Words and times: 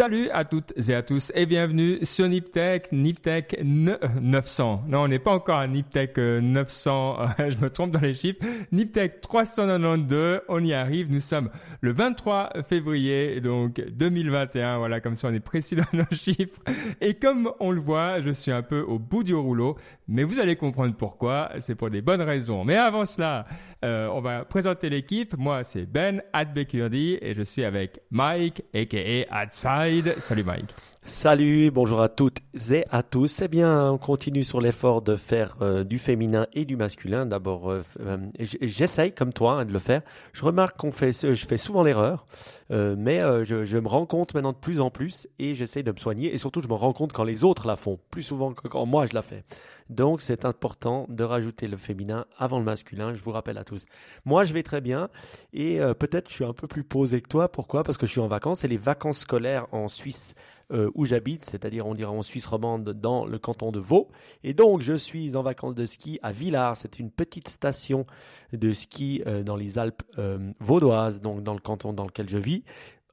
Salut 0.00 0.30
à 0.30 0.46
toutes 0.46 0.72
et 0.88 0.94
à 0.94 1.02
tous 1.02 1.30
et 1.34 1.44
bienvenue 1.44 1.98
sur 2.04 2.26
Niptech, 2.26 2.90
Niptech 2.90 3.62
900. 3.62 4.84
Non, 4.88 5.02
on 5.02 5.08
n'est 5.08 5.18
pas 5.18 5.32
encore 5.32 5.58
à 5.58 5.66
Niptech 5.66 6.16
900, 6.16 7.18
je 7.50 7.58
me 7.58 7.68
trompe 7.68 7.90
dans 7.90 8.00
les 8.00 8.14
chiffres. 8.14 8.40
Niptech 8.72 9.20
392, 9.20 10.40
on 10.48 10.64
y 10.64 10.72
arrive. 10.72 11.12
Nous 11.12 11.20
sommes 11.20 11.50
le 11.82 11.92
23 11.92 12.62
février, 12.66 13.42
donc 13.42 13.74
2021. 13.74 14.78
Voilà, 14.78 15.02
comme 15.02 15.16
ça 15.16 15.28
on 15.28 15.34
est 15.34 15.38
précis 15.38 15.76
dans 15.76 15.84
nos 15.92 16.10
chiffres. 16.12 16.62
Et 17.02 17.12
comme 17.12 17.52
on 17.60 17.70
le 17.70 17.80
voit, 17.82 18.22
je 18.22 18.30
suis 18.30 18.52
un 18.52 18.62
peu 18.62 18.80
au 18.80 18.98
bout 18.98 19.22
du 19.22 19.34
rouleau, 19.34 19.76
mais 20.08 20.24
vous 20.24 20.40
allez 20.40 20.56
comprendre 20.56 20.94
pourquoi. 20.96 21.50
C'est 21.58 21.74
pour 21.74 21.90
des 21.90 22.00
bonnes 22.00 22.22
raisons. 22.22 22.64
Mais 22.64 22.76
avant 22.76 23.04
cela, 23.04 23.44
euh, 23.84 24.08
on 24.08 24.20
va 24.20 24.44
présenter 24.44 24.90
l'équipe. 24.90 25.36
Moi, 25.36 25.64
c'est 25.64 25.86
Ben 25.86 26.22
Adbekurdi 26.32 27.18
et 27.20 27.34
je 27.34 27.42
suis 27.42 27.64
avec 27.64 28.00
Mike, 28.10 28.62
aka 28.74 29.26
Adside. 29.30 30.16
Salut 30.18 30.44
Mike. 30.44 30.74
Salut, 31.02 31.70
bonjour 31.70 32.02
à 32.02 32.10
toutes 32.10 32.38
et 32.70 32.84
à 32.90 33.02
tous. 33.02 33.40
Eh 33.42 33.48
bien, 33.48 33.90
on 33.90 33.98
continue 33.98 34.42
sur 34.42 34.60
l'effort 34.60 35.00
de 35.00 35.16
faire 35.16 35.56
euh, 35.62 35.82
du 35.82 35.98
féminin 35.98 36.46
et 36.52 36.66
du 36.66 36.76
masculin. 36.76 37.24
D'abord, 37.24 37.70
euh, 37.70 37.82
euh, 38.00 38.18
j'essaye 38.38 39.12
comme 39.12 39.32
toi 39.32 39.54
hein, 39.54 39.64
de 39.64 39.72
le 39.72 39.78
faire. 39.78 40.02
Je 40.34 40.44
remarque 40.44 40.76
qu'on 40.76 40.92
fait, 40.92 41.12
je 41.12 41.46
fais 41.46 41.56
souvent 41.56 41.82
l'erreur, 41.82 42.26
mais 42.68 43.20
je, 43.44 43.64
je, 43.64 43.78
me 43.78 43.88
rends 43.88 44.06
compte 44.06 44.34
maintenant 44.34 44.52
de 44.52 44.58
plus 44.58 44.80
en 44.80 44.90
plus 44.90 45.26
et 45.38 45.54
j'essaye 45.54 45.82
de 45.82 45.90
me 45.90 45.96
soigner. 45.96 46.32
Et 46.32 46.38
surtout, 46.38 46.60
je 46.62 46.68
me 46.68 46.74
rends 46.74 46.92
compte 46.92 47.12
quand 47.12 47.24
les 47.24 47.42
autres 47.44 47.66
la 47.66 47.76
font, 47.76 47.98
plus 48.10 48.22
souvent 48.22 48.52
que 48.52 48.68
quand 48.68 48.86
moi 48.86 49.06
je 49.06 49.14
la 49.14 49.22
fais. 49.22 49.42
Donc, 49.90 50.22
c'est 50.22 50.46
important 50.46 51.04
de 51.10 51.22
rajouter 51.22 51.66
le 51.66 51.76
féminin 51.76 52.24
avant 52.38 52.58
le 52.58 52.64
masculin. 52.64 53.14
Je 53.14 53.22
vous 53.22 53.32
rappelle 53.32 53.58
à 53.58 53.64
tous. 53.64 53.84
Moi, 54.24 54.44
je 54.44 54.54
vais 54.54 54.62
très 54.62 54.80
bien 54.80 55.10
et 55.52 55.80
peut-être 55.98 56.28
je 56.28 56.34
suis 56.34 56.44
un 56.44 56.54
peu 56.54 56.66
plus 56.66 56.84
posé 56.84 57.20
que 57.20 57.28
toi. 57.28 57.50
Pourquoi? 57.50 57.82
Parce 57.82 57.98
que 57.98 58.06
je 58.06 58.12
suis 58.12 58.20
en 58.20 58.28
vacances 58.28 58.64
et 58.64 58.68
les 58.68 58.78
vacances 58.78 59.18
scolaires 59.18 59.66
en 59.72 59.88
Suisse 59.88 60.34
euh, 60.72 60.88
où 60.94 61.04
j'habite, 61.04 61.44
c'est-à-dire 61.46 61.84
on 61.84 61.94
dirait 61.94 62.10
en 62.10 62.22
Suisse 62.22 62.46
romande 62.46 62.90
dans 62.90 63.26
le 63.26 63.38
canton 63.38 63.72
de 63.72 63.80
Vaud. 63.80 64.08
Et 64.44 64.54
donc 64.54 64.82
je 64.82 64.92
suis 64.92 65.36
en 65.36 65.42
vacances 65.42 65.74
de 65.74 65.84
ski 65.84 66.20
à 66.22 66.30
Villars, 66.30 66.76
c'est 66.76 67.00
une 67.00 67.10
petite 67.10 67.48
station 67.48 68.06
de 68.52 68.70
ski 68.70 69.20
euh, 69.26 69.42
dans 69.42 69.56
les 69.56 69.80
Alpes 69.80 70.02
euh, 70.18 70.52
vaudoises, 70.60 71.20
donc 71.20 71.42
dans 71.42 71.54
le 71.54 71.60
canton 71.60 71.92
dans 71.92 72.04
lequel 72.04 72.28
je 72.28 72.38
vis. 72.38 72.62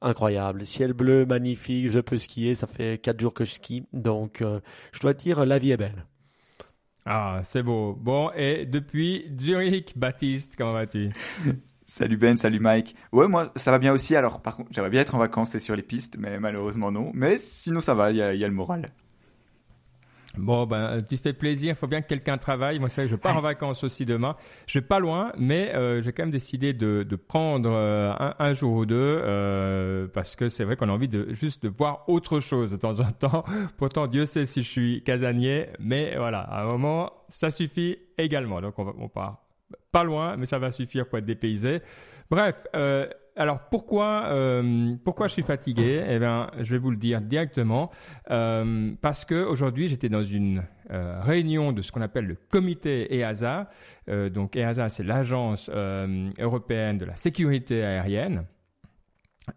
Incroyable, 0.00 0.64
ciel 0.66 0.92
bleu, 0.92 1.26
magnifique, 1.26 1.90
je 1.90 1.98
peux 1.98 2.16
skier, 2.16 2.54
ça 2.54 2.68
fait 2.68 2.98
quatre 2.98 3.18
jours 3.18 3.34
que 3.34 3.44
je 3.44 3.54
skie, 3.54 3.82
donc 3.92 4.44
je 4.92 5.00
dois 5.00 5.12
dire 5.12 5.44
la 5.44 5.58
vie 5.58 5.72
est 5.72 5.76
belle. 5.76 6.06
Ah, 7.06 7.40
c'est 7.44 7.62
beau. 7.62 7.94
Bon, 7.94 8.30
et 8.36 8.66
depuis 8.66 9.30
Zurich, 9.38 9.96
Baptiste, 9.96 10.54
comment 10.56 10.72
vas-tu? 10.74 11.10
Salut 11.90 12.18
Ben, 12.18 12.36
salut 12.36 12.60
Mike. 12.60 12.94
Ouais, 13.12 13.28
moi 13.28 13.50
ça 13.56 13.70
va 13.70 13.78
bien 13.78 13.94
aussi. 13.94 14.14
Alors 14.14 14.42
par 14.42 14.56
contre, 14.56 14.68
j'aimerais 14.72 14.90
bien 14.90 15.00
être 15.00 15.14
en 15.14 15.18
vacances 15.18 15.54
et 15.54 15.58
sur 15.58 15.74
les 15.74 15.82
pistes, 15.82 16.16
mais 16.18 16.38
malheureusement 16.38 16.92
non. 16.92 17.10
Mais 17.14 17.38
sinon 17.38 17.80
ça 17.80 17.94
va, 17.94 18.10
il 18.10 18.18
y 18.18 18.22
a, 18.22 18.34
le 18.34 18.52
moral. 18.52 18.92
Bon, 20.38 20.66
ben, 20.66 20.98
tu 21.02 21.16
fais 21.16 21.32
plaisir. 21.32 21.70
Il 21.70 21.76
faut 21.76 21.86
bien 21.86 22.00
que 22.00 22.08
quelqu'un 22.08 22.38
travaille. 22.38 22.78
Moi, 22.78 22.88
c'est 22.88 23.02
vrai 23.02 23.08
que 23.08 23.10
je 23.10 23.20
pars 23.20 23.36
en 23.36 23.40
vacances 23.40 23.84
aussi 23.84 24.04
demain. 24.04 24.36
Je 24.66 24.78
vais 24.78 24.84
pas 24.84 24.98
loin, 24.98 25.32
mais 25.36 25.74
euh, 25.74 26.00
j'ai 26.02 26.12
quand 26.12 26.22
même 26.22 26.30
décidé 26.30 26.72
de, 26.72 27.04
prendre 27.16 27.70
euh, 27.70 28.12
un, 28.38 28.52
jour 28.54 28.72
ou 28.72 28.86
deux 28.86 28.96
euh, 28.96 30.06
parce 30.08 30.36
que 30.36 30.48
c'est 30.48 30.64
vrai 30.64 30.76
qu'on 30.76 30.88
a 30.88 30.92
envie 30.92 31.08
de 31.08 31.34
juste 31.34 31.64
de 31.64 31.68
voir 31.68 32.08
autre 32.08 32.40
chose 32.40 32.70
de 32.70 32.76
temps 32.76 33.00
en 33.00 33.10
temps. 33.10 33.44
Pourtant, 33.76 34.06
Dieu 34.06 34.24
sait 34.24 34.46
si 34.46 34.62
je 34.62 34.68
suis 34.68 35.02
casanier, 35.02 35.66
mais 35.78 36.16
voilà, 36.16 36.40
à 36.40 36.62
un 36.62 36.66
moment, 36.66 37.12
ça 37.28 37.50
suffit 37.50 37.98
également. 38.16 38.60
Donc, 38.60 38.78
on, 38.78 38.84
va, 38.84 38.92
on 38.98 39.08
part 39.08 39.42
pas 39.92 40.04
loin, 40.04 40.36
mais 40.36 40.46
ça 40.46 40.58
va 40.58 40.70
suffire 40.70 41.08
pour 41.08 41.18
être 41.18 41.26
dépaysé. 41.26 41.80
Bref, 42.30 42.56
euh, 42.76 43.06
alors 43.38 43.60
pourquoi, 43.70 44.24
euh, 44.26 44.94
pourquoi 45.04 45.28
je 45.28 45.34
suis 45.34 45.42
fatigué? 45.42 46.04
Eh 46.08 46.18
bien, 46.18 46.50
je 46.58 46.70
vais 46.72 46.78
vous 46.78 46.90
le 46.90 46.96
dire 46.96 47.20
directement. 47.20 47.90
Euh, 48.30 48.92
parce 49.00 49.24
que 49.24 49.44
aujourd'hui, 49.44 49.88
j'étais 49.88 50.08
dans 50.08 50.24
une 50.24 50.64
réunion 50.90 51.72
de 51.72 51.82
ce 51.82 51.92
qu'on 51.92 52.00
appelle 52.00 52.26
le 52.26 52.36
comité 52.50 53.14
EASA. 53.14 53.68
donc 54.30 54.56
EASA, 54.56 54.88
c'est 54.88 55.02
l'agence 55.02 55.70
européenne 56.40 56.96
de 56.96 57.04
la 57.04 57.14
sécurité 57.14 57.84
aérienne. 57.84 58.44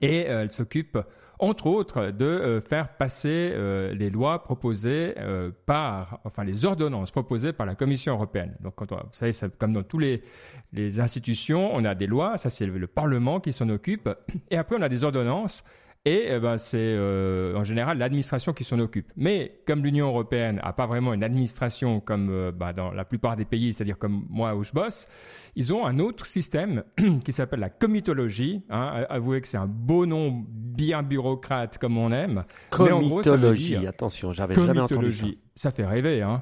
Et 0.01 0.19
elle 0.23 0.51
s'occupe 0.51 0.97
entre 1.41 1.65
autres, 1.65 2.11
de 2.11 2.25
euh, 2.25 2.61
faire 2.61 2.87
passer 2.87 3.51
euh, 3.53 3.93
les 3.95 4.11
lois 4.11 4.43
proposées 4.43 5.15
euh, 5.17 5.51
par, 5.65 6.19
enfin 6.23 6.43
les 6.43 6.65
ordonnances 6.65 7.09
proposées 7.09 7.51
par 7.51 7.65
la 7.65 7.73
Commission 7.73 8.13
européenne. 8.13 8.55
Donc, 8.61 8.75
vous 8.79 8.97
savez, 9.11 9.33
comme 9.57 9.73
dans 9.73 9.81
toutes 9.83 10.01
les, 10.01 10.23
les, 10.71 10.99
institutions, 10.99 11.71
on 11.73 11.83
a 11.83 11.95
des 11.95 12.05
lois, 12.05 12.37
ça 12.37 12.51
c'est 12.51 12.67
le 12.67 12.87
Parlement 12.87 13.39
qui 13.39 13.51
s'en 13.51 13.69
occupe, 13.69 14.07
et 14.51 14.57
après 14.57 14.75
on 14.77 14.81
a 14.83 14.89
des 14.89 15.03
ordonnances 15.03 15.63
et 16.03 16.29
eh 16.29 16.39
ben, 16.39 16.57
c'est 16.57 16.79
euh, 16.79 17.55
en 17.55 17.63
général 17.63 17.99
l'administration 17.99 18.53
qui 18.53 18.63
s'en 18.63 18.79
occupe. 18.79 19.11
Mais 19.15 19.61
comme 19.67 19.83
l'Union 19.83 20.07
européenne 20.07 20.55
n'a 20.55 20.73
pas 20.73 20.87
vraiment 20.87 21.13
une 21.13 21.23
administration 21.23 21.99
comme 21.99 22.29
euh, 22.31 22.51
bah, 22.51 22.73
dans 22.73 22.91
la 22.91 23.05
plupart 23.05 23.35
des 23.35 23.45
pays, 23.45 23.71
c'est-à-dire 23.71 23.99
comme 23.99 24.25
moi 24.27 24.55
où 24.55 24.63
je 24.63 24.71
bosse, 24.71 25.07
ils 25.55 25.75
ont 25.75 25.85
un 25.85 25.99
autre 25.99 26.25
système 26.25 26.83
qui 27.23 27.31
s'appelle 27.31 27.59
la 27.59 27.69
comitologie. 27.69 28.63
Hein. 28.71 29.05
Avouez 29.09 29.41
que 29.41 29.47
c'est 29.47 29.57
un 29.57 29.67
beau 29.67 30.07
nom 30.07 30.43
bien 30.49 31.03
bureaucrate 31.03 31.77
comme 31.77 31.99
on 31.99 32.11
aime. 32.11 32.45
Comitologie, 32.71 33.85
attention, 33.85 34.33
j'avais 34.33 34.55
jamais 34.55 34.79
entendu 34.79 35.11
ça. 35.11 35.27
Ça 35.55 35.71
fait 35.71 35.85
rêver, 35.85 36.23
hein. 36.23 36.41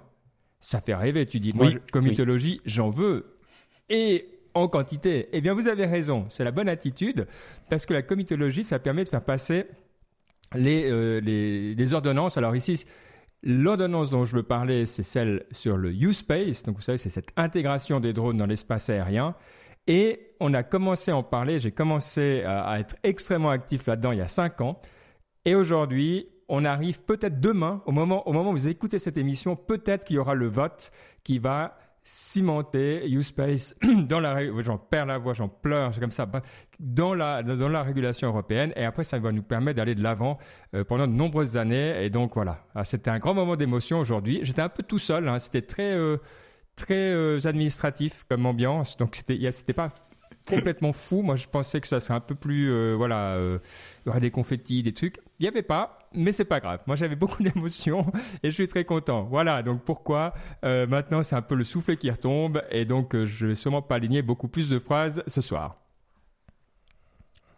Ça 0.62 0.80
fait 0.80 0.96
rêver, 0.96 1.26
tu 1.26 1.42
dis. 1.42 1.52
Moi, 1.54 1.72
comitologie, 1.92 2.62
j'en 2.66 2.90
veux. 2.90 3.40
Et 3.90 4.39
en 4.62 4.68
quantité. 4.68 5.30
Eh 5.32 5.42
bien, 5.42 5.54
vous 5.54 5.68
avez 5.68 5.86
raison, 5.86 6.26
c'est 6.30 6.44
la 6.44 6.52
bonne 6.52 6.70
attitude, 6.70 7.28
parce 7.70 7.86
que 7.86 7.94
la 7.94 8.02
comitologie, 8.02 8.64
ça 8.64 8.80
permet 8.80 9.04
de 9.04 9.10
faire 9.10 9.24
passer 9.24 9.66
les, 10.56 10.90
euh, 10.90 11.20
les, 11.22 11.94
ordonnances. 11.94 12.38
Alors 12.38 12.56
ici, 12.56 12.86
l'ordonnance 13.44 14.10
dont 14.10 14.26
je 14.26 14.36
veux 14.36 14.44
parler, 14.44 14.86
c'est 14.86 15.04
celle 15.04 15.46
sur 15.52 15.78
le 15.78 15.92
U-Space, 15.92 16.64
donc 16.64 16.78
vous 16.78 16.82
savez, 16.82 16.98
c'est 16.98 17.10
cette 17.10 17.32
intégration 17.36 18.00
des 18.00 18.14
drones 18.14 18.38
dans 18.38 18.46
l'espace 18.46 18.90
aérien. 18.90 19.36
Et 19.88 20.28
on 20.40 20.54
a 20.54 20.62
commencé 20.62 21.10
à 21.10 21.18
en 21.18 21.24
parler, 21.24 21.60
j'ai 21.60 21.72
commencé 21.72 22.44
à, 22.46 22.80
être 22.80 22.96
extrêmement 23.04 23.50
actif 23.50 23.88
là-dedans 23.88 24.12
il 24.12 24.20
y 24.20 24.22
a 24.22 24.28
cinq 24.28 24.62
ans. 24.62 24.80
Et 25.46 25.56
aujourd'hui, 25.56 26.28
on 26.48 26.64
arrive 26.64 27.02
peut-être 27.04 27.40
demain, 27.40 27.82
au 27.88 27.92
moment, 27.92 28.28
au 28.28 28.34
moment 28.34 28.52
où 28.52 28.54
vous 28.54 28.70
écoutez 28.70 29.00
cette 29.00 29.18
émission, 29.18 29.56
peut-être 29.56 30.06
qu'il 30.06 30.18
y 30.18 30.20
aura 30.20 30.36
le 30.36 30.48
vote 30.48 30.92
qui 31.24 31.40
va 31.40 31.79
cimenté, 32.04 33.08
U-Space, 33.10 33.76
dans 34.08 34.20
la, 34.20 34.40
j'en 34.62 34.78
perds 34.78 35.06
la 35.06 35.18
voix, 35.18 35.34
j'en 35.34 35.48
pleure, 35.48 35.94
c'est 35.94 36.00
comme 36.00 36.12
ça, 36.12 36.30
dans 36.80 37.14
la, 37.14 37.44
dans 37.44 37.70
la 37.70 37.84
régulation 37.84 38.28
européenne, 38.28 38.74
et 38.76 38.86
après 38.86 39.04
ça 39.04 39.20
va 39.20 39.32
nous 39.32 39.44
permettre 39.44 39.78
d'aller 39.78 39.96
de 39.96 40.04
l'avant 40.04 40.38
euh, 40.74 40.84
pendant 40.84 41.08
de 41.08 41.14
nombreuses 41.14 41.58
années, 41.58 42.04
et 42.04 42.10
donc 42.10 42.34
voilà, 42.34 42.66
ah, 42.76 42.84
c'était 42.84 43.10
un 43.10 43.20
grand 43.20 43.34
moment 43.34 43.56
d'émotion 43.56 44.00
aujourd'hui. 44.00 44.40
J'étais 44.44 44.62
un 44.62 44.70
peu 44.70 44.84
tout 44.84 45.00
seul, 45.00 45.28
hein. 45.28 45.40
c'était 45.40 45.62
très, 45.62 45.94
euh, 45.94 46.18
très 46.76 47.14
euh, 47.14 47.40
administratif 47.46 48.26
comme 48.30 48.46
ambiance, 48.46 48.98
donc 48.98 49.16
c'était, 49.16 49.52
c'était 49.52 49.74
pas 49.74 49.90
complètement 50.48 50.94
fou. 50.94 51.22
Moi, 51.22 51.36
je 51.36 51.48
pensais 51.48 51.80
que 51.80 51.88
ça 51.88 52.00
serait 52.00 52.16
un 52.16 52.22
peu 52.22 52.34
plus, 52.34 52.96
voilà, 52.96 53.38
il 53.38 54.08
y 54.08 54.10
aurait 54.10 54.20
des 54.20 54.32
confettis, 54.32 54.82
des 54.82 54.94
trucs. 54.94 55.20
Il 55.40 55.44
n'y 55.44 55.48
avait 55.48 55.64
pas 55.64 56.00
mais 56.14 56.32
c'est 56.32 56.46
pas 56.46 56.60
grave. 56.60 56.82
Moi, 56.88 56.96
j'avais 56.96 57.16
beaucoup 57.16 57.44
d'émotions 57.44 58.06
et 58.44 58.50
je 58.50 58.56
suis 58.56 58.68
très 58.68 58.86
content. 58.86 59.24
Voilà, 59.24 59.64
donc 59.64 59.84
pourquoi 59.84 60.34
euh, 60.64 60.88
maintenant 60.88 61.24
c'est 61.24 61.36
un 61.36 61.42
peu 61.42 61.56
le 61.56 61.64
soufflet 61.64 61.98
qui 61.98 62.10
retombe 62.10 62.64
et 62.72 62.86
donc 62.86 63.16
euh, 63.16 63.26
je 63.26 63.48
vais 63.48 63.56
sûrement 63.56 63.82
pas 63.82 63.96
aligner 63.96 64.22
beaucoup 64.22 64.48
plus 64.48 64.70
de 64.70 64.80
phrases 64.80 65.24
ce 65.28 65.42
soir. 65.42 65.78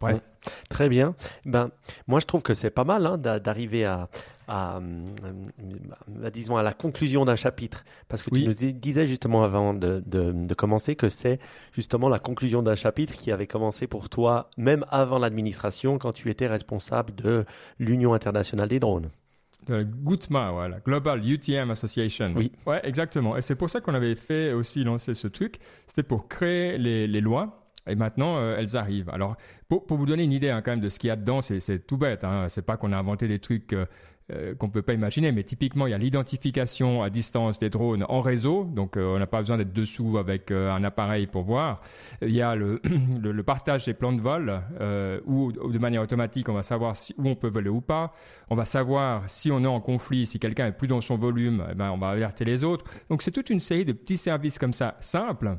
Bref. 0.00 0.20
Très 0.68 0.88
bien. 0.88 1.14
Ben, 1.44 1.70
moi, 2.08 2.18
je 2.18 2.26
trouve 2.26 2.42
que 2.42 2.54
c'est 2.54 2.70
pas 2.70 2.82
mal 2.82 3.06
hein, 3.06 3.16
d'arriver 3.16 3.84
à, 3.84 4.08
à, 4.48 4.76
à, 4.76 6.30
disons, 6.30 6.56
à 6.56 6.62
la 6.62 6.72
conclusion 6.72 7.24
d'un 7.24 7.36
chapitre. 7.36 7.84
Parce 8.08 8.22
que 8.22 8.30
tu 8.30 8.44
nous 8.44 8.72
disais 8.72 9.06
justement 9.06 9.44
avant 9.44 9.74
de, 9.74 10.02
de, 10.06 10.32
de 10.32 10.54
commencer 10.54 10.96
que 10.96 11.08
c'est 11.08 11.38
justement 11.72 12.08
la 12.08 12.18
conclusion 12.18 12.62
d'un 12.62 12.74
chapitre 12.74 13.14
qui 13.14 13.32
avait 13.32 13.46
commencé 13.46 13.86
pour 13.86 14.08
toi, 14.08 14.50
même 14.56 14.84
avant 14.90 15.18
l'administration, 15.18 15.98
quand 15.98 16.12
tu 16.12 16.30
étais 16.30 16.46
responsable 16.46 17.14
de 17.14 17.44
l'Union 17.78 18.14
internationale 18.14 18.68
des 18.68 18.80
drones. 18.80 19.10
De 19.68 19.84
GUTMA, 19.84 20.50
voilà, 20.50 20.80
Global 20.80 21.24
UTM 21.24 21.70
Association. 21.70 22.32
Oui. 22.34 22.50
Ouais, 22.66 22.80
exactement. 22.82 23.36
Et 23.36 23.42
c'est 23.42 23.54
pour 23.54 23.70
ça 23.70 23.80
qu'on 23.80 23.94
avait 23.94 24.16
fait 24.16 24.52
aussi 24.52 24.82
lancer 24.82 25.14
ce 25.14 25.28
truc. 25.28 25.60
C'était 25.86 26.02
pour 26.02 26.26
créer 26.26 26.78
les, 26.78 27.06
les 27.06 27.20
lois 27.20 27.62
et 27.86 27.94
maintenant, 27.94 28.38
euh, 28.38 28.56
elles 28.58 28.76
arrivent. 28.76 29.10
Alors, 29.10 29.36
pour, 29.68 29.86
pour, 29.86 29.96
vous 29.96 30.06
donner 30.06 30.22
une 30.22 30.32
idée 30.32 30.50
hein, 30.50 30.62
quand 30.62 30.70
même 30.70 30.80
de 30.80 30.88
ce 30.88 30.98
qu'il 30.98 31.08
y 31.08 31.10
a 31.10 31.16
dedans, 31.16 31.42
c'est 31.42 31.86
tout 31.86 31.96
bête. 31.96 32.22
Hein. 32.22 32.46
C'est 32.48 32.62
pas 32.62 32.76
qu'on 32.76 32.92
a 32.92 32.96
inventé 32.96 33.26
des 33.26 33.38
trucs 33.40 33.72
euh, 33.72 33.86
euh 34.30 34.54
qu'on 34.54 34.68
peut 34.68 34.82
pas 34.82 34.92
imaginer, 34.92 35.32
mais 35.32 35.42
typiquement, 35.42 35.86
il 35.86 35.90
y 35.90 35.94
a 35.94 35.98
l'identification 35.98 37.02
à 37.02 37.10
distance 37.10 37.58
des 37.58 37.70
drones 37.70 38.04
en 38.08 38.20
réseau. 38.20 38.64
Donc, 38.64 38.96
euh, 38.96 39.14
on 39.14 39.18
n'a 39.18 39.26
pas 39.26 39.40
besoin 39.40 39.56
d'être 39.56 39.72
dessous 39.72 40.18
avec 40.18 40.50
un 40.50 40.84
appareil 40.84 41.26
pour 41.26 41.42
voir. 41.42 41.82
Il 42.20 42.30
y 42.32 42.42
a 42.42 42.54
le, 42.54 42.80
le, 43.22 43.42
partage 43.42 43.86
des 43.86 43.94
plans 43.94 44.12
de 44.12 44.20
vol, 44.20 44.60
où, 45.26 45.52
de 45.52 45.78
manière 45.78 46.02
automatique, 46.02 46.48
on 46.48 46.54
va 46.54 46.62
savoir 46.62 46.96
si, 46.96 47.14
où 47.18 47.28
on 47.28 47.34
peut 47.34 47.48
voler 47.48 47.70
ou 47.70 47.80
pas. 47.80 48.14
On 48.50 48.54
va 48.54 48.64
savoir 48.64 49.28
si 49.28 49.50
on 49.50 49.64
est 49.64 49.66
en 49.66 49.80
conflit, 49.80 50.26
si 50.26 50.38
quelqu'un 50.38 50.66
est 50.66 50.76
plus 50.76 50.88
dans 50.88 51.00
son 51.00 51.16
volume, 51.16 51.64
eh 51.70 51.74
ben, 51.74 51.90
on 51.90 51.98
va 51.98 52.10
alerter 52.10 52.44
les 52.44 52.64
autres. 52.64 52.84
Donc, 53.08 53.22
c'est 53.22 53.30
toute 53.30 53.50
une 53.50 53.60
série 53.60 53.84
de 53.84 53.92
petits 53.92 54.16
services 54.16 54.58
comme 54.58 54.74
ça, 54.74 54.96
simples 55.00 55.56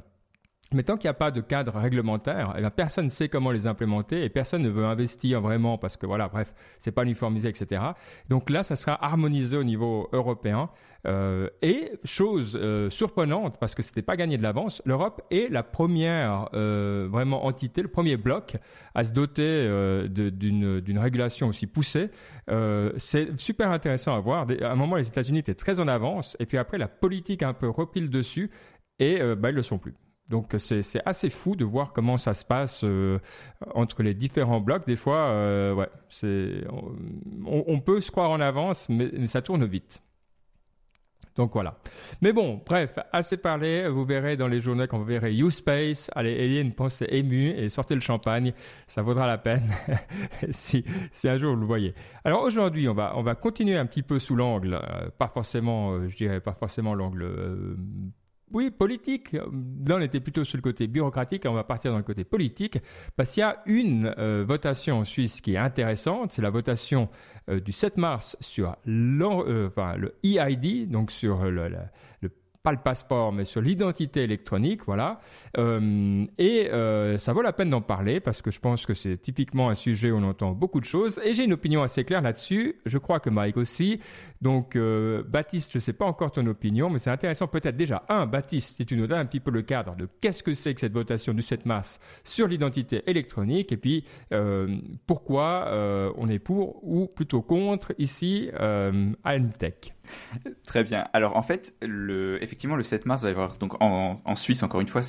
Mais 0.73 0.83
tant 0.83 0.97
qu'il 0.97 1.07
n'y 1.07 1.11
a 1.11 1.15
pas 1.15 1.31
de 1.31 1.41
cadre 1.41 1.77
réglementaire, 1.77 2.55
eh 2.57 2.69
personne 2.69 3.05
ne 3.05 3.09
sait 3.09 3.29
comment 3.29 3.51
les 3.51 3.67
implémenter 3.67 4.23
et 4.23 4.29
personne 4.29 4.61
ne 4.61 4.69
veut 4.69 4.85
investir 4.85 5.41
vraiment 5.41 5.77
parce 5.77 5.97
que 5.97 6.05
voilà, 6.05 6.27
bref, 6.27 6.53
c'est 6.79 6.91
pas 6.91 7.03
uniformisé, 7.03 7.49
etc. 7.49 7.81
Donc 8.29 8.49
là, 8.49 8.63
ça 8.63 8.75
sera 8.75 9.03
harmonisé 9.03 9.57
au 9.57 9.63
niveau 9.63 10.09
européen. 10.11 10.69
Euh, 11.05 11.49
et 11.61 11.91
chose 12.05 12.57
euh, 12.61 12.89
surprenante 12.89 13.57
parce 13.59 13.75
que 13.75 13.81
c'était 13.81 14.01
pas 14.01 14.15
gagné 14.15 14.37
de 14.37 14.43
l'avance, 14.43 14.81
l'Europe 14.85 15.21
est 15.31 15.51
la 15.51 15.61
première 15.61 16.47
euh, 16.53 17.09
vraiment 17.11 17.45
entité, 17.45 17.81
le 17.81 17.89
premier 17.89 18.15
bloc 18.15 18.55
à 18.95 19.03
se 19.03 19.11
doter 19.11 19.67
d'une 20.09 20.99
régulation 20.99 21.47
aussi 21.47 21.67
poussée. 21.67 22.09
C'est 22.97 23.39
super 23.39 23.71
intéressant 23.71 24.15
à 24.15 24.19
voir. 24.19 24.47
À 24.61 24.71
un 24.71 24.75
moment, 24.75 24.95
les 24.95 25.07
États-Unis 25.07 25.39
étaient 25.39 25.55
très 25.55 25.79
en 25.79 25.87
avance 25.87 26.37
et 26.39 26.45
puis 26.45 26.57
après, 26.57 26.77
la 26.77 26.87
politique 26.87 27.43
un 27.43 27.53
peu 27.53 27.67
repris 27.69 27.99
le 28.01 28.07
dessus 28.07 28.51
et 28.99 29.19
bah, 29.35 29.49
ils 29.49 29.55
le 29.55 29.63
sont 29.63 29.79
plus. 29.79 29.95
Donc 30.29 30.55
c'est 30.57 30.83
assez 31.05 31.29
fou 31.29 31.55
de 31.55 31.65
voir 31.65 31.91
comment 31.91 32.17
ça 32.17 32.33
se 32.33 32.45
passe 32.45 32.83
euh, 32.83 33.19
entre 33.75 34.03
les 34.03 34.13
différents 34.13 34.61
blocs. 34.61 34.85
Des 34.87 34.95
fois, 34.95 35.27
euh, 35.27 35.73
ouais, 35.73 35.89
on, 37.45 37.79
peut 37.81 37.99
se 37.99 38.09
croire 38.09 38.31
en 38.31 38.39
avance, 38.39 38.87
mais, 38.89 39.27
ça 39.27 39.41
tourne 39.41 39.65
vite. 39.65 40.01
Donc 41.35 41.51
voilà. 41.53 41.77
Mais 42.21 42.31
bon, 42.31 42.61
bref, 42.65 42.99
assez 43.11 43.37
parlé. 43.37 43.89
Vous 43.89 44.05
verrez 44.05 44.37
dans 44.37 44.47
les 44.47 44.61
journaux 44.61 44.85
quand 44.87 44.99
vous 44.99 45.05
verrez 45.05 45.35
U-Space. 45.35 46.09
Allez, 46.15 46.31
ayez 46.31 46.61
une 46.61 46.73
pensée 46.73 47.07
émue 47.09 47.49
et 47.49 47.69
sortez 47.69 47.95
le 47.95 48.01
champagne. 48.01 48.53
Ça 48.87 49.01
vaudra 49.01 49.27
la 49.27 49.39
peine 49.39 49.67
si, 50.51 50.85
si 51.11 51.27
un 51.27 51.37
jour 51.37 51.55
vous 51.55 51.61
le 51.61 51.65
voyez. 51.65 51.95
Alors 52.23 52.43
aujourd'hui, 52.43 52.87
on 52.87 52.93
va, 52.93 53.13
on 53.17 53.23
va 53.23 53.35
continuer 53.35 53.77
un 53.77 53.87
petit 53.87 54.03
peu 54.03 54.19
sous 54.19 54.35
l'angle, 54.35 54.75
euh, 54.75 55.09
pas 55.17 55.27
forcément, 55.27 56.07
je 56.07 56.15
dirais 56.15 56.39
pas 56.39 56.53
forcément 56.53 56.93
l'angle 56.93 57.27
oui, 58.53 58.69
politique. 58.69 59.33
Là, 59.33 59.41
on 59.89 60.01
était 60.01 60.19
plutôt 60.19 60.43
sur 60.43 60.57
le 60.57 60.61
côté 60.61 60.87
bureaucratique. 60.87 61.43
On 61.45 61.53
va 61.53 61.63
partir 61.63 61.91
dans 61.91 61.97
le 61.97 62.03
côté 62.03 62.23
politique 62.23 62.77
parce 63.15 63.31
qu'il 63.31 63.41
y 63.41 63.43
a 63.43 63.61
une 63.65 64.13
euh, 64.17 64.45
votation 64.47 64.99
en 64.99 65.03
Suisse 65.03 65.41
qui 65.41 65.55
est 65.55 65.57
intéressante. 65.57 66.31
C'est 66.31 66.41
la 66.43 66.51
votation 66.51 67.09
euh, 67.49 67.59
du 67.59 67.71
7 67.71 67.97
mars 67.97 68.37
sur 68.39 68.75
euh, 68.87 69.69
le 69.97 70.15
EID, 70.23 70.89
donc 70.89 71.11
sur 71.11 71.43
le, 71.45 71.67
le 72.21 72.29
pas 72.63 72.71
le 72.71 72.77
passeport, 72.77 73.33
mais 73.33 73.43
sur 73.43 73.61
l'identité 73.61 74.23
électronique, 74.23 74.85
voilà. 74.85 75.19
Euh, 75.57 76.25
et 76.37 76.69
euh, 76.71 77.17
ça 77.17 77.33
vaut 77.33 77.41
la 77.41 77.51
peine 77.51 77.69
d'en 77.69 77.81
parler 77.81 78.21
parce 78.21 78.41
que 78.41 78.51
je 78.51 78.59
pense 78.59 78.85
que 78.85 78.93
c'est 78.93 79.17
typiquement 79.17 79.69
un 79.69 79.75
sujet 79.75 80.11
où 80.11 80.15
on 80.15 80.23
entend 80.23 80.53
beaucoup 80.53 80.79
de 80.79 80.85
choses. 80.85 81.19
Et 81.25 81.33
j'ai 81.33 81.43
une 81.43 81.51
opinion 81.51 81.83
assez 81.83 82.05
claire 82.05 82.21
là-dessus. 82.21 82.77
Je 82.85 82.97
crois 82.97 83.19
que 83.19 83.29
Mike 83.29 83.57
aussi. 83.57 83.99
Donc, 84.41 84.77
euh, 84.77 85.23
Baptiste, 85.27 85.73
je 85.73 85.77
ne 85.77 85.81
sais 85.81 85.93
pas 85.93 86.05
encore 86.05 86.31
ton 86.31 86.47
opinion, 86.47 86.89
mais 86.89 86.99
c'est 86.99 87.09
intéressant 87.09 87.47
peut-être 87.47 87.75
déjà. 87.75 88.05
Un, 88.07 88.25
Baptiste, 88.25 88.77
si 88.77 88.85
tu 88.85 88.95
nous 88.95 89.07
donnes 89.07 89.19
un 89.19 89.25
petit 89.25 89.41
peu 89.41 89.51
le 89.51 89.61
cadre 89.61 89.97
de 89.97 90.07
qu'est-ce 90.21 90.41
que 90.41 90.53
c'est 90.53 90.73
que 90.73 90.79
cette 90.79 90.93
votation 90.93 91.33
du 91.33 91.41
7 91.41 91.65
mars 91.65 91.99
sur 92.23 92.47
l'identité 92.47 93.03
électronique 93.07 93.73
et 93.73 93.77
puis 93.77 94.05
pourquoi 95.05 95.69
on 96.17 96.29
est 96.29 96.39
pour 96.39 96.83
ou 96.83 97.07
plutôt 97.07 97.41
contre 97.41 97.93
ici 97.97 98.49
à 98.53 99.39
Tech. 99.57 99.93
Très 100.65 100.83
bien. 100.83 101.07
Alors 101.13 101.37
en 101.37 101.43
fait, 101.43 101.75
effectivement, 102.41 102.75
le 102.75 102.83
7 102.83 103.05
mars 103.05 103.21
va 103.21 103.29
y 103.29 103.31
avoir 103.31 103.57
donc 103.57 103.81
en, 103.81 104.35
Suisse 104.35 104.63
encore 104.63 104.81
une 104.81 104.87
fois, 104.87 105.01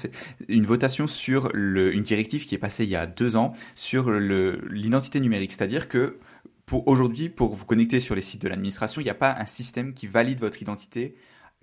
une 0.49 0.67
votation 0.67 1.06
sur 1.06 1.55
une 1.55 2.02
directive 2.02 2.44
qui 2.44 2.55
est 2.55 2.58
passée 2.58 2.85
il 2.85 2.91
y 2.91 2.96
a 2.96 3.06
deux 3.06 3.37
ans 3.37 3.52
sur 3.75 4.11
l'identité 4.12 5.20
numérique, 5.20 5.52
c'est-à-dire 5.52 5.88
que 5.88 6.19
pour 6.67 6.88
aujourd'hui, 6.88 7.29
pour 7.29 7.55
vous 7.55 7.64
connecter 7.64 8.00
sur 8.00 8.14
les 8.14 8.23
sites 8.23 8.43
de 8.43 8.49
l'administration, 8.49 9.00
il 9.00 9.05
n'y 9.05 9.11
a 9.11 9.14
pas 9.14 9.37
un 9.38 9.44
système 9.44 9.93
qui 9.93 10.06
valide 10.06 10.41
votre 10.41 10.61
identité 10.62 11.14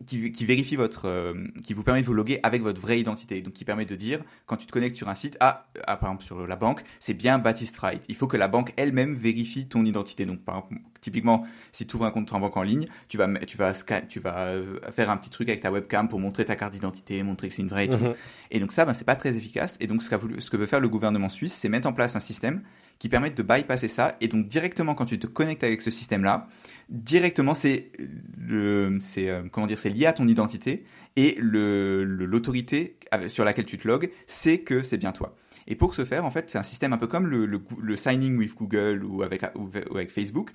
qui, 0.05 0.31
qui, 0.31 0.45
vérifie 0.45 0.75
votre, 0.75 1.07
euh, 1.07 1.33
qui 1.63 1.73
vous 1.73 1.83
permet 1.83 2.01
de 2.01 2.05
vous 2.05 2.13
loguer 2.13 2.39
avec 2.43 2.61
votre 2.61 2.81
vraie 2.81 2.99
identité. 2.99 3.41
Donc, 3.41 3.53
qui 3.53 3.65
permet 3.65 3.85
de 3.85 3.95
dire, 3.95 4.21
quand 4.45 4.57
tu 4.57 4.65
te 4.65 4.71
connectes 4.71 4.95
sur 4.95 5.09
un 5.09 5.15
site, 5.15 5.37
ah, 5.39 5.67
ah 5.87 5.97
par 5.97 6.09
exemple 6.09 6.23
sur 6.23 6.47
la 6.47 6.55
banque, 6.55 6.83
c'est 6.99 7.13
bien 7.13 7.39
Baptiste 7.39 7.77
Wright. 7.77 8.03
Il 8.09 8.15
faut 8.15 8.27
que 8.27 8.37
la 8.37 8.47
banque 8.47 8.73
elle-même 8.77 9.15
vérifie 9.15 9.67
ton 9.67 9.85
identité. 9.85 10.25
Donc, 10.25 10.41
par 10.41 10.57
exemple, 10.57 10.81
typiquement, 11.01 11.45
si 11.71 11.87
tu 11.87 11.95
ouvres 11.95 12.05
un 12.05 12.11
compte 12.11 12.31
en 12.33 12.39
banque 12.39 12.57
en 12.57 12.63
ligne, 12.63 12.85
tu 13.07 13.17
vas, 13.17 13.27
tu 13.45 13.57
vas, 13.57 13.73
tu 14.07 14.19
vas 14.19 14.47
euh, 14.47 14.79
faire 14.91 15.09
un 15.09 15.17
petit 15.17 15.29
truc 15.29 15.49
avec 15.49 15.61
ta 15.61 15.71
webcam 15.71 16.07
pour 16.07 16.19
montrer 16.19 16.45
ta 16.45 16.55
carte 16.55 16.73
d'identité, 16.73 17.21
montrer 17.23 17.49
que 17.49 17.53
c'est 17.53 17.61
une 17.61 17.69
vraie 17.69 17.85
et 17.85 17.89
tout. 17.89 17.97
Mhm. 17.97 18.13
Et 18.51 18.59
donc 18.59 18.71
ça, 18.71 18.85
ben, 18.85 18.93
c'est 18.93 19.05
pas 19.05 19.15
très 19.15 19.35
efficace. 19.35 19.77
Et 19.79 19.87
donc, 19.87 20.03
ce, 20.03 20.13
voulu, 20.15 20.41
ce 20.41 20.49
que 20.49 20.57
veut 20.57 20.65
faire 20.65 20.79
le 20.79 20.89
gouvernement 20.89 21.29
suisse, 21.29 21.53
c'est 21.53 21.69
mettre 21.69 21.87
en 21.87 21.93
place 21.93 22.15
un 22.15 22.19
système 22.19 22.61
qui 23.01 23.09
permettent 23.09 23.35
de 23.35 23.41
bypasser 23.41 23.87
ça. 23.87 24.15
Et 24.21 24.27
donc 24.27 24.45
directement 24.45 24.93
quand 24.93 25.05
tu 25.05 25.17
te 25.17 25.25
connectes 25.25 25.63
avec 25.63 25.81
ce 25.81 25.89
système-là, 25.89 26.47
directement 26.89 27.55
c'est 27.55 27.91
le, 28.37 28.99
c'est 29.01 29.27
euh, 29.27 29.41
comment 29.51 29.65
dire, 29.65 29.79
c'est 29.79 29.89
lié 29.89 30.05
à 30.05 30.13
ton 30.13 30.27
identité 30.27 30.85
et 31.15 31.35
le, 31.39 32.03
l'autorité 32.03 32.97
sur 33.25 33.43
laquelle 33.43 33.65
tu 33.65 33.79
te 33.79 33.87
logs 33.87 34.11
sait 34.27 34.59
que 34.59 34.83
c'est 34.83 34.99
bien 34.99 35.13
toi. 35.13 35.35
Et 35.65 35.73
pour 35.73 35.95
ce 35.95 36.05
faire, 36.05 36.25
en 36.25 36.29
fait, 36.29 36.51
c'est 36.51 36.59
un 36.59 36.63
système 36.63 36.93
un 36.93 36.97
peu 36.99 37.07
comme 37.07 37.25
le, 37.25 37.47
le, 37.47 37.95
signing 37.95 38.37
with 38.37 38.53
Google 38.53 39.03
ou 39.03 39.23
avec, 39.23 39.43
avec 39.43 40.11
Facebook, 40.11 40.51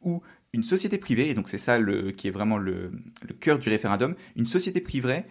où 0.00 0.22
une 0.54 0.62
société 0.62 0.96
privée, 0.96 1.28
et 1.28 1.34
donc 1.34 1.50
c'est 1.50 1.58
ça 1.58 1.78
le, 1.78 2.12
qui 2.12 2.28
est 2.28 2.30
vraiment 2.30 2.56
le, 2.56 2.92
le 3.26 3.34
cœur 3.34 3.58
du 3.58 3.68
référendum, 3.68 4.14
une 4.36 4.46
société 4.46 4.80
privée 4.80 5.24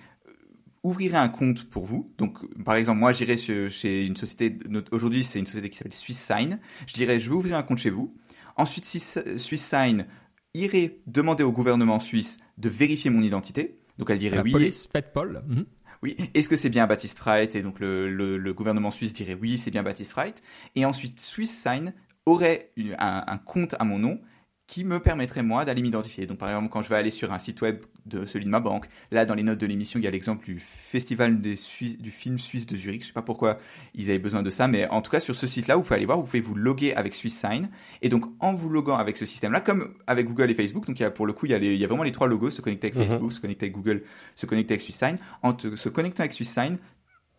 ouvrirait 0.90 1.18
un 1.18 1.30
compte 1.30 1.64
pour 1.70 1.86
vous. 1.86 2.14
Donc, 2.18 2.40
par 2.64 2.76
exemple, 2.76 3.00
moi, 3.00 3.12
j'irais 3.12 3.38
chez 3.38 4.06
une 4.06 4.16
société, 4.16 4.58
aujourd'hui, 4.92 5.24
c'est 5.24 5.40
une 5.40 5.46
société 5.46 5.70
qui 5.70 5.78
s'appelle 5.78 5.94
SwissSign. 5.94 6.60
Je 6.88 6.94
dirais, 6.94 7.20
je 7.20 7.30
vais 7.30 7.36
ouvrir 7.36 7.58
un 7.58 7.64
compte 7.64 7.78
chez 7.78 7.90
vous. 7.90 8.16
Ensuite, 8.58 8.86
SwissSign 8.86 10.06
irait 10.54 10.98
demander 11.08 11.44
au 11.44 11.52
gouvernement 11.52 12.00
suisse 12.00 12.40
de 12.58 12.70
vérifier 12.70 13.10
mon 13.10 13.22
identité. 13.22 13.80
Donc, 13.98 14.10
elle 14.10 14.18
dirait 14.18 14.38
La 14.38 14.44
oui. 14.44 14.52
Police, 14.52 14.90
Paul. 15.14 15.44
Mhm. 15.48 15.66
Oui, 16.02 16.16
est-ce 16.34 16.48
que 16.48 16.56
c'est 16.56 16.70
bien 16.70 16.88
Baptiste 16.88 17.20
Wright 17.20 17.56
Et 17.56 17.62
donc, 17.62 17.80
le, 17.80 18.10
le, 18.10 18.54
gouvernement 18.54 18.92
suisse 18.92 19.12
dirait 19.14 19.38
oui, 19.40 19.58
c'est 19.58 19.72
bien 19.72 19.84
Baptiste 19.84 20.14
Wright. 20.14 20.42
Et 20.76 20.86
ensuite, 20.86 21.20
SwissSign 21.20 21.94
aurait 22.26 22.72
un, 22.98 23.24
un 23.28 23.38
compte 23.38 23.76
à 23.80 23.84
mon 23.84 24.00
nom 24.00 24.20
qui 24.70 24.86
me 24.86 25.00
permettrait 25.00 25.42
moi 25.42 25.66
d'aller 25.66 25.82
m'identifier. 25.82 26.28
Donc 26.28 26.38
par 26.38 26.48
exemple 26.48 26.70
quand 26.70 26.84
je 26.84 26.90
vais 26.90 26.96
aller 26.96 27.10
sur 27.10 27.34
un 27.34 27.40
site 27.40 27.60
web 27.62 27.80
de 28.06 28.28
celui 28.28 28.46
de 28.46 28.52
ma 28.52 28.60
banque, 28.60 28.86
là 29.10 29.26
dans 29.26 29.34
les 29.34 29.42
notes 29.42 29.58
de 29.58 29.66
l'émission 29.66 30.00
il 30.00 30.04
y 30.04 30.08
a 30.08 30.12
l'exemple 30.12 30.46
du 30.46 30.60
festival 30.60 31.42
des 31.42 31.56
du 32.00 32.12
film 32.12 32.38
suisse 32.38 32.68
de 32.68 32.78
Zurich. 32.78 33.02
Je 33.02 33.08
sais 33.08 33.14
pas 33.14 33.24
pourquoi 33.24 33.58
ils 33.96 34.12
avaient 34.12 34.20
besoin 34.20 34.44
de 34.44 34.52
ça, 34.52 34.68
mais 34.68 34.88
en 34.90 35.02
tout 35.02 35.10
cas 35.10 35.20
sur 35.20 35.36
ce 35.36 35.48
site-là 35.48 35.76
vous 35.76 35.82
pouvez 35.82 35.96
aller 35.96 36.06
voir, 36.06 36.20
vous 36.20 36.26
pouvez 36.26 36.42
vous 36.42 36.54
loguer 36.54 36.94
avec 36.94 37.16
SwissSign 37.16 37.70
et 38.04 38.10
donc 38.10 38.26
en 38.40 38.54
vous 38.54 38.70
loguant 38.70 38.98
avec 38.98 39.18
ce 39.18 39.26
système-là, 39.26 39.60
comme 39.60 39.96
avec 40.06 40.28
Google 40.28 40.52
et 40.52 40.54
Facebook, 40.54 40.86
donc 40.86 41.00
il 41.00 41.02
y 41.02 41.06
a 41.06 41.10
pour 41.10 41.26
le 41.26 41.34
coup 41.34 41.48
il 41.48 41.52
y 41.52 41.56
a, 41.56 41.58
il 41.58 41.76
y 41.76 41.84
a 41.84 41.88
vraiment 41.88 42.04
les 42.04 42.12
trois 42.12 42.28
logos, 42.28 42.52
se 42.52 42.62
connecter 42.62 42.92
avec 42.92 42.96
mhm. 43.00 43.08
Facebook, 43.08 43.34
se 43.34 43.40
connecter 43.40 43.66
avec 43.66 43.76
Google, 43.76 44.04
se 44.36 44.46
connecter 44.46 44.76
avec 44.76 44.82
SwissSign. 44.82 45.18
En 45.42 45.54
te, 45.54 45.76
se 45.76 45.90
connectant 45.90 46.22
avec 46.22 46.34
SwissSign, 46.34 46.78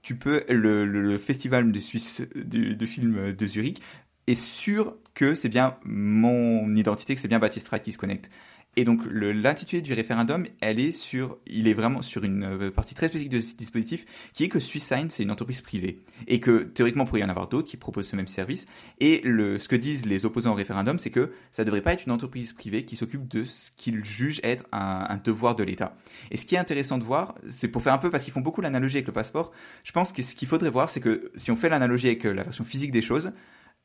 tu 0.02 0.16
peux 0.16 0.42
le, 0.49 0.84
le, 0.84 1.16
festival 1.18 1.70
de 1.70 1.78
Suisse 1.78 2.26
du, 2.34 2.75
de 2.75 2.87
film 2.87 3.34
de 3.34 3.46
Zurich 3.46 3.80
est 4.30 4.40
sûr 4.40 4.96
que 5.14 5.34
c'est 5.34 5.49
bien 5.49 5.76
mon 5.84 6.75
identité, 6.75 7.14
que 7.14 7.20
c'est 7.20 7.28
bien 7.28 7.38
Baptiste 7.38 7.70
qui 7.82 7.92
se 7.92 7.99
connecte. 7.99 8.30
Et 8.76 8.84
donc 8.84 9.00
l'intitulé 9.10 9.82
du 9.82 9.92
référendum, 9.94 10.46
elle 10.60 10.78
est 10.78 10.92
sur, 10.92 11.38
il 11.49 11.66
est 11.66 11.75
vraiment 11.75 12.02
sur 12.02 12.22
une 12.22 12.44
euh, 12.44 12.70
partie 12.70 12.94
très 12.94 13.08
spécifique 13.08 13.32
de 13.32 13.40
ce 13.40 13.56
dispositif, 13.56 14.06
qui 14.32 14.44
est 14.44 14.49
que 14.49 14.60
SwissSign 14.60 15.10
c'est 15.10 15.25
une 15.25 15.32
entreprise 15.32 15.60
privée 15.60 16.04
et 16.28 16.38
que 16.38 16.62
théoriquement 16.62 17.04
pourrait 17.04 17.20
y 17.20 17.25
en 17.25 17.28
avoir 17.28 17.49
d'autres 17.49 17.66
qui 17.66 17.76
proposent 17.76 18.06
ce 18.06 18.14
même 18.14 18.28
service. 18.28 18.66
Et 19.00 19.22
ce 19.25 19.66
que 19.66 19.75
disent 19.75 20.06
les 20.06 20.25
opposants 20.25 20.52
au 20.52 20.54
référendum, 20.54 21.00
c'est 21.00 21.10
que 21.10 21.32
ça 21.50 21.64
devrait 21.64 21.82
pas 21.82 21.94
être 21.94 22.04
une 22.06 22.12
entreprise 22.12 22.52
privée 22.52 22.84
qui 22.84 22.94
s'occupe 22.94 23.26
de 23.26 23.42
ce 23.42 23.72
qu'ils 23.76 24.04
jugent 24.04 24.40
être 24.44 24.64
un, 24.70 25.04
un 25.08 25.16
devoir 25.16 25.56
de 25.56 25.64
l'État. 25.64 25.96
Et 26.30 26.37
ce 26.37 26.46
qui 26.46 26.54
est 26.54 26.58
intéressant 26.58 26.99
de 26.99 27.04
voir, 27.04 27.34
c'est 27.49 27.68
pour 27.68 27.82
faire 27.82 27.92
un 27.92 27.99
peu 27.99 28.10
parce 28.10 28.22
qu'ils 28.22 28.32
font 28.32 28.40
beaucoup 28.40 28.60
l'analogie 28.60 28.99
avec 28.99 29.08
le 29.08 29.12
passeport. 29.12 29.50
Je 29.84 29.90
pense 29.90 30.12
que 30.12 30.22
ce 30.22 30.37
qu'il 30.37 30.46
faudrait 30.46 30.70
voir, 30.70 30.90
c'est 30.90 31.00
que 31.00 31.32
si 31.34 31.50
on 31.50 31.56
fait 31.56 31.68
l'analogie 31.68 32.06
avec 32.06 32.25
euh, 32.25 32.32
la 32.32 32.44
version 32.44 32.62
physique 32.62 32.92
des 32.92 33.02
choses, 33.02 33.32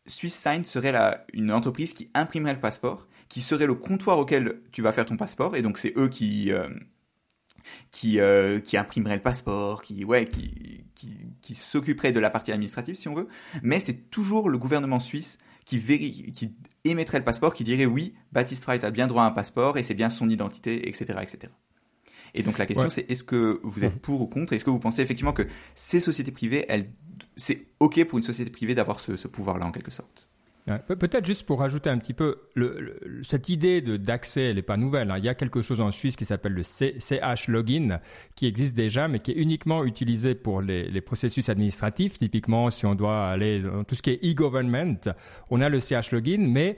SwissSign 0.07 0.63
serait 0.63 0.91
la, 0.91 1.25
une 1.33 1.51
entreprise 1.51 1.93
qui 1.93 2.09
imprimerait 2.13 2.53
le 2.53 2.59
passeport, 2.59 3.07
qui 3.29 3.41
serait 3.41 3.65
le 3.65 3.75
comptoir 3.75 4.19
auquel 4.19 4.61
tu 4.71 4.81
vas 4.81 4.91
faire 4.91 5.05
ton 5.05 5.17
passeport, 5.17 5.55
et 5.55 5.61
donc 5.61 5.77
c'est 5.77 5.93
eux 5.97 6.09
qui 6.09 6.51
euh, 6.51 6.69
qui 7.91 8.19
euh, 8.19 8.59
qui 8.59 8.77
imprimeraient 8.77 9.15
le 9.15 9.21
passeport, 9.21 9.81
qui 9.81 10.03
ouais, 10.03 10.25
qui 10.25 10.85
qui, 10.93 11.17
qui 11.41 11.55
s'occuperaient 11.55 12.11
de 12.11 12.19
la 12.19 12.29
partie 12.29 12.51
administrative 12.51 12.95
si 12.95 13.07
on 13.07 13.15
veut, 13.15 13.27
mais 13.63 13.79
c'est 13.79 14.09
toujours 14.09 14.49
le 14.49 14.57
gouvernement 14.57 14.99
suisse 14.99 15.37
qui 15.65 15.79
vérifie, 15.79 16.31
qui 16.31 16.55
émettrait 16.83 17.17
le 17.17 17.23
passeport, 17.23 17.53
qui 17.55 17.63
dirait 17.63 17.87
oui, 17.87 18.13
Baptiste 18.31 18.65
Wright 18.65 18.83
a 18.83 18.91
bien 18.91 19.07
droit 19.07 19.23
à 19.23 19.25
un 19.25 19.31
passeport 19.31 19.77
et 19.77 19.83
c'est 19.83 19.95
bien 19.95 20.11
son 20.11 20.29
identité, 20.29 20.87
etc., 20.87 21.19
etc. 21.23 21.51
Et 22.35 22.43
donc 22.43 22.57
la 22.59 22.65
question 22.67 22.89
c'est 22.89 23.09
est-ce 23.09 23.23
que 23.23 23.59
vous 23.63 23.83
êtes 23.83 23.95
mmh. 23.95 23.99
pour 23.99 24.21
ou 24.21 24.27
contre? 24.27 24.53
Est-ce 24.53 24.65
que 24.65 24.69
vous 24.69 24.79
pensez 24.79 25.01
effectivement 25.01 25.33
que 25.33 25.47
ces 25.73 25.99
sociétés 25.99 26.31
privées, 26.31 26.65
elles 26.67 26.91
c'est 27.35 27.67
OK 27.79 28.03
pour 28.05 28.17
une 28.17 28.23
société 28.23 28.51
privée 28.51 28.75
d'avoir 28.75 28.99
ce, 28.99 29.27
pouvoir-là, 29.27 29.65
en 29.65 29.71
quelque 29.71 29.91
sorte. 29.91 30.27
Peut-être 30.87 31.27
juste 31.27 31.45
pour 31.45 31.59
rajouter 31.59 31.91
un 31.91 31.99
petit 31.99 32.15
peu, 32.15 32.37
cette 33.21 33.49
idée 33.49 33.81
d'accès, 33.81 34.45
elle 34.45 34.55
n'est 34.55 34.63
pas 34.63 34.77
nouvelle. 34.77 35.11
Hein. 35.11 35.19
Il 35.19 35.23
y 35.23 35.29
a 35.29 35.35
quelque 35.35 35.61
chose 35.61 35.79
en 35.79 35.91
Suisse 35.91 36.15
qui 36.15 36.25
s'appelle 36.25 36.53
le 36.53 36.63
CH 36.63 37.47
Login, 37.49 37.99
qui 38.33 38.47
existe 38.47 38.75
déjà, 38.75 39.07
mais 39.07 39.19
qui 39.19 39.29
est 39.29 39.35
uniquement 39.35 39.85
utilisé 39.85 40.33
pour 40.33 40.63
les, 40.63 41.01
processus 41.01 41.49
administratifs. 41.49 42.17
Typiquement, 42.17 42.71
si 42.71 42.87
on 42.87 42.95
doit 42.95 43.27
aller 43.27 43.61
dans 43.61 43.83
tout 43.83 43.93
ce 43.93 44.01
qui 44.01 44.09
est 44.09 44.25
e-government, 44.25 45.13
on 45.51 45.61
a 45.61 45.69
le 45.69 45.79
CH 45.79 46.11
Login, 46.11 46.47
mais 46.49 46.77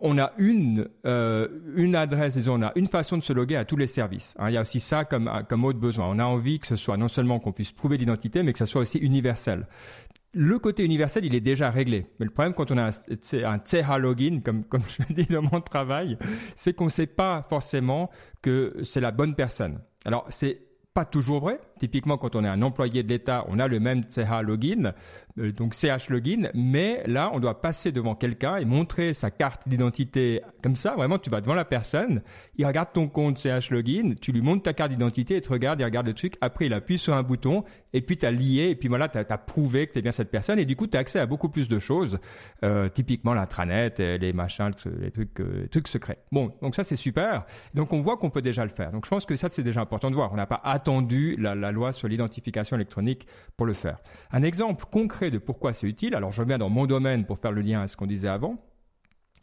on 0.00 0.18
a 0.18 0.32
une, 0.38 0.88
euh, 1.06 1.48
une 1.74 1.96
adresse, 1.96 2.34
disons, 2.34 2.60
on 2.60 2.62
a 2.62 2.72
une 2.76 2.86
façon 2.86 3.16
de 3.16 3.22
se 3.22 3.32
loguer 3.32 3.56
à 3.56 3.64
tous 3.64 3.76
les 3.76 3.86
services. 3.86 4.36
Hein. 4.38 4.50
il 4.50 4.54
y 4.54 4.56
a 4.56 4.60
aussi 4.60 4.80
ça 4.80 5.04
comme, 5.04 5.30
comme 5.48 5.64
autre 5.64 5.80
besoin. 5.80 6.06
On 6.08 6.18
a 6.18 6.24
envie 6.24 6.60
que 6.60 6.66
ce 6.66 6.76
soit 6.76 6.96
non 6.96 7.08
seulement 7.08 7.40
qu'on 7.40 7.52
puisse 7.52 7.72
prouver 7.72 7.96
l'identité, 7.96 8.42
mais 8.42 8.52
que 8.52 8.58
ce 8.58 8.66
soit 8.66 8.82
aussi 8.82 8.98
universel. 8.98 9.66
Le 10.34 10.58
côté 10.58 10.84
universel, 10.84 11.24
il 11.24 11.34
est 11.34 11.40
déjà 11.40 11.70
réglé. 11.70 12.06
Mais 12.20 12.26
le 12.26 12.30
problème, 12.30 12.54
quand 12.54 12.70
on 12.70 12.78
a 12.78 12.90
un, 12.90 13.44
un 13.44 13.58
TH 13.58 13.98
login, 13.98 14.40
comme, 14.44 14.62
comme 14.64 14.82
je 14.98 15.12
dis 15.12 15.26
dans 15.26 15.42
mon 15.42 15.60
travail, 15.60 16.16
c'est 16.54 16.74
qu'on 16.74 16.84
ne 16.84 16.90
sait 16.90 17.06
pas 17.06 17.44
forcément 17.48 18.10
que 18.42 18.76
c'est 18.84 19.00
la 19.00 19.10
bonne 19.10 19.34
personne. 19.34 19.80
Alors, 20.04 20.26
c'est 20.28 20.62
pas 20.94 21.04
toujours 21.04 21.40
vrai. 21.40 21.60
Typiquement, 21.78 22.18
quand 22.18 22.36
on 22.36 22.44
est 22.44 22.48
un 22.48 22.62
employé 22.62 23.02
de 23.02 23.08
l'État, 23.08 23.44
on 23.48 23.58
a 23.58 23.68
le 23.68 23.80
même 23.80 24.04
CH 24.08 24.42
login, 24.42 24.92
euh, 25.38 25.52
donc 25.52 25.74
CH 25.74 26.08
login, 26.08 26.50
mais 26.54 27.02
là, 27.06 27.30
on 27.32 27.40
doit 27.40 27.60
passer 27.60 27.92
devant 27.92 28.14
quelqu'un 28.14 28.56
et 28.56 28.64
montrer 28.64 29.14
sa 29.14 29.30
carte 29.30 29.68
d'identité 29.68 30.42
comme 30.62 30.76
ça. 30.76 30.94
Vraiment, 30.96 31.18
tu 31.18 31.30
vas 31.30 31.40
devant 31.40 31.54
la 31.54 31.64
personne, 31.64 32.22
il 32.56 32.66
regarde 32.66 32.88
ton 32.92 33.08
compte 33.08 33.38
CH 33.38 33.70
login, 33.70 34.14
tu 34.20 34.32
lui 34.32 34.40
montres 34.40 34.62
ta 34.62 34.72
carte 34.72 34.90
d'identité 34.90 35.36
et 35.36 35.40
te 35.40 35.50
regarde, 35.50 35.80
il 35.80 35.84
regarde 35.84 36.06
le 36.06 36.14
truc. 36.14 36.34
Après, 36.40 36.66
il 36.66 36.72
appuie 36.72 36.98
sur 36.98 37.14
un 37.14 37.22
bouton 37.22 37.64
et 37.92 38.00
puis 38.00 38.16
tu 38.16 38.26
as 38.26 38.30
lié 38.30 38.68
et 38.70 38.74
puis 38.74 38.88
voilà, 38.88 39.08
tu 39.08 39.18
as, 39.18 39.24
prouvé 39.38 39.86
que 39.86 39.92
tu 39.92 39.98
es 39.98 40.02
bien 40.02 40.12
cette 40.12 40.30
personne 40.30 40.58
et 40.58 40.64
du 40.64 40.76
coup, 40.76 40.86
tu 40.86 40.96
as 40.96 41.00
accès 41.00 41.18
à 41.18 41.26
beaucoup 41.26 41.48
plus 41.48 41.68
de 41.68 41.78
choses, 41.78 42.18
euh, 42.64 42.88
typiquement 42.88 43.34
l'intranet, 43.34 43.98
les 43.98 44.32
machins, 44.32 44.70
les 45.00 45.10
trucs, 45.10 45.40
euh, 45.40 45.62
les 45.62 45.68
trucs 45.68 45.88
secrets. 45.88 46.18
Bon, 46.32 46.52
donc 46.62 46.74
ça, 46.74 46.84
c'est 46.84 46.96
super. 46.96 47.44
Donc, 47.74 47.92
on 47.92 48.00
voit 48.00 48.16
qu'on 48.16 48.30
peut 48.30 48.42
déjà 48.42 48.64
le 48.64 48.70
faire. 48.70 48.92
Donc, 48.92 49.04
je 49.04 49.10
pense 49.10 49.26
que 49.26 49.36
ça, 49.36 49.48
c'est 49.50 49.62
déjà 49.62 49.80
important 49.80 50.10
de 50.10 50.14
voir. 50.14 50.32
On 50.32 50.36
n'a 50.36 50.46
pas 50.46 50.60
attendu 50.64 51.36
la 51.38 51.67
loi 51.72 51.92
sur 51.92 52.08
l'identification 52.08 52.76
électronique 52.76 53.26
pour 53.56 53.66
le 53.66 53.72
faire. 53.72 53.98
Un 54.30 54.42
exemple 54.42 54.84
concret 54.90 55.30
de 55.30 55.38
pourquoi 55.38 55.72
c'est 55.72 55.86
utile, 55.86 56.14
alors 56.14 56.32
je 56.32 56.40
reviens 56.40 56.58
dans 56.58 56.70
mon 56.70 56.86
domaine 56.86 57.24
pour 57.24 57.38
faire 57.38 57.52
le 57.52 57.62
lien 57.62 57.82
à 57.82 57.88
ce 57.88 57.96
qu'on 57.96 58.06
disait 58.06 58.28
avant. 58.28 58.58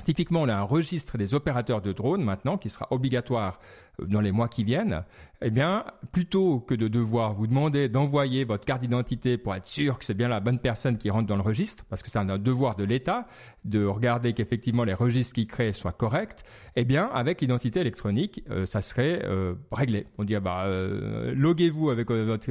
Typiquement, 0.03 0.41
on 0.41 0.50
a 0.50 0.55
un 0.55 0.63
registre 0.63 1.17
des 1.17 1.34
opérateurs 1.34 1.82
de 1.82 1.91
drones 1.91 2.24
maintenant 2.24 2.58
qui 2.58 2.70
sera 2.70 2.88
obligatoire 2.91 3.60
dans 3.99 4.21
les 4.21 4.31
mois 4.31 4.47
qui 4.47 4.63
viennent 4.63 5.03
eh 5.41 5.51
bien, 5.51 5.85
plutôt 6.11 6.59
que 6.59 6.73
de 6.73 6.87
devoir 6.87 7.33
vous 7.33 7.47
demander 7.47 7.89
d'envoyer 7.89 8.45
votre 8.45 8.65
carte 8.65 8.81
d'identité 8.81 9.37
pour 9.37 9.53
être 9.53 9.65
sûr 9.65 9.99
que 9.99 10.05
c'est 10.05 10.13
bien 10.13 10.27
la 10.27 10.39
bonne 10.39 10.59
personne 10.59 10.97
qui 10.97 11.09
rentre 11.09 11.27
dans 11.27 11.35
le 11.35 11.41
registre, 11.41 11.83
parce 11.89 12.01
que 12.01 12.09
c'est 12.09 12.17
un 12.17 12.37
devoir 12.37 12.75
de 12.75 12.83
l'État 12.83 13.27
de 13.65 13.85
regarder 13.85 14.33
qu'effectivement 14.33 14.83
les 14.83 14.93
registres 14.93 15.33
qu'il 15.33 15.47
crée 15.47 15.73
soient 15.73 15.91
corrects, 15.91 16.43
eh 16.75 16.85
bien, 16.85 17.09
avec 17.13 17.41
l'identité 17.41 17.79
électronique, 17.79 18.43
euh, 18.49 18.65
ça 18.65 18.81
serait 18.81 19.21
euh, 19.25 19.55
réglé. 19.71 20.07
On 20.17 20.23
dit, 20.23 20.35
ah 20.35 20.39
bah, 20.39 20.63
euh, 20.65 21.33
loguez-vous 21.35 21.89
avec 21.89 22.09
votre 22.09 22.49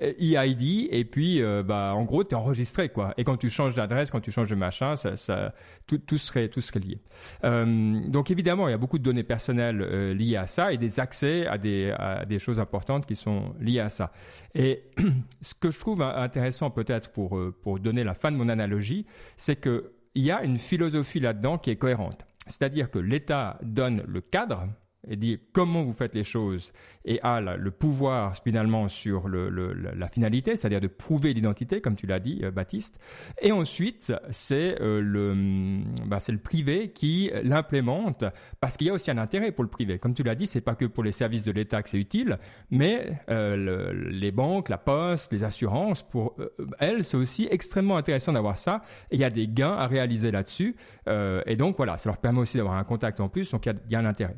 EID 0.00 0.88
et 0.90 1.04
puis, 1.04 1.42
bah, 1.64 1.92
en 1.94 2.04
gros, 2.04 2.24
tu 2.24 2.30
es 2.30 2.34
enregistré, 2.34 2.88
quoi. 2.88 3.14
Et 3.16 3.24
quand 3.24 3.36
tu 3.36 3.50
changes 3.50 3.74
d'adresse, 3.74 4.10
quand 4.10 4.20
tu 4.20 4.30
changes 4.30 4.50
de 4.50 4.54
machin, 4.54 4.96
ça, 4.96 5.54
tout, 5.86 6.18
serait, 6.18 6.48
tout 6.48 6.60
serait 6.60 6.80
lié. 6.80 6.98
donc, 7.42 8.30
évidemment, 8.30 8.68
il 8.68 8.72
y 8.72 8.74
a 8.74 8.78
beaucoup 8.78 8.98
de 8.98 9.04
données 9.04 9.24
personnelles 9.24 10.12
liées 10.12 10.36
à 10.36 10.46
ça 10.46 10.61
et 10.70 10.76
des 10.76 11.00
accès 11.00 11.46
à 11.46 11.56
des 11.58 12.38
choses 12.38 12.60
importantes 12.60 13.06
qui 13.06 13.16
sont 13.16 13.54
liées 13.58 13.80
à 13.80 13.88
ça. 13.88 14.12
Et 14.54 14.82
ce 15.40 15.54
que 15.54 15.70
je 15.70 15.78
trouve 15.78 16.02
intéressant 16.02 16.70
peut-être 16.70 17.10
euh, 17.18 17.56
pour 17.62 17.78
donner 17.80 18.04
la 18.04 18.14
fin 18.14 18.30
de 18.30 18.36
mon 18.36 18.48
analogie, 18.48 19.06
c'est 19.36 19.60
qu'il 19.60 19.82
y 20.14 20.30
a 20.30 20.42
une 20.42 20.58
philosophie 20.58 21.20
là-dedans 21.20 21.58
qui 21.58 21.70
est 21.70 21.76
cohérente. 21.76 22.26
C'est-à-dire 22.46 22.90
que 22.90 22.98
l'État 22.98 23.58
donne 23.62 24.02
le 24.06 24.20
cadre, 24.20 24.66
et 25.08 25.16
dit 25.16 25.38
comment 25.52 25.82
vous 25.82 25.92
faites 25.92 26.14
les 26.14 26.24
choses? 26.24 26.72
Et 27.04 27.20
a 27.22 27.40
le 27.40 27.70
pouvoir 27.70 28.36
finalement 28.36 28.88
sur 28.88 29.28
le, 29.28 29.48
la 29.72 30.08
finalité, 30.08 30.56
c'est-à-dire 30.56 30.80
de 30.80 30.86
prouver 30.86 31.34
l'identité, 31.34 31.80
comme 31.80 31.96
tu 31.96 32.06
l'as 32.06 32.20
dit, 32.20 32.40
euh, 32.42 32.50
Baptiste. 32.50 33.00
Et 33.40 33.52
ensuite, 33.52 34.12
c'est 34.30 34.80
euh, 34.80 35.00
le, 35.00 35.34
mm, 35.34 35.84
bah, 36.06 36.18
le 36.28 36.38
privé 36.38 36.90
qui 36.90 37.30
l'implémente, 37.42 38.24
parce 38.60 38.76
qu'il 38.76 38.86
y 38.86 38.90
a 38.90 38.92
aussi 38.92 39.10
un 39.10 39.18
intérêt 39.18 39.52
pour 39.52 39.64
le 39.64 39.70
privé. 39.70 39.98
Comme 39.98 40.14
tu 40.14 40.22
l'as 40.22 40.34
dit, 40.34 40.46
c'est 40.46 40.60
pas 40.60 40.74
que 40.74 40.84
pour 40.84 41.02
les 41.02 41.12
services 41.12 41.44
de 41.44 41.52
l'État 41.52 41.82
que 41.82 41.88
c'est 41.88 41.98
utile, 41.98 42.38
mais 42.70 43.18
euh, 43.28 43.92
les 44.10 44.30
banques, 44.30 44.68
la 44.68 44.78
poste, 44.78 45.32
les 45.32 45.44
assurances, 45.44 46.02
pour 46.02 46.36
elles, 46.78 47.04
c'est 47.04 47.16
aussi 47.16 47.48
extrêmement 47.50 47.96
intéressant 47.96 48.32
d'avoir 48.32 48.58
ça. 48.58 48.82
Et 49.10 49.16
il 49.16 49.20
y 49.20 49.24
a 49.24 49.30
des 49.30 49.48
gains 49.48 49.74
à 49.74 49.86
réaliser 49.86 50.30
là-dessus. 50.30 50.76
et 51.08 51.56
donc 51.56 51.76
voilà, 51.76 51.98
ça 51.98 52.08
leur 52.08 52.18
permet 52.18 52.40
aussi 52.40 52.56
d'avoir 52.56 52.76
un 52.76 52.84
contact 52.84 53.20
en 53.20 53.28
plus, 53.28 53.50
donc 53.50 53.66
il 53.66 53.74
y 53.90 53.96
a 53.96 53.98
un 53.98 54.04
intérêt. 54.04 54.36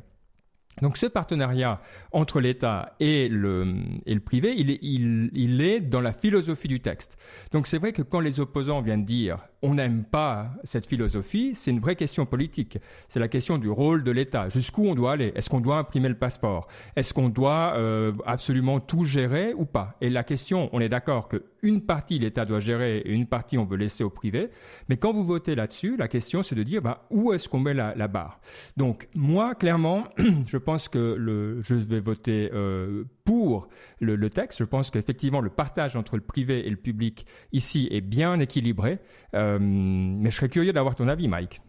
Donc 0.81 0.97
ce 0.97 1.05
partenariat 1.05 1.81
entre 2.11 2.39
l'État 2.39 2.95
et 2.99 3.27
le, 3.29 3.75
et 4.05 4.13
le 4.13 4.19
privé, 4.19 4.53
il 4.57 4.71
est, 4.71 4.79
il, 4.81 5.29
il 5.33 5.61
est 5.61 5.79
dans 5.79 6.01
la 6.01 6.13
philosophie 6.13 6.67
du 6.67 6.81
texte. 6.81 7.17
Donc 7.51 7.67
c'est 7.67 7.77
vrai 7.77 7.93
que 7.93 8.01
quand 8.01 8.19
les 8.19 8.39
opposants 8.39 8.81
viennent 8.81 9.05
dire 9.05 9.39
on 9.65 9.73
n'aime 9.73 10.03
pas 10.03 10.51
cette 10.63 10.85
philosophie, 10.85 11.53
c'est 11.55 11.71
une 11.71 11.79
vraie 11.79 11.95
question 11.95 12.27
politique. 12.27 12.77
C'est 13.07 13.19
la 13.19 13.27
question 13.27 13.57
du 13.57 13.67
rôle 13.67 14.03
de 14.03 14.11
l'État. 14.11 14.47
Jusqu'où 14.49 14.85
on 14.85 14.93
doit 14.93 15.13
aller? 15.13 15.31
Est-ce 15.35 15.49
qu'on 15.49 15.59
doit 15.59 15.79
imprimer 15.79 16.07
le 16.07 16.15
passeport? 16.15 16.67
Est-ce 16.95 17.15
qu'on 17.15 17.29
doit 17.29 17.73
euh, 17.75 18.13
absolument 18.27 18.79
tout 18.79 19.05
gérer 19.05 19.55
ou 19.55 19.65
pas? 19.65 19.95
Et 20.01 20.11
la 20.11 20.23
question, 20.23 20.69
on 20.71 20.79
est 20.81 20.89
d'accord 20.89 21.29
qu'une 21.29 21.81
partie 21.81 22.19
l'État 22.19 22.45
doit 22.45 22.59
gérer 22.59 22.99
et 22.99 23.09
une 23.09 23.25
partie 23.25 23.57
on 23.57 23.65
veut 23.65 23.77
laisser 23.77 24.03
au 24.03 24.11
privé. 24.11 24.51
Mais 24.87 24.97
quand 24.97 25.13
vous 25.13 25.25
votez 25.25 25.55
là-dessus, 25.55 25.97
la 25.97 26.07
question 26.07 26.43
c'est 26.43 26.55
de 26.55 26.63
dire 26.63 26.83
bah, 26.83 27.07
où 27.09 27.33
est-ce 27.33 27.49
qu'on 27.49 27.59
met 27.59 27.73
la, 27.73 27.95
la, 27.95 28.07
barre? 28.07 28.39
Donc 28.77 29.07
moi, 29.15 29.55
clairement, 29.55 30.03
je 30.45 30.57
pense 30.65 30.89
que 30.89 31.15
je 31.63 31.75
vais 31.75 31.99
voter 32.01 32.49
euh, 32.53 33.05
pour 33.23 33.69
le, 33.99 34.15
le, 34.15 34.29
texte. 34.29 34.59
Je 34.59 34.65
pense 34.65 34.91
qu'effectivement 34.91 35.39
le 35.39 35.49
partage 35.49 35.95
entre 35.95 36.15
le 36.17 36.21
privé 36.21 36.67
et 36.67 36.69
le 36.69 36.75
public 36.75 37.25
ici 37.53 37.87
est 37.91 38.01
bien 38.01 38.39
équilibré. 38.39 38.99
Euh, 39.33 39.59
mais 39.61 40.31
je 40.31 40.35
serais 40.35 40.49
curieux 40.49 40.73
d'avoir 40.73 40.95
ton 40.95 41.07
avis, 41.07 41.27
Mike. 41.27 41.61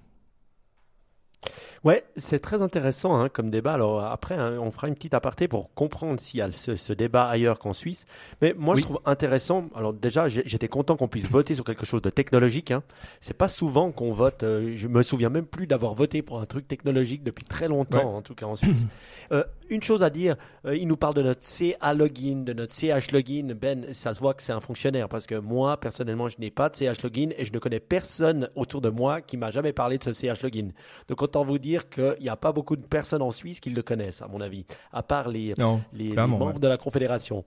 Ouais, 1.85 2.05
c'est 2.17 2.41
très 2.41 2.63
intéressant 2.63 3.17
hein, 3.17 3.29
comme 3.29 3.51
débat. 3.51 3.75
Alors 3.75 4.03
après, 4.05 4.35
hein, 4.35 4.59
on 4.61 4.71
fera 4.71 4.89
une 4.89 4.95
petite 4.95 5.15
aparté 5.15 5.47
pour 5.47 5.73
comprendre 5.75 6.21
s'il 6.21 6.39
y 6.39 6.43
a 6.43 6.51
ce, 6.51 6.93
débat 6.93 7.29
ailleurs 7.29 7.59
qu'en 7.59 7.73
Suisse. 7.73 8.07
Mais 8.43 8.55
moi, 8.59 8.75
je 8.75 8.83
trouve 8.83 8.99
intéressant. 9.05 9.67
Alors 9.75 9.93
déjà, 9.93 10.27
j'étais 10.29 10.69
content 10.69 10.97
qu'on 10.97 11.09
puisse 11.09 11.29
voter 11.29 11.55
sur 11.55 11.65
quelque 11.65 11.87
chose 11.87 12.03
de 12.03 12.11
technologique. 12.11 12.71
Hein. 12.73 12.83
C'est 13.21 13.37
pas 13.37 13.49
souvent 13.49 13.93
qu'on 13.93 14.11
vote. 14.11 14.43
Euh, 14.43 14.73
je 14.75 14.89
me 14.89 15.03
souviens 15.03 15.29
même 15.29 15.47
plus 15.47 15.67
d'avoir 15.67 15.95
voté 15.95 16.23
pour 16.23 16.41
un 16.41 16.47
truc 16.47 16.67
technologique 16.67 17.23
depuis 17.23 17.45
très 17.45 17.69
longtemps, 17.69 18.17
en 18.17 18.23
tout 18.23 18.35
cas 18.35 18.47
en 18.47 18.57
Suisse. 18.57 18.87
euh, 19.33 19.45
une 19.69 19.83
chose 19.83 20.03
à 20.03 20.11
dire, 20.11 20.37
euh, 20.65 20.77
il 20.77 20.87
nous 20.87 20.97
parle 20.97 21.15
de 21.15 21.23
notre 21.23 21.45
CA 21.47 21.95
login, 21.95 22.43
de 22.45 22.53
notre 22.53 22.75
CH 22.75 23.13
login. 23.13 23.55
Ben, 23.55 23.93
ça 23.93 24.15
se 24.15 24.21
voit 24.21 24.35
que 24.35 24.43
c'est 24.43 24.53
un 24.53 24.61
fonctionnaire 24.61 25.09
parce 25.09 25.27
que 25.27 25.35
moi, 25.35 25.79
personnellement, 25.79 26.29
je 26.29 26.37
n'ai 26.39 26.51
pas 26.51 26.69
de 26.69 26.77
CH 26.77 27.03
login 27.03 27.31
et 27.37 27.45
je 27.45 27.53
ne 27.53 27.59
connais 27.59 27.81
personne 27.81 28.49
autour 28.55 28.81
de 28.81 28.89
moi 28.89 29.21
qui 29.21 29.37
m'a 29.37 29.51
jamais 29.51 29.73
parlé 29.73 29.99
de 29.99 30.05
ce 30.05 30.13
CH 30.13 30.43
login. 30.43 30.69
Donc 31.09 31.23
autant 31.23 31.45
vous 31.45 31.59
dire 31.59 31.89
qu'il 31.89 32.17
n'y 32.21 32.29
a 32.29 32.37
pas 32.37 32.53
beaucoup 32.53 32.77
de 32.77 32.87
personnes 32.87 33.23
en 33.23 33.31
Suisse 33.31 33.61
qui 33.61 33.71
le 33.71 33.83
connaissent, 33.83 34.23
à 34.23 34.29
mon 34.29 34.41
avis, 34.41 34.65
à 34.93 35.03
part 35.03 35.29
les, 35.29 35.55
les, 35.93 36.15
membres 36.15 36.59
de 36.59 36.69
la 36.69 36.77
Confédération. 36.77 37.45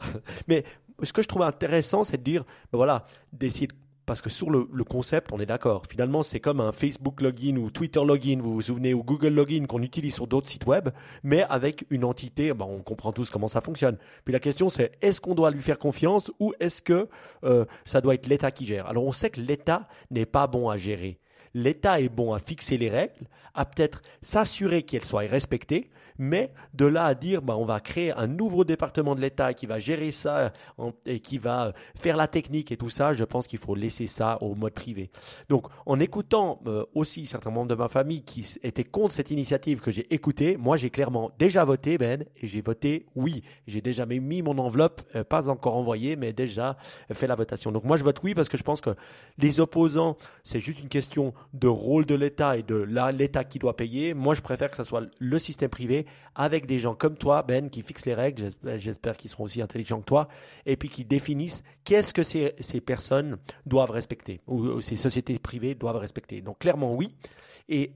Mais 0.48 0.64
ce 1.02 1.12
que 1.12 1.22
je 1.22 1.28
trouve 1.28 1.42
intéressant, 1.42 2.04
c'est 2.04 2.18
de 2.18 2.22
dire, 2.22 2.44
ben 2.72 2.76
voilà, 2.76 3.04
d'essayer 3.32 3.66
de 3.66 3.74
parce 4.06 4.20
que 4.20 4.28
sur 4.28 4.50
le, 4.50 4.66
concept, 4.84 5.32
on 5.32 5.38
est 5.38 5.46
d'accord. 5.46 5.84
Finalement, 5.88 6.22
c'est 6.22 6.40
comme 6.40 6.60
un 6.60 6.72
Facebook 6.72 7.20
login 7.20 7.56
ou 7.56 7.70
Twitter 7.70 8.00
login, 8.04 8.38
vous 8.40 8.54
vous 8.54 8.60
souvenez, 8.60 8.94
ou 8.94 9.02
Google 9.02 9.28
login 9.28 9.66
qu'on 9.66 9.82
utilise 9.82 10.14
sur 10.14 10.26
d'autres 10.26 10.48
sites 10.48 10.66
web, 10.66 10.90
mais 11.22 11.42
avec 11.44 11.86
une 11.90 12.04
entité, 12.04 12.52
ben, 12.52 12.66
on 12.68 12.80
comprend 12.80 13.12
tous 13.12 13.30
comment 13.30 13.48
ça 13.48 13.60
fonctionne. 13.60 13.96
Puis 14.24 14.32
la 14.32 14.40
question, 14.40 14.68
c'est 14.68 14.92
est-ce 15.00 15.20
qu'on 15.20 15.34
doit 15.34 15.50
lui 15.50 15.62
faire 15.62 15.78
confiance 15.78 16.30
ou 16.38 16.52
est-ce 16.60 16.82
que 16.82 17.08
euh, 17.44 17.64
ça 17.84 18.00
doit 18.00 18.14
être 18.14 18.26
l'État 18.26 18.50
qui 18.50 18.64
gère? 18.66 18.86
Alors 18.86 19.04
on 19.04 19.12
sait 19.12 19.30
que 19.30 19.40
l'État 19.40 19.88
n'est 20.10 20.26
pas 20.26 20.46
bon 20.46 20.68
à 20.68 20.76
gérer. 20.76 21.18
L'État 21.54 22.00
est 22.00 22.08
bon 22.08 22.32
à 22.32 22.40
fixer 22.40 22.76
les 22.76 22.90
règles, 22.90 23.28
à 23.54 23.64
peut-être 23.64 24.02
s'assurer 24.22 24.82
qu'elles 24.82 25.04
soient 25.04 25.22
respectées, 25.22 25.88
mais 26.18 26.52
de 26.74 26.86
là 26.86 27.04
à 27.04 27.14
dire, 27.14 27.42
bah, 27.42 27.56
on 27.56 27.64
va 27.64 27.80
créer 27.80 28.12
un 28.12 28.26
nouveau 28.26 28.64
département 28.64 29.14
de 29.14 29.20
l'État 29.20 29.54
qui 29.54 29.66
va 29.66 29.78
gérer 29.78 30.10
ça 30.10 30.52
et 31.06 31.20
qui 31.20 31.38
va 31.38 31.72
faire 31.96 32.16
la 32.16 32.28
technique 32.28 32.72
et 32.72 32.76
tout 32.76 32.88
ça, 32.88 33.12
je 33.12 33.24
pense 33.24 33.46
qu'il 33.46 33.58
faut 33.58 33.74
laisser 33.74 34.06
ça 34.06 34.38
au 34.40 34.54
mode 34.54 34.74
privé. 34.74 35.10
Donc, 35.48 35.66
en 35.86 35.98
écoutant 36.00 36.60
euh, 36.66 36.84
aussi 36.94 37.26
certains 37.26 37.50
membres 37.50 37.68
de 37.68 37.74
ma 37.74 37.88
famille 37.88 38.22
qui 38.22 38.46
étaient 38.62 38.84
contre 38.84 39.14
cette 39.14 39.30
initiative 39.30 39.80
que 39.80 39.90
j'ai 39.90 40.12
écoutée, 40.14 40.56
moi 40.56 40.76
j'ai 40.76 40.90
clairement 40.90 41.30
déjà 41.38 41.64
voté, 41.64 41.98
Ben, 41.98 42.24
et 42.40 42.46
j'ai 42.46 42.60
voté 42.60 43.06
oui. 43.14 43.42
J'ai 43.66 43.80
déjà 43.80 44.06
mis 44.06 44.42
mon 44.42 44.58
enveloppe, 44.58 45.02
euh, 45.14 45.24
pas 45.24 45.48
encore 45.48 45.76
envoyée, 45.76 46.16
mais 46.16 46.32
déjà 46.32 46.76
fait 47.12 47.26
la 47.26 47.34
votation. 47.34 47.72
Donc 47.72 47.84
moi 47.84 47.96
je 47.96 48.04
vote 48.04 48.20
oui 48.22 48.34
parce 48.34 48.48
que 48.48 48.56
je 48.56 48.62
pense 48.62 48.80
que 48.80 48.90
les 49.38 49.60
opposants, 49.60 50.16
c'est 50.42 50.60
juste 50.60 50.80
une 50.80 50.88
question 50.88 51.34
de 51.52 51.68
rôle 51.68 52.06
de 52.06 52.14
l'État 52.14 52.56
et 52.56 52.62
de 52.62 52.76
l'État 53.12 53.44
qui 53.44 53.58
doit 53.58 53.76
payer. 53.76 54.14
Moi 54.14 54.34
je 54.34 54.40
préfère 54.40 54.70
que 54.70 54.76
ce 54.76 54.84
soit 54.84 55.02
le 55.18 55.38
système 55.38 55.70
privé 55.70 56.03
avec 56.34 56.66
des 56.66 56.78
gens 56.78 56.94
comme 56.94 57.16
toi, 57.16 57.42
Ben, 57.42 57.70
qui 57.70 57.82
fixent 57.82 58.06
les 58.06 58.14
règles, 58.14 58.50
j'espère 58.78 59.16
qu'ils 59.16 59.30
seront 59.30 59.44
aussi 59.44 59.62
intelligents 59.62 60.00
que 60.00 60.06
toi, 60.06 60.28
et 60.66 60.76
puis 60.76 60.88
qui 60.88 61.04
définissent 61.04 61.62
qu'est-ce 61.84 62.14
que 62.14 62.22
ces, 62.22 62.54
ces, 62.60 62.80
personnes 62.80 63.38
doivent 63.66 63.90
respecter, 63.90 64.40
ou, 64.46 64.80
ces 64.80 64.96
sociétés 64.96 65.38
privées 65.38 65.74
doivent 65.74 65.96
respecter. 65.96 66.40
Donc 66.40 66.58
clairement 66.58 66.94
oui. 66.94 67.14
Et 67.68 67.92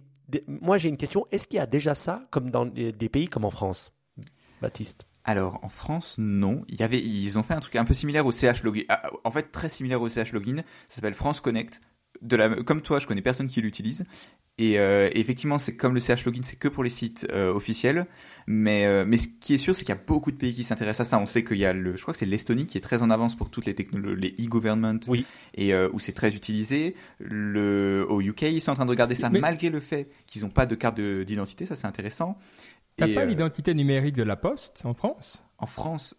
moi 0.47 0.79
j'ai 0.79 0.89
une 0.89 0.97
question, 0.97 1.27
est-ce 1.31 1.47
qu'il 1.47 1.59
y 1.59 1.61
a 1.61 1.67
déjà 1.67 1.95
ça 1.95 2.27
comme 2.31 2.51
dans 2.51 2.67
des 2.67 3.09
pays 3.09 3.29
comme 3.29 3.45
en 3.45 3.51
France 3.51 3.93
Baptiste? 4.61 5.07
Alors 5.29 5.61
en 5.63 5.69
France, 5.69 6.17
non. 6.17 6.65
Il 6.69 6.81
y 6.81 6.83
avait, 6.83 7.03
ils 7.03 7.39
ont 7.39 7.43
fait 7.43 7.53
un 7.53 7.61
truc 7.61 7.77
un 7.77 7.85
peu 7.85 7.93
similaire 7.93 8.25
au 8.25 8.33
CH 8.33 8.63
Login. 8.63 8.85
Ah, 8.89 9.11
en 9.25 9.31
fait, 9.31 9.53
très 9.53 9.69
similaire 9.69 10.01
au 10.01 10.09
CH 10.09 10.33
Login. 10.33 10.63
Ça 10.87 10.97
s'appelle 10.97 11.13
France 11.13 11.43
Connect. 11.43 11.83
De 12.23 12.35
la, 12.35 12.49
comme 12.63 12.81
toi, 12.81 12.99
je 12.99 13.07
connais 13.07 13.21
personne 13.21 13.47
qui 13.47 13.61
l'utilise. 13.61 14.07
Et 14.61 14.79
euh, 14.81 15.09
effectivement, 15.13 15.57
c'est 15.59 15.77
comme 15.77 15.95
le 15.95 16.01
CH 16.01 16.25
login, 16.25 16.43
c'est 16.43 16.57
que 16.59 16.67
pour 16.67 16.83
les 16.83 16.91
sites 16.91 17.29
euh, 17.31 17.53
officiels. 17.53 18.07
Mais 18.49 18.87
euh, 18.87 19.05
mais 19.07 19.17
ce 19.17 19.29
qui 19.29 19.55
est 19.55 19.59
sûr, 19.59 19.75
c'est 19.77 19.85
qu'il 19.85 19.95
y 19.95 19.99
a 19.99 20.01
beaucoup 20.05 20.33
de 20.33 20.37
pays 20.37 20.53
qui 20.53 20.65
s'intéressent 20.65 21.07
à 21.07 21.11
ça. 21.11 21.19
On 21.23 21.27
sait 21.27 21.45
qu'il 21.45 21.59
y 21.59 21.65
a 21.65 21.73
le, 21.73 21.97
je 21.97 22.03
crois 22.03 22.13
que 22.13 22.19
c'est 22.19 22.27
l'Estonie 22.27 22.67
qui 22.67 22.77
est 22.77 22.81
très 22.81 23.03
en 23.03 23.11
avance 23.11 23.37
pour 23.37 23.51
toutes 23.51 23.67
les 23.67 23.75
technologies, 23.75 24.35
les 24.37 24.45
e-government, 24.47 24.99
Oui. 25.07 25.25
et 25.55 25.75
où 25.93 25.99
c'est 26.01 26.13
très 26.13 26.35
utilisé. 26.35 26.97
Le 27.21 28.05
au 28.09 28.21
UK, 28.21 28.43
ils 28.43 28.61
sont 28.61 28.73
en 28.73 28.75
train 28.75 28.85
de 28.87 28.91
regarder 28.91 29.15
ça 29.15 29.31
Mais- 29.31 29.39
malgré 29.41 29.69
le 29.71 29.81
fait 29.81 30.09
qu'ils 30.27 30.43
n'ont 30.43 30.49
pas 30.51 30.67
de 30.67 30.75
carte 30.75 30.97
de- 30.97 31.23
d'identité. 31.25 31.67
Ça, 31.67 31.75
c'est 31.75 31.87
intéressant. 31.87 32.37
T'as 32.97 33.13
pas 33.15 33.25
l'identité 33.25 33.75
numérique 33.75 34.17
de 34.17 34.25
la 34.25 34.35
Poste 34.37 34.81
en 34.85 34.95
France? 34.95 35.43
En 35.59 35.67
France, 35.67 36.17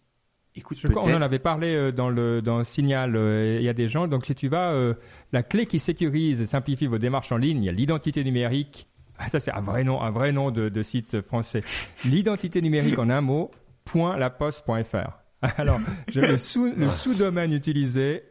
écoute, 0.60 0.78
Je 0.82 0.88
crois, 0.88 1.04
on 1.06 1.14
en 1.14 1.22
avait 1.22 1.40
parlé 1.40 1.74
euh, 1.74 1.92
dans 1.92 2.10
le 2.10 2.42
dans 2.42 2.60
le 2.60 2.64
signal. 2.64 3.16
euh, 3.16 3.58
Il 3.60 3.66
y 3.66 3.70
a 3.70 3.74
des 3.74 3.90
gens. 3.90 4.08
Donc 4.08 4.26
si 4.26 4.36
tu 4.36 4.48
vas, 4.48 4.72
euh, 4.72 4.94
la 5.34 5.44
clé 5.44 5.66
qui 5.66 5.80
sécurise 5.80 6.42
et 6.42 6.46
simplifie 6.46 6.86
vos 6.88 6.98
démarches 7.00 7.32
en 7.32 7.38
ligne, 7.38 7.64
il 7.64 7.66
y 7.66 7.70
a 7.70 7.74
l'identité 7.74 8.24
numérique. 8.24 8.88
Ah, 9.18 9.28
ça 9.30 9.40
c'est 9.40 9.52
un 9.52 9.62
vrai 9.62 9.84
nom, 9.84 10.02
un 10.02 10.12
vrai 10.12 10.32
nom 10.32 10.52
de, 10.52 10.70
de 10.70 10.82
site 10.84 11.22
français. 11.22 11.62
L'identité 12.06 12.62
numérique 12.62 12.98
en 13.00 13.10
un 13.10 13.22
mot. 13.22 13.52
point 13.86 14.16
laposte.fr. 14.18 15.18
Alors, 15.58 15.80
le 16.14 16.38
sous 16.38 16.66
le 16.66 16.86
sous-domaine 16.86 17.54
utilisé. 17.54 18.24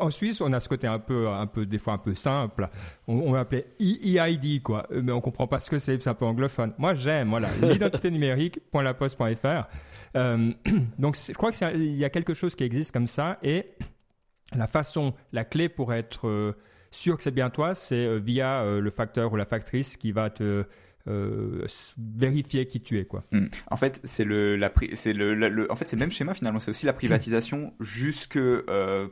En 0.00 0.08
Suisse, 0.08 0.40
on 0.40 0.50
a 0.54 0.60
ce 0.60 0.68
côté 0.70 0.86
un 0.86 0.98
peu, 0.98 1.28
un 1.28 1.46
peu, 1.46 1.66
des 1.66 1.76
fois 1.76 1.92
un 1.92 1.98
peu 1.98 2.14
simple. 2.14 2.70
On, 3.06 3.16
on 3.18 3.32
l'appelait 3.34 3.66
EID, 3.80 4.62
quoi. 4.62 4.86
Mais 4.90 5.12
on 5.12 5.20
comprend 5.20 5.46
pas 5.46 5.60
ce 5.60 5.68
que 5.68 5.78
c'est, 5.78 6.02
c'est 6.02 6.08
un 6.08 6.14
peu 6.14 6.24
anglophone. 6.24 6.72
Moi, 6.78 6.94
j'aime, 6.94 7.28
voilà. 7.28 7.48
L'identité 7.60 8.10
numérique, 8.10 8.60
point 8.72 8.82
laposte.fr. 8.82 9.68
Euh, 10.16 10.52
donc, 10.98 11.16
je 11.16 11.32
crois 11.32 11.52
qu'il 11.52 11.96
y 11.96 12.04
a 12.04 12.10
quelque 12.10 12.34
chose 12.34 12.54
qui 12.54 12.64
existe 12.64 12.92
comme 12.92 13.08
ça 13.08 13.38
et 13.42 13.66
la 14.56 14.66
façon, 14.66 15.14
la 15.32 15.44
clé 15.44 15.68
pour 15.68 15.92
être 15.92 16.28
euh, 16.28 16.52
sûr 16.90 17.16
que 17.16 17.22
c'est 17.22 17.30
bien 17.30 17.50
toi, 17.50 17.74
c'est 17.74 18.06
euh, 18.06 18.18
via 18.18 18.64
le 18.64 18.90
facteur 18.90 19.32
ou 19.32 19.36
la 19.36 19.46
factrice 19.46 19.96
qui 19.96 20.12
va 20.12 20.30
te 20.30 20.64
vérifier 21.06 22.66
qui 22.66 22.80
tu 22.80 22.98
es, 22.98 23.04
quoi. 23.04 23.24
Hmm. 23.30 23.48
En 23.70 23.76
fait, 23.76 24.00
c'est 24.04 24.24
le, 24.24 24.56
la, 24.56 24.72
c'est 24.94 25.12
le, 25.12 25.70
en 25.70 25.76
fait, 25.76 25.86
c'est 25.86 25.96
le 25.96 26.00
même 26.00 26.12
schéma 26.12 26.32
finalement. 26.32 26.60
C'est 26.60 26.70
aussi 26.70 26.86
la 26.86 26.94
privatisation 26.94 27.74
jusque 27.78 28.38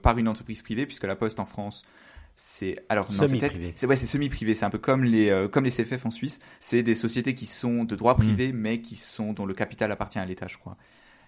par 0.02 0.16
une 0.16 0.26
entreprise 0.26 0.62
privée, 0.62 0.86
puisque 0.86 1.04
la 1.04 1.16
Poste 1.16 1.38
en 1.38 1.44
France, 1.44 1.84
c'est 2.34 2.76
alors 2.88 3.10
Semi-privé. 3.12 3.72
C'est 3.74 3.86
ouais, 3.86 3.96
c'est 3.96 4.06
semi-privé. 4.06 4.54
C'est 4.54 4.64
un 4.64 4.70
peu 4.70 4.78
comme 4.78 5.04
les 5.04 5.30
euh, 5.30 5.48
comme 5.48 5.64
les 5.64 5.70
CFF 5.70 6.06
en 6.06 6.10
Suisse. 6.10 6.40
C'est 6.60 6.82
des 6.82 6.94
sociétés 6.94 7.34
qui 7.34 7.46
sont 7.46 7.84
de 7.84 7.94
droit 7.94 8.16
privé, 8.16 8.52
mais 8.52 8.80
qui 8.80 8.96
sont 8.96 9.32
dont 9.32 9.46
le 9.46 9.54
capital 9.54 9.92
appartient 9.92 10.18
à 10.18 10.24
l'État, 10.24 10.46
je 10.48 10.58
crois. 10.58 10.76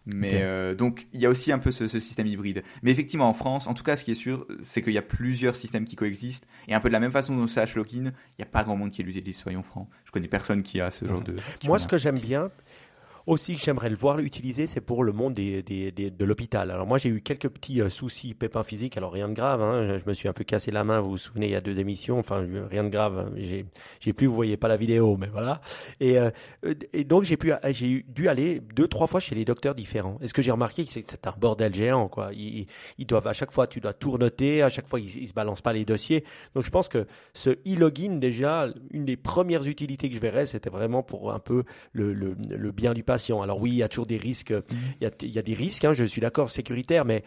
Mais 0.07 0.43
euh, 0.43 0.75
donc 0.75 1.07
il 1.15 1.21
y 1.21 1.27
a 1.27 1.31
aussi 1.31 1.51
un 1.51 1.59
peu 1.59 1.71
ce, 1.71 1.89
ce 1.89 1.99
système 1.99 2.27
hybride. 2.27 2.63
Mais 2.83 2.91
effectivement 2.91 3.29
en 3.29 3.33
France, 3.33 3.67
en 3.67 3.75
tout 3.75 3.83
cas, 3.83 3.97
ce 3.97 4.05
qui 4.05 4.11
est 4.11 4.17
sûr, 4.17 4.47
c'est 4.61 4.83
qu'il 4.83 4.93
y 4.93 4.99
a 4.99 5.03
plusieurs 5.03 5.57
systèmes 5.57 5.87
qui 5.87 5.97
coexistent 5.97 6.47
et 6.69 6.75
un 6.75 6.81
peu 6.81 6.89
de 6.89 6.93
la 6.93 7.01
même 7.01 7.13
façon 7.13 7.35
dont 7.35 7.47
CH 7.47 7.75
Login, 7.75 8.05
il 8.05 8.41
n'y 8.41 8.43
a 8.43 8.47
pas 8.47 8.65
grand 8.65 8.77
monde 8.77 8.91
qui 8.91 9.03
l'utilise. 9.03 9.37
Soyons 9.37 9.63
francs. 9.63 9.89
Je 10.05 10.13
connais 10.13 10.29
personne 10.29 10.63
qui 10.63 10.81
a 10.81 10.91
ce 10.91 11.05
genre 11.05 11.23
de. 11.23 11.37
Moi, 11.65 11.79
ce 11.79 11.89
que 11.89 11.97
j'aime 11.97 12.19
bien, 12.19 12.51
aussi 13.27 13.57
que 13.57 13.63
j'aimerais 13.63 13.89
le 13.91 13.97
voir 13.97 14.17
l'utiliser, 14.19 14.67
c'est 14.67 14.81
pour 14.81 15.03
le 15.03 15.13
monde 15.13 15.35
des, 15.35 15.63
des- 15.63 15.91
des- 15.93 16.11
de 16.11 16.25
l'hôpital. 16.25 16.71
Alors 16.71 16.87
moi, 16.87 16.99
j'ai 16.99 17.09
eu 17.09 17.21
quelques 17.23 17.49
petits 17.49 17.81
euh, 17.81 17.89
soucis, 17.89 18.35
pépins 18.35 18.63
physiques, 18.65 18.97
alors 18.99 19.13
rien 19.13 19.29
de 19.29 19.35
grave. 19.35 19.63
hein. 19.63 19.99
Je, 19.99 20.09
me 20.09 20.13
suis 20.13 20.29
un 20.29 20.33
peu 20.35 20.45
cassé 20.45 20.71
la 20.71 20.85
main, 20.85 21.01
vous 21.01 21.11
vous 21.11 21.17
souvenez, 21.17 21.47
il 21.47 21.53
y 21.53 21.57
a 21.57 21.61
deux 21.63 21.79
émissions. 21.79 22.19
Enfin, 22.19 22.43
euh, 22.43 22.67
rien 22.71 22.85
de 22.85 22.91
grave. 22.91 23.33
J'ai, 23.37 23.65
j'ai 24.01 24.13
plus, 24.13 24.27
vous 24.27 24.35
voyez 24.35 24.57
pas 24.59 24.69
la 24.69 24.77
vidéo, 24.77 25.17
mais 25.17 25.29
voilà. 25.29 25.61
Et, 26.01 26.19
euh, 26.19 26.31
euh, 26.67 26.75
et 26.93 27.05
donc 27.05 27.25
j'ai 27.25 27.37
pu, 27.39 27.53
j'ai 27.71 27.89
eu- 27.91 28.05
dû 28.09 28.29
aller 28.29 28.61
deux, 28.75 28.89
trois 28.89 29.07
fois 29.07 29.21
chez 29.21 29.35
les 29.35 29.47
docteurs 29.47 29.75
différents. 29.75 30.19
Et 30.21 30.29
ce 30.29 30.35
que 30.35 30.43
j'ai 30.43 30.51
remarqué, 30.51 30.85
c'est 30.85 31.03
que 31.03 31.11
c'est 31.11 31.27
un 31.27 31.35
bordel 31.39 31.75
géant, 31.75 32.09
quoi. 32.09 32.31
Ils- 32.35 32.67
ils 32.99 33.07
doivent 33.07 33.27
à 33.27 33.33
chaque 33.33 33.53
fois, 33.53 33.67
tu 33.67 33.81
dois 33.81 33.95
tout 33.95 34.19
noter, 34.19 34.63
à 34.63 34.69
chaque 34.69 34.87
fois 34.87 35.01
ils, 35.01 35.23
ils 35.23 35.29
se 35.29 35.33
balancent 35.35 35.63
pas 35.63 35.73
les 35.73 35.87
dossiers. 35.87 36.25
Donc 36.55 36.65
je 36.65 36.71
pense 36.71 36.89
que 36.91 37.07
ce 37.33 37.51
e-login, 37.67 38.19
déjà, 38.19 38.69
une 38.91 39.07
des 39.07 39.17
premières 39.17 39.67
utilités 39.67 40.11
que 40.11 40.15
je 40.15 40.21
verrais, 40.21 40.45
c'était 40.45 40.69
vraiment 40.71 41.03
pour 41.03 41.33
un 41.33 41.39
peu 41.39 41.65
le, 41.93 42.13
le, 42.13 42.37
le 42.51 42.71
bien 42.71 42.93
du 42.93 43.03
patient. 43.03 43.14
Alors 43.43 43.61
oui, 43.61 43.71
il 43.71 43.77
y 43.77 43.83
a 43.83 43.89
toujours 43.89 44.07
des 44.07 44.17
risques, 44.17 44.55
il 45.01 45.05
y 45.05 45.07
a, 45.07 45.11
il 45.23 45.31
y 45.31 45.39
a 45.39 45.43
des 45.43 45.55
risques, 45.55 45.85
hein, 45.85 45.93
je 45.93 46.05
suis 46.05 46.21
d'accord, 46.21 46.51
sécuritaires, 46.51 47.05
mais 47.05 47.23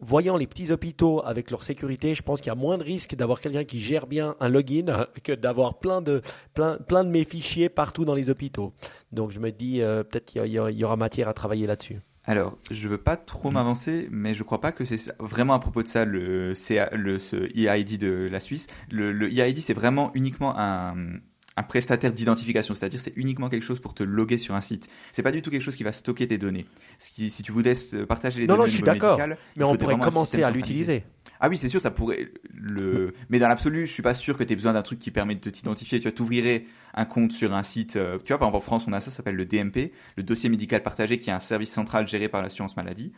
voyant 0.00 0.36
les 0.36 0.46
petits 0.46 0.70
hôpitaux 0.72 1.22
avec 1.24 1.50
leur 1.50 1.62
sécurité, 1.62 2.14
je 2.14 2.22
pense 2.22 2.40
qu'il 2.40 2.48
y 2.48 2.52
a 2.52 2.56
moins 2.56 2.78
de 2.78 2.82
risques 2.82 3.14
d'avoir 3.14 3.40
quelqu'un 3.40 3.64
qui 3.64 3.80
gère 3.80 4.06
bien 4.06 4.36
un 4.40 4.48
login 4.48 5.06
que 5.22 5.32
d'avoir 5.32 5.78
plein 5.78 6.02
de, 6.02 6.22
plein, 6.54 6.78
plein 6.78 7.04
de 7.04 7.10
mes 7.10 7.24
fichiers 7.24 7.68
partout 7.68 8.04
dans 8.04 8.14
les 8.14 8.30
hôpitaux. 8.30 8.72
Donc 9.12 9.30
je 9.30 9.40
me 9.40 9.50
dis, 9.50 9.80
euh, 9.82 10.02
peut-être 10.02 10.26
qu'il 10.26 10.46
y, 10.46 10.58
aura- 10.84 10.96
matière 10.96 11.28
à 11.28 11.34
travailler 11.34 11.66
là-dessus. 11.66 12.00
Alors, 12.24 12.58
je 12.70 12.88
veux 12.88 12.98
pas 12.98 13.16
trop 13.16 13.50
m'avancer, 13.50 14.06
mais 14.10 14.34
je 14.34 14.42
crois 14.42 14.60
pas 14.60 14.72
que 14.72 14.84
c'est 14.84 15.12
vraiment 15.18 15.54
à 15.54 15.60
propos 15.60 15.82
de 15.82 15.88
ça 15.88 16.04
le, 16.04 16.52
CA 16.52 16.90
le 16.92 17.18
ce 17.18 17.36
EID 17.56 17.98
de 17.98 18.28
la 18.30 18.40
Suisse. 18.40 18.66
Le, 18.90 19.12
le 19.12 19.32
EID, 19.32 19.58
c'est 19.58 19.72
vraiment 19.72 20.10
uniquement 20.14 20.52
un, 20.58 20.94
un 21.58 21.64
prestataire 21.64 22.12
d'identification, 22.12 22.72
c'est-à-dire 22.74 23.00
c'est 23.00 23.12
uniquement 23.16 23.48
quelque 23.48 23.64
chose 23.64 23.80
pour 23.80 23.92
te 23.92 24.04
loguer 24.04 24.38
sur 24.38 24.54
un 24.54 24.60
site. 24.60 24.88
C'est 25.10 25.24
pas 25.24 25.32
du 25.32 25.42
tout 25.42 25.50
quelque 25.50 25.62
chose 25.62 25.74
qui 25.74 25.82
va 25.82 25.90
stocker 25.90 26.28
tes 26.28 26.38
données. 26.38 26.66
Ce 26.98 27.10
qui, 27.10 27.30
si 27.30 27.42
tu 27.42 27.50
voulais 27.50 27.74
se 27.74 27.96
partager 27.96 28.40
les 28.40 28.46
Non, 28.46 28.54
données 28.54 28.66
non, 28.66 28.70
je 28.70 28.76
suis 28.76 28.84
d'accord, 28.84 29.20
Mais 29.56 29.64
on 29.64 29.74
pourrait 29.74 29.98
commencer 29.98 30.42
à 30.44 30.50
l'utiliser. 30.50 31.02
Ah 31.40 31.48
oui, 31.48 31.56
c'est 31.56 31.68
sûr, 31.68 31.80
ça 31.80 31.90
pourrait 31.90 32.30
le. 32.52 33.12
Mais 33.28 33.38
dans 33.38 33.48
l'absolu, 33.48 33.86
je 33.86 33.92
suis 33.92 34.02
pas 34.02 34.14
sûr 34.14 34.36
que 34.36 34.44
tu 34.44 34.52
aies 34.52 34.56
besoin 34.56 34.72
d'un 34.72 34.82
truc 34.82 34.98
qui 34.98 35.10
permet 35.10 35.34
de 35.36 35.50
t'identifier. 35.50 36.00
Tu 36.00 36.04
vois, 36.04 36.12
t'ouvrirais 36.12 36.64
un 36.94 37.04
compte 37.04 37.32
sur 37.32 37.54
un 37.54 37.62
site. 37.62 37.96
euh, 37.96 38.18
tu 38.24 38.32
vois, 38.32 38.38
par 38.38 38.48
exemple 38.48 38.56
en 38.56 38.60
France, 38.60 38.84
on 38.88 38.92
a 38.92 39.00
ça, 39.00 39.10
ça 39.10 39.18
s'appelle 39.18 39.36
le 39.36 39.44
DMP, 39.44 39.92
le 40.16 40.22
dossier 40.22 40.48
médical 40.48 40.82
partagé, 40.82 41.18
qui 41.18 41.30
est 41.30 41.32
un 41.32 41.38
service 41.40 41.70
central 41.70 42.08
géré 42.08 42.28
par 42.28 42.42
l'assurance 42.42 42.76
maladie. 42.76 43.12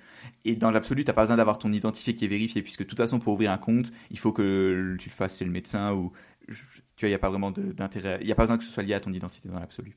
Et 0.44 0.54
dans 0.54 0.70
l'absolu, 0.70 1.04
t'as 1.04 1.12
pas 1.14 1.22
besoin 1.22 1.36
d'avoir 1.36 1.58
ton 1.58 1.72
identifié 1.72 2.14
qui 2.14 2.26
est 2.26 2.28
vérifié, 2.28 2.62
puisque 2.62 2.82
de 2.82 2.88
toute 2.88 2.98
façon, 2.98 3.20
pour 3.20 3.32
ouvrir 3.34 3.52
un 3.52 3.58
compte, 3.58 3.90
il 4.10 4.18
faut 4.18 4.32
que 4.32 4.96
tu 4.98 5.08
le 5.08 5.14
fasses 5.14 5.38
chez 5.38 5.44
le 5.44 5.50
médecin 5.50 5.92
ou. 5.92 6.12
Je- 6.50 6.62
Tu 6.96 7.06
vois, 7.06 7.08
il 7.08 7.12
y 7.12 7.14
a 7.14 7.18
pas 7.18 7.30
vraiment 7.30 7.50
d'intérêt. 7.50 8.18
Il 8.20 8.26
y 8.26 8.32
a 8.32 8.34
pas 8.34 8.42
besoin 8.42 8.58
que 8.58 8.64
ce 8.64 8.70
soit 8.70 8.82
lié 8.82 8.94
à 8.94 9.00
ton 9.00 9.12
identité 9.12 9.48
dans 9.48 9.58
l'absolu. 9.58 9.96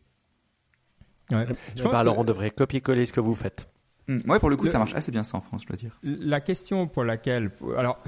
Ouais. 1.32 1.46
Eh 1.50 1.54
Je 1.76 1.84
ben, 1.84 1.90
pense 1.90 1.96
alors 1.96 2.16
que- 2.16 2.20
on 2.22 2.24
devrait 2.24 2.52
copier-coller 2.52 3.06
ce 3.06 3.14
que 3.14 3.20
vous 3.20 3.36
faites. 3.36 3.68
Ouais, 4.08 4.40
pour 4.40 4.50
le 4.50 4.58
coup, 4.58 4.66
Le- 4.66 4.70
ça 4.70 4.80
marche 4.80 4.94
assez 4.94 5.12
bien 5.12 5.24
ça 5.24 5.38
en 5.38 5.42
France, 5.42 5.62
je 5.64 5.68
dois 5.68 5.78
dire. 5.78 5.98
La 6.04 6.42
question 6.42 6.88
pour 6.88 7.04
laquelle, 7.06 7.52
alors, 7.78 8.02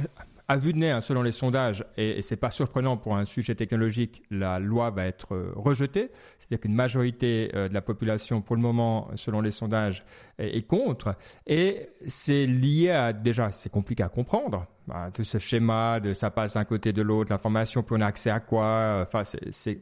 à 0.48 0.58
vue 0.58 0.74
de 0.74 0.78
nez, 0.78 0.92
hein, 0.92 1.02
selon 1.02 1.24
les 1.24 1.32
sondages, 1.32 1.86
et, 1.98 2.22
c'est 2.22 2.36
pas 2.36 2.52
surprenant 2.52 2.98
pour 2.98 3.16
un 3.16 3.26
sujet 3.26 3.56
technologique, 3.56 4.24
la 4.30 4.60
loi 4.60 4.90
va 4.92 5.06
être 5.06 5.34
euh, 5.34 5.52
rejetée. 5.56 6.12
C'est-à-dire 6.40 6.60
qu'une 6.62 6.76
majorité 6.76 7.52
euh, 7.56 7.68
de 7.68 7.74
la 7.74 7.82
population, 7.82 8.42
pour 8.42 8.56
le 8.56 8.62
moment, 8.62 9.10
selon 9.16 9.42
les 9.42 9.52
sondages, 9.52 10.06
est, 10.38 10.68
contre. 10.68 11.16
Et 11.48 11.90
c'est 12.08 12.46
lié 12.46 12.92
à, 12.92 13.14
déjà, 13.14 13.52
c'est 13.52 13.72
compliqué 13.72 14.04
à 14.04 14.10
comprendre. 14.10 14.68
Bah, 14.88 15.10
tout 15.14 15.24
ce 15.24 15.40
schéma 15.40 16.00
de 16.00 16.14
ça 16.14 16.30
passe 16.30 16.54
d'un 16.54 16.66
côté 16.66 16.94
de 16.94 17.02
l'autre, 17.02 17.32
l'information, 17.32 17.82
puis 17.82 17.96
on 17.98 18.02
a 18.02 18.06
accès 18.06 18.30
à 18.30 18.40
quoi. 18.40 18.66
euh, 18.66 19.06
Enfin, 19.08 19.24
c'est 19.24 19.82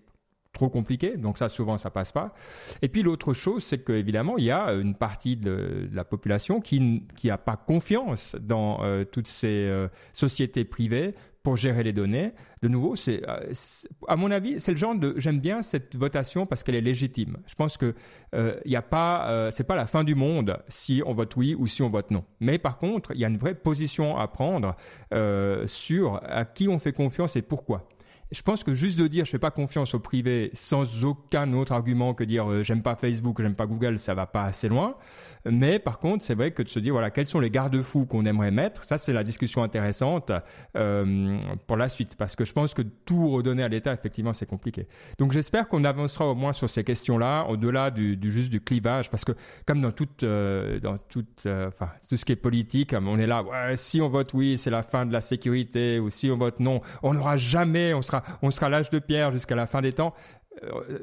trop 0.53 0.69
compliqué, 0.69 1.17
donc 1.17 1.37
ça 1.37 1.49
souvent 1.49 1.77
ça 1.77 1.89
passe 1.89 2.11
pas. 2.11 2.33
Et 2.81 2.87
puis 2.87 3.03
l'autre 3.03 3.33
chose, 3.33 3.63
c'est 3.63 3.83
qu'évidemment 3.83 4.37
il 4.37 4.45
y 4.45 4.51
a 4.51 4.71
une 4.71 4.95
partie 4.95 5.35
de, 5.35 5.89
la 5.91 6.05
population 6.05 6.61
qui 6.61 7.03
qui 7.15 7.29
pas 7.45 7.57
confiance 7.57 8.35
dans 8.39 8.83
euh, 8.83 9.03
toutes 9.03 9.27
ces 9.27 9.47
euh, 9.67 9.87
sociétés 10.13 10.63
privées 10.63 11.15
pour 11.41 11.57
gérer 11.57 11.83
les 11.83 11.91
données. 11.91 12.31
De 12.61 12.69
nouveau, 12.69 12.95
c'est 12.95 13.27
euh, 13.27 13.49
c'est- 13.51 13.89
à 14.07 14.15
mon 14.15 14.31
avis, 14.31 14.59
c'est 14.61 14.71
le 14.71 14.77
genre 14.77 14.95
de 14.95 15.13
j'aime 15.17 15.39
bien 15.39 15.61
cette 15.61 15.95
votation 15.95 16.45
parce 16.45 16.63
qu'elle 16.63 16.75
est 16.75 16.81
légitime. 16.81 17.37
Je 17.47 17.55
pense 17.55 17.77
que 17.77 17.93
euh, 18.33 18.57
il 18.63 18.71
y 18.71 18.75
a 18.77 18.81
pas 18.81 19.29
euh, 19.29 19.51
c'est 19.51 19.65
pas 19.65 19.75
la 19.75 19.85
fin 19.85 20.03
du 20.05 20.15
monde 20.15 20.57
si 20.69 21.01
on 21.05 21.13
vote 21.13 21.35
oui 21.35 21.53
ou 21.57 21.67
si 21.67 21.81
on 21.81 21.89
vote 21.89 22.11
non. 22.11 22.23
Mais 22.39 22.59
par 22.59 22.77
contre, 22.77 23.11
il 23.13 23.19
y 23.19 23.25
a 23.25 23.27
une 23.27 23.37
vraie 23.37 23.55
position 23.55 24.17
à 24.17 24.27
prendre 24.27 24.75
euh, 25.13 25.67
sur 25.67 26.21
à 26.23 26.45
qui 26.45 26.69
on 26.69 26.79
fait 26.79 26.93
confiance 26.93 27.35
et 27.35 27.41
pourquoi. 27.41 27.89
Je 28.33 28.41
pense 28.41 28.63
que 28.63 28.73
juste 28.73 28.97
de 28.97 29.07
dire 29.07 29.25
je 29.25 29.29
fais 29.29 29.39
pas 29.39 29.51
confiance 29.51 29.93
au 29.93 29.99
privé 29.99 30.49
sans 30.53 31.05
aucun 31.05 31.53
autre 31.53 31.71
argument 31.71 32.15
que 32.15 32.23
dire 32.23 32.49
euh, 32.49 32.63
j'aime 32.63 32.81
pas 32.81 32.95
Facebook, 32.95 33.39
j'aime 33.39 33.53
pas 33.53 33.67
Google, 33.67 33.99
ça 33.99 34.15
va 34.15 34.25
pas 34.25 34.43
assez 34.43 34.67
loin. 34.67 34.95
Mais 35.45 35.79
par 35.79 35.99
contre, 35.99 36.23
c'est 36.23 36.35
vrai 36.35 36.51
que 36.51 36.63
de 36.63 36.69
se 36.69 36.79
dire 36.79 36.93
voilà 36.93 37.11
quels 37.11 37.25
sont 37.25 37.39
les 37.39 37.49
garde-fous 37.49 38.05
qu'on 38.05 38.25
aimerait 38.25 38.51
mettre, 38.51 38.83
ça 38.83 38.97
c'est 38.97 39.13
la 39.13 39.23
discussion 39.23 39.63
intéressante 39.63 40.31
euh, 40.77 41.37
pour 41.67 41.75
la 41.75 41.89
suite 41.89 42.15
parce 42.15 42.35
que 42.35 42.45
je 42.45 42.53
pense 42.53 42.73
que 42.73 42.81
tout 42.81 43.29
redonner 43.29 43.63
à 43.63 43.67
l'État 43.67 43.93
effectivement 43.93 44.33
c'est 44.33 44.45
compliqué. 44.45 44.87
Donc 45.17 45.33
j'espère 45.33 45.67
qu'on 45.67 45.83
avancera 45.83 46.27
au 46.27 46.35
moins 46.35 46.53
sur 46.53 46.69
ces 46.69 46.83
questions-là 46.83 47.45
au-delà 47.49 47.91
du, 47.91 48.17
juste 48.31 48.51
du 48.51 48.61
clivage 48.61 49.09
parce 49.09 49.25
que 49.25 49.33
comme 49.65 49.81
dans 49.81 49.91
toute 49.91 50.23
euh, 50.23 50.79
dans 50.79 50.97
toute 50.97 51.45
euh, 51.45 51.69
tout 52.09 52.17
ce 52.17 52.23
qui 52.23 52.31
est 52.31 52.37
politique, 52.37 52.93
on 52.93 53.19
est 53.19 53.27
là 53.27 53.43
ouais, 53.43 53.75
si 53.75 54.01
on 54.01 54.07
vote 54.07 54.33
oui 54.33 54.57
c'est 54.57 54.71
la 54.71 54.83
fin 54.83 55.05
de 55.05 55.11
la 55.11 55.21
sécurité 55.21 55.99
ou 55.99 56.09
si 56.09 56.31
on 56.31 56.37
vote 56.37 56.59
non 56.59 56.81
on 57.01 57.13
n'aura 57.13 57.35
jamais 57.35 57.93
on 57.93 58.01
sera 58.01 58.23
on 58.41 58.49
sera 58.49 58.69
l'âge 58.69 58.89
de 58.89 58.99
pierre 58.99 59.31
jusqu'à 59.31 59.55
la 59.55 59.65
fin 59.65 59.81
des 59.81 59.93
temps. 59.93 60.13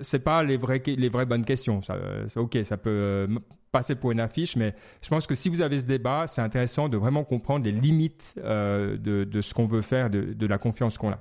C'est 0.00 0.20
pas 0.20 0.44
les 0.44 0.56
vraies 0.56 0.80
les 0.86 1.08
vraies 1.08 1.26
bonnes 1.26 1.44
questions. 1.44 1.82
Ça, 1.82 1.98
ok, 2.36 2.58
ça 2.62 2.76
peut 2.76 3.28
passer 3.70 3.94
pour 3.94 4.12
une 4.12 4.20
affiche, 4.20 4.56
mais 4.56 4.74
je 5.02 5.08
pense 5.08 5.26
que 5.26 5.34
si 5.34 5.48
vous 5.48 5.62
avez 5.62 5.78
ce 5.78 5.86
débat, 5.86 6.26
c'est 6.26 6.40
intéressant 6.40 6.88
de 6.88 6.96
vraiment 6.96 7.24
comprendre 7.24 7.64
les 7.64 7.72
limites 7.72 8.34
euh, 8.38 8.96
de, 8.96 9.40
ce 9.40 9.54
qu'on 9.54 9.66
veut 9.66 9.82
faire, 9.82 10.10
de, 10.10 10.46
la 10.46 10.58
confiance 10.58 10.98
qu'on 10.98 11.12
a. 11.12 11.20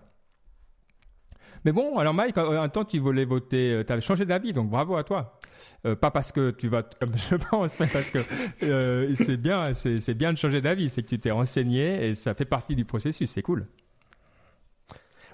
Mais 1.66 1.72
bon, 1.72 1.98
alors 1.98 2.14
Mike, 2.14 2.38
euh, 2.38 2.62
un 2.62 2.70
temps 2.70 2.86
tu 2.86 3.00
voulais 3.00 3.26
voter, 3.26 3.84
tu 3.86 3.92
avais 3.92 4.02
changé 4.02 4.26
d'avis, 4.26 4.54
donc 4.54 4.70
bravo 4.70 4.96
à 4.96 5.04
toi. 5.04 5.40
Euh, 5.86 5.96
pas 5.96 6.12
parce 6.12 6.32
que 6.32 6.52
tu 6.52 6.68
votes 6.68 6.98
comme 7.00 7.18
je 7.18 7.36
pense, 7.50 7.80
mais 7.80 7.88
parce 7.88 8.10
que 8.10 8.20
euh, 8.64 9.14
c'est 9.16 9.38
bien, 9.38 9.74
c'est 9.74 10.14
bien 10.14 10.34
de 10.34 10.38
changer 10.38 10.62
d'avis, 10.62 10.90
c'est 10.90 11.04
que 11.04 11.08
tu 11.08 11.20
t'es 11.20 11.32
renseigné 11.32 12.08
et 12.08 12.16
ça 12.16 12.34
fait 12.34 12.46
partie 12.46 12.76
du 12.76 12.86
processus, 12.86 13.30
c'est 13.30 13.42
cool. 13.42 13.68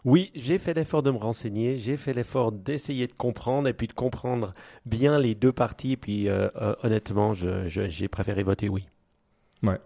Oui, 0.05 0.31
j'ai 0.35 0.59
fait 0.59 0.75
l'effort 0.75 1.01
de 1.01 1.09
me 1.09 1.17
renseigner, 1.17 1.77
j'ai 1.77 1.97
fait 1.97 2.13
l'effort 2.13 2.51
d'essayer 2.51 3.07
de 3.07 3.13
comprendre 3.13 3.67
et 3.67 3.73
puis 3.73 3.87
de 3.87 3.93
comprendre 3.93 4.53
bien 4.85 5.17
les 5.17 5.33
deux 5.33 5.51
parties. 5.51 5.97
Puis 5.97 6.29
euh, 6.29 6.47
euh, 6.57 6.75
honnêtement, 6.83 7.33
j'ai 7.33 8.07
préféré 8.07 8.43
voter 8.43 8.69
oui. 8.69 8.85
Ouais. 9.63 9.79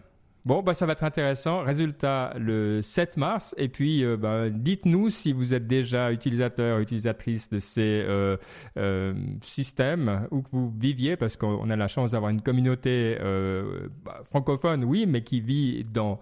Bon, 0.46 0.64
bah, 0.64 0.74
ça 0.74 0.86
va 0.86 0.94
être 0.94 1.04
intéressant. 1.04 1.64
Résultat 1.64 2.34
le 2.40 2.82
7 2.82 3.18
mars. 3.18 3.54
Et 3.58 3.68
puis, 3.68 4.06
euh, 4.06 4.16
bah, 4.16 4.50
dites-nous 4.50 5.10
si 5.10 5.34
vous 5.34 5.54
êtes 5.54 5.68
déjà 5.68 6.14
utilisateur, 6.14 6.80
utilisatrice 6.80 7.50
de 7.50 7.60
ces 7.60 7.82
euh, 8.08 8.38
euh, 8.78 9.14
systèmes 9.44 10.28
où 10.32 10.42
que 10.42 10.50
vous 10.52 10.74
viviez, 10.78 11.18
parce 11.18 11.36
qu'on 11.36 11.70
a 11.70 11.76
la 11.76 11.88
chance 11.90 12.12
d'avoir 12.12 12.32
une 12.32 12.42
communauté 12.42 13.18
bah, 14.04 14.22
francophone, 14.24 14.86
oui, 14.86 15.06
mais 15.08 15.24
qui 15.24 15.42
vit 15.42 15.84
dans 15.84 16.20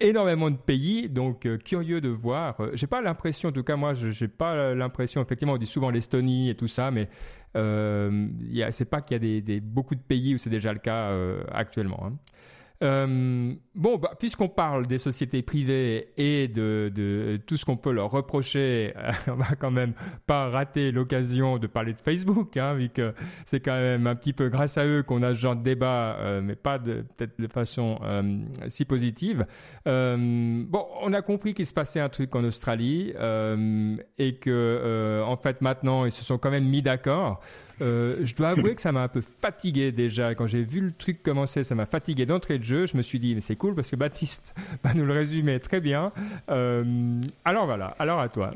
énormément 0.00 0.50
de 0.50 0.56
pays. 0.56 1.08
Donc, 1.08 1.48
curieux 1.64 2.00
de 2.02 2.10
voir. 2.10 2.56
J'ai 2.74 2.86
pas 2.86 3.00
l'impression, 3.00 3.48
en 3.48 3.52
tout 3.52 3.64
cas, 3.64 3.76
moi, 3.76 3.94
j'ai 3.94 4.28
pas 4.28 4.74
l'impression, 4.74 5.22
effectivement, 5.22 5.54
on 5.54 5.58
dit 5.58 5.66
souvent 5.66 5.90
l'Estonie 5.90 6.50
et 6.50 6.54
tout 6.54 6.68
ça, 6.68 6.90
mais 6.90 7.08
euh, 7.56 8.28
c'est 8.70 8.84
pas 8.84 9.00
qu'il 9.00 9.22
y 9.22 9.36
a 9.36 9.40
des, 9.40 9.60
beaucoup 9.60 9.94
de 9.94 10.00
pays 10.00 10.34
où 10.34 10.38
c'est 10.38 10.50
déjà 10.50 10.72
le 10.72 10.78
cas 10.78 11.16
actuellement. 11.50 12.04
Hein. 12.06 12.12
Euh, 12.82 13.54
bon, 13.74 13.96
bah, 13.98 14.12
puisqu'on 14.18 14.48
parle 14.48 14.86
des 14.86 14.98
sociétés 14.98 15.42
privées 15.42 16.08
et 16.16 16.48
de, 16.48 17.40
tout 17.46 17.56
ce 17.56 17.64
qu'on 17.64 17.76
peut 17.76 17.92
leur 17.92 18.10
reprocher, 18.10 18.92
on 19.28 19.34
va 19.34 19.54
quand 19.58 19.70
même 19.70 19.92
pas 20.26 20.48
rater 20.48 20.90
l'occasion 20.90 21.58
de 21.58 21.66
parler 21.66 21.92
de 21.92 22.00
Facebook, 22.00 22.56
hein, 22.56 22.74
vu 22.74 22.88
que 22.88 23.14
c'est 23.46 23.60
quand 23.60 23.78
même 23.78 24.06
un 24.06 24.14
petit 24.16 24.32
peu 24.32 24.48
grâce 24.48 24.78
à 24.78 24.86
eux 24.86 25.02
qu'on 25.02 25.22
a 25.22 25.34
ce 25.34 25.40
genre 25.40 25.56
de 25.56 25.62
débat, 25.62 26.16
euh, 26.18 26.40
mais 26.42 26.56
pas 26.56 26.78
peut-être 26.78 27.40
de 27.40 27.46
façon 27.46 27.98
euh, 28.02 28.38
si 28.68 28.84
positive. 28.84 29.46
Euh, 29.86 30.64
bon, 30.66 30.86
on 31.00 31.12
a 31.12 31.22
compris 31.22 31.54
qu'il 31.54 31.66
se 31.66 31.72
passait 31.72 32.00
un 32.00 32.08
truc 32.08 32.34
en 32.34 32.44
Australie 32.44 33.12
euh, 33.16 33.96
et 34.18 34.36
que 34.36 35.22
en 35.24 35.36
fait 35.36 35.60
maintenant 35.60 36.04
ils 36.04 36.12
se 36.12 36.24
sont 36.24 36.38
quand 36.38 36.50
même 36.50 36.66
mis 36.66 36.82
d'accord. 36.82 37.40
Euh, 37.80 38.18
je 38.24 38.34
dois 38.34 38.50
avouer 38.50 38.74
que 38.74 38.80
ça 38.80 38.92
m'a 38.92 39.02
un 39.02 39.08
peu 39.08 39.20
fatigué 39.20 39.92
déjà. 39.92 40.34
Quand 40.34 40.46
j'ai 40.46 40.62
vu 40.62 40.80
le 40.80 40.92
truc 40.92 41.22
commencer, 41.22 41.64
ça 41.64 41.74
m'a 41.74 41.86
fatigué 41.86 42.26
d'entrée 42.26 42.58
de 42.58 42.64
jeu. 42.64 42.86
Je 42.86 42.96
me 42.96 43.02
suis 43.02 43.18
dit, 43.18 43.34
mais 43.34 43.40
c'est 43.40 43.56
cool 43.56 43.74
parce 43.74 43.90
que 43.90 43.96
Baptiste 43.96 44.54
va 44.84 44.94
nous 44.94 45.04
le 45.04 45.12
résumer 45.12 45.60
très 45.60 45.80
bien. 45.80 46.12
Euh, 46.50 46.84
alors 47.44 47.66
voilà, 47.66 47.94
alors 47.98 48.20
à 48.20 48.28
toi. 48.28 48.52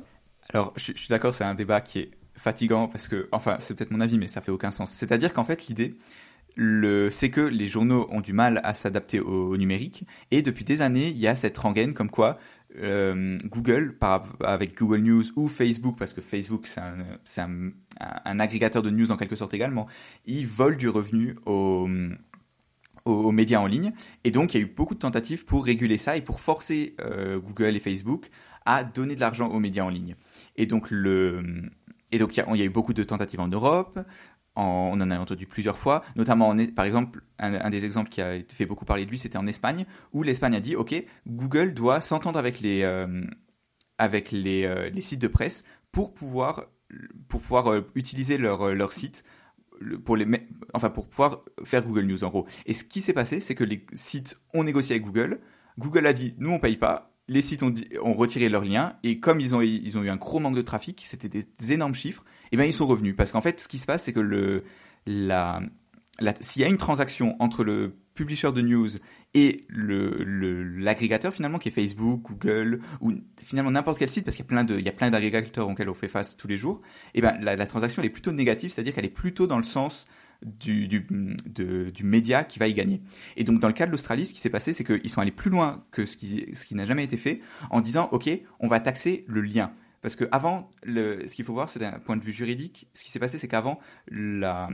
Alors, 0.52 0.72
je, 0.76 0.92
suis 0.92 1.08
d'accord, 1.08 1.34
c'est 1.34 1.44
un 1.44 1.54
débat 1.54 1.80
qui 1.80 2.00
est 2.00 2.10
fatigant 2.34 2.88
parce 2.88 3.08
que, 3.08 3.28
enfin, 3.32 3.56
c'est 3.58 3.76
peut-être 3.76 3.90
mon 3.90 4.00
avis, 4.00 4.18
mais 4.18 4.28
ça 4.28 4.40
fait 4.40 4.52
aucun 4.52 4.70
sens. 4.70 4.92
C'est-à-dire 4.92 5.32
qu'en 5.32 5.44
fait, 5.44 5.66
l'idée, 5.66 5.96
c'est 7.10 7.30
que 7.30 7.40
les 7.40 7.68
journaux 7.68 8.06
ont 8.10 8.20
du 8.20 8.32
mal 8.32 8.60
à 8.64 8.74
s'adapter 8.74 9.20
au, 9.20 9.56
numérique 9.56 10.04
et 10.30 10.42
depuis 10.42 10.64
des 10.64 10.82
années, 10.82 11.08
il 11.08 11.18
y 11.18 11.28
a 11.28 11.34
cette 11.34 11.58
rengaine 11.58 11.92
comme 11.94 12.10
quoi 12.10 12.38
euh, 12.78 13.38
Google, 13.44 13.96
avec 14.44 14.76
Google 14.78 15.00
News 15.00 15.24
ou 15.36 15.48
Facebook, 15.48 15.96
parce 15.98 16.12
que 16.12 16.20
Facebook 16.20 16.66
c'est 16.66 17.40
un, 17.40 18.38
agrégateur 18.38 18.82
de 18.82 18.90
news 18.90 19.10
en 19.12 19.16
quelque 19.16 19.36
sorte 19.36 19.54
également, 19.54 19.86
ils 20.26 20.46
volent 20.46 20.76
du 20.76 20.88
revenu 20.88 21.36
aux, 21.46 21.88
médias 23.32 23.60
en 23.60 23.66
ligne. 23.66 23.92
Et 24.24 24.30
donc 24.30 24.54
il 24.54 24.60
y 24.60 24.60
a 24.62 24.66
eu 24.66 24.70
beaucoup 24.70 24.94
de 24.94 25.00
tentatives 25.00 25.44
pour 25.44 25.64
réguler 25.64 25.98
ça 25.98 26.16
et 26.16 26.20
pour 26.20 26.40
forcer 26.40 26.94
euh, 27.00 27.38
Google 27.38 27.76
et 27.76 27.80
Facebook 27.80 28.28
à 28.64 28.82
donner 28.82 29.14
de 29.14 29.20
l'argent 29.20 29.48
aux 29.48 29.60
médias 29.60 29.84
en 29.84 29.90
ligne. 29.90 30.16
Et 30.56 30.66
donc 30.66 30.90
le 30.90 31.70
et 32.12 32.18
donc 32.18 32.36
il 32.36 32.56
y, 32.56 32.62
a 32.62 32.64
eu 32.64 32.70
beaucoup 32.70 32.94
de 32.94 33.02
tentatives 33.02 33.40
en 33.40 33.48
Europe, 33.48 33.98
on 34.56 35.00
en 35.00 35.10
a 35.10 35.18
entendu 35.18 35.46
plusieurs 35.46 35.78
fois, 35.78 36.02
notamment 36.16 36.54
par 36.74 36.84
exemple, 36.84 37.22
un, 37.38 37.70
des 37.70 37.84
exemples 37.84 38.08
qui 38.08 38.22
a 38.22 38.38
fait 38.48 38.66
beaucoup 38.66 38.84
parler 38.84 39.04
de 39.04 39.10
lui, 39.10 39.18
c'était 39.18 39.38
en 39.38 39.46
Espagne, 39.46 39.84
où 40.12 40.22
l'Espagne 40.22 40.56
a 40.56 40.60
dit, 40.60 40.76
OK, 40.76 40.94
Google 41.26 41.74
doit 41.74 42.00
s'entendre 42.00 42.38
avec 42.38 42.60
les, 42.60 42.82
euh, 42.82 43.22
avec 43.98 44.32
euh, 44.32 44.90
les, 44.90 45.00
sites 45.00 45.20
de 45.20 45.28
presse 45.28 45.64
pour 45.92 46.14
pouvoir, 46.14 46.66
pour 47.28 47.40
pouvoir 47.40 47.70
euh, 47.70 47.82
utiliser 47.94 48.38
leur, 48.38 48.74
leur 48.74 48.92
site 48.92 49.24
pour 50.06 50.16
les 50.16 50.26
enfin 50.72 50.88
pour 50.88 51.06
pouvoir 51.06 51.42
faire 51.64 51.84
Google 51.84 52.06
News 52.06 52.24
en 52.24 52.30
gros. 52.30 52.46
Et 52.64 52.72
ce 52.72 52.82
qui 52.82 53.02
s'est 53.02 53.12
passé, 53.12 53.40
c'est 53.40 53.54
que 53.54 53.62
les 53.62 53.84
sites 53.92 54.40
ont 54.54 54.64
négocié 54.64 54.94
avec 54.94 55.04
Google. 55.04 55.38
Google 55.78 56.06
a 56.06 56.14
dit 56.14 56.34
nous 56.38 56.50
on 56.50 56.58
paye 56.58 56.78
pas. 56.78 57.12
Les 57.28 57.42
sites 57.42 57.62
ont, 57.62 57.74
ont 58.02 58.14
retiré 58.14 58.48
leurs 58.48 58.64
liens 58.64 58.96
et 59.02 59.20
comme 59.20 59.38
ils 59.38 59.54
ont 59.54 59.60
ils 59.60 59.98
ont 59.98 60.02
eu 60.02 60.08
un 60.08 60.16
gros 60.16 60.38
manque 60.38 60.56
de 60.56 60.62
trafic, 60.62 61.04
c'était 61.06 61.28
des 61.28 61.72
énormes 61.72 61.94
chiffres 61.94 62.24
eh 62.56 62.62
bien 62.62 62.66
ils 62.66 62.72
sont 62.72 62.86
revenus. 62.86 63.14
Parce 63.16 63.32
qu'en 63.32 63.40
fait, 63.40 63.60
ce 63.60 63.68
qui 63.68 63.78
se 63.78 63.86
passe, 63.86 64.04
c'est 64.04 64.12
que 64.12 64.20
le, 64.20 64.64
la, 65.06 65.60
s'il 66.40 66.62
y 66.62 66.64
a 66.64 66.68
une 66.68 66.78
transaction 66.78 67.36
entre 67.38 67.64
le 67.64 67.94
publisher 68.14 68.50
de 68.52 68.62
news 68.62 68.88
et 69.34 69.66
l'agrégateur 69.68 71.30
le, 71.30 71.36
finalement 71.36 71.58
qui 71.58 71.68
est 71.68 71.72
Facebook, 71.72 72.22
Google 72.22 72.80
ou 73.00 73.12
finalement 73.42 73.70
n'importe 73.70 73.98
quel 73.98 74.08
site 74.08 74.24
parce 74.24 74.36
qu'il 74.36 74.44
y 74.44 74.48
a 74.48 74.48
plein 74.48 74.64
de 74.64 74.78
il 74.78 74.84
y 74.84 74.88
a 74.88 74.92
plein 74.92 75.10
d'agrégateurs 75.10 75.68
auxquels 75.68 75.90
on 75.90 75.94
fait 75.94 76.08
face 76.08 76.36
tous 76.36 76.48
les 76.48 76.56
jours, 76.56 76.80
eh 77.14 77.20
ben 77.20 77.36
la, 77.42 77.66
transaction 77.66 78.00
elle 78.00 78.06
est 78.06 78.10
plutôt 78.10 78.32
négative, 78.32 78.72
c'est-à-dire 78.72 78.94
qu'elle 78.94 79.04
est 79.04 79.10
plutôt 79.10 79.46
dans 79.46 79.58
le 79.58 79.64
sens 79.64 80.06
du, 80.42 80.88
du, 80.88 81.06
du 81.46 82.04
média 82.04 82.44
qui 82.44 82.58
va 82.58 82.68
y 82.68 82.74
gagner. 82.74 83.02
Et 83.36 83.44
donc 83.44 83.60
dans 83.60 83.68
le 83.68 83.74
cas 83.74 83.86
de 83.86 83.90
l'Australie, 83.90 84.26
ce 84.26 84.34
qui 84.34 84.40
s'est 84.40 84.50
passé, 84.50 84.72
c'est 84.72 84.84
qu'ils 84.84 85.10
sont 85.10 85.20
allés 85.20 85.30
plus 85.30 85.50
loin 85.50 85.84
que 85.90 86.06
ce 86.06 86.16
qui, 86.16 86.46
ce 86.54 86.66
qui 86.66 86.74
n'a 86.74 86.86
jamais 86.86 87.04
été 87.04 87.16
fait 87.16 87.40
en 87.70 87.80
disant, 87.80 88.08
OK, 88.12 88.28
on 88.60 88.68
va 88.68 88.80
taxer 88.80 89.24
le 89.28 89.42
lien. 89.42 89.72
Parce 90.06 90.14
que 90.14 90.28
avant, 90.30 90.70
ce 90.84 91.34
qu'il 91.34 91.44
faut 91.44 91.52
voir, 91.52 91.68
c'est 91.68 91.80
d'un 91.80 91.98
point 91.98 92.16
de 92.16 92.22
vue 92.22 92.30
juridique, 92.30 92.88
ce 92.92 93.02
qui 93.02 93.10
s'est 93.10 93.18
passé, 93.18 93.40
c'est 93.40 93.48
qu'avant, 93.48 93.80
la, 94.06 94.68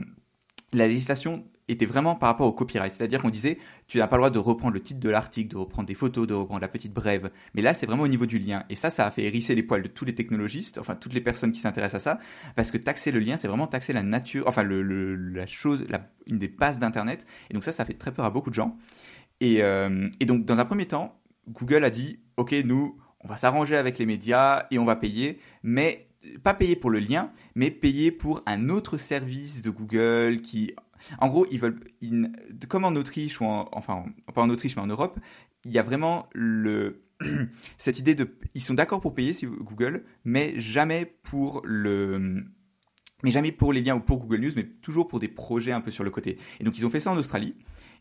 la 0.73 0.85
législation 0.85 1.47
était 1.67 1.87
vraiment 1.87 2.15
par 2.15 2.29
rapport 2.29 2.45
au 2.45 2.53
copyright. 2.53 2.91
C'est-à-dire 2.91 3.19
qu'on 3.19 3.31
disait, 3.31 3.57
tu 3.87 3.97
n'as 3.97 4.05
pas 4.05 4.17
le 4.17 4.19
droit 4.19 4.29
de 4.29 4.37
reprendre 4.37 4.75
le 4.75 4.79
titre 4.79 4.99
de 4.99 5.09
l'article, 5.09 5.49
de 5.53 5.57
reprendre 5.57 5.87
des 5.87 5.95
photos, 5.95 6.27
de 6.27 6.35
reprendre 6.35 6.61
la 6.61 6.67
petite 6.67 6.93
brève. 6.93 7.31
Mais 7.55 7.63
là, 7.63 7.73
c'est 7.73 7.87
vraiment 7.87 8.03
au 8.03 8.07
niveau 8.07 8.27
du 8.27 8.37
lien. 8.37 8.63
Et 8.69 8.75
ça, 8.75 8.91
ça 8.91 9.07
a 9.07 9.09
fait 9.09 9.23
hérisser 9.23 9.55
les 9.55 9.63
poils 9.63 9.81
de 9.81 9.87
tous 9.87 10.05
les 10.05 10.13
technologistes, 10.13 10.77
enfin, 10.77 10.95
toutes 10.95 11.15
les 11.15 11.21
personnes 11.21 11.51
qui 11.51 11.61
s'intéressent 11.61 12.05
à 12.05 12.11
ça. 12.11 12.19
Parce 12.55 12.69
que 12.69 12.77
taxer 12.77 13.11
le 13.11 13.17
lien, 13.17 13.35
c'est 13.35 13.47
vraiment 13.47 13.65
taxer 13.65 13.91
la 13.91 14.03
nature, 14.03 14.43
enfin, 14.45 14.61
la 14.61 15.47
chose, 15.47 15.87
une 16.27 16.37
des 16.37 16.47
bases 16.47 16.77
d'Internet. 16.77 17.25
Et 17.49 17.55
donc 17.55 17.63
ça, 17.63 17.71
ça 17.71 17.85
fait 17.85 17.95
très 17.95 18.13
peur 18.13 18.25
à 18.25 18.29
beaucoup 18.29 18.51
de 18.51 18.55
gens. 18.55 18.77
Et, 19.39 19.63
euh, 19.63 20.09
et 20.19 20.27
donc, 20.27 20.45
dans 20.45 20.59
un 20.59 20.65
premier 20.65 20.85
temps, 20.85 21.19
Google 21.49 21.83
a 21.85 21.89
dit, 21.89 22.19
OK, 22.37 22.53
nous, 22.65 22.99
on 23.23 23.27
va 23.27 23.37
s'arranger 23.37 23.75
avec 23.75 23.97
les 23.97 24.05
médias 24.05 24.65
et 24.71 24.79
on 24.79 24.85
va 24.85 24.95
payer, 24.95 25.39
mais 25.63 26.07
pas 26.43 26.53
payer 26.53 26.75
pour 26.75 26.89
le 26.89 26.99
lien, 26.99 27.31
mais 27.55 27.71
payer 27.71 28.11
pour 28.11 28.41
un 28.45 28.69
autre 28.69 28.97
service 28.97 29.61
de 29.61 29.69
Google 29.69 30.41
qui, 30.41 30.73
en 31.19 31.27
gros, 31.27 31.45
ils 31.51 31.59
veulent, 31.59 31.79
comme 32.67 32.85
en 32.85 32.95
Autriche 32.95 33.41
ou 33.41 33.45
enfin, 33.45 34.05
pas 34.33 34.41
en 34.41 34.49
Autriche, 34.49 34.75
mais 34.75 34.81
en 34.81 34.87
Europe, 34.87 35.19
il 35.65 35.71
y 35.71 35.79
a 35.79 35.83
vraiment 35.83 36.27
cette 37.77 37.99
idée 37.99 38.15
de, 38.15 38.29
ils 38.53 38.61
sont 38.61 38.73
d'accord 38.73 39.01
pour 39.01 39.13
payer 39.13 39.33
si 39.33 39.45
Google, 39.45 40.03
mais 40.23 40.59
jamais 40.59 41.05
pour 41.23 41.61
le, 41.65 42.45
mais 43.23 43.31
jamais 43.31 43.51
pour 43.51 43.73
les 43.73 43.81
liens 43.81 43.95
ou 43.95 44.01
pour 44.01 44.19
Google 44.19 44.41
News, 44.41 44.51
mais 44.55 44.65
toujours 44.81 45.07
pour 45.07 45.19
des 45.19 45.29
projets 45.29 45.71
un 45.71 45.81
peu 45.81 45.91
sur 45.91 46.03
le 46.03 46.11
côté. 46.11 46.37
Et 46.59 46.63
donc 46.63 46.77
ils 46.77 46.85
ont 46.85 46.89
fait 46.89 46.99
ça 46.99 47.11
en 47.11 47.17
Australie. 47.17 47.55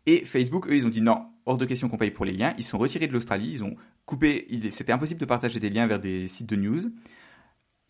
Et 0.04 0.24
Facebook, 0.24 0.68
eux, 0.68 0.74
ils 0.74 0.84
ont 0.84 0.90
dit 0.90 1.00
non, 1.00 1.26
hors 1.46 1.56
de 1.56 1.64
question 1.64 1.88
qu'on 1.88 1.96
paye 1.96 2.10
pour 2.10 2.24
les 2.24 2.32
liens. 2.32 2.54
Ils 2.58 2.64
sont 2.64 2.78
retirés 2.78 3.06
de 3.06 3.12
l'Australie, 3.12 3.52
ils 3.52 3.64
ont 3.64 3.76
coupé, 4.06 4.46
c'était 4.70 4.92
impossible 4.92 5.20
de 5.20 5.26
partager 5.26 5.60
des 5.60 5.70
liens 5.70 5.86
vers 5.86 6.00
des 6.00 6.28
sites 6.28 6.48
de 6.48 6.56
news. 6.56 6.80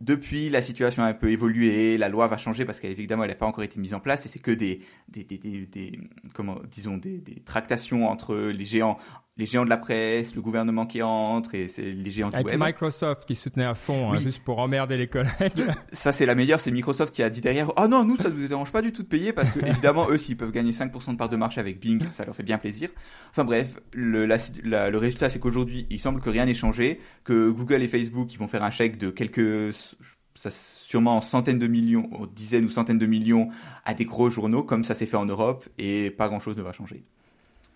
Depuis, 0.01 0.49
la 0.49 0.63
situation 0.63 1.05
a 1.05 1.07
un 1.07 1.15
peu 1.15 1.31
évolué, 1.31 1.97
la 1.97 2.09
loi 2.09 2.27
va 2.27 2.37
changer 2.37 2.65
parce 2.65 2.81
qu'évidemment, 2.81 3.23
elle 3.23 3.31
n'a 3.31 3.37
pas 3.37 3.47
encore 3.47 3.63
été 3.63 3.79
mise 3.79 3.95
en 3.95 4.01
place 4.01 4.27
et 4.27 4.29
c'est 4.29 4.41
que 4.41 4.51
des, 4.51 4.81
disons, 5.09 6.97
des, 6.97 7.23
tractations 7.45 8.09
entre 8.09 8.35
les 8.37 8.65
géants 8.65 8.99
les 9.39 9.47
géants 9.47 9.65
de 9.65 9.71
la 9.71 9.79
presse, 9.79 10.35
le 10.35 10.43
gouvernement 10.43 10.85
qui 10.85 11.03
entre 11.03 11.55
et 11.55 11.67
c'est 11.67 11.91
les 11.91 12.11
géants 12.11 12.29
Avec 12.29 12.47
du 12.47 12.53
web. 12.53 12.61
Microsoft 12.61 13.25
qui 13.25 13.35
soutenait 13.35 13.65
à 13.65 13.75
fond, 13.75 14.13
hein, 14.13 14.21
juste 14.21 14.45
pour 14.45 14.59
emmerder 14.59 14.99
les 14.99 15.07
collègues. 15.07 15.33
Ça, 15.93 16.13
c'est 16.13 16.27
la 16.27 16.35
meilleure, 16.35 16.61
c'est 16.61 16.71
Microsoft 16.71 17.15
qui 17.15 17.23
a 17.23 17.31
dit 17.31 17.41
derrière, 17.41 17.73
oh 17.77 17.89
non, 17.89 18.05
nous, 18.05 18.17
ça 18.19 18.29
ne 18.29 18.35
nous 18.35 18.49
dérange 18.49 18.73
pas 18.73 18.83
du 18.83 18.93
tout 18.93 19.03
de 19.03 19.09
payer 19.09 19.33
parce 19.33 19.51
que, 19.51 19.61
évidemment, 19.67 20.09
eux, 20.11 20.19
s'ils 20.19 20.37
peuvent 20.37 20.53
gagner 20.53 20.73
5% 20.73 21.13
de 21.13 21.17
part 21.17 21.31
de 21.31 21.37
marché 21.37 21.61
avec 21.61 21.81
Bing, 21.81 22.11
ça 22.11 22.27
leur 22.27 22.37
fait 22.37 22.43
bien 22.43 22.59
plaisir. 22.59 22.91
Enfin 23.31 23.45
bref, 23.45 23.79
le, 23.95 24.27
le 24.27 24.99
résultat, 24.99 25.31
c'est 25.31 25.39
qu'aujourd'hui, 25.39 25.87
il 25.89 25.99
semble 25.99 26.21
que 26.21 26.29
rien 26.29 26.45
n'ait 26.45 26.55
changé, 26.55 27.01
que 27.25 27.51
Google 27.51 27.83
et 27.83 27.89
Facebook, 27.89 28.33
ils 28.35 28.39
vont 28.39 28.49
faire 28.49 28.63
un 28.63 28.71
chèque 28.71 28.99
de 28.99 29.09
quelques, 29.09 29.75
ça, 30.35 30.51
sûrement 30.51 31.23
centaines 31.23 31.59
de 31.59 31.67
millions, 31.67 32.11
dizaines 32.35 32.67
ou 32.67 32.71
centaines 32.71 32.99
de 32.99 33.07
millions 33.07 33.49
à 33.87 33.95
des 33.95 34.05
gros 34.05 34.29
journaux, 34.29 34.63
comme 34.63 34.85
ça 34.85 34.95
s'est 34.95 35.07
fait 35.07 35.17
en 35.17 35.27
Europe, 35.27 35.67
et 35.79 36.11
pas 36.11 36.29
grand 36.29 36.41
chose 36.41 36.57
ne 36.57 36.63
va 36.63 36.73
changer. 36.73 37.03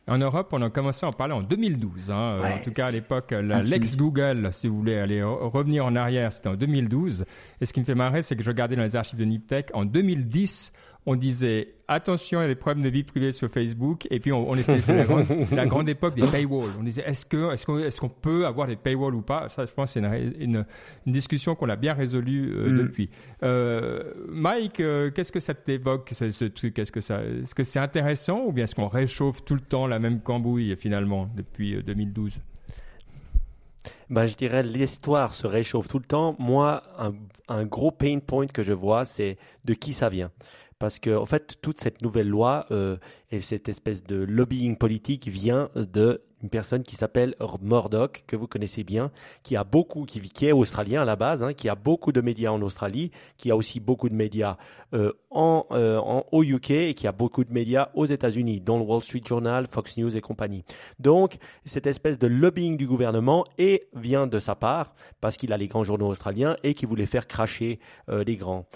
En 0.09 0.19
Europe, 0.19 0.51
on 0.53 0.63
a 0.63 0.71
commencé 0.71 1.05
à 1.05 1.09
en 1.09 1.13
parler 1.13 1.35
en 1.35 1.43
2012. 1.43 2.13
Hein. 2.13 2.39
en 2.41 2.63
tout 2.63 2.71
cas, 2.71 2.87
à 2.87 2.91
l'époque, 2.93 3.33
l'ex-Google, 3.33 4.51
si 4.53 4.69
vous 4.69 4.77
voulez 4.77 4.99
aller 4.99 5.21
revenir 5.23 5.85
en 5.85 5.97
arrière, 5.97 6.31
c'était 6.31 6.49
en 6.49 6.55
2012. 6.55 7.25
Et 7.61 7.67
ce 7.67 7.73
qui 7.73 7.81
me 7.81 7.85
fait 7.85 7.97
marrer, 7.97 8.23
c'est 8.23 8.37
que 8.37 8.45
je 8.45 8.49
regardais 8.51 8.77
dans 8.77 8.85
les 8.85 8.95
archives 8.95 9.19
de 9.19 9.25
Niptech, 9.25 9.71
en 9.75 9.85
2010, 9.85 10.73
on 11.07 11.15
disait 11.15 11.77
attention, 11.87 12.41
il 12.41 12.43
y 12.43 12.47
a 12.47 12.49
des 12.49 12.57
problèmes 12.57 12.83
de 12.83 12.89
vie 12.89 13.05
privée 13.05 13.31
sur 13.31 13.49
Facebook. 13.49 14.09
Et 14.11 14.19
puis 14.19 14.33
on, 14.33 14.51
on 14.51 14.57
essayait 14.57 14.83
la 14.89 15.05
grande, 15.05 15.27
la 15.53 15.67
grande 15.67 15.89
époque 15.89 16.17
des 16.17 16.27
paywalls. 16.27 16.71
On 16.79 16.83
disait 16.83 17.05
est-ce 17.07 17.25
que 17.25 17.53
est-ce 17.53 17.65
qu'on 17.65 17.79
est-ce 17.79 18.01
qu'on 18.01 18.09
peut 18.09 18.45
avoir 18.45 18.67
des 18.67 18.77
paywalls 18.77 19.15
ou 19.15 19.23
pas? 19.23 19.49
Ça, 19.49 19.65
je 19.65 19.73
pense, 19.73 19.93
c'est 19.93 20.01
une, 20.01 20.35
une, 20.41 20.67
une, 21.07 21.13
discussion 21.13 21.55
qu'on 21.55 21.69
a 21.69 21.77
bien 21.77 21.95
résolue 21.95 22.53
euh, 22.53 22.71
mm. 22.71 22.79
depuis. 22.79 23.11
Euh, 23.45 24.13
Mike, 24.29 24.81
euh, 24.81 25.11
qu'est-ce 25.13 25.33
que 25.33 25.41
ça 25.41 25.55
t'évoque 25.55 26.11
ce, 26.13 26.31
ce 26.31 26.45
truc? 26.45 26.79
Est-ce 26.79 26.93
que 26.93 27.01
ça 27.01 27.23
est-ce 27.23 27.55
que 27.55 27.63
c'est 27.63 27.79
intéressant 27.79 28.45
ou 28.45 28.53
bien 28.53 28.65
est-ce 28.65 28.75
qu'on 28.75 28.89
réchauffe 28.89 29.45
tout 29.45 29.55
le 29.55 29.61
temps 29.61 29.87
la 29.87 30.01
même 30.01 30.21
cambouille 30.21 30.75
finalement 30.77 31.31
depuis 31.37 31.81
2012 31.85 32.33
euh, 32.35 33.91
ben, 34.11 34.27
Je 34.27 34.35
dirais 34.35 34.65
l'histoire 34.65 35.35
se 35.35 35.47
réchauffe 35.47 35.87
tout 35.87 36.01
le 36.01 36.05
temps. 36.05 36.35
Moi, 36.41 36.83
un, 36.99 37.13
un 37.49 37.65
gros 37.65 37.93
pain 37.93 38.19
point 38.19 38.49
que 38.49 38.65
je 38.65 38.73
vois, 38.73 39.05
c'est 39.05 39.37
de 39.65 39.75
qui 39.75 39.93
ça 39.93 40.09
vient. 40.09 40.31
Parce 40.79 40.99
que, 40.99 41.17
en 41.17 41.27
fait, 41.27 41.59
toute 41.63 41.81
cette 41.81 42.03
nouvelle 42.03 42.29
loi 42.29 42.67
euh, 42.71 42.97
et 43.31 43.41
cette 43.41 43.69
espèce 43.69 44.05
de 44.05 44.17
lobbying 44.17 44.77
politique 44.77 45.27
vient 45.29 45.71
de 45.75 46.23
une 46.43 46.51
personne 46.51 46.83
qui 46.83 46.97
s'appelle 46.97 47.35
Murdoch, 47.63 48.23
que 48.27 48.37
vous 48.37 48.47
connaissez 48.47 48.85
bien, 48.85 49.11
qui 49.43 49.57
a 49.57 49.65
beaucoup, 49.65 50.05
qui, 50.05 50.21
est 50.47 50.53
australien 50.53 51.03
à 51.03 51.05
la 51.05 51.17
base, 51.17 51.43
hein, 51.43 51.55
qui 51.55 51.69
a 51.69 51.75
beaucoup 51.75 52.13
de 52.13 52.21
médias 52.21 52.51
en 52.51 52.61
Australie, 52.61 53.11
qui 53.39 53.51
a 53.51 53.57
aussi 53.57 53.81
beaucoup 53.81 54.09
de 54.09 54.15
médias 54.15 54.57
euh, 54.95 55.13
euh, 55.33 55.99
en, 55.99 56.25
au 56.31 56.45
UK 56.45 56.71
et 56.71 56.95
qui 56.95 57.07
a 57.07 57.13
beaucoup 57.13 57.43
de 57.43 57.53
médias 57.53 57.89
aux 57.95 58.05
États-Unis, 58.05 58.61
dont 58.61 58.79
le 58.79 58.85
Wall 58.85 59.03
Street 59.03 59.23
Journal, 59.25 59.67
Fox 59.67 59.97
News 59.97 60.15
et 60.17 60.21
compagnie. 60.21 60.65
Donc, 60.99 61.37
cette 61.65 61.87
espèce 61.87 62.19
de 62.19 62.27
lobbying 62.27 62.77
du 62.77 62.87
gouvernement 62.87 63.45
et 63.57 63.89
vient 63.95 64.27
de 64.27 64.39
sa 64.39 64.55
part, 64.55 64.93
parce 65.21 65.37
qu'il 65.37 65.53
a 65.53 65.57
les 65.57 65.69
grands 65.69 65.85
journaux 65.85 66.09
australiens 66.09 66.57
et 66.63 66.75
qui 66.75 66.85
voulait 66.85 67.07
faire 67.07 67.27
cracher 67.27 67.81
les 68.09 68.37
grands. 68.37 68.67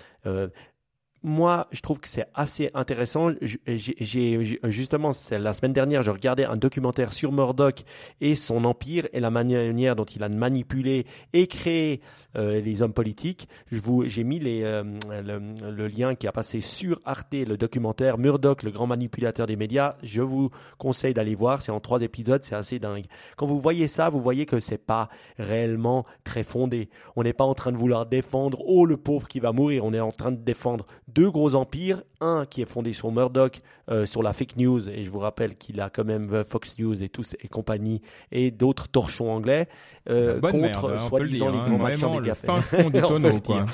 Moi, 1.23 1.67
je 1.71 1.81
trouve 1.83 2.01
que 2.01 2.09
c'est 2.09 2.27
assez 2.35 2.71
intéressant. 2.73 3.31
J'ai 3.67 4.59
justement 4.65 5.13
la 5.31 5.53
semaine 5.53 5.73
dernière, 5.73 6.03
je 6.03 6.11
regardais 6.11 6.45
un 6.45 6.57
documentaire 6.57 7.13
sur 7.13 7.31
Murdoch 7.33 7.83
et 8.21 8.35
son 8.35 8.65
empire 8.65 9.07
et 9.13 9.21
la 9.21 9.31
manière 9.31 9.97
dont 9.97 10.05
il 10.05 10.23
a 10.23 10.29
manipulé 10.29 11.07
et 11.33 11.47
créé 11.47 12.01
euh, 12.37 12.61
les 12.61 12.81
hommes 12.81 12.95
politiques. 12.95 13.49
J'ai 13.71 14.25
mis 14.25 14.41
euh, 14.43 14.83
le, 15.09 15.71
le, 15.71 15.89
lien 15.89 16.15
qui 16.15 16.27
a 16.27 16.33
passé 16.33 16.61
sur 16.61 17.01
Arte, 17.05 17.35
le 17.35 17.57
documentaire 17.57 18.17
Murdoch, 18.17 18.63
le 18.63 18.71
grand 18.71 18.87
manipulateur 18.87 19.47
des 19.47 19.57
médias. 19.57 19.97
Je 20.03 20.23
vous 20.23 20.51
conseille 20.79 21.13
d'aller 21.13 21.35
voir. 21.35 21.61
C'est 21.61 21.73
en 21.73 21.81
trois 21.81 22.01
épisodes, 22.01 22.43
c'est 22.45 22.55
assez 22.55 22.79
dingue. 22.79 23.05
Quand 23.37 23.47
vous 23.47 23.59
voyez 23.61 23.89
ça, 23.89 24.09
vous 24.09 24.21
voyez 24.21 24.47
que 24.47 24.59
c'est 24.59 24.79
pas 24.79 25.09
réellement 25.39 26.05
très 26.25 26.45
fondé. 26.45 26.89
On 27.17 27.23
n'est 27.23 27.33
pas 27.35 27.45
en 27.45 27.55
train 27.55 27.73
de 27.73 27.77
vouloir 27.77 28.07
défendre 28.07 28.63
oh 28.67 28.87
le 28.87 28.97
pauvre 28.97 29.29
qui 29.29 29.41
va 29.41 29.53
mourir. 29.53 29.85
On 29.85 29.93
est 29.93 30.01
en 30.01 30.13
train 30.13 30.33
de 30.33 30.43
défendre 30.43 30.87
deux 31.15 31.31
gros 31.31 31.55
empires, 31.55 32.03
un 32.21 32.47
qui 32.47 32.63
est 32.63 32.67
fondé 32.67 32.93
sur 32.93 33.11
Murdoch, 33.11 33.61
euh, 33.91 34.07
sur 34.07 34.23
la 34.23 34.33
fake 34.33 34.57
news, 34.57 34.89
et 34.89 35.05
je 35.05 35.11
vous 35.11 35.19
rappelle 35.19 35.57
qu'il 35.57 35.81
a 35.81 35.91
quand 35.91 36.05
même 36.05 36.45
Fox 36.45 36.79
News 36.79 37.03
et 37.03 37.09
tous 37.09 37.37
et 37.41 37.49
compagnie, 37.49 38.03
et 38.33 38.51
d'autres 38.51 38.89
torchons 38.89 39.31
anglais, 39.31 39.69
euh, 40.09 40.41
contre 40.41 40.91
hein, 40.91 40.99
soi-disant 41.09 41.51
les 41.51 41.59
hein, 41.59 41.65
grands 41.67 41.79
machins 41.79 42.21
des 42.23 42.35
fin 42.35 42.61
fond 42.61 42.91
du 42.91 43.01
tonneau, 43.01 43.41
quoi. 43.41 43.67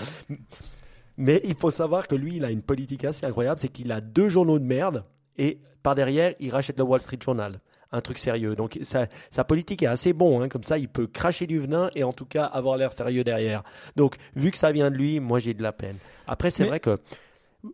Mais 1.16 1.40
il 1.44 1.54
faut 1.54 1.70
savoir 1.70 2.08
que 2.08 2.14
lui, 2.14 2.36
il 2.36 2.44
a 2.44 2.50
une 2.50 2.62
politique 2.62 3.04
assez 3.04 3.24
incroyable, 3.24 3.58
c'est 3.58 3.68
qu'il 3.68 3.90
a 3.92 4.00
deux 4.00 4.28
journaux 4.28 4.58
de 4.58 4.64
merde, 4.64 5.04
et 5.38 5.58
par 5.82 5.94
derrière, 5.94 6.34
il 6.40 6.50
rachète 6.50 6.78
le 6.78 6.84
Wall 6.84 7.00
Street 7.00 7.18
Journal 7.22 7.60
un 7.92 8.00
truc 8.00 8.18
sérieux. 8.18 8.56
Donc 8.56 8.78
sa, 8.82 9.06
sa 9.30 9.44
politique 9.44 9.82
est 9.82 9.86
assez 9.86 10.12
bon, 10.12 10.40
hein, 10.40 10.48
comme 10.48 10.62
ça 10.62 10.78
il 10.78 10.88
peut 10.88 11.06
cracher 11.06 11.46
du 11.46 11.58
venin 11.58 11.90
et 11.94 12.04
en 12.04 12.12
tout 12.12 12.26
cas 12.26 12.44
avoir 12.44 12.76
l'air 12.76 12.92
sérieux 12.92 13.24
derrière. 13.24 13.62
Donc 13.96 14.16
vu 14.34 14.50
que 14.50 14.58
ça 14.58 14.72
vient 14.72 14.90
de 14.90 14.96
lui, 14.96 15.20
moi 15.20 15.38
j'ai 15.38 15.54
de 15.54 15.62
la 15.62 15.72
peine. 15.72 15.96
Après 16.26 16.50
c'est 16.50 16.64
vrai 16.64 16.80
que 16.80 16.98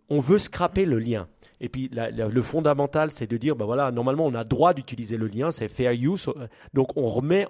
on 0.09 0.21
veut 0.21 0.39
scraper 0.39 0.85
le 0.85 0.99
lien. 0.99 1.29
Et 1.61 1.69
puis 1.69 1.91
le 1.93 2.43
fondamental, 2.43 3.11
c'est 3.13 3.27
de 3.27 3.37
dire, 3.37 3.55
ben 3.55 3.67
voilà, 3.67 3.93
normalement 3.93 4.27
on 4.27 4.35
a 4.35 4.45
droit 4.45 4.75
d'utiliser 4.75 5.17
le 5.17 5.29
lien, 5.29 5.53
c'est 5.53 5.69
fair 5.69 5.93
use. 5.93 6.29
Donc 6.75 6.97
on 6.97 7.07
remet 7.07 7.47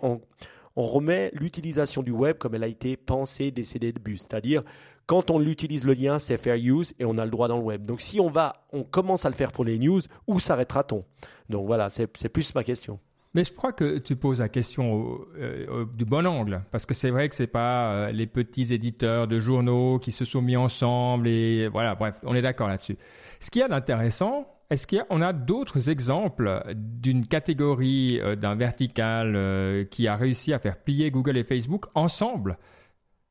on 0.75 0.87
remet 0.87 1.31
l'utilisation 1.35 2.03
du 2.03 2.13
web 2.13 2.39
comme 2.39 2.55
elle 2.55 2.65
a 2.65 2.69
été 2.69 2.97
pensée, 2.97 3.51
décédée 3.51 3.93
de 3.93 3.99
but. 3.99 4.19
C'est-à-dire, 4.19 4.63
quand 5.07 5.31
on 5.31 5.39
l'utilise 5.39 5.85
le 5.85 5.95
lien, 5.95 6.19
c'est 6.19 6.39
fair 6.39 6.57
use 6.57 6.95
et 6.99 7.05
on 7.05 7.19
a 7.19 7.25
le 7.25 7.31
droit 7.31 7.49
dans 7.49 7.59
le 7.59 7.63
web. 7.63 7.87
Donc 7.87 8.01
si 8.01 8.21
on 8.21 8.29
va, 8.29 8.65
on 8.73 8.83
commence 8.83 9.25
à 9.25 9.29
le 9.29 9.35
faire 9.35 9.53
pour 9.53 9.65
les 9.65 9.79
news, 9.79 10.01
où 10.27 10.41
s'arrêtera-t-on? 10.41 11.05
Donc 11.49 11.67
voilà, 11.67 11.89
c'est 11.91 12.07
plus 12.07 12.55
ma 12.55 12.65
question. 12.65 12.99
Mais 13.35 13.45
je 13.45 13.53
crois 13.53 13.73
que 13.73 13.99
tu 13.99 14.15
poses 14.15 14.41
la 14.41 14.51
question 14.51 15.19
euh, 15.39 15.87
du 15.97 16.05
bon 16.05 16.27
angle, 16.27 16.63
parce 16.71 16.85
que 16.85 16.93
c'est 16.93 17.11
vrai 17.11 17.31
que 17.31 17.35
c'est 17.35 17.47
pas 17.47 17.93
euh, 17.93 18.13
les 18.13 18.27
petits 18.27 18.75
éditeurs 18.75 19.27
de 19.27 19.41
journaux 19.41 19.99
qui 19.99 20.13
se 20.13 20.27
sont 20.27 20.43
mis 20.43 20.57
ensemble 20.57 21.29
et 21.29 21.69
voilà, 21.69 21.95
bref, 21.95 22.17
on 22.25 22.35
est 22.35 22.43
d'accord 22.43 22.69
là-dessus. 22.69 22.99
Ce 23.41 23.51
qui 23.51 23.61
y 23.61 23.63
a 23.63 23.69
d'intéressant, 23.69 24.47
est-ce 24.69 24.87
qu'on 24.87 25.23
a, 25.23 25.29
a 25.29 25.33
d'autres 25.33 25.89
exemples 25.89 26.63
d'une 26.75 27.27
catégorie, 27.27 28.21
euh, 28.21 28.37
d'un 28.37 28.55
vertical 28.55 29.87
qui 29.91 30.09
a 30.09 30.17
réussi 30.17 30.53
à 30.53 30.59
faire 30.59 30.77
plier 30.77 31.11
Google 31.11 31.39
et 31.39 31.45
Facebook 31.45 31.87
ensemble? 31.95 32.59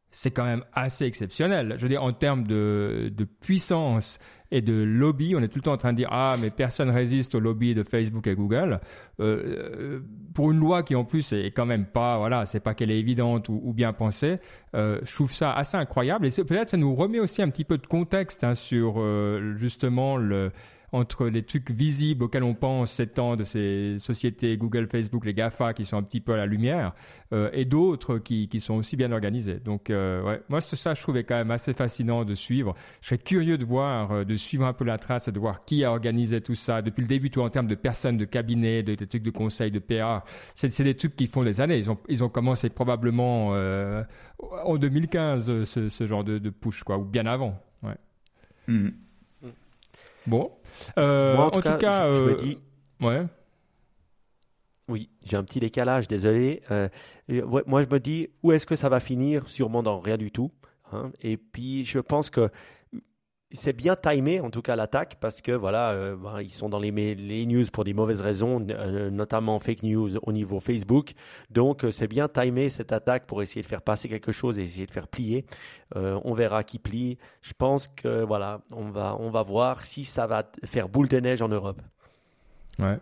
C'est 0.10 0.32
quand 0.32 0.44
même 0.44 0.66
assez 0.74 1.06
exceptionnel. 1.06 1.76
Je 1.78 1.84
veux 1.84 1.90
dire, 1.90 2.04
en 2.04 2.12
termes 2.12 2.46
de, 2.46 3.14
puissance 3.40 4.18
et 4.52 4.62
de 4.62 4.74
lobby, 4.74 5.34
on 5.36 5.42
est 5.42 5.48
tout 5.48 5.60
le 5.60 5.64
temps 5.64 5.74
en 5.74 5.78
train 5.78 5.94
de 5.94 5.98
dire 5.98 6.10
ah 6.12 6.36
mais 6.42 6.50
personne 6.50 6.90
résiste 6.90 7.36
au 7.36 7.40
lobby 7.40 7.74
de 7.74 7.84
Facebook 7.84 8.28
et 8.28 8.36
Google. 8.36 8.80
Euh, 9.20 10.02
pour 10.34 10.52
une 10.52 10.60
loi 10.60 10.84
qui 10.84 10.96
en 10.96 11.06
plus 11.06 11.32
est 11.32 11.52
quand 11.52 11.66
même 11.66 11.86
pas 11.86 12.18
voilà, 12.18 12.46
c'est 12.46 12.60
pas 12.60 12.74
qu'elle 12.74 12.92
est 12.92 13.00
évidente 13.00 13.50
ou, 13.50 13.74
bien 13.74 13.94
pensée. 13.94 14.40
Euh, 14.76 15.00
je 15.04 15.14
trouve 15.14 15.32
ça 15.32 15.54
assez 15.54 15.78
incroyable 15.78 16.28
et 16.28 16.44
peut-être 16.44 16.70
ça 16.70 16.78
nous 16.78 16.94
remet 16.96 17.20
aussi 17.20 17.42
un 17.42 17.50
petit 17.50 17.64
peu 17.66 17.78
de 17.78 17.88
contexte 17.88 18.44
hein, 18.44 18.54
sur 18.54 18.96
euh, 18.98 19.56
justement 19.58 20.18
le 20.18 20.52
entre 20.93 21.27
les 21.27 21.43
trucs 21.43 21.71
visibles 21.71 22.25
auxquels 22.25 22.43
on 22.43 22.54
pense 22.54 22.91
ces 22.91 23.08
temps 23.08 23.38
de 23.38 23.43
ces 23.43 23.97
sociétés 23.99 24.58
Google, 24.58 24.88
Facebook, 24.88 25.25
les 25.25 25.34
GAFA 25.34 25.73
qui 25.73 25.86
sont 25.86 25.97
un 25.97 26.04
petit 26.04 26.19
peu 26.19 26.34
à 26.34 26.38
la 26.38 26.45
lumière, 26.45 26.93
euh, 27.34 27.49
et 27.54 27.63
d'autres 27.63 28.17
qui, 28.17 28.49
qui, 28.49 28.60
sont 28.60 28.73
aussi 28.73 28.97
bien 28.97 29.12
organisés. 29.12 29.60
Donc, 29.60 29.89
euh, 29.89 30.21
ouais, 30.23 30.41
moi, 30.49 30.60
ça, 30.60 30.93
je 30.93 31.01
trouvais 31.01 31.23
quand 31.23 31.36
même 31.36 31.51
assez 31.51 31.73
fascinant 31.73 32.25
de 32.25 32.36
suivre. 32.36 32.75
Je 33.01 33.08
serais 33.08 33.17
curieux 33.17 33.58
de 33.58 33.63
voir, 33.63 34.12
euh, 34.12 34.23
de 34.25 34.36
suivre 34.36 34.65
un 34.65 34.73
peu 34.73 34.84
la 34.84 34.97
trace 34.97 35.30
et 35.30 35.32
de 35.32 35.39
voir 35.39 35.63
qui 35.63 35.86
a 35.86 35.91
organisé 35.91 36.41
tout 36.41 36.56
ça 36.56 36.82
depuis 36.82 37.01
le 37.01 37.08
début, 37.08 37.30
tout 37.30 37.41
en 37.41 37.49
termes 37.49 37.67
de 37.67 37.75
personnes, 37.75 38.17
de 38.17 38.25
cabinets, 38.25 38.84
de, 38.84 38.95
trucs 39.06 39.23
de 39.23 39.32
conseil, 39.32 39.71
de 39.71 39.80
PA. 39.80 40.25
C'est 40.56 40.84
des 40.84 40.95
trucs 40.95 41.15
qui 41.15 41.27
font 41.27 41.43
des 41.43 41.62
années. 41.62 41.77
Ils 41.77 41.89
ont, 41.89 41.97
ils 42.10 42.23
ont 42.23 42.30
commencé 42.30 42.69
probablement 42.69 43.51
euh, 43.54 44.04
en 44.65 44.77
2015 44.77 45.63
ce, 45.63 45.89
ce 45.89 46.08
genre 46.08 46.25
de, 46.25 46.38
de, 46.38 46.49
push, 46.49 46.84
quoi, 46.84 46.97
ou 46.97 47.06
bien 47.06 47.25
avant. 47.25 47.58
Ouais. 47.82 47.95
Mmh. 48.67 48.89
Bon. 50.27 50.51
Euh, 50.97 51.36
Moi, 51.36 51.45
en 51.45 51.51
tout, 51.51 51.60
en 51.60 51.62
cas, 51.62 51.71
tout 51.73 51.79
je, 51.79 51.86
cas, 51.86 52.13
je 52.13 52.23
me 52.23 52.31
euh, 52.31 52.36
dis. 52.36 52.57
Ouais. 53.01 53.23
Oui, 54.88 55.10
j'ai 55.23 55.38
un 55.38 55.43
petit 55.43 55.60
décalage, 55.60 56.07
désolé. 56.07 56.62
Euh, 56.71 56.89
ouais, 57.29 57.63
moi, 57.65 57.81
je 57.81 57.88
me 57.88 57.99
dis, 57.99 58.29
où 58.43 58.51
est-ce 58.51 58.65
que 58.65 58.75
ça 58.75 58.89
va 58.89 58.99
finir? 58.99 59.47
Sûrement 59.47 59.84
dans 59.84 59.99
rien 59.99 60.17
du 60.17 60.31
tout. 60.31 60.51
Hein. 60.91 61.12
Et 61.21 61.38
puis, 61.38 61.86
je 61.86 61.99
pense 61.99 62.29
que 62.29 62.49
c'est 63.54 63.74
bien 63.74 63.96
timé, 63.96 64.40
en 64.40 64.50
tout 64.50 64.62
cas 64.62 64.76
l'attaque, 64.76 65.18
parce 65.20 65.42
que 65.42 65.52
voilà, 65.52 65.92
euh, 65.92 66.16
ben, 66.16 66.42
ils 66.42 66.52
sont 66.52 66.70
dans 66.70 66.80
les, 66.80 66.92
news 67.46 67.66
pour 67.72 67.84
des 67.84 67.94
mauvaises 67.94 68.22
raisons, 68.22 68.66
euh, 68.70 69.10
notamment 69.10 69.60
fake 69.60 69.84
news 69.84 70.18
au 70.24 70.32
niveau 70.32 70.60
Facebook. 70.60 71.12
Donc 71.50 71.84
euh, 71.84 71.92
c'est 71.92 72.08
bien 72.08 72.28
timé 72.28 72.70
cette 72.70 72.92
attaque 72.92 73.26
pour 73.26 73.42
essayer 73.42 73.62
de 73.62 73.68
faire 73.68 73.82
passer 73.82 74.10
quelque 74.10 74.32
chose 74.32 74.60
et 74.60 74.64
essayer 74.64 74.86
de 74.86 74.92
faire 74.92 75.08
plier. 75.08 75.46
On 75.94 76.34
verra 76.34 76.64
qui 76.64 76.80
plie. 76.80 77.18
Je 77.42 77.52
pense 77.58 77.90
que 77.90 78.24
voilà, 78.24 78.62
on 78.72 78.90
va 78.92 79.18
on 79.20 79.30
va 79.30 79.44
voir 79.44 79.82
si 79.82 80.06
ça 80.06 80.26
va 80.26 80.50
faire 80.64 80.88
boule 80.88 81.10
de 81.10 81.20
neige 81.20 81.42
en 81.42 81.50
Europe. 81.50 81.82
Ouais. 82.80 82.98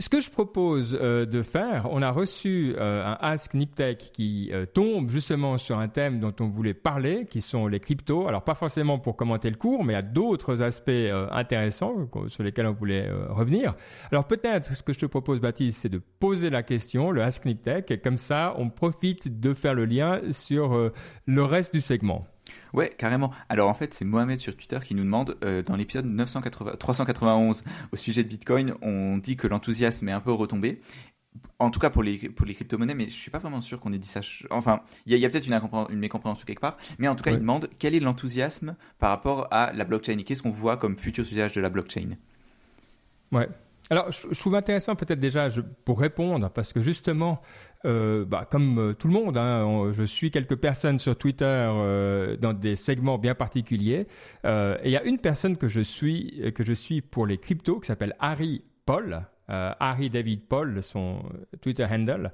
Ce 0.00 0.08
que 0.08 0.22
je 0.22 0.30
propose 0.30 0.98
euh, 0.98 1.26
de 1.26 1.42
faire, 1.42 1.86
on 1.90 2.00
a 2.00 2.10
reçu 2.10 2.74
euh, 2.78 3.04
un 3.04 3.18
Ask 3.20 3.52
Niptech 3.52 4.12
qui 4.14 4.48
euh, 4.50 4.64
tombe 4.64 5.10
justement 5.10 5.58
sur 5.58 5.78
un 5.78 5.88
thème 5.88 6.20
dont 6.20 6.32
on 6.40 6.48
voulait 6.48 6.72
parler, 6.72 7.26
qui 7.28 7.42
sont 7.42 7.66
les 7.66 7.80
cryptos. 7.80 8.26
Alors 8.26 8.42
pas 8.42 8.54
forcément 8.54 8.98
pour 8.98 9.14
commenter 9.14 9.50
le 9.50 9.56
cours, 9.56 9.84
mais 9.84 9.94
a 9.94 10.00
d'autres 10.00 10.62
aspects 10.62 10.90
intéressants 11.32 12.08
sur 12.28 12.42
lesquels 12.42 12.66
on 12.66 12.72
voulait 12.72 13.10
revenir. 13.28 13.74
Alors 14.10 14.26
peut-être 14.26 14.74
ce 14.74 14.82
que 14.82 14.94
je 14.94 15.00
te 15.00 15.06
propose, 15.06 15.38
Baptiste, 15.38 15.80
c'est 15.82 15.90
de 15.90 16.00
poser 16.18 16.48
la 16.48 16.62
question, 16.62 17.10
le 17.10 17.22
Ask 17.22 17.44
Niptech, 17.44 17.90
et 17.90 17.98
comme 17.98 18.16
ça 18.16 18.54
on 18.56 18.70
profite 18.70 19.40
de 19.40 19.52
faire 19.52 19.74
le 19.74 19.84
lien 19.84 20.22
sur 20.30 20.90
le 21.26 21.44
reste 21.44 21.74
du 21.74 21.82
segment. 21.82 22.24
Ouais, 22.72 22.94
carrément. 22.96 23.30
Alors 23.48 23.68
en 23.68 23.74
fait, 23.74 23.94
c'est 23.94 24.04
Mohamed 24.04 24.38
sur 24.38 24.56
Twitter 24.56 24.78
qui 24.84 24.94
nous 24.94 25.04
demande, 25.04 25.36
euh, 25.44 25.62
dans 25.62 25.76
l'épisode 25.76 26.06
391 26.78 27.64
au 27.92 27.96
sujet 27.96 28.22
de 28.24 28.28
Bitcoin, 28.28 28.74
on 28.82 29.18
dit 29.18 29.36
que 29.36 29.46
l'enthousiasme 29.46 30.08
est 30.08 30.12
un 30.12 30.20
peu 30.20 30.32
retombé. 30.32 30.80
En 31.58 31.70
tout 31.70 31.78
cas 31.78 31.90
pour 31.90 32.02
les, 32.02 32.16
pour 32.30 32.46
les 32.46 32.54
crypto-monnaies, 32.54 32.94
mais 32.94 33.04
je 33.04 33.14
suis 33.14 33.30
pas 33.30 33.38
vraiment 33.38 33.60
sûr 33.60 33.80
qu'on 33.80 33.92
ait 33.92 33.98
dit 33.98 34.08
ça. 34.08 34.20
Enfin, 34.50 34.80
il 35.06 35.16
y 35.16 35.24
a, 35.24 35.28
peut-être 35.28 35.46
une, 35.46 35.60
une, 35.90 35.98
mécompréhension 35.98 36.44
quelque 36.44 36.60
part, 36.60 36.76
mais 36.98 37.06
en 37.06 37.14
tout 37.14 37.22
cas, 37.22 37.30
ouais. 37.30 37.36
il 37.36 37.40
demande 37.40 37.68
quel 37.78 37.94
est 37.94 38.00
l'enthousiasme 38.00 38.76
par 38.98 39.10
rapport 39.10 39.46
à 39.50 39.72
la 39.72 39.84
blockchain 39.84 40.18
et 40.18 40.24
qu'est-ce 40.24 40.42
qu'on 40.42 40.50
voit 40.50 40.76
comme 40.76 40.96
futur 40.96 41.24
usage 41.24 41.52
de 41.52 41.60
la 41.60 41.68
blockchain? 41.68 42.16
Ouais, 43.30 43.48
alors, 43.90 44.12
je, 44.12 44.28
je 44.30 44.38
trouve 44.38 44.54
intéressant 44.54 44.94
peut-être 44.94 45.18
déjà 45.18 45.50
je, 45.50 45.60
pour 45.60 45.98
répondre, 45.98 46.48
parce 46.50 46.72
que 46.72 46.80
justement, 46.80 47.42
euh, 47.86 48.24
bah, 48.26 48.46
comme 48.50 48.78
euh, 48.78 48.92
tout 48.92 49.08
le 49.08 49.14
monde, 49.14 49.38
hein, 49.38 49.90
je 49.92 50.04
suis 50.04 50.30
quelques 50.30 50.56
personnes 50.56 50.98
sur 50.98 51.16
Twitter 51.16 51.44
euh, 51.46 52.36
dans 52.36 52.52
des 52.52 52.76
segments 52.76 53.16
bien 53.16 53.34
particuliers, 53.34 54.06
et 54.44 54.84
il 54.84 54.90
y 54.90 54.96
a 54.96 55.04
une 55.04 55.18
personne 55.18 55.56
que 55.56 55.68
je 55.68 55.80
suis 55.80 56.52
que 56.54 56.64
je 56.64 56.72
suis 56.72 57.00
pour 57.00 57.26
les 57.26 57.38
cryptos 57.38 57.80
qui 57.80 57.86
s'appelle 57.86 58.14
Harry 58.20 58.62
Paul. 58.84 59.22
Harry 59.50 60.10
David 60.10 60.42
Paul, 60.48 60.82
son 60.82 61.22
Twitter 61.60 61.86
handle. 61.90 62.32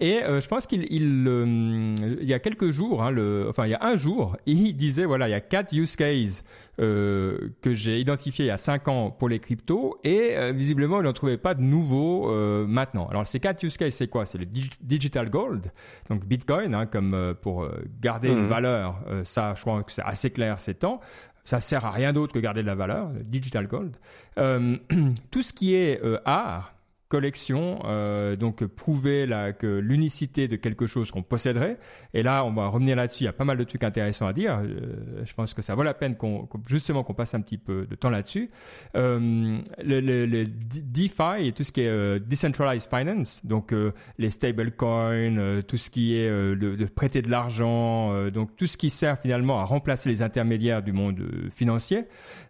Et 0.00 0.20
je 0.26 0.46
pense 0.46 0.66
qu'il 0.66 0.86
il, 0.90 2.28
y 2.28 2.34
a 2.34 2.38
quelques 2.38 2.70
jours, 2.70 3.02
hein, 3.02 3.10
le, 3.10 3.46
enfin 3.48 3.66
il 3.66 3.70
y 3.70 3.74
a 3.74 3.82
un 3.82 3.96
jour, 3.96 4.36
il 4.44 4.74
disait 4.74 5.04
voilà 5.04 5.28
il 5.28 5.32
y 5.32 5.34
a 5.34 5.40
quatre 5.40 5.72
use 5.72 5.96
cases 5.96 6.44
euh, 6.78 7.48
que 7.62 7.72
j'ai 7.72 8.00
identifié 8.00 8.44
il 8.44 8.48
y 8.48 8.50
a 8.50 8.58
5 8.58 8.88
ans 8.88 9.10
pour 9.10 9.30
les 9.30 9.38
cryptos 9.38 9.98
et 10.04 10.36
euh, 10.36 10.52
visiblement 10.52 11.00
il 11.00 11.04
n'en 11.04 11.14
trouvait 11.14 11.38
pas 11.38 11.54
de 11.54 11.62
nouveaux 11.62 12.30
euh, 12.30 12.66
maintenant. 12.66 13.06
Alors 13.08 13.26
ces 13.26 13.40
quatre 13.40 13.62
use 13.62 13.78
cases 13.78 13.94
c'est 13.94 14.08
quoi? 14.08 14.26
C'est 14.26 14.36
le 14.36 14.44
digital 14.44 15.30
gold, 15.30 15.72
donc 16.10 16.26
Bitcoin 16.26 16.74
hein, 16.74 16.84
comme 16.84 17.34
pour 17.40 17.66
garder 18.00 18.28
une 18.28 18.42
mmh. 18.42 18.46
valeur. 18.46 19.00
ça 19.24 19.54
je 19.56 19.62
crois 19.62 19.82
que 19.82 19.92
c'est 19.92 20.02
assez 20.02 20.30
clair 20.30 20.60
ces 20.60 20.74
temps. 20.74 21.00
Ça 21.46 21.60
sert 21.60 21.86
à 21.86 21.92
rien 21.92 22.12
d'autre 22.12 22.34
que 22.34 22.38
garder 22.38 22.60
de 22.60 22.66
la 22.66 22.74
valeur, 22.74 23.08
digital 23.24 23.66
gold. 23.66 23.96
tout 25.30 25.42
ce 25.42 25.52
qui 25.54 25.74
est 25.74 26.02
art, 26.26 26.75
collection, 27.08 27.80
euh, 27.84 28.34
donc 28.34 28.64
prouver 28.64 29.26
la, 29.26 29.52
l'unicité 29.62 30.48
de 30.48 30.56
quelque 30.56 30.86
chose 30.86 31.10
qu'on 31.10 31.22
posséderait. 31.22 31.78
Et 32.14 32.22
là, 32.22 32.44
on 32.44 32.52
va 32.52 32.66
revenir 32.66 32.96
là-dessus. 32.96 33.22
Il 33.22 33.26
y 33.26 33.28
a 33.28 33.32
pas 33.32 33.44
mal 33.44 33.56
de 33.56 33.64
trucs 33.64 33.84
intéressants 33.84 34.26
à 34.26 34.32
dire. 34.32 34.60
Euh, 34.62 35.24
je 35.24 35.32
pense 35.34 35.54
que 35.54 35.62
ça 35.62 35.74
vaut 35.74 35.84
la 35.84 35.94
peine 35.94 36.16
qu'on, 36.16 36.48
justement 36.66 37.04
qu'on 37.04 37.14
passe 37.14 37.34
un 37.34 37.40
petit 37.40 37.58
peu 37.58 37.86
de 37.86 37.94
temps 37.94 38.10
là-dessus. 38.10 38.50
Euh, 38.96 39.58
le, 39.78 40.44
DeFi 40.46 41.46
et 41.48 41.52
tout 41.52 41.62
ce 41.62 41.72
qui 41.72 41.82
est 41.82 42.20
decentralized 42.20 42.88
finance, 42.90 43.44
donc 43.44 43.74
les 44.18 44.30
stablecoins, 44.30 45.62
tout 45.66 45.76
ce 45.76 45.90
qui 45.90 46.16
est 46.16 46.28
de, 46.28 46.84
prêter 46.86 47.22
de 47.22 47.30
l'argent, 47.30 48.28
donc 48.30 48.56
tout 48.56 48.66
ce 48.66 48.76
qui 48.76 48.90
sert 48.90 49.18
finalement 49.20 49.60
à 49.60 49.64
remplacer 49.64 50.08
les 50.08 50.22
intermédiaires 50.22 50.82
du 50.82 50.92
monde 50.92 51.22
financier. 51.54 52.04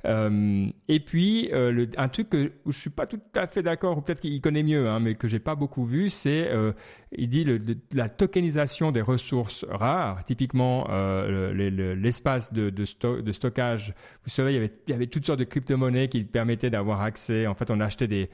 et 0.04 1.00
puis 1.00 1.50
un 1.52 2.08
truc 2.08 2.30
que, 2.30 2.52
je 2.66 2.78
suis 2.78 2.90
pas 2.90 3.06
tout 3.06 3.20
à 3.34 3.46
fait 3.46 3.62
d'accord, 3.62 3.98
ou 3.98 4.00
peut-être 4.00 4.20
qu'il 4.20 4.40
connaît 4.46 4.62
mieux, 4.62 4.88
hein, 4.88 5.00
mais 5.00 5.16
que 5.16 5.26
j'ai 5.26 5.40
pas 5.40 5.56
beaucoup 5.56 5.84
vu, 5.84 6.08
c'est 6.08 6.46
euh, 6.52 6.72
il 7.10 7.28
dit 7.28 7.44
la 7.92 8.08
tokenisation 8.08 8.92
des 8.92 9.00
ressources 9.02 9.66
rares, 9.68 10.22
typiquement 10.22 10.86
euh, 10.90 11.52
l'espace 11.96 12.52
de, 12.52 12.70
de, 12.70 12.84
de, 13.22 13.32
stockage. 13.32 13.92
Vous 14.22 14.30
savez, 14.30 14.70
il 14.86 14.92
y 14.92 14.94
avait, 14.94 15.08
toutes 15.08 15.26
sortes 15.26 15.40
de 15.40 15.44
crypto-monnaies 15.44 16.06
qui 16.06 16.22
permettaient 16.22 16.70
d'avoir 16.70 17.00
accès. 17.00 17.48
En 17.48 17.54
fait, 17.54 17.72
on 17.72 17.80
achetait 17.80 18.06
des 18.06 18.30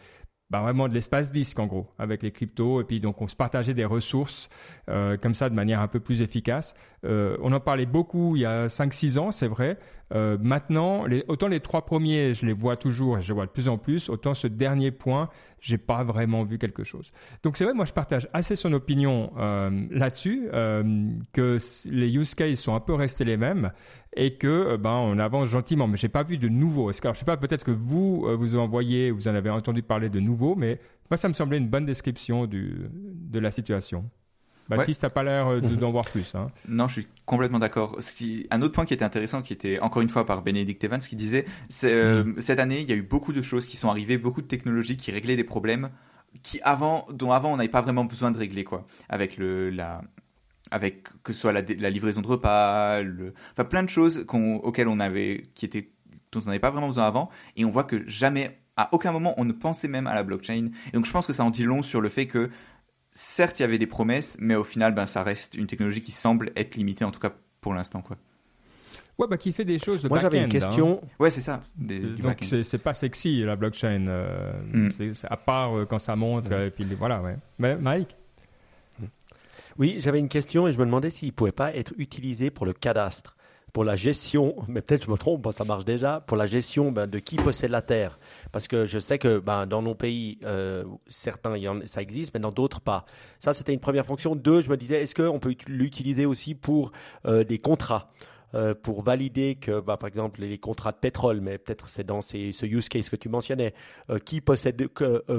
bah, 0.50 0.60
vraiment 0.60 0.86
de 0.86 0.92
l'espace 0.92 1.30
disque 1.30 1.58
en 1.58 1.66
gros 1.66 1.88
avec 1.98 2.22
les 2.22 2.30
cryptos 2.30 2.82
et 2.82 2.84
puis 2.84 3.00
donc 3.00 3.22
on 3.22 3.26
se 3.26 3.34
partageait 3.34 3.72
des 3.72 3.86
ressources 3.86 4.50
euh, 4.90 5.16
comme 5.16 5.32
ça 5.32 5.48
de 5.48 5.54
manière 5.54 5.80
un 5.80 5.88
peu 5.88 5.98
plus 5.98 6.20
efficace. 6.20 6.74
On 7.04 7.52
en 7.52 7.60
parlait 7.60 7.86
beaucoup 7.86 8.36
il 8.36 8.42
y 8.42 8.44
a 8.44 8.66
5-6 8.66 9.18
ans, 9.18 9.30
c'est 9.30 9.48
vrai. 9.48 9.78
Euh, 10.14 10.36
maintenant, 10.40 11.06
autant 11.28 11.48
les 11.48 11.60
trois 11.60 11.86
premiers, 11.86 12.34
je 12.34 12.44
les 12.44 12.52
vois 12.52 12.76
toujours 12.76 13.18
et 13.18 13.22
je 13.22 13.28
les 13.28 13.34
vois 13.34 13.46
de 13.46 13.50
plus 13.50 13.68
en 13.68 13.78
plus, 13.78 14.10
autant 14.10 14.34
ce 14.34 14.46
dernier 14.46 14.90
point, 14.90 15.28
j'ai 15.60 15.78
pas 15.78 16.04
vraiment 16.04 16.44
vu 16.44 16.58
quelque 16.58 16.84
chose. 16.84 17.12
Donc 17.42 17.56
c'est 17.56 17.64
vrai, 17.64 17.72
moi 17.72 17.84
je 17.84 17.92
partage 17.92 18.28
assez 18.32 18.56
son 18.56 18.72
opinion 18.72 19.32
euh, 19.38 19.70
là-dessus, 19.90 20.48
euh, 20.52 21.10
que 21.32 21.58
les 21.86 22.12
use 22.14 22.34
cases 22.34 22.60
sont 22.60 22.74
un 22.74 22.80
peu 22.80 22.94
restés 22.94 23.24
les 23.24 23.36
mêmes 23.36 23.72
et 24.14 24.34
que 24.34 24.76
ben 24.76 24.90
on 24.90 25.18
avance 25.18 25.48
gentiment. 25.48 25.86
Mais 25.86 25.96
j'ai 25.96 26.08
pas 26.08 26.24
vu 26.24 26.36
de 26.36 26.48
nouveau. 26.48 26.90
Alors, 27.02 27.14
je 27.14 27.18
sais 27.18 27.24
pas, 27.24 27.36
peut-être 27.36 27.64
que 27.64 27.70
vous 27.70 28.26
vous 28.36 28.56
en 28.56 28.68
voyez, 28.68 29.10
vous 29.10 29.28
en 29.28 29.34
avez 29.34 29.50
entendu 29.50 29.82
parler 29.82 30.10
de 30.10 30.20
nouveau, 30.20 30.54
mais 30.54 30.80
moi 31.10 31.16
ça 31.16 31.28
me 31.28 31.32
semblait 31.32 31.58
une 31.58 31.68
bonne 31.68 31.86
description 31.86 32.46
du, 32.46 32.90
de 32.92 33.38
la 33.38 33.50
situation. 33.50 34.10
Baptiste, 34.76 35.02
ouais. 35.02 35.08
t'as 35.08 35.14
pas 35.14 35.22
l'air 35.22 35.48
euh, 35.48 35.60
d'en 35.60 35.90
voir 35.90 36.04
plus. 36.04 36.34
Hein. 36.34 36.50
Non, 36.68 36.88
je 36.88 37.00
suis 37.00 37.08
complètement 37.26 37.58
d'accord. 37.58 37.98
Un 38.50 38.62
autre 38.62 38.72
point 38.72 38.84
qui 38.84 38.94
était 38.94 39.04
intéressant, 39.04 39.42
qui 39.42 39.52
était 39.52 39.78
encore 39.80 40.02
une 40.02 40.08
fois 40.08 40.26
par 40.26 40.42
Benedict 40.42 40.82
Evans, 40.84 41.00
qui 41.00 41.16
disait 41.16 41.44
mm. 41.82 42.40
cette 42.40 42.60
année, 42.60 42.80
il 42.80 42.88
y 42.88 42.92
a 42.92 42.96
eu 42.96 43.02
beaucoup 43.02 43.32
de 43.32 43.42
choses 43.42 43.66
qui 43.66 43.76
sont 43.76 43.88
arrivées, 43.88 44.18
beaucoup 44.18 44.42
de 44.42 44.46
technologies 44.46 44.96
qui 44.96 45.10
réglaient 45.10 45.36
des 45.36 45.44
problèmes 45.44 45.90
qui 46.42 46.60
avant, 46.62 47.06
dont 47.12 47.32
avant 47.32 47.52
on 47.52 47.56
n'avait 47.56 47.68
pas 47.68 47.82
vraiment 47.82 48.04
besoin 48.04 48.30
de 48.30 48.38
régler 48.38 48.64
quoi, 48.64 48.86
avec 49.08 49.36
le 49.36 49.70
la 49.70 50.02
avec 50.70 51.04
que 51.22 51.34
ce 51.34 51.40
soit 51.40 51.52
la, 51.52 51.60
la 51.60 51.90
livraison 51.90 52.22
de 52.22 52.26
repas, 52.26 53.02
le, 53.02 53.34
enfin 53.52 53.64
plein 53.64 53.82
de 53.82 53.90
choses 53.90 54.24
auxquelles 54.32 54.88
on 54.88 55.00
avait, 55.00 55.44
qui 55.54 55.66
étaient, 55.66 55.90
dont 56.32 56.40
on 56.40 56.46
n'avait 56.46 56.60
pas 56.60 56.70
vraiment 56.70 56.86
besoin 56.86 57.04
avant, 57.04 57.28
et 57.56 57.66
on 57.66 57.70
voit 57.70 57.84
que 57.84 58.08
jamais, 58.08 58.58
à 58.78 58.88
aucun 58.92 59.12
moment, 59.12 59.34
on 59.36 59.44
ne 59.44 59.52
pensait 59.52 59.88
même 59.88 60.06
à 60.06 60.14
la 60.14 60.22
blockchain. 60.22 60.70
Et 60.88 60.92
donc 60.92 61.04
je 61.04 61.12
pense 61.12 61.26
que 61.26 61.34
ça 61.34 61.44
en 61.44 61.50
dit 61.50 61.64
long 61.64 61.82
sur 61.82 62.00
le 62.00 62.08
fait 62.08 62.26
que, 62.26 62.48
certes, 63.12 63.60
il 63.60 63.62
y 63.62 63.64
avait 63.64 63.78
des 63.78 63.86
promesses, 63.86 64.36
mais 64.40 64.56
au 64.56 64.64
final, 64.64 64.94
ben, 64.94 65.06
ça 65.06 65.22
reste 65.22 65.54
une 65.54 65.66
technologie 65.66 66.02
qui 66.02 66.12
semble 66.12 66.50
être 66.56 66.74
limitée, 66.74 67.04
en 67.04 67.12
tout 67.12 67.20
cas 67.20 67.32
pour 67.60 67.74
l'instant, 67.74 68.02
quoi. 68.02 68.16
Ouais, 69.18 69.28
bah, 69.28 69.36
qui 69.36 69.52
fait 69.52 69.64
des 69.64 69.78
choses 69.78 70.02
de 70.02 70.08
Moi, 70.08 70.18
j'avais 70.18 70.42
une 70.42 70.48
question. 70.48 71.00
Hein. 71.04 71.08
Ouais, 71.20 71.30
c'est 71.30 71.42
ça. 71.42 71.62
Des, 71.76 72.00
Donc, 72.00 72.38
c'est 72.42 72.78
pas 72.82 72.94
sexy, 72.94 73.42
la 73.44 73.54
blockchain. 73.54 74.06
Euh, 74.08 74.52
hmm. 74.72 75.12
à 75.24 75.36
part 75.36 75.76
euh, 75.76 75.84
quand 75.84 75.98
ça 75.98 76.16
monte, 76.16 76.50
et 76.50 76.70
puis 76.70 76.84
voilà, 76.98 77.20
ouais. 77.22 77.36
Mais, 77.58 77.76
Mike 77.76 78.16
oui, 79.78 79.96
j'avais 79.98 80.18
une 80.18 80.28
question 80.28 80.68
et 80.68 80.72
je 80.72 80.78
me 80.78 80.84
demandais 80.84 81.10
s'il 81.10 81.28
ne 81.28 81.32
pouvait 81.32 81.52
pas 81.52 81.74
être 81.74 81.92
utilisé 81.98 82.50
pour 82.50 82.66
le 82.66 82.72
cadastre, 82.72 83.36
pour 83.72 83.84
la 83.84 83.96
gestion, 83.96 84.56
mais 84.68 84.82
peut-être 84.82 85.06
je 85.06 85.10
me 85.10 85.16
trompe, 85.16 85.48
ça 85.52 85.64
marche 85.64 85.84
déjà, 85.84 86.20
pour 86.20 86.36
la 86.36 86.46
gestion 86.46 86.92
ben, 86.92 87.06
de 87.06 87.18
qui 87.18 87.36
possède 87.36 87.70
la 87.70 87.82
terre. 87.82 88.18
Parce 88.52 88.68
que 88.68 88.86
je 88.86 88.98
sais 88.98 89.18
que 89.18 89.38
ben, 89.38 89.66
dans 89.66 89.82
nos 89.82 89.94
pays, 89.94 90.38
euh, 90.44 90.84
certains, 91.08 91.56
ça 91.86 92.02
existe, 92.02 92.32
mais 92.34 92.40
dans 92.40 92.52
d'autres 92.52 92.80
pas. 92.80 93.06
Ça, 93.38 93.54
c'était 93.54 93.72
une 93.72 93.80
première 93.80 94.06
fonction. 94.06 94.36
Deux, 94.36 94.60
je 94.60 94.70
me 94.70 94.76
disais, 94.76 95.02
est-ce 95.02 95.14
qu'on 95.14 95.40
peut 95.40 95.56
l'utiliser 95.66 96.26
aussi 96.26 96.54
pour 96.54 96.92
euh, 97.26 97.44
des 97.44 97.58
contrats 97.58 98.10
euh, 98.54 98.74
pour 98.74 99.00
valider 99.02 99.54
que, 99.54 99.80
bah, 99.80 99.96
par 99.96 100.08
exemple, 100.08 100.42
les 100.42 100.58
contrats 100.58 100.92
de 100.92 100.98
pétrole, 100.98 101.40
mais 101.40 101.56
peut-être 101.56 101.88
c'est 101.88 102.04
dans 102.04 102.20
ces, 102.20 102.52
ce 102.52 102.66
use 102.66 102.90
case 102.90 103.08
que 103.08 103.16
tu 103.16 103.30
mentionnais, 103.30 103.72
qui 104.26 104.42
possède 104.42 104.88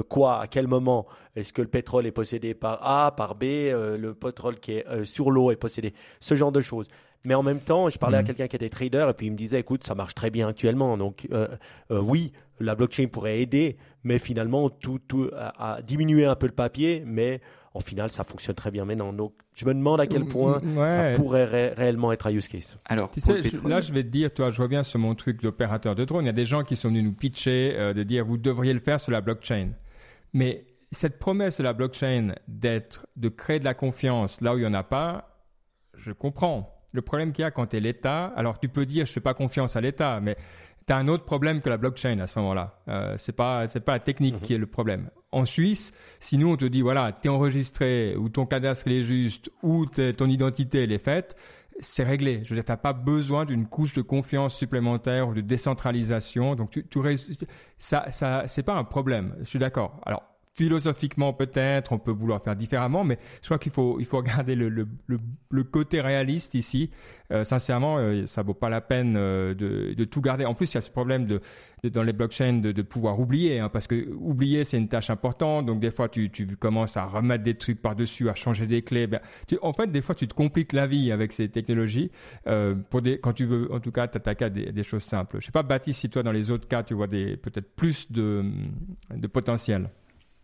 quoi, 0.08 0.40
à 0.40 0.48
quel 0.48 0.66
moment? 0.66 1.06
Est-ce 1.36 1.52
que 1.52 1.62
le 1.62 1.68
pétrole 1.68 2.06
est 2.06 2.12
possédé 2.12 2.54
par 2.54 2.84
A, 2.84 3.14
par 3.14 3.36
B, 3.36 3.44
le 3.44 4.14
pétrole 4.14 4.58
qui 4.58 4.72
est 4.72 5.04
sur 5.04 5.30
l'eau 5.30 5.52
est 5.52 5.56
possédé? 5.56 5.94
Ce 6.18 6.34
genre 6.34 6.50
de 6.50 6.60
choses. 6.60 6.88
Mais 7.24 7.34
en 7.34 7.42
même 7.42 7.60
temps, 7.60 7.88
je 7.88 7.98
parlais 7.98 8.18
à 8.18 8.22
mmh. 8.22 8.26
quelqu'un 8.26 8.48
qui 8.48 8.56
était 8.56 8.68
trader 8.68 9.06
et 9.10 9.12
puis 9.14 9.26
il 9.26 9.32
me 9.32 9.36
disait, 9.36 9.60
écoute, 9.60 9.84
ça 9.84 9.94
marche 9.94 10.14
très 10.14 10.30
bien 10.30 10.48
actuellement. 10.48 10.96
Donc 10.96 11.28
oui, 11.90 12.32
la 12.60 12.74
blockchain 12.74 13.06
pourrait 13.06 13.40
aider, 13.40 13.76
mais 14.02 14.18
finalement, 14.18 14.70
tout, 14.70 14.98
tout 14.98 15.30
a, 15.36 15.76
a 15.76 15.82
diminué 15.82 16.24
un 16.24 16.36
peu 16.36 16.46
le 16.46 16.52
papier, 16.52 17.02
mais 17.06 17.40
au 17.74 17.80
final, 17.80 18.10
ça 18.10 18.22
fonctionne 18.22 18.54
très 18.54 18.70
bien 18.70 18.84
maintenant. 18.84 19.12
Donc, 19.12 19.34
je 19.52 19.66
me 19.66 19.74
demande 19.74 20.00
à 20.00 20.06
quel 20.06 20.24
point 20.24 20.60
ça 20.88 21.12
pourrait 21.16 21.72
réellement 21.74 22.12
être 22.12 22.28
un 22.28 22.30
use 22.30 22.46
case. 22.46 22.78
Alors, 22.84 23.10
tu 23.10 23.20
sais, 23.20 23.42
là, 23.64 23.80
je 23.80 23.92
vais 23.92 24.04
te 24.04 24.08
dire, 24.08 24.32
toi, 24.32 24.52
je 24.52 24.62
reviens 24.62 24.84
sur 24.84 25.00
mon 25.00 25.16
truc 25.16 25.42
d'opérateur 25.42 25.96
de 25.96 26.04
drone. 26.04 26.24
Il 26.24 26.26
y 26.26 26.30
a 26.30 26.32
des 26.32 26.44
gens 26.44 26.62
qui 26.62 26.76
sont 26.76 26.88
venus 26.88 27.02
nous 27.02 27.12
pitcher, 27.12 27.74
euh, 27.76 27.92
de 27.92 28.04
dire, 28.04 28.24
vous 28.24 28.36
devriez 28.36 28.72
le 28.72 28.78
faire 28.78 29.00
sur 29.00 29.10
la 29.10 29.20
blockchain. 29.20 29.70
Mais 30.32 30.66
cette 30.92 31.18
promesse 31.18 31.58
de 31.58 31.64
la 31.64 31.72
blockchain 31.72 32.36
d'être, 32.46 33.08
de 33.16 33.28
créer 33.28 33.58
de 33.58 33.64
la 33.64 33.74
confiance 33.74 34.40
là 34.40 34.54
où 34.54 34.58
il 34.58 34.60
n'y 34.60 34.68
en 34.68 34.74
a 34.74 34.84
pas, 34.84 35.40
je 35.96 36.12
comprends. 36.12 36.73
Le 36.94 37.02
problème 37.02 37.32
qu'il 37.32 37.42
y 37.42 37.44
a 37.44 37.50
quand 37.50 37.66
tu 37.66 37.76
es 37.76 37.80
l'État, 37.80 38.26
alors 38.36 38.60
tu 38.60 38.68
peux 38.68 38.86
dire, 38.86 39.04
je 39.04 39.10
fais 39.10 39.20
pas 39.20 39.34
confiance 39.34 39.74
à 39.74 39.80
l'État, 39.80 40.20
mais 40.22 40.36
tu 40.86 40.92
as 40.92 40.96
un 40.96 41.08
autre 41.08 41.24
problème 41.24 41.60
que 41.60 41.68
la 41.68 41.76
blockchain 41.76 42.20
à 42.20 42.28
ce 42.28 42.38
moment-là. 42.38 42.78
Euh, 42.86 43.16
c'est 43.18 43.32
pas 43.32 43.66
c'est 43.66 43.80
pas 43.80 43.92
la 43.92 43.98
technique 43.98 44.36
mhm. 44.36 44.40
qui 44.40 44.54
est 44.54 44.58
le 44.58 44.66
problème. 44.66 45.10
En 45.32 45.44
Suisse, 45.44 45.92
si 46.20 46.38
nous 46.38 46.48
on 46.48 46.56
te 46.56 46.64
dit 46.64 46.82
voilà, 46.82 47.10
tu 47.12 47.26
es 47.26 47.30
enregistré 47.30 48.14
ou 48.16 48.28
ton 48.28 48.46
cadastre 48.46 48.86
est 48.86 49.02
juste 49.02 49.50
ou 49.64 49.86
ton 49.86 50.26
identité 50.28 50.84
elle 50.84 50.92
est 50.92 51.04
faite, 51.04 51.36
c'est 51.80 52.04
réglé. 52.04 52.42
Je 52.44 52.50
veux 52.50 52.54
dire, 52.54 52.64
t'as 52.64 52.76
pas 52.76 52.92
besoin 52.92 53.44
d'une 53.44 53.66
couche 53.66 53.94
de 53.94 54.02
confiance 54.02 54.54
supplémentaire 54.54 55.28
ou 55.28 55.34
de 55.34 55.40
décentralisation. 55.40 56.54
Donc 56.54 56.70
tu, 56.70 56.86
tu 56.86 57.00
ça 57.76 58.08
ça 58.12 58.44
c'est 58.46 58.62
pas 58.62 58.74
un 58.74 58.84
problème. 58.84 59.34
Je 59.40 59.46
suis 59.46 59.58
d'accord. 59.58 60.00
Alors 60.06 60.22
philosophiquement 60.54 61.32
peut-être, 61.32 61.92
on 61.92 61.98
peut 61.98 62.12
vouloir 62.12 62.42
faire 62.42 62.54
différemment, 62.54 63.02
mais 63.04 63.18
je 63.42 63.48
crois 63.48 63.58
qu'il 63.58 63.72
faut, 63.72 63.98
il 63.98 64.06
faut 64.06 64.16
regarder 64.24 64.54
le, 64.54 64.68
le, 64.68 65.64
côté 65.64 66.00
réaliste 66.00 66.54
ici. 66.54 66.90
Euh, 67.32 67.42
sincèrement, 67.42 67.98
euh, 67.98 68.26
ça 68.26 68.42
vaut 68.42 68.54
pas 68.54 68.68
la 68.68 68.80
peine 68.80 69.16
euh, 69.16 69.54
de, 69.54 69.94
de, 69.94 70.04
tout 70.04 70.20
garder. 70.20 70.44
En 70.44 70.54
plus, 70.54 70.72
il 70.72 70.76
y 70.76 70.78
a 70.78 70.82
ce 70.82 70.90
problème 70.90 71.26
de, 71.26 71.40
dans 71.90 72.02
les 72.02 72.12
blockchains 72.12 72.60
de, 72.60 72.82
pouvoir 72.82 73.18
oublier, 73.18 73.58
hein, 73.58 73.68
parce 73.68 73.86
que 73.86 74.08
oublier 74.12 74.64
c'est 74.64 74.78
une 74.78 74.88
tâche 74.88 75.10
importante. 75.10 75.66
Donc 75.66 75.80
des 75.80 75.90
fois, 75.90 76.08
tu, 76.08 76.30
tu 76.30 76.46
commences 76.56 76.96
à 76.96 77.04
remettre 77.04 77.42
des 77.42 77.56
trucs 77.56 77.82
par 77.82 77.96
dessus, 77.96 78.28
à 78.28 78.34
changer 78.34 78.66
des 78.66 78.82
clés. 78.82 79.06
Ben, 79.06 79.20
en 79.62 79.72
fait, 79.72 79.88
des 79.88 80.02
fois, 80.02 80.14
tu 80.14 80.28
te 80.28 80.34
compliques 80.34 80.72
la 80.72 80.86
vie 80.86 81.10
avec 81.10 81.32
ces 81.32 81.48
technologies 81.48 82.10
euh, 82.46 82.74
pour 82.90 83.02
des, 83.02 83.18
quand 83.18 83.32
tu 83.32 83.46
veux, 83.46 83.72
en 83.72 83.80
tout 83.80 83.92
cas, 83.92 84.06
t'attaquer 84.06 84.44
à 84.44 84.50
des, 84.50 84.72
des 84.72 84.82
choses 84.82 85.02
simples. 85.02 85.38
Je 85.40 85.46
sais 85.46 85.52
pas, 85.52 85.62
Baptiste, 85.62 86.00
si 86.00 86.10
toi 86.10 86.22
dans 86.22 86.32
les 86.32 86.50
autres 86.50 86.68
cas, 86.68 86.82
tu 86.82 86.94
vois 86.94 87.06
des 87.06 87.36
peut-être 87.36 87.74
plus 87.74 88.12
de, 88.12 88.44
de 89.14 89.26
potentiel. 89.26 89.88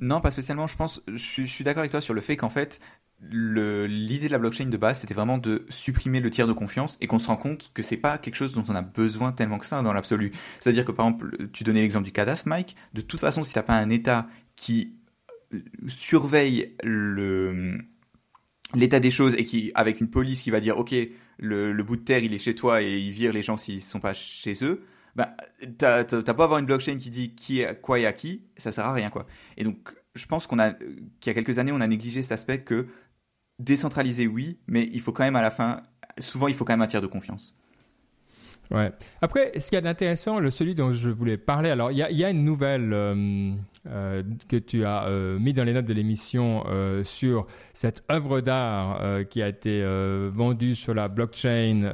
Non, 0.01 0.21
pas 0.21 0.31
spécialement. 0.31 0.67
Je 0.67 0.77
pense, 0.77 1.03
je, 1.07 1.43
suis 1.43 1.65
d'accord 1.65 1.81
avec 1.81 1.91
toi 1.91 2.01
sur 2.01 2.15
le 2.15 2.21
fait 2.21 2.37
qu'en 2.37 2.49
fait, 2.49 2.81
l'idée 3.21 4.27
de 4.27 4.33
la 4.33 4.39
blockchain 4.39 4.67
de 4.67 4.77
base, 4.77 5.01
c'était 5.01 5.15
vraiment 5.15 5.39
de 5.39 5.67
supprimer 5.69 6.21
le 6.21 6.31
tiers 6.31 6.47
de 6.47 6.53
confiance 6.55 6.97
et 7.01 7.07
qu'on 7.07 7.19
se 7.19 7.27
rend 7.27 7.37
compte 7.37 7.71
que 7.75 7.83
c'est 7.83 7.99
pas 7.99 8.17
quelque 8.17 8.37
chose 8.37 8.53
dont 8.53 8.65
on 8.69 8.75
a 8.75 8.83
besoin 8.83 9.33
tellement 9.33 9.59
que 9.59 9.67
ça 9.67 9.83
dans 9.83 9.93
l'absolu. 9.93 10.33
C'est-à-dire 10.59 10.85
que 10.85 10.93
par 10.93 11.07
exemple, 11.07 11.49
tu 11.53 11.65
donnais 11.65 11.83
l'exemple 11.83 12.07
du 12.07 12.13
cadastre, 12.13 12.49
Mike. 12.49 12.77
De 12.95 13.03
toute 13.03 13.21
façon, 13.21 13.45
si 13.45 13.53
t'as 13.53 13.63
pas 13.63 13.75
un 13.75 13.91
État 13.91 14.27
qui 14.57 14.95
surveille 15.87 16.75
le 16.83 17.79
l'état 18.75 19.01
des 19.01 19.11
choses 19.11 19.35
et 19.35 19.45
qui 19.45 19.73
avec 19.75 20.01
une 20.01 20.09
police 20.09 20.43
qui 20.43 20.51
va 20.53 20.61
dire 20.61 20.79
ok 20.79 20.95
le, 21.39 21.73
le 21.73 21.83
bout 21.83 21.97
de 21.97 22.03
terre 22.03 22.23
il 22.23 22.33
est 22.33 22.39
chez 22.39 22.55
toi 22.55 22.83
et 22.83 22.99
il 22.99 23.11
vire 23.11 23.33
les 23.33 23.43
gens 23.43 23.57
s'ils 23.57 23.83
sont 23.83 23.99
pas 23.99 24.15
chez 24.15 24.57
eux 24.63 24.85
bah, 25.17 25.37
t'as 25.79 26.05
pas 26.05 26.45
avoir 26.45 26.59
une 26.59 26.67
blockchain 26.67 26.99
qui 26.99 27.11
dit 27.11 27.35
qui 27.35 27.61
est 27.63 27.81
quoi 27.81 27.99
et 27.99 28.07
à 28.07 28.13
qui, 28.13 28.45
ça 28.57 28.73
sert 28.73 28.87
à 28.87 28.93
rien 28.93 29.11
quoi. 29.11 29.27
Et 29.57 29.65
donc 29.65 29.95
je 30.15 30.27
pense 30.27 30.47
qu'il 30.47 30.59
y 30.59 31.31
a 31.31 31.35
quelques 31.35 31.59
années 31.59 31.73
on 31.73 31.81
a 31.81 31.87
négligé 31.87 32.23
cet 32.23 32.33
aspect 32.33 32.63
que 32.63 32.89
décentraliser 33.59 34.27
oui, 34.27 34.59
mais 34.67 34.89
il 34.93 35.01
faut 35.01 35.13
quand 35.13 35.25
même 35.25 35.37
à 35.37 35.43
la 35.43 35.51
fin 35.51 35.83
souvent 36.19 36.49
il 36.49 36.55
faut 36.55 36.65
quand 36.65 36.73
même 36.73 36.83
un 36.83 36.87
tiers 36.87 37.03
de 37.03 37.07
confiance. 37.07 37.57
Ouais. 38.71 38.93
Après, 39.21 39.53
ce 39.59 39.69
qu'il 39.69 39.77
y 39.77 39.79
a 39.79 39.81
d'intéressant, 39.81 40.39
le 40.39 40.51
celui 40.51 40.75
dont 40.75 40.93
je 40.93 41.11
voulais 41.11 41.37
parler, 41.37 41.71
alors 41.71 41.91
il 41.91 41.99
y 41.99 42.03
a, 42.03 42.11
il 42.11 42.17
y 42.17 42.25
a 42.25 42.31
une 42.31 42.45
nouvelle 42.45 42.93
euh, 42.93 43.53
euh, 43.89 44.23
que 44.49 44.57
tu 44.57 44.85
as 44.85 45.07
euh, 45.07 45.39
mis 45.39 45.53
dans 45.55 45.65
les 45.65 45.73
notes 45.73 45.87
de 45.87 45.93
l'émission 45.95 46.65
euh, 46.69 47.03
sur 47.03 47.47
cette 47.73 48.05
œuvre 48.11 48.41
d'art 48.41 49.01
qui 49.31 49.43
a 49.43 49.49
été 49.49 49.83
vendue 50.31 50.75
sur 50.75 50.95
la 50.95 51.09
blockchain 51.09 51.87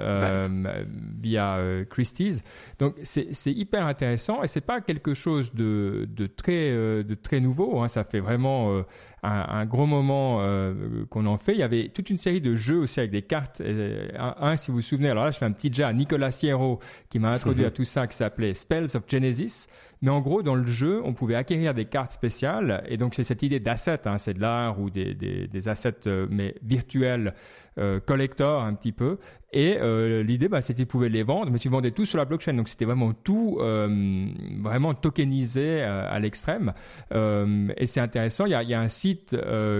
via 1.22 1.58
Christie's. 1.88 2.42
Donc 2.78 2.96
c'est 3.02 3.52
hyper 3.52 3.86
intéressant 3.86 4.42
et 4.42 4.48
c'est 4.48 4.60
pas 4.60 4.80
quelque 4.80 5.14
chose 5.14 5.54
de, 5.54 6.08
de 6.10 6.26
très 6.26 6.70
de 6.72 7.14
très 7.14 7.40
nouveau. 7.40 7.80
Hein. 7.80 7.88
Ça 7.88 8.04
fait 8.04 8.20
vraiment 8.20 8.82
un, 9.26 9.60
un 9.60 9.66
gros 9.66 9.86
moment 9.86 10.38
euh, 10.40 11.04
qu'on 11.10 11.26
en 11.26 11.38
fait. 11.38 11.52
Il 11.52 11.58
y 11.58 11.62
avait 11.62 11.88
toute 11.88 12.10
une 12.10 12.18
série 12.18 12.40
de 12.40 12.54
jeux 12.54 12.78
aussi 12.78 13.00
avec 13.00 13.10
des 13.10 13.22
cartes. 13.22 13.60
Et 13.60 14.10
un, 14.18 14.34
un, 14.40 14.56
si 14.56 14.70
vous 14.70 14.78
vous 14.78 14.82
souvenez, 14.82 15.10
alors 15.10 15.24
là, 15.24 15.30
je 15.30 15.38
fais 15.38 15.44
un 15.44 15.52
petit 15.52 15.72
jet 15.72 15.84
à 15.84 15.92
Nicolas 15.92 16.30
Sierro 16.30 16.80
qui 17.10 17.18
m'a 17.18 17.30
introduit 17.30 17.64
à 17.64 17.70
tout 17.70 17.84
ça, 17.84 18.06
qui 18.06 18.16
s'appelait 18.16 18.54
Spells 18.54 18.96
of 18.96 19.02
Genesis. 19.08 19.66
Mais 20.02 20.10
en 20.10 20.20
gros, 20.20 20.42
dans 20.42 20.54
le 20.54 20.66
jeu, 20.66 21.00
on 21.04 21.14
pouvait 21.14 21.36
acquérir 21.36 21.72
des 21.72 21.86
cartes 21.86 22.12
spéciales. 22.12 22.84
Et 22.88 22.96
donc, 22.96 23.14
c'est 23.14 23.24
cette 23.24 23.42
idée 23.42 23.60
d'asset, 23.60 24.06
hein, 24.06 24.18
c'est 24.18 24.34
de 24.34 24.40
l'art 24.40 24.78
ou 24.78 24.90
des, 24.90 25.14
des, 25.14 25.46
des 25.46 25.68
assets, 25.68 26.06
euh, 26.06 26.26
mais 26.30 26.54
virtuels, 26.62 27.34
euh, 27.78 27.98
collector 28.00 28.62
un 28.62 28.74
petit 28.74 28.92
peu. 28.92 29.18
Et 29.56 29.78
euh, 29.80 30.22
l'idée, 30.22 30.48
bah, 30.48 30.60
c'était 30.60 30.82
que 30.82 30.82
tu 30.82 30.86
pouvais 30.86 31.08
les 31.08 31.22
vendre, 31.22 31.50
mais 31.50 31.58
tu 31.58 31.70
vendais 31.70 31.90
tout 31.90 32.04
sur 32.04 32.18
la 32.18 32.26
blockchain. 32.26 32.52
Donc, 32.52 32.68
c'était 32.68 32.84
vraiment 32.84 33.14
tout 33.14 33.56
euh, 33.58 34.26
vraiment 34.60 34.92
tokenisé 34.92 35.82
euh, 35.82 36.06
à 36.06 36.18
l'extrême. 36.18 36.74
Et 37.10 37.86
c'est 37.86 38.00
intéressant. 38.00 38.44
Il 38.44 38.50
y 38.50 38.74
a, 38.74 38.80
un 38.80 38.88
site 38.88 39.34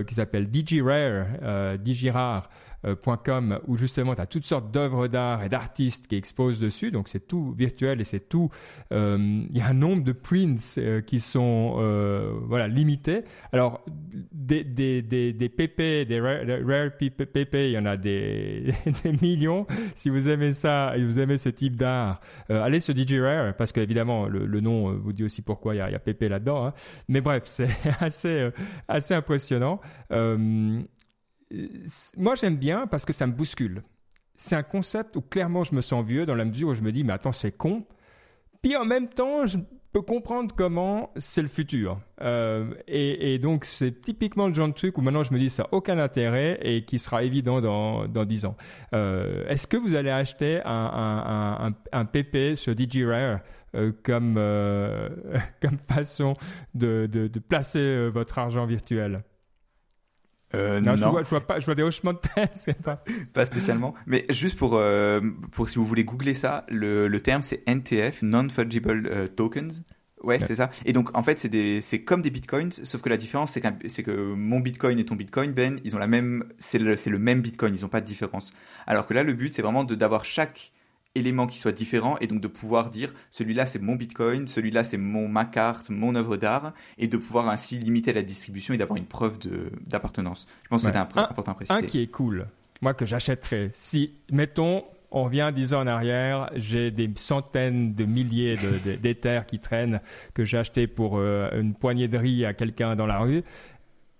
qui 0.06 0.14
s'appelle 0.14 0.48
DigiRare, 0.48 1.28
où 3.66 3.76
justement 3.76 4.14
tu 4.14 4.20
as 4.22 4.26
toutes 4.26 4.46
sortes 4.46 4.70
d'œuvres 4.70 5.08
d'art 5.08 5.42
et 5.42 5.50
d'artistes 5.50 6.06
qui 6.06 6.14
exposent 6.14 6.60
dessus 6.60 6.92
donc 6.92 7.08
c'est 7.08 7.26
tout 7.26 7.52
virtuel 7.56 8.00
et 8.00 8.04
c'est 8.04 8.28
tout 8.28 8.48
il 8.92 9.48
y 9.52 9.60
a 9.60 9.66
un 9.66 9.74
nombre 9.74 10.04
de 10.04 10.12
prints 10.12 10.78
qui 11.04 11.18
sont 11.18 11.72
voilà 12.44 12.68
limités 12.68 13.24
alors 13.52 13.84
des 14.32 14.62
des 14.62 15.02
des, 15.02 15.32
des 15.32 15.48
PP 15.48 16.06
des 16.06 16.20
rare, 16.20 16.42
rare 16.64 16.90
PP 16.96 17.54
il 17.54 17.72
y 17.72 17.78
en 17.78 17.86
a 17.86 17.96
des 17.96 18.72
millions 19.20 19.65
si 19.94 20.10
vous 20.10 20.28
aimez 20.28 20.52
ça 20.52 20.96
et 20.96 21.04
vous 21.04 21.18
aimez 21.18 21.38
ce 21.38 21.48
type 21.48 21.76
d'art 21.76 22.20
euh, 22.50 22.62
allez 22.62 22.80
sur 22.80 22.94
DigiRare 22.94 23.54
parce 23.54 23.72
qu'évidemment 23.72 24.26
le, 24.26 24.46
le 24.46 24.60
nom 24.60 24.92
vous 24.92 25.12
dit 25.12 25.24
aussi 25.24 25.42
pourquoi 25.42 25.74
il 25.74 25.78
y 25.78 25.80
a, 25.80 25.98
PP 25.98 26.22
là-dedans 26.22 26.66
hein. 26.66 26.74
mais 27.08 27.20
bref 27.20 27.42
c'est 27.46 27.68
assez 28.00 28.50
assez 28.88 29.14
impressionnant 29.14 29.80
euh, 30.12 30.82
moi 32.16 32.34
j'aime 32.34 32.56
bien 32.56 32.86
parce 32.86 33.04
que 33.04 33.12
ça 33.12 33.26
me 33.26 33.32
bouscule. 33.32 33.82
C'est 34.34 34.56
un 34.56 34.62
concept 34.62 35.16
où 35.16 35.22
clairement 35.22 35.64
je 35.64 35.74
me 35.74 35.80
sens 35.80 36.04
vieux 36.04 36.26
dans 36.26 36.34
la 36.34 36.44
mesure 36.44 36.68
où 36.68 36.74
je 36.74 36.82
me 36.82 36.92
dis 36.92 37.04
mais 37.04 37.12
attends 37.12 37.32
c'est 37.32 37.52
con. 37.52 37.84
Puis 38.62 38.76
en 38.76 38.84
même 38.84 39.08
temps 39.08 39.46
je 39.46 39.58
comprendre 40.02 40.54
comment 40.54 41.10
c'est 41.16 41.42
le 41.42 41.48
futur. 41.48 42.00
Euh, 42.22 42.72
et, 42.88 43.38
donc 43.38 43.64
c'est 43.64 44.00
typiquement 44.00 44.48
le 44.48 44.54
genre 44.54 44.68
de 44.68 44.72
truc 44.72 44.96
où 44.98 45.00
maintenant 45.00 45.24
je 45.24 45.32
me 45.32 45.38
dis 45.38 45.50
ça 45.50 45.64
n'a 45.64 45.68
aucun 45.72 45.98
intérêt 45.98 46.58
et 46.62 46.84
qui 46.84 46.98
sera 46.98 47.22
évident 47.22 47.60
dans, 47.60 48.06
dans 48.06 48.24
10 48.24 48.46
ans. 48.46 48.56
Euh, 48.94 49.46
Est-ce 49.48 49.66
que 49.66 49.76
vous 49.76 49.94
allez 49.94 50.10
acheter 50.10 50.60
un, 50.64 51.70
un, 51.70 51.74
un, 51.92 52.04
PP 52.04 52.56
sur 52.56 52.74
DigiRare 52.74 53.40
euh, 53.74 53.92
comme, 54.02 54.34
comme 55.60 55.78
façon 55.78 56.34
de, 56.74 57.06
de, 57.06 57.38
placer 57.38 58.08
votre 58.08 58.38
argent 58.38 58.66
virtuel? 58.66 59.22
Euh, 60.54 60.80
non, 60.80 60.92
non. 60.92 60.96
Je, 60.96 61.04
vois, 61.04 61.22
je, 61.22 61.28
vois, 61.28 61.46
pas, 61.46 61.60
je 61.60 61.64
vois 61.66 61.74
des 61.74 61.82
hochements 61.82 62.12
de 62.12 62.18
tête, 62.18 62.52
c'est 62.56 62.80
pas. 62.80 63.02
pas 63.32 63.44
spécialement. 63.44 63.94
Mais 64.06 64.24
juste 64.30 64.58
pour, 64.58 64.76
euh, 64.76 65.20
pour 65.52 65.68
si 65.68 65.78
vous 65.78 65.86
voulez 65.86 66.04
googler 66.04 66.34
ça, 66.34 66.64
le, 66.68 67.08
le 67.08 67.20
terme 67.20 67.42
c'est 67.42 67.62
NTF, 67.66 68.22
Non-Fungible 68.22 69.08
euh, 69.10 69.28
Tokens. 69.28 69.84
Ouais, 70.22 70.40
ouais. 70.40 70.46
c'est 70.46 70.54
ça. 70.54 70.70
Et 70.84 70.92
donc, 70.92 71.16
en 71.16 71.22
fait, 71.22 71.38
c'est 71.38 72.02
comme 72.02 72.22
des 72.22 72.30
bitcoins, 72.30 72.72
sauf 72.72 73.02
que 73.02 73.08
la 73.08 73.16
différence, 73.16 73.52
c'est, 73.52 73.62
c'est 73.88 74.02
que 74.02 74.34
mon 74.34 74.60
bitcoin 74.60 74.98
et 74.98 75.04
ton 75.04 75.14
bitcoin, 75.14 75.52
Ben, 75.52 75.78
ils 75.84 75.94
ont 75.94 75.98
la 75.98 76.06
même, 76.06 76.44
c'est 76.58 76.78
le, 76.78 76.96
le 77.06 77.18
même 77.18 77.42
bitcoin, 77.42 77.74
ils 77.74 77.84
ont 77.84 77.88
pas 77.88 78.00
de 78.00 78.06
différence. 78.06 78.52
Alors 78.86 79.06
que 79.06 79.14
là, 79.14 79.22
le 79.22 79.34
but, 79.34 79.54
c'est 79.54 79.62
vraiment 79.62 79.84
d'avoir 79.84 80.24
chaque 80.24 80.72
élément 81.16 81.46
qui 81.46 81.58
soit 81.58 81.72
différent 81.72 82.16
et 82.20 82.26
donc 82.26 82.40
de 82.40 82.48
pouvoir 82.48 82.90
dire 82.90 83.12
celui-là 83.30 83.66
c'est 83.66 83.80
mon 83.80 83.96
bitcoin, 83.96 84.46
celui-là 84.46 84.84
c'est 84.84 84.98
mon 84.98 85.28
ma 85.28 85.44
carte, 85.44 85.90
mon 85.90 86.14
œuvre 86.14 86.36
d'art 86.36 86.72
et 86.98 87.08
de 87.08 87.16
pouvoir 87.16 87.48
ainsi 87.48 87.78
limiter 87.78 88.12
la 88.12 88.22
distribution 88.22 88.74
et 88.74 88.78
d'avoir 88.78 88.96
une 88.96 89.06
preuve 89.06 89.38
de 89.38 89.70
d'appartenance. 89.86 90.46
Je 90.64 90.68
pense 90.68 90.84
ouais. 90.84 90.92
que 90.92 90.96
un, 90.96 91.00
important 91.00 91.52
à 91.52 91.54
préciser. 91.54 91.78
Un 91.78 91.82
qui 91.82 92.02
est 92.02 92.06
cool, 92.08 92.46
moi 92.80 92.94
que 92.94 93.06
j'achèterais, 93.06 93.70
si 93.72 94.12
mettons 94.30 94.84
on 95.10 95.24
revient 95.24 95.50
dix 95.54 95.72
ans 95.72 95.80
en 95.80 95.86
arrière, 95.86 96.50
j'ai 96.56 96.90
des 96.90 97.10
centaines 97.14 97.94
de 97.94 98.04
milliers 98.04 98.56
d'éthers 99.00 99.44
de, 99.44 99.46
qui 99.46 99.58
traînent 99.58 100.00
que 100.34 100.44
j'ai 100.44 100.58
acheté 100.58 100.86
pour 100.86 101.16
euh, 101.16 101.48
une 101.58 101.74
poignée 101.74 102.08
de 102.08 102.18
riz 102.18 102.44
à 102.44 102.52
quelqu'un 102.54 102.96
dans 102.96 103.06
la 103.06 103.18
rue. 103.18 103.42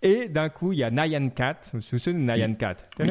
Et 0.03 0.29
d'un 0.29 0.49
coup, 0.49 0.73
il 0.73 0.79
y 0.79 0.85
a 0.85 0.91
Nyan 0.91 1.31
Cat. 1.31 1.57
Vous 1.73 1.79
vous 1.79 1.99
souvenez 1.99 2.35
de 2.35 2.39
Nyan 2.39 2.55
Cat? 2.55 2.77
Oui. 3.01 3.11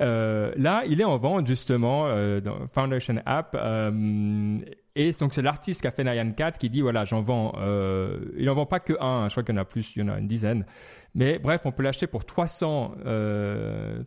euh, 0.00 0.52
Là, 0.56 0.84
il 0.86 1.00
est 1.00 1.04
en 1.04 1.18
vente 1.18 1.46
justement 1.46 2.06
euh, 2.06 2.40
dans 2.40 2.56
Foundation 2.72 3.16
App. 3.26 3.56
Euh, 3.58 4.58
et 4.94 5.12
donc, 5.12 5.34
c'est 5.34 5.42
l'artiste 5.42 5.80
qui 5.80 5.86
a 5.88 5.90
fait 5.90 6.04
Nyan 6.04 6.32
Cat 6.32 6.52
qui 6.52 6.70
dit 6.70 6.80
voilà, 6.80 7.04
j'en 7.04 7.22
vends. 7.22 7.52
Il 8.36 8.44
n'en 8.44 8.54
vend 8.54 8.66
pas 8.66 8.80
que 8.80 8.94
un. 9.00 9.28
Je 9.28 9.34
crois 9.34 9.42
qu'il 9.42 9.54
y 9.54 9.58
en 9.58 9.60
a 9.60 9.64
plus. 9.64 9.94
Il 9.96 10.00
y 10.00 10.02
en 10.02 10.08
a 10.08 10.18
une 10.18 10.28
dizaine. 10.28 10.64
Mais 11.14 11.40
bref, 11.40 11.62
on 11.64 11.72
peut 11.72 11.82
l'acheter 11.82 12.06
pour 12.06 12.24
300, 12.24 12.94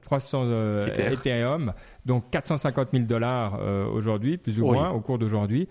300 0.01 0.85
Ether. 0.85 1.13
Ethereum, 1.13 1.73
donc 2.05 2.29
450 2.31 2.89
000 2.93 3.03
dollars 3.05 3.59
aujourd'hui, 3.91 4.37
plus 4.37 4.57
ou 4.59 4.69
oui. 4.69 4.77
moins, 4.77 4.91
au 4.91 5.01
cours 5.01 5.19
d'aujourd'hui 5.19 5.67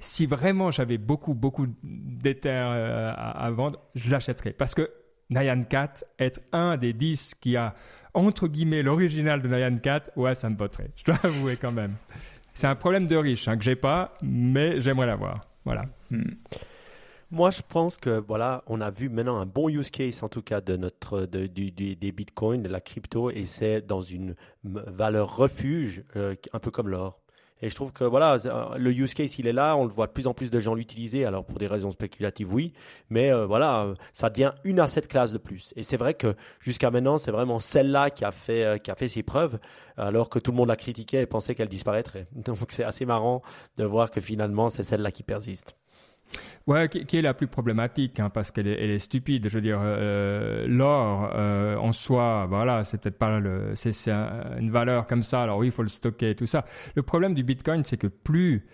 si 0.00 0.26
vraiment 0.26 0.70
j'avais 0.70 0.98
beaucoup, 0.98 1.34
beaucoup 1.34 1.66
d'éther 1.82 2.64
à, 2.64 3.30
à, 3.30 3.50
vendre, 3.50 3.80
je 3.94 4.10
l'achèterais. 4.10 4.52
Parce 4.52 4.74
que 4.74 4.88
Nyan 5.30 5.64
Cat 5.64 6.04
être 6.18 6.40
un 6.52 6.76
des 6.76 6.92
10 6.92 7.34
qui 7.34 7.56
a, 7.56 7.74
entre 8.14 8.48
guillemets, 8.48 8.82
l'original 8.82 9.42
de 9.42 9.48
Nyan 9.48 9.78
Cat, 9.78 10.04
ouais, 10.16 10.34
ça 10.34 10.48
me 10.48 10.56
botterait. 10.56 10.90
Je 10.96 11.04
dois 11.04 11.18
avouer 11.22 11.56
quand 11.56 11.72
même. 11.72 11.96
C'est 12.54 12.66
un 12.66 12.74
problème 12.74 13.06
de 13.06 13.16
riche 13.16 13.46
hein, 13.46 13.56
que 13.56 13.64
j'ai 13.64 13.76
pas, 13.76 14.16
mais 14.22 14.80
j'aimerais 14.80 15.06
l'avoir. 15.06 15.46
Voilà. 15.64 15.82
Hmm. 16.10 16.32
Moi, 17.30 17.50
je 17.50 17.60
pense 17.66 17.98
que 17.98 18.18
voilà, 18.26 18.64
on 18.66 18.80
a 18.80 18.90
vu 18.90 19.10
maintenant 19.10 19.38
un 19.38 19.44
bon 19.44 19.68
use 19.68 19.90
case 19.90 20.22
en 20.22 20.28
tout 20.28 20.40
cas 20.40 20.62
de 20.62 20.76
notre 20.78 21.26
de, 21.26 21.46
du, 21.46 21.70
des 21.70 22.12
bitcoins, 22.12 22.62
de 22.62 22.68
la 22.70 22.80
crypto, 22.80 23.30
et 23.30 23.44
c'est 23.44 23.82
dans 23.82 24.00
une 24.00 24.34
valeur 24.64 25.36
refuge, 25.36 26.04
euh, 26.16 26.34
un 26.54 26.58
peu 26.58 26.70
comme 26.70 26.88
l'or. 26.88 27.20
Et 27.60 27.68
je 27.68 27.74
trouve 27.74 27.92
que 27.92 28.04
voilà, 28.04 28.36
le 28.76 28.92
use 28.92 29.14
case 29.14 29.38
il 29.38 29.46
est 29.46 29.52
là, 29.52 29.76
on 29.76 29.84
le 29.84 29.90
voit 29.90 30.06
de 30.06 30.12
plus 30.12 30.26
en 30.26 30.34
plus 30.34 30.50
de 30.50 30.60
gens 30.60 30.74
l'utiliser. 30.74 31.24
Alors 31.24 31.44
pour 31.44 31.58
des 31.58 31.66
raisons 31.66 31.90
spéculatives, 31.90 32.52
oui, 32.52 32.72
mais 33.10 33.32
euh, 33.32 33.46
voilà, 33.46 33.94
ça 34.12 34.30
devient 34.30 34.52
une 34.64 34.80
asset 34.80 35.02
classe 35.02 35.32
de 35.32 35.38
plus. 35.38 35.72
Et 35.76 35.82
c'est 35.82 35.96
vrai 35.96 36.14
que 36.14 36.34
jusqu'à 36.60 36.90
maintenant, 36.90 37.18
c'est 37.18 37.30
vraiment 37.30 37.58
celle-là 37.58 38.10
qui 38.10 38.24
a 38.24 38.30
fait 38.30 38.64
euh, 38.64 38.78
qui 38.78 38.90
a 38.90 38.94
fait 38.94 39.08
ses 39.08 39.22
preuves, 39.22 39.58
alors 39.96 40.28
que 40.28 40.38
tout 40.38 40.52
le 40.52 40.56
monde 40.56 40.68
la 40.68 40.76
critiquait 40.76 41.22
et 41.22 41.26
pensait 41.26 41.54
qu'elle 41.54 41.68
disparaîtrait. 41.68 42.26
Donc 42.32 42.58
c'est 42.68 42.84
assez 42.84 43.04
marrant 43.04 43.42
de 43.76 43.84
voir 43.84 44.10
que 44.10 44.20
finalement 44.20 44.68
c'est 44.68 44.84
celle-là 44.84 45.10
qui 45.10 45.22
persiste. 45.22 45.76
Ouais, 46.66 46.88
qui, 46.88 47.16
est 47.16 47.22
la 47.22 47.32
plus 47.32 47.46
problématique, 47.46 48.20
hein, 48.20 48.28
parce 48.28 48.50
qu'elle 48.50 48.68
est, 48.68 48.98
stupide. 48.98 49.48
Je 49.48 49.54
veux 49.54 49.60
dire, 49.62 49.80
euh, 49.82 50.66
l'or 50.68 51.30
euh, 51.34 51.76
en 51.76 51.92
soi, 51.92 52.46
voilà, 52.46 52.84
c'est 52.84 53.00
peut-être 53.00 53.18
pas 53.18 53.28
une 53.28 54.70
valeur 54.70 55.06
comme 55.06 55.22
ça. 55.22 55.42
Alors 55.42 55.58
oui, 55.58 55.68
il 55.68 55.72
faut 55.72 55.82
le 55.82 55.88
stocker 55.88 56.30
et 56.30 56.34
tout 56.34 56.46
ça. 56.46 56.66
Le 56.94 57.02
problème 57.02 57.34
du 57.34 57.42
Bitcoin, 57.42 57.84
c'est 57.84 57.96
que 57.96 58.06
plus 58.06 58.66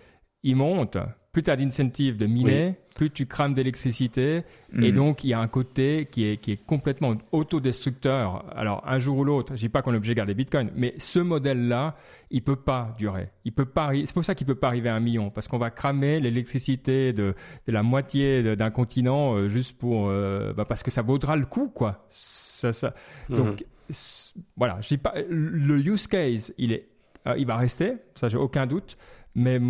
il 0.45 0.57
monte, 0.57 0.99
plus 1.33 1.43
tu 1.43 1.51
as 1.51 1.57
d'incentive 1.57 2.17
de 2.17 2.27
miner, 2.27 2.67
oui. 2.67 2.75
plus 2.95 3.11
tu 3.11 3.27
crames 3.27 3.55
d'électricité. 3.55 4.45
Mmh. 4.73 4.85
Et 4.85 4.93
donc, 4.93 5.25
il 5.25 5.31
y 5.31 5.33
a 5.35 5.41
un 5.41 5.49
côté 5.49 6.07
qui 6.11 6.25
est, 6.25 6.37
qui 6.37 6.53
est 6.53 6.65
complètement 6.65 7.17
autodestructeur. 7.33 8.45
Alors, 8.57 8.85
un 8.87 9.01
jour 9.01 9.19
ou 9.19 9.25
l'autre, 9.25 9.57
je 9.57 9.61
dis 9.61 9.69
pas 9.69 9.83
qu'on 9.83 9.93
est 9.95 9.97
obligé 9.97 10.13
de 10.13 10.19
garder 10.19 10.35
Bitcoin, 10.35 10.71
mais 10.77 10.95
ce 10.99 11.19
modèle-là, 11.19 11.97
il 12.31 12.43
peut 12.43 12.57
pas 12.57 12.95
durer. 12.97 13.31
Il 13.45 13.53
peut 13.53 13.65
pas, 13.65 13.91
c'est 14.05 14.15
pour 14.15 14.25
ça 14.25 14.35
qu'il 14.35 14.47
peut 14.47 14.55
pas 14.55 14.69
arriver 14.69 14.91
à 14.91 14.95
un 14.95 15.01
million, 15.01 15.31
parce 15.31 15.49
qu'on 15.49 15.59
va 15.59 15.71
cramer 15.71 16.21
l'électricité 16.21 17.13
de, 17.13 17.35
de, 17.67 17.73
la 17.73 17.83
moitié 17.83 18.55
d'un 18.55 18.71
continent 18.71 19.35
euh, 19.35 19.49
juste 19.49 19.77
pour, 19.77 20.09
euh, 20.09 20.53
bah 20.53 20.65
parce 20.65 20.85
que 20.85 20.91
ça 20.91 21.03
vaudra 21.03 21.37
le 21.37 21.47
coup, 21.47 21.69
quoi. 21.69 22.07
Ça, 22.11 22.73
ça. 22.73 22.95
Mmh. 23.29 23.37
Donc, 23.37 23.65
voilà, 24.57 24.81
je 24.83 24.89
dis 24.89 24.99
pas, 24.99 25.15
le 25.29 25.79
use 25.79 26.07
case, 26.07 26.55
il 26.59 26.73
est, 26.73 26.87
euh, 27.27 27.35
il 27.39 27.47
va 27.47 27.57
rester, 27.57 27.95
ça 28.15 28.29
j'ai 28.29 28.39
aucun 28.39 28.67
doute. 28.67 28.97
Mais 29.35 29.61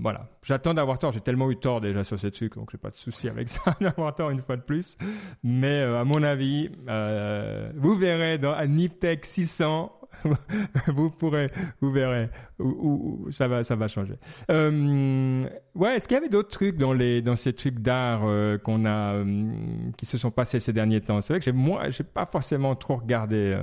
voilà, 0.00 0.30
j'attends 0.42 0.72
d'avoir 0.72 0.98
tort. 0.98 1.12
J'ai 1.12 1.20
tellement 1.20 1.50
eu 1.50 1.56
tort 1.56 1.80
déjà 1.80 2.04
sur 2.04 2.18
ce 2.18 2.28
truc, 2.28 2.54
donc 2.54 2.70
j'ai 2.70 2.78
pas 2.78 2.90
de 2.90 2.94
souci 2.94 3.28
avec 3.28 3.48
ça 3.48 3.76
d'avoir 3.80 4.14
tort 4.14 4.30
une 4.30 4.40
fois 4.40 4.56
de 4.56 4.62
plus. 4.62 4.96
Mais 5.42 5.80
euh, 5.80 6.00
à 6.00 6.04
mon 6.04 6.22
avis, 6.22 6.70
euh, 6.88 7.70
vous 7.76 7.94
verrez 7.96 8.38
dans 8.38 8.52
un 8.52 8.66
Niptech 8.66 9.26
600 9.26 9.92
vous 10.88 11.10
pourrez, 11.10 11.50
vous 11.80 11.90
verrez 11.90 12.28
où, 12.58 13.26
ça 13.30 13.48
va, 13.48 13.64
ça 13.64 13.74
va 13.74 13.88
changer. 13.88 14.14
Euh, 14.50 15.46
ouais, 15.74 15.96
est-ce 15.96 16.06
qu'il 16.06 16.14
y 16.14 16.18
avait 16.18 16.28
d'autres 16.28 16.50
trucs 16.50 16.76
dans 16.76 16.92
les, 16.92 17.20
dans 17.20 17.36
ces 17.36 17.52
trucs 17.52 17.80
d'art 17.80 18.22
euh, 18.24 18.58
qu'on 18.58 18.84
a, 18.84 19.14
euh, 19.14 19.52
qui 19.96 20.06
se 20.06 20.18
sont 20.18 20.30
passés 20.30 20.60
ces 20.60 20.72
derniers 20.72 21.00
temps? 21.00 21.20
C'est 21.20 21.32
vrai 21.32 21.40
que 21.40 21.44
j'ai, 21.44 21.52
moi, 21.52 21.90
j'ai 21.90 22.04
pas 22.04 22.26
forcément 22.26 22.76
trop 22.76 22.96
regardé. 22.96 23.58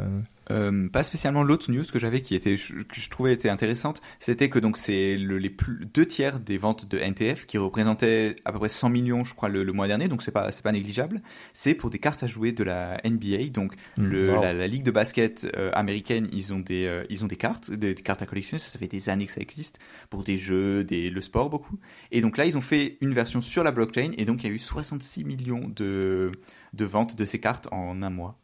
Pas 0.92 1.04
spécialement 1.04 1.44
l'autre 1.44 1.72
news 1.72 1.86
que 1.86 1.98
j'avais 1.98 2.20
qui 2.20 2.36
était 2.36 2.56
que 2.58 3.00
je 3.00 3.10
trouvais 3.10 3.32
était 3.32 3.48
intéressante, 3.48 4.02
c'était 4.20 4.50
que 4.50 4.60
donc 4.60 4.76
c'est 4.76 5.16
le, 5.16 5.38
les 5.38 5.50
plus 5.50 5.86
deux 5.86 6.06
tiers 6.06 6.42
des 6.42 6.58
ventes 6.58 6.90
de 6.90 6.98
NTF 6.98 7.46
qui 7.46 7.58
représentaient 7.58 8.36
à 8.44 8.52
peu 8.52 8.60
près 8.60 8.68
100 8.68 8.90
millions 8.90 9.24
je 9.24 9.34
crois 9.34 9.48
le, 9.48 9.64
mois 9.72 9.88
dernier, 9.88 10.10
donc 10.10 10.22
c'est 10.22 10.32
pas 10.32 10.52
c'est 10.52 10.64
pas 10.64 10.74
négligeable. 10.74 11.22
C'est 11.54 11.74
pour 11.74 11.90
des 11.90 12.00
cartes 12.00 12.24
à 12.24 12.28
jouer 12.28 12.52
de 12.52 12.66
la 12.66 13.00
NBA, 13.06 13.52
donc 13.54 13.76
hmm. 13.96 14.04
le, 14.04 14.26
la, 14.42 14.68
ligue 14.68 14.84
de 14.84 14.92
basket 14.92 15.48
américaine, 15.72 16.28
ils 16.34 16.41
ont 16.54 16.60
des 16.60 16.86
euh, 16.86 17.06
ils 17.10 17.24
ont 17.24 17.28
des 17.28 17.36
cartes, 17.36 17.72
des, 17.72 17.96
cartes 17.96 18.22
à 18.22 18.26
collectionner, 18.26 18.60
ça, 18.60 18.70
ça, 18.70 18.80
fait 18.80 18.88
des 18.88 19.10
années 19.10 19.26
que 19.26 19.32
ça 19.32 19.42
existe 19.42 19.80
pour 20.10 20.24
des 20.24 20.38
jeux, 20.38 20.84
des 20.84 21.10
le 21.10 21.22
sport 21.22 21.50
beaucoup. 21.50 21.80
Et 22.12 22.22
donc 22.22 22.38
là 22.38 22.46
ils 22.46 22.58
ont 22.58 22.62
fait 22.62 22.98
une 23.02 23.14
version 23.14 23.42
sur 23.42 23.64
la 23.64 23.72
blockchain 23.72 24.12
et 24.18 24.26
donc 24.26 24.44
il 24.44 24.50
y 24.50 24.52
a 24.52 24.56
eu 24.56 24.60
66 24.60 25.24
millions 25.24 25.68
de 25.68 26.32
de 26.74 26.86
ventes 26.86 27.16
de 27.16 27.26
ces 27.26 27.40
cartes 27.40 27.68
en 27.72 28.02
un 28.02 28.10
mois. 28.10 28.38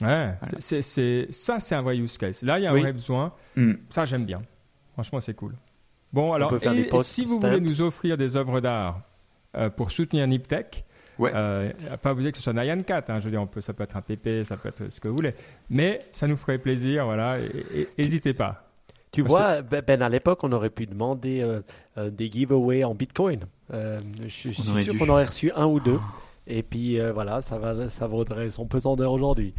Ouais, 0.00 0.34
c'est, 0.60 1.32
ça, 1.32 1.58
c'est 1.58 1.74
un 1.74 1.82
vrai 1.82 1.96
use 1.98 2.18
case. 2.18 2.42
Là, 2.42 2.58
il 2.58 2.62
y 2.62 2.66
a 2.66 2.72
un 2.72 2.78
vrai 2.78 2.92
besoin. 2.92 3.32
Hmm. 3.56 3.72
Ça, 3.90 4.04
j'aime 4.04 4.26
bien. 4.26 4.42
Franchement, 4.92 5.20
c'est 5.20 5.34
cool. 5.34 5.54
Bon, 6.12 6.32
alors, 6.32 6.54
et, 6.54 6.88
si 7.02 7.24
vous 7.24 7.38
voulez 7.40 7.60
nous 7.60 7.82
offrir 7.82 8.16
des 8.16 8.36
œuvres 8.36 8.60
d'art 8.60 9.02
euh, 9.56 9.70
pour 9.70 9.90
soutenir 9.90 10.26
Niptech, 10.26 10.84
ouais. 11.18 11.30
euh, 11.34 11.72
pas 12.00 12.12
vous 12.12 12.20
dire 12.20 12.32
que 12.32 12.38
ce 12.38 12.44
soit 12.44 12.52
Nyan 12.52 12.82
4, 12.82 13.10
hein, 13.10 13.20
je 13.20 13.24
veux 13.24 13.30
dire, 13.30 13.42
on 13.42 13.46
peut, 13.46 13.60
ça 13.60 13.72
peut 13.72 13.84
être 13.84 13.96
un 13.96 14.02
PP, 14.02 14.42
ça 14.44 14.56
peut 14.56 14.68
être 14.68 14.90
ce 14.90 15.00
que 15.00 15.08
vous 15.08 15.16
voulez, 15.16 15.34
mais 15.70 16.00
ça 16.12 16.26
nous 16.26 16.36
ferait 16.36 16.58
plaisir, 16.58 17.04
voilà, 17.04 17.38
n'hésitez 17.98 18.32
pas. 18.32 18.64
Tu 19.10 19.22
vois, 19.22 19.62
Ben, 19.62 19.82
ben 19.86 20.02
à 20.02 20.08
l'époque, 20.08 20.40
on 20.42 20.52
aurait 20.52 20.70
pu 20.70 20.86
demander 20.86 21.40
euh, 21.40 21.60
euh, 21.96 22.10
des 22.10 22.30
giveaways 22.30 22.84
en 22.84 22.94
Bitcoin. 22.94 23.40
je, 23.72 24.28
suis 24.28 24.52
sûr 24.54 24.98
qu'on 24.98 25.08
aurait 25.08 25.24
reçu 25.24 25.50
un 25.56 25.66
ou 25.66 25.80
deux. 25.80 25.98
Et 26.46 26.62
puis 26.62 26.98
voilà, 27.12 27.40
ça, 27.40 27.58
va, 27.58 27.88
ça 27.88 28.06
vaudrait 28.06 28.50
son 28.50 28.66
pesant 28.66 28.96
d'heure 28.96 29.12
aujourd'hui. 29.12 29.54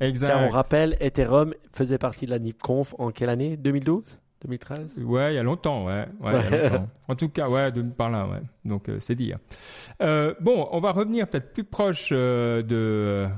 Exact. 0.00 0.28
Car 0.28 0.42
on 0.42 0.48
rappelle, 0.48 0.96
Ethereum 1.00 1.54
faisait 1.72 1.98
partie 1.98 2.26
de 2.26 2.30
la 2.30 2.38
NIPConf 2.38 2.94
en 2.98 3.10
quelle 3.10 3.28
année? 3.28 3.56
2012 3.56 4.20
2013 4.46 4.98
Ouais, 5.04 5.32
il 5.32 5.36
y 5.36 5.38
a 5.38 5.42
longtemps, 5.42 5.86
ouais. 5.86 6.06
en 7.08 7.14
tout 7.14 7.28
cas, 7.28 7.48
ouais, 7.48 7.70
de, 7.72 7.82
par 7.82 8.10
là, 8.10 8.26
ouais. 8.26 8.40
Donc, 8.64 8.88
euh, 8.88 8.98
c'est 9.00 9.14
dire. 9.14 9.38
Euh, 10.02 10.34
bon, 10.40 10.68
on 10.70 10.80
va 10.80 10.92
revenir 10.92 11.28
peut-être 11.28 11.52
plus 11.52 11.64
proche 11.64 12.10
euh, 12.12 12.62
de 12.62 13.28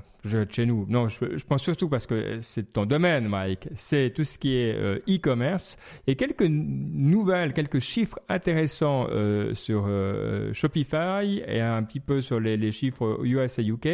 chez 0.51 0.66
nous. 0.66 0.85
Non, 0.89 1.09
je, 1.09 1.45
pense 1.47 1.62
surtout 1.62 1.89
parce 1.89 2.07
que 2.07 2.41
c'est 2.41 2.73
ton 2.73 2.87
domaine, 2.87 3.29
Mike. 3.29 3.69
C'est 3.75 4.12
tout 4.14 4.25
ce 4.25 4.39
qui 4.39 4.57
est 4.57 4.75
euh, 4.75 4.99
e-commerce 5.09 5.77
et 6.07 6.16
quelques 6.16 6.43
nouvelles, 6.43 7.53
quelques 7.53 7.79
chiffres 7.79 8.19
intéressants 8.29 9.07
euh, 9.11 9.55
sur 9.55 9.87
euh, 9.87 10.53
Shopify 10.53 11.43
et 11.47 11.61
un 11.61 11.83
petit 11.83 12.01
peu 12.01 12.21
sur 12.21 12.41
les, 12.41 12.73
chiffres 12.73 13.21
US 13.25 13.59
et 13.59 13.64
UK. 13.64 13.87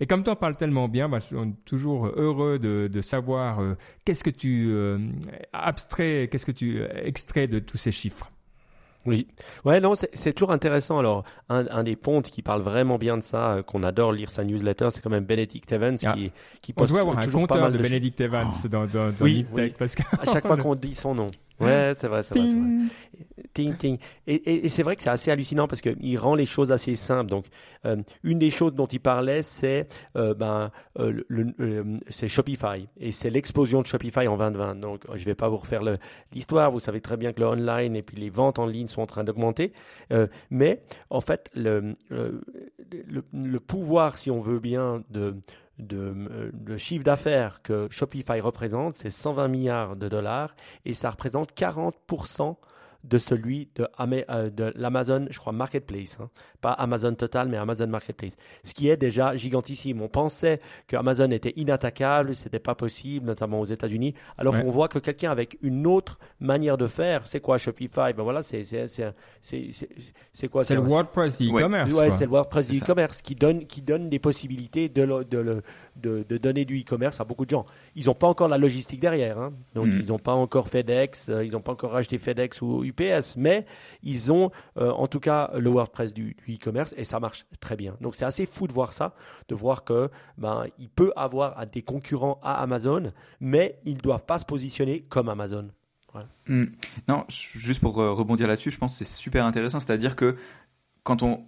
Et 0.00 0.06
comme 0.06 0.22
tu 0.22 0.30
en 0.30 0.36
parles 0.36 0.56
tellement 0.56 0.88
bien, 0.88 1.08
bah, 1.08 1.18
je 1.18 1.26
suis 1.26 1.36
toujours 1.64 2.06
heureux 2.06 2.58
de, 2.58 2.88
de 2.92 3.00
savoir 3.00 3.60
qu'est-ce 4.04 4.22
que 4.22 4.30
tu 4.30 4.72
abstrais, 5.52 6.28
qu'est-ce 6.30 6.46
que 6.46 6.52
tu 6.52 6.82
extrais 7.02 7.48
de 7.48 7.58
tous 7.58 7.78
ces 7.78 7.92
chiffres. 7.92 8.30
Oui, 9.06 9.26
ouais, 9.64 9.80
non, 9.80 9.94
c'est 9.94 10.32
toujours 10.34 10.52
intéressant. 10.52 10.98
Alors, 10.98 11.24
un, 11.48 11.82
des 11.82 11.96
pontes 11.96 12.28
qui 12.28 12.42
parle 12.42 12.60
vraiment 12.60 12.98
bien 12.98 13.16
de 13.16 13.22
ça, 13.22 13.52
euh, 13.52 13.62
qu'on 13.62 13.82
adore 13.82 14.12
lire 14.12 14.30
sa 14.30 14.44
newsletter, 14.44 14.88
c'est 14.90 15.00
quand 15.00 15.10
même 15.10 15.24
Benedict 15.24 15.72
Evans 15.72 15.96
ah. 16.04 16.12
qui, 16.12 16.32
qui 16.60 16.72
poste 16.72 16.90
On 16.90 16.94
doit 16.94 17.02
avoir 17.02 17.18
un 17.18 17.22
toujours 17.22 17.46
pas 17.46 17.58
mal 17.58 17.72
de, 17.72 17.78
de 17.78 17.82
Benedict 17.82 18.20
Evans 18.20 18.50
dans, 18.70 18.84
dans, 18.86 19.10
dans 19.10 19.12
oui, 19.20 19.46
parce 19.78 19.94
que 19.94 20.02
à 20.20 20.30
chaque 20.30 20.46
fois 20.46 20.56
qu'on 20.58 20.74
dit 20.74 20.94
son 20.94 21.14
nom. 21.14 21.28
Ouais, 21.60 21.92
c'est 21.96 22.08
vrai, 22.08 22.22
c'est 22.22 22.38
vrai, 22.38 22.48
Ting, 23.52 23.76
ting. 23.76 23.98
Et, 24.26 24.64
et, 24.64 24.68
c'est 24.68 24.82
vrai 24.82 24.96
que 24.96 25.02
c'est 25.02 25.10
assez 25.10 25.30
hallucinant 25.30 25.66
parce 25.66 25.80
qu'il 25.80 26.18
rend 26.18 26.34
les 26.34 26.46
choses 26.46 26.70
assez 26.70 26.94
simples. 26.94 27.30
Donc, 27.30 27.46
euh, 27.84 27.96
une 28.22 28.38
des 28.38 28.50
choses 28.50 28.74
dont 28.74 28.86
il 28.86 29.00
parlait, 29.00 29.42
c'est 29.42 29.88
euh, 30.16 30.34
ben, 30.34 30.70
euh, 30.98 31.22
le, 31.28 31.96
c'est 32.08 32.28
Shopify. 32.28 32.88
Et 32.98 33.12
c'est 33.12 33.30
l'explosion 33.30 33.82
de 33.82 33.86
Shopify 33.86 34.28
en 34.28 34.36
2020. 34.36 34.76
Donc, 34.76 35.02
je 35.14 35.20
ne 35.20 35.24
vais 35.24 35.34
pas 35.34 35.48
vous 35.48 35.56
refaire 35.56 35.82
l'histoire. 36.32 36.70
Vous 36.70 36.80
savez 36.80 37.00
très 37.00 37.16
bien 37.16 37.32
que 37.32 37.40
le 37.40 37.46
online 37.46 37.96
et 37.96 38.02
puis 38.02 38.16
les 38.16 38.30
ventes 38.30 38.58
en 38.58 38.66
ligne 38.66 38.88
sont 38.88 39.02
en 39.02 39.06
train 39.06 39.24
d'augmenter. 39.24 39.72
mais, 40.50 40.82
en 41.10 41.20
fait, 41.20 41.50
le, 41.54 41.96
le, 42.08 42.40
le 43.32 43.60
pouvoir, 43.60 44.16
si 44.16 44.30
on 44.30 44.40
veut 44.40 44.60
bien, 44.60 45.02
de 45.10 45.34
de, 45.80 46.50
de 46.52 46.76
chiffre 46.76 47.04
d'affaires 47.04 47.62
que 47.62 47.88
Shopify 47.90 48.40
représente, 48.40 48.94
c'est 48.94 49.10
120 49.10 49.48
milliards 49.48 49.96
de 49.96 50.08
dollars 50.08 50.54
et 50.84 50.94
ça 50.94 51.10
représente 51.10 51.52
40% 51.52 52.56
de 53.04 53.18
celui 53.18 53.68
de, 53.76 53.88
euh, 53.98 54.50
de 54.50 54.72
l'Amazon, 54.76 55.26
je 55.30 55.38
crois, 55.38 55.52
Marketplace. 55.52 56.18
Hein. 56.20 56.28
Pas 56.60 56.72
Amazon 56.72 57.14
Total, 57.14 57.48
mais 57.48 57.56
Amazon 57.56 57.86
Marketplace. 57.86 58.36
Ce 58.62 58.74
qui 58.74 58.88
est 58.88 58.96
déjà 58.96 59.36
gigantissime. 59.36 60.02
On 60.02 60.08
pensait 60.08 60.60
que 60.86 60.96
Amazon 60.96 61.30
était 61.30 61.54
inattaquable, 61.56 62.34
c'était 62.36 62.58
pas 62.58 62.74
possible, 62.74 63.26
notamment 63.26 63.60
aux 63.60 63.64
États-Unis. 63.64 64.14
Alors 64.36 64.54
qu'on 64.54 64.70
voit 64.70 64.88
que 64.88 64.98
quelqu'un 64.98 65.30
avec 65.30 65.58
une 65.62 65.86
autre 65.86 66.18
manière 66.40 66.76
de 66.76 66.86
faire, 66.86 67.26
c'est 67.26 67.40
quoi 67.40 67.58
Shopify? 67.58 68.12
Ben 68.16 68.22
voilà, 68.22 68.42
c'est 68.42 68.62
quoi? 70.50 70.64
C'est 70.64 70.74
le 70.74 70.80
WordPress 70.80 71.40
e-commerce. 71.42 71.92
Ouais, 71.92 72.10
c'est 72.10 72.24
le 72.24 72.30
WordPress 72.30 72.70
e-commerce 72.70 73.22
qui 73.22 73.34
donne 73.34 73.66
qui 73.66 73.82
donne 73.82 74.08
des 74.08 74.18
possibilités 74.18 74.88
de, 74.88 75.24
de, 75.24 75.62
de, 75.96 76.24
de 76.28 76.38
donner 76.38 76.64
du 76.64 76.80
e-commerce 76.80 77.20
à 77.20 77.24
beaucoup 77.24 77.44
de 77.44 77.50
gens. 77.50 77.66
Ils 77.94 78.06
n'ont 78.06 78.14
pas 78.14 78.26
encore 78.26 78.48
la 78.48 78.58
logistique 78.58 79.00
derrière, 79.00 79.38
hein. 79.38 79.52
donc 79.74 79.86
hmm. 79.86 80.00
ils 80.00 80.06
n'ont 80.08 80.18
pas 80.18 80.32
encore 80.32 80.68
FedEx, 80.68 81.28
euh, 81.28 81.44
ils 81.44 81.52
n'ont 81.52 81.60
pas 81.60 81.72
encore 81.72 81.96
acheté 81.96 82.18
FedEx 82.18 82.62
ou 82.62 82.84
UPS, 82.90 83.36
mais 83.36 83.66
ils 84.02 84.32
ont 84.32 84.50
euh, 84.76 84.90
en 84.90 85.06
tout 85.06 85.20
cas 85.20 85.50
le 85.56 85.70
WordPress 85.70 86.12
du, 86.12 86.36
e-commerce 86.48 86.94
et 86.96 87.04
ça 87.04 87.20
marche 87.20 87.46
très 87.60 87.76
bien. 87.76 87.96
Donc 88.00 88.14
c'est 88.14 88.24
assez 88.24 88.46
fou 88.46 88.66
de 88.66 88.72
voir 88.72 88.92
ça, 88.92 89.14
de 89.48 89.54
voir 89.54 89.84
que 89.84 90.10
ben 90.38 90.64
il 90.78 90.88
peut 90.88 91.12
avoir 91.16 91.66
des 91.66 91.82
concurrents 91.82 92.40
à 92.42 92.60
Amazon, 92.62 93.08
mais 93.40 93.78
ils 93.84 93.98
doivent 93.98 94.24
pas 94.24 94.38
se 94.38 94.44
positionner 94.44 95.02
comme 95.02 95.28
Amazon. 95.28 95.70
Hmm. 96.48 96.64
Non, 97.06 97.24
juste 97.28 97.80
pour 97.80 98.00
euh, 98.00 98.12
rebondir 98.12 98.48
là-dessus, 98.48 98.72
je 98.72 98.78
pense 98.78 98.96
c'est 98.96 99.04
super 99.04 99.46
intéressant, 99.46 99.78
c'est-à-dire 99.78 100.16
que 100.16 100.36
quand 101.04 101.22
on, 101.22 101.46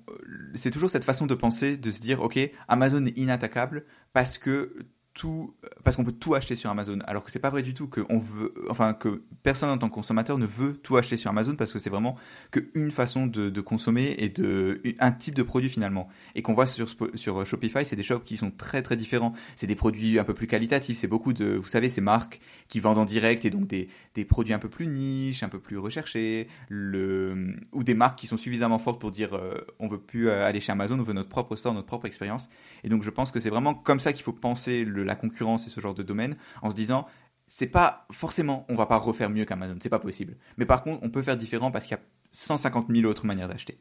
c'est 0.55 0.71
toujours 0.71 0.89
cette 0.89 1.05
façon 1.05 1.27
de 1.27 1.35
penser, 1.35 1.77
de 1.77 1.91
se 1.91 2.01
dire, 2.01 2.23
ok, 2.23 2.39
Amazon 2.69 3.05
est 3.07 3.19
inattaquable 3.19 3.85
parce 4.13 4.39
que 4.39 4.87
tout 5.15 5.55
parce 5.85 5.97
qu'on 5.97 6.05
peut 6.05 6.13
tout 6.13 6.35
acheter 6.35 6.57
sur 6.57 6.71
Amazon 6.71 6.99
alors 7.07 7.23
que 7.23 7.31
c'est 7.31 7.39
pas 7.39 7.51
vrai 7.51 7.63
du 7.63 7.75
tout 7.75 7.87
que 7.87 8.01
on 8.09 8.19
veut 8.19 8.55
enfin 8.71 8.95
que 8.95 9.23
personne 9.43 9.69
en 9.69 9.77
tant 9.77 9.89
que 9.91 9.95
consommateur 9.95 10.39
ne 10.39 10.47
veut 10.47 10.75
tout 10.75 10.97
acheter 10.97 11.19
sur 11.19 11.31
Amazon 11.31 11.55
parce 11.55 11.73
que 11.73 11.79
c'est 11.79 11.91
vraiment 11.91 12.17
qu'une 12.51 12.91
façon 12.91 13.27
de, 13.27 13.61
consommer 13.61 14.15
et 14.19 14.31
de 14.31 14.81
un 15.01 15.13
type 15.13 15.35
de 15.35 15.43
produit 15.43 15.69
finalement. 15.69 16.09
Et 16.35 16.43
qu'on 16.43 16.55
voit 16.55 16.67
sur 16.67 16.89
sur 17.15 17.47
Shopify 17.47 17.85
c'est 17.85 17.97
des 17.97 18.03
shops 18.03 18.25
qui 18.25 18.39
sont 18.39 18.51
très 18.51 18.83
très 18.83 18.97
différents. 18.97 19.35
C'est 19.55 19.67
des 19.67 19.75
produits 19.75 20.19
un 20.19 20.25
peu 20.25 20.35
plus 20.35 20.47
qualitatifs 20.47 20.99
c'est 20.99 21.09
beaucoup 21.09 21.35
de 21.35 21.57
vous 21.57 21.69
savez 21.69 21.91
ces 21.91 22.01
marques 22.01 22.41
qui 22.69 22.81
vendent 22.81 22.99
en 22.99 23.05
direct 23.05 23.45
et 23.45 23.51
donc 23.51 23.67
des, 23.67 23.89
des 24.15 24.25
produits 24.25 24.55
un 24.55 24.59
peu 24.59 24.71
plus 24.71 24.87
niches 24.87 25.43
un 25.43 25.49
peu 25.51 25.59
plus 25.59 25.77
recherchés. 25.77 26.49
Le 26.71 27.55
ou 27.73 27.85
des 27.85 27.95
marques 27.95 28.19
qui 28.19 28.27
sont 28.27 28.39
suffisamment 28.39 28.79
fortes 28.79 29.01
pour 29.01 29.11
dire 29.11 29.35
euh, 29.35 29.59
on 29.79 29.89
veut 29.89 30.01
plus 30.01 30.29
euh, 30.29 30.47
aller 30.47 30.61
chez 30.61 30.73
Amazon 30.73 30.99
on 30.99 31.03
veut 31.03 31.13
notre 31.13 31.29
propre 31.29 31.55
store 31.55 31.75
notre 31.75 31.87
propre 31.87 32.07
expérience. 32.07 32.49
Et 32.83 32.89
donc 32.89 33.03
je 33.03 33.11
pense 33.11 33.31
que 33.31 33.41
c'est 33.41 33.51
vraiment 33.51 33.75
comme 33.75 34.01
ça 34.01 34.15
qu'il 34.15 34.23
faut 34.23 34.33
penser 34.33 34.85
le 34.85 35.02
la 35.03 35.15
concurrence 35.15 35.67
et 35.67 35.71
ce 35.71 35.81
genre 35.81 35.95
de 35.95 36.03
domaine 36.03 36.37
en 36.63 36.71
se 36.71 36.75
disant 36.75 37.07
c'est 37.47 37.67
pas 37.67 38.07
forcément 38.11 38.65
on 38.69 38.75
va 38.75 38.87
pas 38.87 38.97
refaire 38.97 39.31
mieux 39.31 39.45
qu'Amazon, 39.45 39.77
c'est 39.81 39.89
pas 39.89 39.99
possible. 39.99 40.37
Mais 40.57 40.67
par 40.67 40.83
contre, 40.83 41.03
on 41.03 41.11
peut 41.11 41.23
faire 41.23 41.37
différent 41.37 41.71
parce 41.71 41.87
qu'il 41.87 41.97
y 41.97 42.01
a 42.01 42.03
150 42.31 42.87
000 42.91 43.09
autres 43.09 43.27
manières 43.27 43.49
d'acheter. 43.49 43.79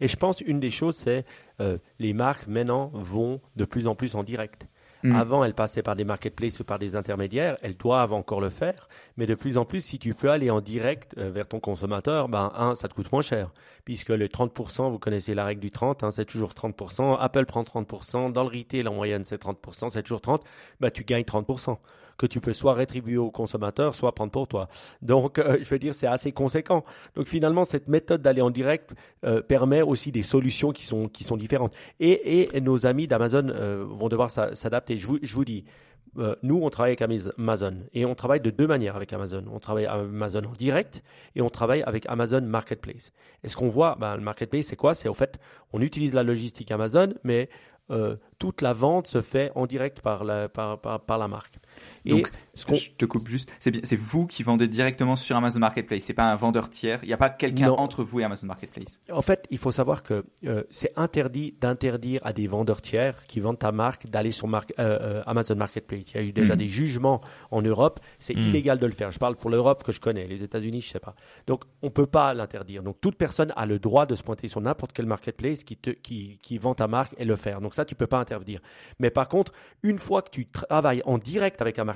Et 0.00 0.08
je 0.08 0.16
pense 0.16 0.40
une 0.40 0.60
des 0.60 0.70
choses, 0.70 0.96
c'est 0.96 1.24
euh, 1.60 1.78
les 1.98 2.12
marques 2.12 2.46
maintenant 2.46 2.90
vont 2.92 3.40
de 3.56 3.64
plus 3.64 3.86
en 3.86 3.94
plus 3.94 4.14
en 4.14 4.24
direct. 4.24 4.66
Mm. 5.02 5.14
Avant, 5.14 5.44
elles 5.44 5.54
passaient 5.54 5.82
par 5.82 5.96
des 5.96 6.04
marketplaces 6.04 6.60
ou 6.60 6.64
par 6.64 6.78
des 6.78 6.96
intermédiaires. 6.96 7.56
Elles 7.62 7.76
doivent 7.76 8.12
encore 8.12 8.40
le 8.40 8.50
faire. 8.50 8.88
Mais 9.16 9.26
de 9.26 9.34
plus 9.34 9.58
en 9.58 9.64
plus, 9.64 9.80
si 9.80 9.98
tu 9.98 10.14
peux 10.14 10.30
aller 10.30 10.50
en 10.50 10.60
direct 10.60 11.14
euh, 11.18 11.30
vers 11.30 11.48
ton 11.48 11.60
consommateur, 11.60 12.28
ben, 12.28 12.52
un, 12.56 12.74
ça 12.74 12.88
te 12.88 12.94
coûte 12.94 13.12
moins 13.12 13.22
cher. 13.22 13.50
Puisque 13.84 14.10
le 14.10 14.26
30%, 14.26 14.90
vous 14.90 14.98
connaissez 14.98 15.34
la 15.34 15.44
règle 15.44 15.60
du 15.60 15.70
30, 15.70 16.04
hein, 16.04 16.10
c'est 16.10 16.24
toujours 16.24 16.52
30%. 16.52 17.16
Apple 17.18 17.46
prend 17.46 17.62
30%. 17.62 18.32
Dans 18.32 18.42
le 18.42 18.48
retail, 18.56 18.86
en 18.88 18.94
moyenne, 18.94 19.24
c'est 19.24 19.42
30%. 19.42 19.90
C'est 19.90 20.02
toujours 20.02 20.20
30. 20.20 20.42
Ben, 20.80 20.90
tu 20.90 21.04
gagnes 21.04 21.24
30% 21.24 21.76
que 22.18 22.26
tu 22.26 22.40
peux 22.40 22.52
soit 22.52 22.74
rétribuer 22.74 23.16
au 23.16 23.30
consommateur, 23.30 23.94
soit 23.94 24.12
prendre 24.14 24.32
pour 24.32 24.48
toi. 24.48 24.68
Donc, 25.00 25.38
euh, 25.38 25.56
je 25.62 25.68
veux 25.68 25.78
dire, 25.78 25.94
c'est 25.94 26.08
assez 26.08 26.32
conséquent. 26.32 26.84
Donc, 27.14 27.26
finalement, 27.26 27.64
cette 27.64 27.88
méthode 27.88 28.20
d'aller 28.20 28.42
en 28.42 28.50
direct 28.50 28.92
euh, 29.24 29.40
permet 29.40 29.82
aussi 29.82 30.10
des 30.12 30.24
solutions 30.24 30.72
qui 30.72 30.84
sont, 30.84 31.08
qui 31.08 31.22
sont 31.22 31.36
différentes. 31.36 31.74
Et, 32.00 32.56
et 32.56 32.60
nos 32.60 32.86
amis 32.86 33.06
d'Amazon 33.06 33.48
euh, 33.48 33.84
vont 33.88 34.08
devoir 34.08 34.30
s'adapter. 34.30 34.96
Je 34.98 35.06
vous, 35.06 35.18
je 35.22 35.34
vous 35.34 35.44
dis, 35.44 35.64
nous, 36.42 36.60
on 36.60 36.70
travaille 36.70 36.96
avec 36.98 37.32
Amazon 37.38 37.74
et 37.92 38.04
on 38.04 38.16
travaille 38.16 38.40
de 38.40 38.50
deux 38.50 38.66
manières 38.66 38.96
avec 38.96 39.12
Amazon. 39.12 39.44
On 39.52 39.60
travaille 39.60 39.86
avec 39.86 40.08
Amazon 40.08 40.42
en 40.46 40.52
direct 40.52 41.04
et 41.36 41.42
on 41.42 41.50
travaille 41.50 41.82
avec 41.82 42.06
Amazon 42.06 42.40
Marketplace. 42.40 43.12
Et 43.44 43.48
ce 43.48 43.56
qu'on 43.56 43.68
voit, 43.68 43.96
ben, 44.00 44.16
le 44.16 44.22
Marketplace, 44.22 44.66
c'est 44.66 44.76
quoi? 44.76 44.94
C'est 44.94 45.08
au 45.08 45.14
fait, 45.14 45.38
on 45.72 45.80
utilise 45.80 46.14
la 46.14 46.24
logistique 46.24 46.72
Amazon, 46.72 47.14
mais 47.22 47.48
toute 48.38 48.62
la 48.62 48.72
vente 48.72 49.06
se 49.06 49.22
fait 49.22 49.50
en 49.54 49.66
direct 49.66 50.00
par 50.00 50.24
la, 50.24 50.48
par, 50.48 50.78
par, 50.80 51.00
par 51.00 51.18
la 51.18 51.28
marque. 51.28 51.58
Donc, 52.04 52.30
je 52.54 52.90
te 52.96 53.04
coupe 53.04 53.28
juste. 53.28 53.52
C'est 53.60 53.96
vous 53.96 54.26
qui 54.26 54.42
vendez 54.42 54.68
directement 54.68 55.16
sur 55.16 55.36
Amazon 55.36 55.60
Marketplace. 55.60 56.04
C'est 56.04 56.14
pas 56.14 56.24
un 56.24 56.36
vendeur 56.36 56.70
tiers. 56.70 57.00
Il 57.02 57.08
n'y 57.08 57.14
a 57.14 57.18
pas 57.18 57.30
quelqu'un 57.30 57.70
entre 57.70 58.02
vous 58.02 58.20
et 58.20 58.24
Amazon 58.24 58.46
Marketplace. 58.46 59.00
En 59.10 59.22
fait, 59.22 59.46
il 59.50 59.58
faut 59.58 59.72
savoir 59.72 60.02
que 60.02 60.24
euh, 60.44 60.62
c'est 60.70 60.92
interdit 60.96 61.54
d'interdire 61.60 62.20
à 62.24 62.32
des 62.32 62.46
vendeurs 62.46 62.80
tiers 62.80 63.26
qui 63.26 63.40
vendent 63.40 63.58
ta 63.58 63.72
marque 63.72 64.06
d'aller 64.06 64.32
sur 64.32 64.48
euh, 64.48 64.60
euh, 64.78 65.22
Amazon 65.26 65.56
Marketplace. 65.56 66.12
Il 66.14 66.20
y 66.20 66.24
a 66.24 66.26
eu 66.26 66.32
déjà 66.32 66.54
hmm. 66.54 66.58
des 66.58 66.68
jugements 66.68 67.20
en 67.50 67.62
Europe. 67.62 68.00
C'est 68.18 68.34
hmm. 68.34 68.42
illégal 68.42 68.78
de 68.78 68.86
le 68.86 68.92
faire. 68.92 69.10
Je 69.10 69.18
parle 69.18 69.36
pour 69.36 69.50
l'Europe 69.50 69.82
que 69.82 69.92
je 69.92 70.00
connais. 70.00 70.26
Les 70.26 70.44
États-Unis, 70.44 70.80
je 70.80 70.88
sais 70.88 71.00
pas. 71.00 71.14
Donc, 71.46 71.64
on 71.82 71.90
peut 71.90 72.06
pas 72.06 72.34
l'interdire. 72.34 72.82
Donc, 72.82 73.00
toute 73.00 73.16
personne 73.16 73.52
a 73.56 73.66
le 73.66 73.78
droit 73.78 74.06
de 74.06 74.14
se 74.14 74.22
pointer 74.22 74.48
sur 74.48 74.60
n'importe 74.60 74.92
quel 74.92 75.06
marketplace 75.06 75.64
qui, 75.64 75.76
te, 75.76 75.90
qui, 75.90 76.38
qui 76.42 76.58
vend 76.58 76.74
ta 76.74 76.88
marque 76.88 77.14
et 77.18 77.24
le 77.24 77.36
faire. 77.36 77.60
Donc, 77.60 77.74
ça, 77.74 77.84
tu 77.84 77.94
peux 77.94 78.06
pas 78.06 78.18
interdire. 78.18 78.60
Mais 78.98 79.10
par 79.10 79.28
contre, 79.28 79.52
une 79.82 79.98
fois 79.98 80.22
que 80.22 80.30
tu 80.30 80.46
travailles 80.46 81.02
en 81.04 81.18
direct 81.18 81.60
avec 81.60 81.78
Amazon, 81.78 81.87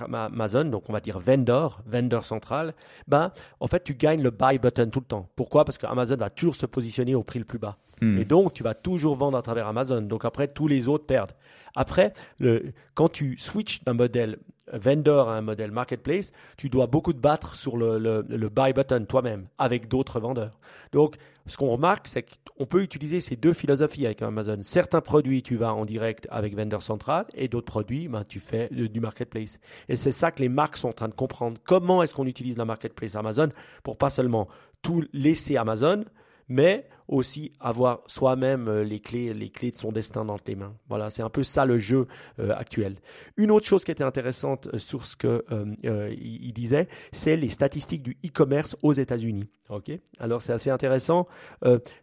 donc 0.71 0.89
on 0.89 0.93
va 0.93 1.01
dire 1.01 1.19
vendor, 1.19 1.81
vendor 1.87 2.25
central, 2.25 2.75
ben, 3.09 3.33
en 3.61 3.67
fait, 3.67 3.85
tu 3.85 3.95
gagnes 3.95 4.23
le 4.23 4.31
buy 4.31 4.59
button 4.59 4.91
tout 4.91 5.01
le 5.01 5.07
temps. 5.07 5.29
Pourquoi? 5.37 5.65
Parce 5.65 5.79
que 5.79 5.87
Amazon 5.87 6.17
va 6.17 6.31
toujours 6.31 6.55
se 6.55 6.67
positionner 6.67 7.15
au 7.15 7.23
prix 7.23 7.39
le 7.39 7.45
plus 7.45 7.59
bas. 7.59 7.77
Hmm. 8.01 8.19
Et 8.19 8.25
donc, 8.25 8.53
tu 8.53 8.63
vas 8.63 8.75
toujours 8.75 9.17
vendre 9.17 9.39
à 9.39 9.43
travers 9.43 9.67
Amazon. 9.67 10.03
Donc, 10.03 10.25
après, 10.25 10.49
tous 10.49 10.67
les 10.67 10.89
autres 10.89 11.07
perdent. 11.07 11.33
Après, 11.77 12.13
le, 12.39 12.73
quand 12.95 13.09
tu 13.09 13.37
switches 13.39 13.83
d'un 13.85 13.95
modèle 13.95 14.39
vendor 14.73 15.29
à 15.29 15.37
un 15.37 15.43
modèle 15.43 15.71
marketplace, 15.71 16.33
tu 16.57 16.69
dois 16.69 16.87
beaucoup 16.87 17.13
te 17.13 17.19
battre 17.19 17.55
sur 17.55 17.77
le, 17.77 17.99
le, 17.99 18.49
buy 18.49 18.73
button 18.73 19.05
toi-même 19.07 19.47
avec 19.59 19.89
d'autres 19.89 20.21
vendeurs. 20.21 20.59
Donc, 20.93 21.17
ce 21.47 21.57
qu'on 21.57 21.69
remarque, 21.69 22.07
c'est 22.07 22.23
qu'on 22.23 22.67
peut 22.67 22.83
utiliser 22.83 23.21
ces 23.21 23.37
deux 23.37 23.53
philosophies 23.53 24.07
avec 24.07 24.23
Amazon. 24.23 24.59
Certains 24.63 25.01
produits, 25.01 25.43
tu 25.43 25.57
vas 25.57 25.75
en 25.75 25.85
direct 25.85 26.29
avec 26.31 26.55
vendor 26.55 26.83
central 26.83 27.27
et 27.35 27.49
d'autres 27.49 27.67
produits, 27.67 28.09
ben, 28.09 28.25
tu 28.25 28.39
fais 28.39 28.69
du 28.71 29.01
marketplace. 29.01 29.59
Et 29.89 29.97
c'est 29.97 30.13
ça 30.13 30.31
que 30.31 30.41
les 30.41 30.49
marques 30.49 30.77
sont 30.77 30.89
en 30.89 30.93
train 30.93 31.09
de 31.09 31.15
comprendre. 31.15 31.61
Comment 31.65 32.03
est-ce 32.03 32.15
qu'on 32.15 32.27
utilise 32.27 32.57
la 32.57 32.65
marketplace 32.65 33.17
Amazon 33.17 33.49
pour 33.83 33.99
pas 33.99 34.11
seulement 34.11 34.49
tout 34.83 35.05
laisser 35.13 35.57
Amazon, 35.57 36.05
mais 36.49 36.89
aussi 37.09 37.53
avoir 37.61 38.01
soi-même 38.07 38.69
euh, 38.69 38.85
les 38.85 39.01
clés, 39.01 39.35
les 39.35 39.51
clés 39.51 39.71
de 39.71 39.77
son 39.77 39.93
destin 39.93 40.25
dans 40.25 40.39
tes 40.39 40.55
mains. 40.55 40.75
Voilà, 40.89 41.11
c'est 41.11 41.23
un 41.23 41.29
peu 41.29 41.43
ça 41.43 41.65
le 41.65 41.79
jeu 41.79 42.07
euh, 42.39 42.55
actuel. 42.57 42.97
Une 43.37 43.51
autre 43.51 43.67
chose 43.67 43.85
qui 43.85 43.91
était 43.91 44.05
intéressante 44.05 44.69
euh, 44.73 44.79
sur 44.79 45.05
ce 45.05 45.17
que 45.17 45.45
il, 45.83 46.53
disait, 46.53 46.89
c'est 47.13 47.37
les 47.37 47.49
statistiques 47.49 48.03
du 48.03 48.17
e-commerce 48.25 48.77
aux 48.83 48.93
États-Unis. 48.93 49.49
Ok, 49.69 49.91
alors 50.19 50.43
c'est 50.43 50.53
assez 50.53 50.71
intéressant. 50.71 51.27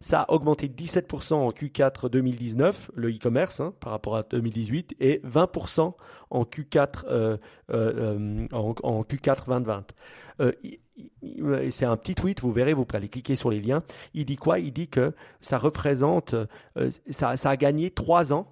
ça 0.00 0.22
a 0.22 0.32
augmenté 0.32 0.68
17% 0.68 1.34
en 1.34 1.50
Q4 1.50 2.08
2019 2.08 2.90
le 2.94 3.10
e-commerce 3.10 3.60
hein, 3.60 3.74
par 3.80 3.92
rapport 3.92 4.16
à 4.16 4.22
2018 4.24 4.96
et 4.98 5.20
20% 5.24 5.94
en 6.30 6.42
Q4 6.42 7.38
en, 8.52 8.74
en, 8.82 9.02
Q4 9.02 9.46
2020 9.46 9.86
c'est 11.70 11.84
un 11.84 11.96
petit 11.96 12.14
tweet, 12.14 12.40
vous 12.40 12.52
verrez, 12.52 12.74
vous 12.74 12.84
pouvez 12.84 12.98
aller 12.98 13.08
cliquer 13.08 13.36
sur 13.36 13.50
les 13.50 13.60
liens. 13.60 13.82
Il 14.14 14.24
dit 14.24 14.36
quoi? 14.36 14.58
Il 14.58 14.72
dit 14.72 14.88
que 14.88 15.14
ça 15.40 15.58
représente, 15.58 16.34
euh, 16.76 16.90
ça, 17.10 17.34
a 17.42 17.56
gagné 17.56 17.90
trois 17.90 18.32
ans, 18.32 18.48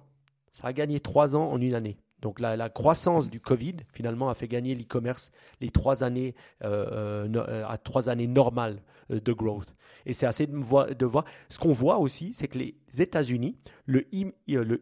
ça 0.51 0.67
a 0.67 0.73
gagné 0.73 0.99
trois 0.99 1.35
ans 1.35 1.51
en 1.51 1.59
une 1.61 1.73
année. 1.73 1.97
Donc 2.21 2.39
la, 2.39 2.69
croissance 2.69 3.29
du 3.29 3.39
Covid 3.39 3.77
finalement 3.93 4.29
a 4.29 4.33
fait 4.33 4.49
gagner 4.49 4.75
l'e-commerce 4.75 5.31
les 5.61 5.69
trois 5.69 6.03
années 6.03 6.35
euh, 6.63 7.27
euh, 7.33 7.65
à 7.65 7.77
trois 7.77 8.09
années 8.09 8.27
normales 8.27 8.81
de 9.09 9.31
growth. 9.31 9.73
Et 10.05 10.13
c'est 10.13 10.25
assez 10.25 10.45
de, 10.45 10.93
de 10.93 11.05
voir. 11.05 11.23
Ce 11.47 11.59
qu'on 11.59 11.71
voit 11.71 11.97
aussi, 11.97 12.33
c'est 12.33 12.49
que 12.49 12.57
les 12.57 12.75
États-Unis, 12.97 13.57
le 13.85 14.01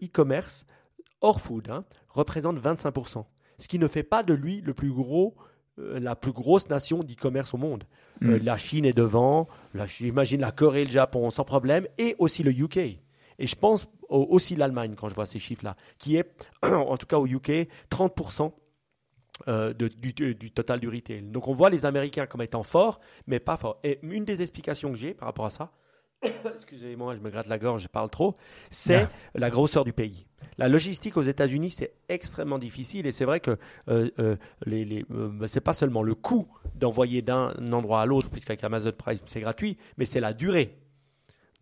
e-commerce 0.03 0.65
hors 1.21 1.41
food 1.41 1.69
hein, 1.69 1.85
représente 2.09 2.59
25%, 2.59 3.25
ce 3.59 3.67
qui 3.67 3.79
ne 3.79 3.87
fait 3.87 4.03
pas 4.03 4.23
de 4.23 4.33
lui 4.33 4.61
le 4.61 4.73
plus 4.73 4.91
gros 4.91 5.35
la 5.77 6.15
plus 6.15 6.31
grosse 6.31 6.69
nation 6.69 7.03
d'e-commerce 7.03 7.53
au 7.53 7.57
monde. 7.57 7.83
Euh, 8.23 8.39
mm. 8.39 8.43
la 8.43 8.57
Chine 8.57 8.85
est 8.85 8.97
devant, 8.97 9.47
j'imagine 9.85 10.41
la 10.41 10.51
Corée 10.51 10.81
et 10.81 10.85
le 10.85 10.91
Japon 10.91 11.29
sans 11.29 11.43
problème, 11.43 11.87
et 11.97 12.15
aussi 12.19 12.43
le 12.43 12.51
UK. 12.51 12.77
Et 12.77 13.45
je 13.45 13.55
pense 13.55 13.87
aussi 14.09 14.55
l'Allemagne 14.55 14.95
quand 14.97 15.09
je 15.09 15.15
vois 15.15 15.25
ces 15.25 15.39
chiffres-là, 15.39 15.75
qui 15.97 16.15
est, 16.17 16.31
en 16.63 16.97
tout 16.97 17.05
cas 17.05 17.17
au 17.17 17.27
UK, 17.27 17.67
30% 17.91 18.51
euh, 19.47 19.73
du, 19.73 20.13
du, 20.13 20.51
total 20.51 20.79
du 20.79 20.89
retail. 20.89 21.21
Donc 21.21 21.47
on 21.47 21.53
voit 21.53 21.69
les 21.69 21.85
Américains 21.85 22.25
comme 22.25 22.41
étant 22.41 22.63
forts, 22.63 22.99
mais 23.27 23.39
pas 23.39 23.55
forts. 23.55 23.79
Et 23.83 23.99
une 24.01 24.25
des 24.25 24.41
explications 24.41 24.89
que 24.91 24.97
j'ai 24.97 25.13
par 25.13 25.27
rapport 25.27 25.45
à 25.45 25.51
ça, 25.51 25.71
excusez-moi, 26.23 27.15
je 27.15 27.19
me 27.19 27.29
gratte 27.29 27.47
la 27.47 27.57
gorge, 27.57 27.83
je 27.83 27.87
parle 27.87 28.09
trop, 28.09 28.35
c'est 28.69 29.07
la 29.35 29.49
grosseur 29.49 29.83
du 29.83 29.93
pays. 29.93 30.25
La 30.57 30.67
logistique 30.67 31.17
aux 31.17 31.21
États-Unis, 31.21 31.69
c'est 31.71 31.93
extrêmement 32.09 32.57
difficile 32.57 33.05
et 33.05 33.11
c'est 33.11 33.25
vrai 33.25 33.39
que 33.39 33.57
euh, 33.89 34.09
euh, 34.19 34.35
les, 34.65 35.05
euh, 35.11 35.29
bah, 35.31 35.47
c'est 35.47 35.61
pas 35.61 35.73
seulement 35.73 36.01
le 36.01 36.15
coût 36.15 36.47
d'envoyer 36.75 37.21
d'un 37.21 37.53
endroit 37.71 38.01
à 38.01 38.05
l'autre, 38.05 38.29
puisqu'avec 38.29 38.63
Amazon 38.63 38.91
Prime 38.97 39.17
c'est 39.25 39.41
gratuit, 39.41 39.77
mais 39.97 40.05
c'est 40.05 40.19
la 40.19 40.33
durée. 40.33 40.77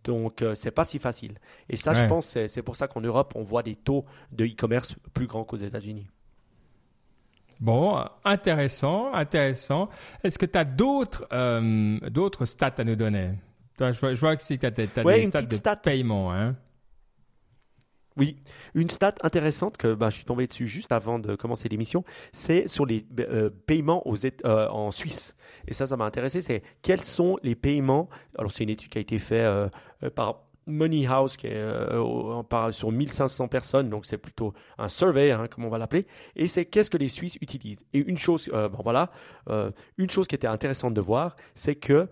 Donc 0.05 0.43
c'est 0.53 0.69
pas 0.69 0.83
si 0.83 0.99
facile. 0.99 1.39
Et 1.67 1.77
ça, 1.77 1.93
je 1.93 2.05
pense, 2.05 2.37
c'est 2.47 2.61
pour 2.61 2.75
ça 2.75 2.87
qu'en 2.87 3.01
Europe, 3.01 3.33
on 3.35 3.41
voit 3.41 3.63
des 3.63 3.75
taux 3.75 4.05
de 4.31 4.45
e-commerce 4.45 4.95
plus 5.15 5.25
grands 5.25 5.43
qu'aux 5.43 5.57
États-Unis. 5.57 6.05
Bon, 7.59 8.05
intéressant, 8.23 9.11
intéressant. 9.15 9.89
Est-ce 10.23 10.37
que 10.37 10.45
tu 10.45 10.59
as 10.59 10.63
d'autres 10.63 11.27
d'autres 12.09 12.45
stats 12.45 12.75
à 12.77 12.83
nous 12.83 12.95
donner? 12.95 13.31
Je, 13.79 14.19
vois, 14.19 14.35
que 14.35 14.43
tu 14.43 14.65
as, 14.65 14.71
des 14.71 15.55
stats 15.55 15.75
de 15.75 15.81
paiement. 15.81 16.33
Hein. 16.33 16.55
Oui, 18.17 18.37
une 18.75 18.89
stat 18.89 19.15
intéressante 19.23 19.75
que 19.75 19.93
bah, 19.93 20.09
je 20.09 20.17
suis 20.17 20.25
tombé 20.25 20.47
dessus 20.47 20.67
juste 20.67 20.91
avant 20.93 21.19
de 21.19 21.35
commencer 21.35 21.67
l'émission, 21.67 22.03
c'est 22.31 22.67
sur 22.67 22.85
les 22.85 23.05
euh, 23.19 23.49
paiements 23.65 24.07
aux, 24.07 24.15
euh, 24.25 24.69
en 24.69 24.91
Suisse. 24.91 25.35
Et 25.67 25.73
ça, 25.73 25.85
ça 25.85 25.97
m'a 25.97 26.05
intéressé, 26.05 26.41
c'est 26.41 26.63
quels 26.81 27.03
sont 27.03 27.37
les 27.43 27.55
paiements. 27.55 28.09
Alors, 28.37 28.51
c'est 28.51 28.63
une 28.63 28.69
étude 28.69 28.89
qui 28.89 28.99
a 28.99 29.01
été 29.01 29.19
faite 29.19 29.43
euh, 29.43 29.69
par 30.15 30.43
Money 30.65 31.05
House, 31.05 31.35
qui 31.35 31.47
est 31.47 31.91
sur 32.71 32.91
1500 32.91 33.49
personnes, 33.49 33.89
donc 33.89 34.05
c'est 34.05 34.17
plutôt 34.17 34.53
un 34.77 34.87
survey, 34.87 35.31
hein, 35.31 35.47
comme 35.47 35.65
on 35.65 35.69
va 35.69 35.77
l'appeler. 35.77 36.07
Et 36.37 36.47
c'est 36.47 36.65
qu'est-ce 36.65 36.89
que 36.89 36.97
les 36.97 37.09
Suisses 37.09 37.37
utilisent. 37.41 37.85
Et 37.93 37.99
une 37.99 38.17
chose, 38.17 38.49
bon 38.49 38.79
voilà, 38.81 39.11
une 39.99 40.09
chose 40.09 40.27
qui 40.27 40.33
était 40.33 40.47
intéressante 40.47 40.95
de 40.95 41.01
voir, 41.01 41.35
c'est 41.53 41.75
que 41.75 42.09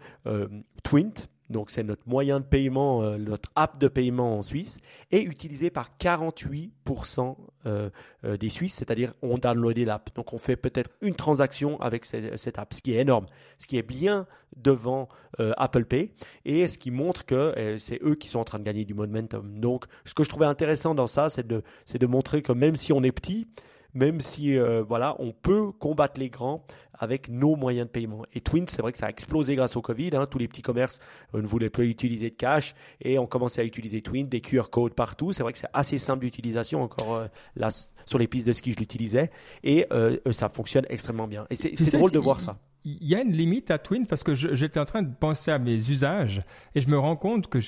Twint, 0.84 1.30
donc 1.54 1.72
c'est 1.72 1.84
notre 1.84 2.02
moyen 2.06 2.42
de 2.42 2.46
paiement, 2.46 3.02
euh, 3.02 3.18
notre 3.18 3.50
app 3.56 3.80
de 3.80 3.88
paiement 3.88 4.38
en 4.38 4.42
Suisse, 4.42 4.80
est 5.12 5.22
utilisé 5.24 5.70
par 5.70 5.92
48% 5.98 7.38
euh, 7.66 7.90
euh, 8.26 8.36
des 8.36 8.50
Suisses, 8.50 8.74
c'est-à-dire 8.74 9.14
on 9.22 9.38
downloadé 9.38 9.86
l'app. 9.86 10.10
Donc 10.16 10.34
on 10.34 10.38
fait 10.38 10.58
peut-être 10.58 10.92
une 11.02 11.16
transaction 11.16 11.80
avec 11.80 12.04
cette, 12.04 12.60
app, 12.60 12.74
ce 12.74 12.82
qui 12.82 12.94
est 12.94 13.00
énorme, 13.00 13.28
ce 13.58 13.68
qui 13.68 13.78
est 13.78 13.84
bien 13.84 14.28
devant 14.58 15.08
Apple 15.40 15.86
Pay 15.86 16.12
et 16.46 16.68
ce 16.68 16.78
qui 16.78 16.92
montre 16.92 17.26
que 17.26 17.78
c'est 17.80 18.00
eux 18.04 18.14
qui 18.14 18.28
sont 18.28 18.38
en 18.38 18.44
train 18.44 18.60
de 18.60 18.64
gagner 18.64 18.86
du 18.86 18.94
momentum. 18.94 19.60
Donc 19.60 19.86
ce 20.06 20.14
que 20.14 20.24
je 20.24 20.30
trouvais 20.30 20.46
intéressant 20.46 20.94
dans 20.94 21.08
ça, 21.08 21.30
c'est 21.30 21.48
de, 21.48 21.64
de 21.92 22.06
montrer 22.06 22.44
que 22.44 22.52
même 22.52 22.76
si 22.76 22.94
on 22.94 23.02
est 23.02 23.12
petit, 23.12 23.48
même 23.94 24.22
si 24.22 24.58
voilà, 24.88 25.16
on 25.20 25.32
peut 25.32 25.72
combattre 25.72 26.20
les 26.20 26.30
grands 26.30 26.66
avec 27.04 27.30
nos 27.30 27.56
moyens 27.56 27.88
de 27.88 27.92
paiement. 27.92 28.24
Et 28.34 28.42
Twint, 28.42 28.66
c'est 28.68 28.82
vrai 28.82 28.92
que 28.92 28.98
ça 28.98 29.08
a 29.08 29.10
explosé 29.10 29.56
grâce 29.56 29.76
au 29.76 29.82
Covid. 29.82 30.12
Hein. 30.14 30.26
Tous 30.26 30.38
les 30.38 30.48
petits 30.48 30.62
commerces 30.62 31.00
euh, 31.36 31.42
ne 31.42 31.48
voulaient 31.48 31.70
plus 31.70 31.90
utiliser 31.90 32.30
de 32.30 32.36
cash 32.36 32.76
et 33.02 33.20
ont 33.20 33.28
commencé 33.28 33.62
à 33.62 33.64
utiliser 33.64 34.02
Twint, 34.02 34.26
des 34.26 34.42
QR 34.42 34.70
codes 34.72 34.94
partout. 34.94 35.34
C'est 35.34 35.44
vrai 35.44 35.54
que 35.54 35.60
c'est 35.60 35.68
assez 35.74 35.98
simple 35.98 36.24
d'utilisation. 36.24 36.82
Encore 36.82 37.16
euh, 37.16 37.28
là, 37.56 37.70
sur 38.06 38.20
les 38.20 38.28
pistes 38.28 38.48
de 38.48 38.54
ski, 38.54 38.72
je 38.72 38.78
l'utilisais 38.78 39.32
et 39.64 39.86
euh, 39.92 40.18
ça 40.32 40.50
fonctionne 40.50 40.86
extrêmement 40.90 41.28
bien. 41.28 41.46
Et 41.50 41.56
c'est 41.56 41.98
drôle 41.98 42.12
de 42.12 42.20
voir 42.20 42.40
ça 42.40 42.58
il 42.86 43.08
y 43.08 43.16
a 43.16 43.22
une 43.22 43.32
limite 43.32 43.72
à 43.72 43.78
Twin 43.78 44.06
parce 44.06 44.24
que 44.24 44.34
j'étais 44.36 44.80
en 44.80 44.86
train 44.86 45.02
de 45.02 45.14
penser 45.14 45.52
à 45.52 45.60
mes 45.60 45.76
usages 45.90 46.44
et 46.76 46.82
je 46.82 46.90
me 46.90 46.98
rends 46.98 47.16
compte 47.16 47.48
que 47.48 47.60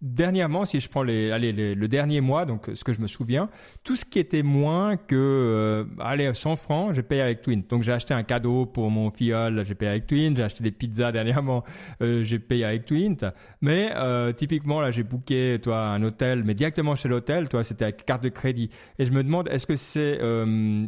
dernièrement, 0.00 0.64
si 0.64 0.80
je 0.80 0.88
prends 0.88 1.02
les, 1.02 1.30
allez, 1.30 1.74
le 1.74 1.88
dernier 1.88 2.20
mois, 2.20 2.46
donc 2.46 2.70
ce 2.72 2.82
que 2.84 2.92
je 2.92 3.00
me 3.00 3.06
souviens, 3.06 3.50
tout 3.84 3.96
ce 3.96 4.04
qui 4.04 4.18
était 4.18 4.42
moins 4.42 4.96
que 4.96 5.14
euh, 5.16 5.84
allez 6.00 6.32
100 6.32 6.56
francs, 6.56 6.94
j'ai 6.94 7.02
payé 7.02 7.20
avec 7.20 7.42
Twin. 7.42 7.62
Donc 7.68 7.82
j'ai 7.82 7.92
acheté 7.92 8.14
un 8.14 8.22
cadeau 8.22 8.66
pour 8.66 8.90
mon 8.90 9.10
filleul, 9.10 9.64
j'ai 9.64 9.74
payé 9.74 9.90
avec 9.90 10.06
Twin. 10.06 10.36
J'ai 10.36 10.42
acheté 10.42 10.64
des 10.64 10.70
pizzas 10.70 11.12
dernièrement, 11.12 11.64
euh, 12.00 12.22
j'ai 12.22 12.38
payé 12.38 12.64
avec 12.64 12.86
Twin. 12.86 13.16
Mais 13.60 13.90
euh, 13.94 14.32
typiquement 14.32 14.80
là, 14.80 14.90
j'ai 14.90 15.02
booké 15.02 15.58
toi 15.62 15.88
un 15.88 16.02
hôtel, 16.02 16.44
mais 16.44 16.54
directement 16.54 16.94
chez 16.94 17.08
l'hôtel, 17.08 17.48
toi 17.48 17.62
c'était 17.62 17.84
avec 17.84 18.04
carte 18.04 18.22
de 18.22 18.28
crédit. 18.28 18.70
Et 18.98 19.04
je 19.04 19.12
me 19.12 19.22
demande, 19.22 19.48
est-ce 19.48 19.66
que 19.66 19.76
c'est 19.76 20.18
euh, 20.20 20.86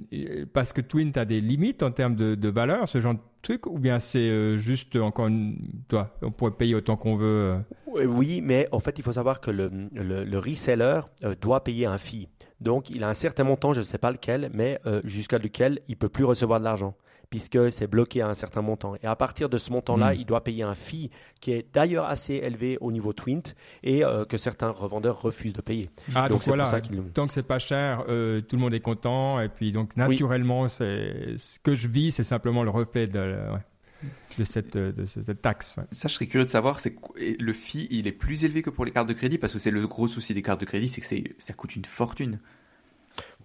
parce 0.52 0.72
que 0.72 0.80
Twin 0.80 1.12
a 1.16 1.24
des 1.24 1.40
limites 1.40 1.82
en 1.82 1.90
termes 1.90 2.16
de, 2.16 2.34
de 2.34 2.48
valeur, 2.48 2.88
ce 2.88 3.00
genre 3.00 3.14
de 3.14 3.20
ou 3.66 3.78
bien 3.78 3.98
c'est 3.98 4.18
euh, 4.18 4.56
juste 4.56 4.96
encore 4.96 5.26
une... 5.26 5.56
toi 5.88 6.16
on 6.22 6.30
pourrait 6.30 6.52
payer 6.52 6.74
autant 6.74 6.96
qu'on 6.96 7.16
veut 7.16 7.64
euh? 7.96 8.06
oui 8.06 8.40
mais 8.42 8.68
en 8.72 8.80
fait 8.80 8.98
il 8.98 9.02
faut 9.02 9.12
savoir 9.12 9.40
que 9.40 9.50
le, 9.50 9.70
le, 9.92 10.38
reseller 10.38 11.00
euh, 11.24 11.34
doit 11.40 11.62
payer 11.62 11.86
un 11.86 11.98
fee 11.98 12.28
donc 12.60 12.90
il 12.90 13.04
a 13.04 13.08
un 13.08 13.14
certain 13.14 13.44
montant 13.44 13.72
je 13.72 13.80
ne 13.80 13.84
sais 13.84 13.98
pas 13.98 14.10
lequel 14.10 14.50
mais 14.52 14.80
jusqu'à 15.04 15.38
lequel 15.38 15.80
il 15.88 15.96
peut 15.96 16.08
plus 16.08 16.24
recevoir 16.24 16.60
de 16.60 16.64
l'argent 16.64 16.94
puisque 17.34 17.72
c'est 17.72 17.88
bloqué 17.88 18.20
à 18.22 18.28
un 18.28 18.34
certain 18.34 18.62
montant. 18.62 18.94
Et 19.02 19.06
à 19.08 19.16
partir 19.16 19.48
de 19.48 19.58
ce 19.58 19.72
montant-là, 19.72 20.14
Mm. 20.14 20.18
il 20.20 20.24
doit 20.24 20.44
payer 20.44 20.62
un 20.62 20.74
fee 20.76 21.10
qui 21.40 21.50
est 21.50 21.66
d'ailleurs 21.74 22.04
assez 22.04 22.34
élevé 22.34 22.78
au 22.80 22.92
niveau 22.92 23.12
Twint 23.12 23.42
et 23.82 24.04
euh, 24.04 24.24
que 24.24 24.36
certains 24.36 24.70
revendeurs 24.70 25.20
refusent 25.20 25.52
de 25.52 25.60
payer. 25.60 25.90
Ah, 26.14 26.28
donc 26.28 26.34
donc 26.34 26.42
c'est 26.44 26.50
voilà. 26.50 26.62
pour 26.62 26.70
ça 26.70 26.80
qu'ils 26.80 27.02
Tant 27.12 27.26
que 27.26 27.32
c'est 27.32 27.42
pas 27.42 27.58
cher, 27.58 28.04
euh, 28.08 28.40
tout 28.40 28.54
le 28.54 28.62
monde 28.62 28.72
est 28.72 28.78
content. 28.78 29.40
Et 29.40 29.48
puis 29.48 29.72
donc 29.72 29.96
naturellement, 29.96 30.68
c'est 30.68 31.34
ce 31.36 31.58
que 31.58 31.74
je 31.74 31.88
vis, 31.88 32.12
c'est 32.12 32.22
simplement 32.22 32.62
le 32.62 32.70
reflet 32.70 33.08
de, 33.08 33.18
ouais, 33.18 34.08
de 34.38 34.44
cette 34.44 34.76
euh, 34.76 34.92
de 34.92 35.04
cette 35.06 35.42
taxe. 35.42 35.74
ouais. 35.76 35.84
Ça, 35.90 36.06
je 36.06 36.14
serais 36.14 36.28
curieux 36.28 36.44
de 36.44 36.50
savoir, 36.50 36.78
c'est 36.78 36.94
le 37.18 37.52
fee, 37.52 37.88
il 37.90 38.06
est 38.06 38.12
plus 38.12 38.44
élevé 38.44 38.62
que 38.62 38.70
pour 38.70 38.84
les 38.84 38.92
cartes 38.92 39.08
de 39.08 39.12
crédit? 39.14 39.38
Parce 39.38 39.52
que 39.52 39.58
c'est 39.58 39.72
le 39.72 39.84
gros 39.88 40.06
souci 40.06 40.34
des 40.34 40.42
cartes 40.42 40.60
de 40.60 40.66
crédit, 40.66 40.86
c'est 40.86 41.00
que 41.00 41.34
ça 41.38 41.52
coûte 41.52 41.74
une 41.74 41.84
fortune. 41.84 42.38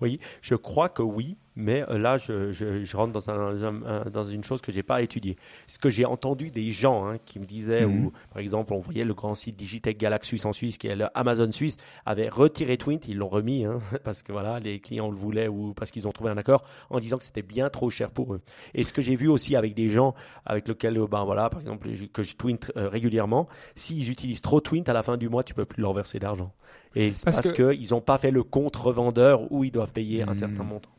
Oui, 0.02 0.20
je 0.42 0.56
crois 0.56 0.90
que 0.90 1.04
oui, 1.04 1.38
mais 1.60 1.84
euh, 1.90 1.98
là, 1.98 2.18
je, 2.18 2.52
je- 2.52 2.84
je 2.84 2.98
rentre 2.98 3.12
dans, 3.14 3.30
un- 3.30 4.06
dans 4.10 4.24
une 4.24 4.44
chose 4.44 4.62
que 4.62 4.72
j'ai 4.72 4.82
pas 4.84 5.02
étudiée. 5.02 5.36
Ce 5.68 5.78
que 5.78 5.90
j'ai 5.90 6.06
entendu 6.06 6.50
des 6.52 6.72
gens 6.72 7.06
hein, 7.08 7.18
qui 7.26 7.40
me 7.40 7.46
disaient, 7.46 7.86
Mhm. 7.86 8.06
ou 8.06 8.12
par 8.32 8.40
exemple, 8.40 8.74
on 8.74 8.80
voyait 8.80 9.06
le 9.06 9.14
grand 9.14 9.36
site 9.36 9.56
Digitech 9.56 9.98
Galaxus 9.98 10.42
en 10.46 10.54
Suisse, 10.54 10.78
qui 10.78 10.88
est 10.88 10.96
Amazon 11.14 11.52
Suisse, 11.52 11.78
avait 12.06 12.30
retiré 12.30 12.78
Twint, 12.78 13.00
ils 13.08 13.18
l'ont 13.18 13.28
remis, 13.30 13.66
hein, 13.66 13.80
parce 14.04 14.24
que 14.24 14.32
voilà, 14.32 14.60
les 14.60 14.80
clients 14.80 15.10
le 15.10 15.16
voulaient 15.18 15.48
ou 15.48 15.74
parce 15.74 15.92
qu'ils 15.92 16.08
ont 16.08 16.12
trouvé 16.12 16.30
un 16.32 16.38
accord, 16.38 16.62
en 16.90 17.00
disant 17.00 17.18
que 17.18 17.24
c'était 17.24 17.42
bien 17.42 17.70
trop 17.70 17.90
cher 17.90 18.10
pour 18.12 18.34
eux. 18.34 18.42
Et 18.74 18.84
ce 18.86 18.94
que 18.94 19.02
j'ai 19.02 19.16
vu 19.16 19.28
aussi 19.28 19.56
avec 19.56 19.74
des 19.74 19.90
gens 19.90 20.16
avec 20.46 20.68
lesquels, 20.68 20.98
euh, 20.98 21.08
ben 21.08 21.24
voilà, 21.26 21.50
par 21.50 21.60
exemple, 21.60 21.88
que 22.14 22.24
je 22.24 22.36
twint 22.36 22.72
euh, 22.78 22.88
régulièrement, 22.90 23.48
s'ils 23.76 24.10
utilisent 24.10 24.42
trop 24.42 24.62
Twint, 24.62 24.84
à 24.88 24.94
la 24.94 25.04
fin 25.04 25.18
du 25.18 25.28
mois, 25.30 25.44
tu 25.44 25.54
peux 25.54 25.66
plus 25.66 25.82
leur 25.82 25.94
verser 25.94 26.20
d'argent. 26.20 26.54
Et 26.96 27.12
c'est 27.12 27.26
Parce 27.26 27.42
parce, 27.42 27.52
que- 27.54 27.74
qu'ils 27.74 27.90
n'ont 27.92 28.02
pas 28.02 28.18
fait 28.18 28.32
le 28.32 28.44
compte 28.44 28.76
revendeur 28.76 29.52
où 29.52 29.64
ils 29.64 29.72
doivent 29.72 29.92
payer 29.92 30.24
un 30.24 30.28
Mhm. 30.28 30.34
certain 30.34 30.64
montant. 30.64 30.90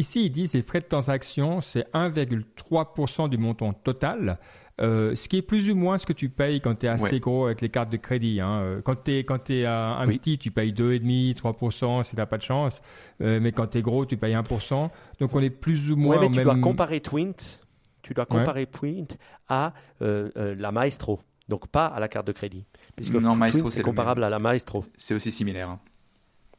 Ici, 0.00 0.24
ils 0.26 0.30
disent 0.30 0.54
les 0.54 0.62
frais 0.62 0.80
de 0.80 0.86
transaction, 0.86 1.60
c'est 1.60 1.86
1,3% 1.92 3.28
du 3.28 3.38
montant 3.38 3.72
total. 3.72 4.38
euh, 4.82 5.14
ce 5.14 5.28
qui 5.28 5.36
est 5.36 5.42
plus 5.42 5.68
ou 5.70 5.74
moins 5.74 5.98
ce 5.98 6.06
que 6.06 6.14
tu 6.14 6.30
payes 6.30 6.62
quand 6.62 6.74
tu 6.74 6.86
es 6.86 6.88
assez 6.88 7.12
Ouais. 7.16 7.20
gros 7.20 7.44
avec 7.44 7.60
les 7.60 7.68
cartes 7.68 7.92
de 7.92 7.98
crédit. 7.98 8.40
hein. 8.40 8.60
Euh, 8.62 8.80
Quand 8.82 8.96
tu 9.04 9.12
es, 9.12 9.24
quand 9.24 9.38
t'es, 9.38 9.66
euh, 9.66 9.70
un 9.94 10.06
Oui. 10.08 10.16
petit, 10.16 10.38
tu 10.38 10.50
payes 10.50 10.72
2,5%, 10.72 11.34
3% 11.34 12.02
si 12.02 12.10
tu 12.12 12.16
n'as 12.16 12.24
pas 12.24 12.38
de 12.38 12.42
chance. 12.42 12.80
Euh, 13.20 13.40
mais 13.42 13.52
quand 13.52 13.66
tu 13.66 13.76
es 13.76 13.82
gros, 13.82 14.06
tu 14.06 14.16
payes 14.16 14.32
1%. 14.34 14.90
Donc 15.18 15.34
on 15.36 15.40
est 15.42 15.50
plus 15.50 15.90
ou 15.90 15.96
moins 15.96 16.14
Ouais, 16.16 16.20
mais 16.20 16.26
au 16.28 16.30
tu 16.30 16.36
même... 16.36 16.44
dois 16.44 16.56
comparer 16.56 17.00
Twint, 17.00 17.60
tu 18.00 18.14
dois 18.14 18.24
comparer 18.24 18.64
Twint 18.64 19.08
à 19.50 19.74
euh, 20.00 20.30
euh, 20.38 20.54
la 20.58 20.72
Maestro, 20.72 21.20
donc 21.50 21.66
pas 21.68 21.84
à 21.84 22.00
la 22.00 22.08
carte 22.08 22.26
de 22.28 22.32
crédit. 22.32 22.64
Puisque 22.96 23.12
Non, 23.16 23.20
Twint, 23.32 23.36
Maestro, 23.36 23.68
c'est 23.68 23.74
c'est 23.74 23.80
le 23.82 23.84
comparable 23.84 24.24
à 24.24 24.30
la 24.30 24.38
Maestro. 24.38 24.86
C'est 24.96 25.12
aussi 25.12 25.30
similaire. 25.30 25.68
hein. 25.68 25.78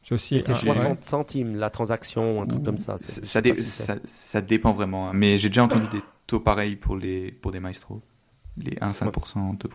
C'est 0.04 0.14
aussi 0.14 0.36
Et 0.36 0.40
c'est 0.40 0.50
un- 0.52 0.54
60 0.54 0.84
ouais. 0.84 0.96
centimes 1.02 1.56
la 1.56 1.70
transaction, 1.70 2.42
un 2.42 2.46
truc 2.46 2.62
comme 2.64 2.78
ça. 2.78 2.96
Ça, 2.98 3.40
dé- 3.40 3.54
dépend 4.46 4.72
vraiment. 4.72 5.08
hein. 5.08 5.12
Mais 5.14 5.38
j'ai 5.38 5.48
déjà 5.48 5.62
entendu 5.64 5.86
des 5.92 6.02
taux 6.26 6.40
pareils 6.40 6.76
pour, 6.76 6.96
les, 6.96 7.30
pour 7.32 7.52
des 7.52 7.60
maestros. 7.60 8.00
Les 8.56 8.76
1, 8.80 8.90
5%, 8.92 9.56
2%. 9.56 9.68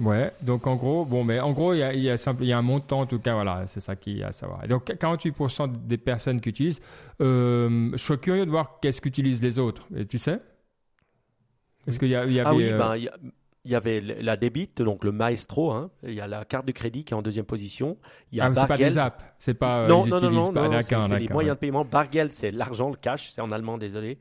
Ouais, 0.00 0.32
donc 0.42 0.66
en 0.68 0.76
gros, 0.76 1.04
bon, 1.04 1.24
mais 1.24 1.40
en 1.40 1.50
gros, 1.52 1.74
il 1.74 1.78
y 1.78 1.82
a, 1.82 1.92
il 1.92 2.00
y, 2.02 2.08
a 2.10 2.16
simple- 2.16 2.44
il 2.44 2.48
y 2.48 2.52
a 2.52 2.58
un 2.58 2.62
montant, 2.62 3.00
en 3.00 3.06
tout 3.06 3.18
cas, 3.18 3.34
voilà, 3.34 3.66
c'est 3.66 3.80
ça 3.80 3.96
qu'il 3.96 4.16
y 4.18 4.22
a 4.22 4.28
à 4.28 4.32
savoir. 4.32 4.64
Et 4.64 4.68
donc, 4.68 4.84
48% 4.94 5.66
des 5.66 5.98
personnes 5.98 6.40
qui 6.40 6.50
utilisent, 6.50 6.80
euh, 7.20 7.90
je 7.92 7.96
suis 7.96 8.16
curieux 8.18 8.46
de 8.46 8.50
voir 8.50 8.78
qu'est-ce 8.80 9.00
qu'utilisent 9.00 9.42
les 9.42 9.58
autres. 9.58 9.88
Et 9.96 10.06
tu 10.06 10.18
sais? 10.18 10.38
Est-ce 11.88 11.98
qu'il 11.98 12.08
y, 12.08 12.14
a- 12.14 12.26
y 12.26 12.38
avait. 12.38 12.48
Ah 12.48 12.54
oui, 12.54 12.68
euh, 12.68 12.78
ben, 12.78 12.94
il 13.64 13.72
y 13.72 13.74
avait 13.74 14.00
la 14.00 14.36
débit, 14.36 14.70
donc 14.76 15.04
le 15.04 15.12
Maestro, 15.12 15.72
hein. 15.72 15.90
il 16.02 16.14
y 16.14 16.20
a 16.20 16.26
la 16.26 16.44
carte 16.44 16.66
de 16.66 16.72
crédit 16.72 17.04
qui 17.04 17.12
est 17.12 17.16
en 17.16 17.22
deuxième 17.22 17.44
position, 17.44 17.98
il 18.32 18.38
y 18.38 18.40
a 18.40 18.44
ah, 18.46 18.48
mais 18.50 18.54
c'est 18.54 18.66
pas 18.66 18.76
des 18.76 18.98
apps, 18.98 19.24
c'est 19.38 19.54
pas. 19.54 19.80
euh, 19.80 19.88
non, 19.88 20.04
ils 20.06 20.10
non, 20.10 20.20
non, 20.20 20.30
non, 20.30 20.52
pas. 20.52 20.68
non, 20.68 20.80
c'est 20.80 20.90
d'accord, 20.90 21.08
moyens 21.30 21.56
de 21.56 21.60
paiement. 21.60 21.84
Bargeld, 21.84 22.32
c'est 22.32 22.50
l'argent, 22.50 22.88
le 22.90 22.96
cash, 22.96 23.30
c'est 23.30 23.40
en 23.40 23.52
allemand, 23.52 23.76
désolé. 23.76 24.18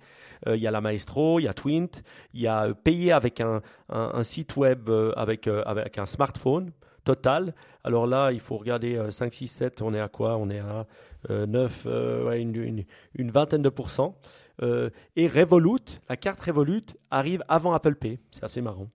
Euh, 0.47 0.57
Il 0.57 0.61
y 0.61 0.67
a 0.67 0.71
la 0.71 0.81
Maestro, 0.81 1.39
il 1.39 1.43
y 1.43 1.47
a 1.47 1.53
Twint, 1.53 1.88
il 2.33 2.41
y 2.41 2.47
a 2.47 2.65
euh, 2.65 2.73
payé 2.73 3.11
avec 3.13 3.39
un, 3.39 3.61
un, 3.89 4.11
un 4.15 4.23
site 4.23 4.55
web, 4.57 4.89
euh, 4.89 5.13
avec, 5.15 5.47
avec 5.47 5.97
un 5.97 6.05
smartphone 6.05 6.71
total. 7.05 7.53
Alors 7.85 8.05
là, 8.05 8.31
il 8.33 8.41
faut 8.41 8.57
regarder 8.57 8.97
euh, 8.97 9.11
5, 9.11 9.33
6, 9.33 9.47
7, 9.47 9.81
on 9.81 9.93
est 9.93 10.01
à 10.01 10.09
quoi? 10.09 10.35
On 10.35 10.49
est 10.49 10.59
à 10.59 10.85
euh, 11.29 11.45
9, 11.45 11.83
euh, 11.85 12.25
ouais, 12.25 12.41
une, 12.41 12.53
une, 12.55 12.83
une 13.15 13.31
vingtaine 13.31 13.61
de 13.61 13.69
pourcents. 13.69 14.17
Euh, 14.61 14.89
et 15.15 15.27
Revolut, 15.27 16.01
la 16.09 16.17
carte 16.17 16.41
Revolut 16.43 16.83
arrive 17.11 17.43
avant 17.47 17.73
Apple 17.73 17.95
Pay. 17.95 18.19
C'est 18.31 18.43
assez 18.43 18.61
marrant. 18.61 18.88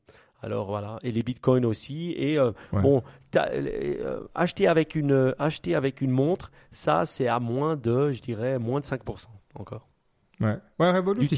Alors 0.42 0.66
voilà, 0.66 0.98
et 1.02 1.12
les 1.12 1.22
bitcoins 1.22 1.64
aussi. 1.64 2.12
Et 2.16 2.38
euh, 2.38 2.50
Ouais. 2.72 2.82
bon, 2.82 3.02
t'as- 3.30 3.48
euh, 3.52 4.20
acheter 4.34 4.66
avec 4.66 4.94
une 4.96 5.12
euh, 5.12 5.32
acheter 5.38 5.74
avec 5.74 6.00
une 6.00 6.10
montre, 6.10 6.50
ça 6.72 7.06
c'est 7.06 7.28
à 7.28 7.38
moins 7.40 7.76
de, 7.76 8.10
je 8.10 8.20
dirais, 8.22 8.58
moins 8.58 8.80
de 8.80 8.84
5% 8.84 9.28
encore. 9.54 9.86
Ouais, 10.40 10.56
ouais 10.80 10.90
Revolut, 10.90 11.28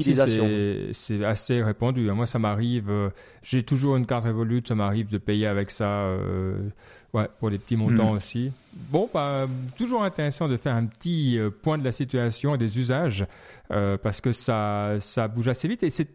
c'est 0.95 1.25
assez 1.25 1.63
répandu. 1.63 2.11
Moi, 2.13 2.25
ça 2.25 2.39
m'arrive, 2.39 2.89
euh, 2.89 3.11
j'ai 3.43 3.63
toujours 3.63 3.97
une 3.97 4.07
carte 4.07 4.25
Revolut, 4.25 4.63
ça 4.67 4.75
m'arrive 4.75 5.09
de 5.11 5.19
payer 5.19 5.47
avec 5.47 5.71
ça, 5.71 6.05
euh, 6.07 6.71
ouais, 7.13 7.29
pour 7.39 7.51
des 7.51 7.59
petits 7.59 7.77
montants 7.77 8.13
Mhm. 8.13 8.17
aussi. 8.17 8.53
Bon, 8.73 9.11
bah, 9.13 9.47
toujours 9.77 10.05
intéressant 10.05 10.49
de 10.49 10.57
faire 10.57 10.75
un 10.75 10.87
petit 10.87 11.39
euh, 11.39 11.51
point 11.51 11.77
de 11.77 11.85
la 11.85 11.93
situation 11.93 12.55
et 12.55 12.59
des 12.59 12.79
usages, 12.79 13.27
euh, 13.73 13.99
parce 13.99 14.23
que 14.23 14.33
ça, 14.33 14.95
ça 15.01 15.29
bouge 15.29 15.49
assez 15.49 15.69
vite 15.69 15.83
et 15.83 15.91
c'est 15.91 16.09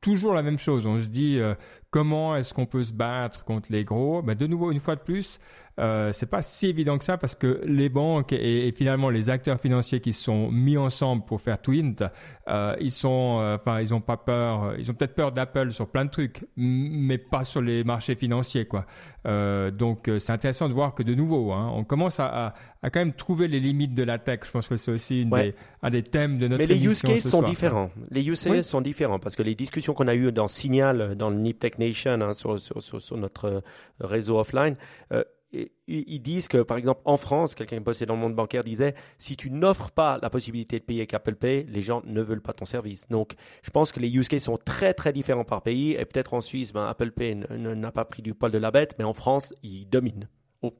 toujours 0.00 0.32
la 0.32 0.42
même 0.42 0.58
chose. 0.58 0.86
On 0.86 0.98
se 0.98 1.08
dit, 1.08 1.38
euh, 1.38 1.54
comment 1.92 2.34
est-ce 2.34 2.52
qu'on 2.52 2.66
peut 2.66 2.82
se 2.82 2.92
battre 2.92 3.44
contre 3.44 3.68
les 3.70 3.84
gros? 3.84 4.22
Ben, 4.22 4.34
De 4.34 4.48
nouveau, 4.48 4.72
une 4.72 4.80
fois 4.80 4.96
de 4.96 5.00
plus, 5.00 5.38
euh, 5.80 6.12
c'est 6.12 6.26
pas 6.28 6.42
si 6.42 6.66
évident 6.66 6.98
que 6.98 7.04
ça 7.04 7.16
parce 7.16 7.34
que 7.34 7.62
les 7.64 7.88
banques 7.88 8.32
et, 8.32 8.68
et 8.68 8.72
finalement 8.72 9.08
les 9.10 9.30
acteurs 9.30 9.58
financiers 9.60 10.00
qui 10.00 10.12
sont 10.12 10.50
mis 10.50 10.76
ensemble 10.76 11.24
pour 11.24 11.40
faire 11.40 11.60
Twint, 11.62 11.96
euh, 12.48 12.76
ils 12.80 12.90
sont, 12.90 13.38
euh, 13.40 13.56
enfin, 13.56 13.80
ils 13.80 13.94
ont 13.94 14.00
pas 14.00 14.16
peur, 14.16 14.74
ils 14.78 14.90
ont 14.90 14.94
peut-être 14.94 15.14
peur 15.14 15.32
d'Apple 15.32 15.70
sur 15.72 15.88
plein 15.88 16.04
de 16.04 16.10
trucs, 16.10 16.44
mais 16.56 17.16
pas 17.18 17.44
sur 17.44 17.62
les 17.62 17.84
marchés 17.84 18.14
financiers, 18.16 18.66
quoi. 18.66 18.84
Euh, 19.26 19.70
donc, 19.70 20.08
euh, 20.08 20.18
c'est 20.18 20.32
intéressant 20.32 20.68
de 20.68 20.74
voir 20.74 20.94
que 20.94 21.02
de 21.04 21.14
nouveau, 21.14 21.52
hein, 21.52 21.70
on 21.74 21.84
commence 21.84 22.18
à, 22.20 22.26
à, 22.48 22.54
à 22.82 22.90
quand 22.90 22.98
même 23.00 23.12
trouver 23.12 23.46
les 23.46 23.60
limites 23.60 23.94
de 23.94 24.02
la 24.02 24.18
tech. 24.18 24.40
Je 24.44 24.50
pense 24.50 24.66
que 24.66 24.76
c'est 24.76 24.90
aussi 24.90 25.22
une 25.22 25.32
Ouais. 25.32 25.42
des, 25.52 25.54
un 25.82 25.90
des 25.90 26.02
thèmes 26.02 26.38
de 26.38 26.48
notre 26.48 26.58
Mais 26.58 26.66
les 26.66 26.84
use 26.84 27.00
cases 27.02 27.20
sont 27.22 27.38
soir, 27.38 27.44
différents. 27.48 27.90
Les 28.10 28.28
use 28.28 28.42
cases 28.42 28.52
Oui. 28.52 28.62
sont 28.64 28.80
différents 28.80 29.20
parce 29.20 29.36
que 29.36 29.42
les 29.44 29.54
discussions 29.54 29.94
qu'on 29.94 30.08
a 30.08 30.14
eues 30.16 30.32
dans 30.32 30.48
Signal, 30.48 31.14
dans 31.16 31.30
le 31.30 31.36
Nip 31.36 31.60
Tech 31.60 31.78
Nation, 31.78 32.20
hein, 32.20 32.32
sur, 32.34 32.58
sur, 32.60 32.82
sur, 32.82 33.00
sur 33.00 33.16
notre 33.16 33.62
réseau 34.00 34.38
offline, 34.40 34.74
euh, 35.12 35.22
ils 35.86 36.22
disent 36.22 36.48
que, 36.48 36.62
par 36.62 36.78
exemple, 36.78 37.02
en 37.04 37.16
France, 37.16 37.54
quelqu'un 37.54 37.76
qui 37.76 37.82
bossait 37.82 38.06
dans 38.06 38.14
le 38.14 38.20
monde 38.20 38.34
bancaire 38.34 38.64
disait, 38.64 38.94
si 39.18 39.36
tu 39.36 39.50
n'offres 39.50 39.90
pas 39.90 40.18
la 40.22 40.30
possibilité 40.30 40.78
de 40.78 40.84
payer 40.84 41.00
avec 41.00 41.14
Apple 41.14 41.34
Pay, 41.34 41.66
les 41.68 41.82
gens 41.82 42.02
ne 42.06 42.22
veulent 42.22 42.40
pas 42.40 42.54
ton 42.54 42.64
service. 42.64 43.08
Donc, 43.08 43.34
je 43.62 43.70
pense 43.70 43.92
que 43.92 44.00
les 44.00 44.08
use 44.08 44.28
cases 44.28 44.44
sont 44.44 44.58
très, 44.58 44.94
très 44.94 45.12
différents 45.12 45.44
par 45.44 45.62
pays. 45.62 45.92
Et 45.92 46.04
peut-être 46.04 46.34
en 46.34 46.40
Suisse, 46.40 46.72
ben, 46.72 46.86
Apple 46.86 47.12
Pay 47.12 47.34
n'a 47.34 47.92
pas 47.92 48.04
pris 48.04 48.22
du 48.22 48.34
poil 48.34 48.50
de 48.50 48.58
la 48.58 48.70
bête, 48.70 48.94
mais 48.98 49.04
en 49.04 49.12
France, 49.12 49.52
ils 49.62 49.86
dominent. 49.88 50.28
Oh. 50.62 50.72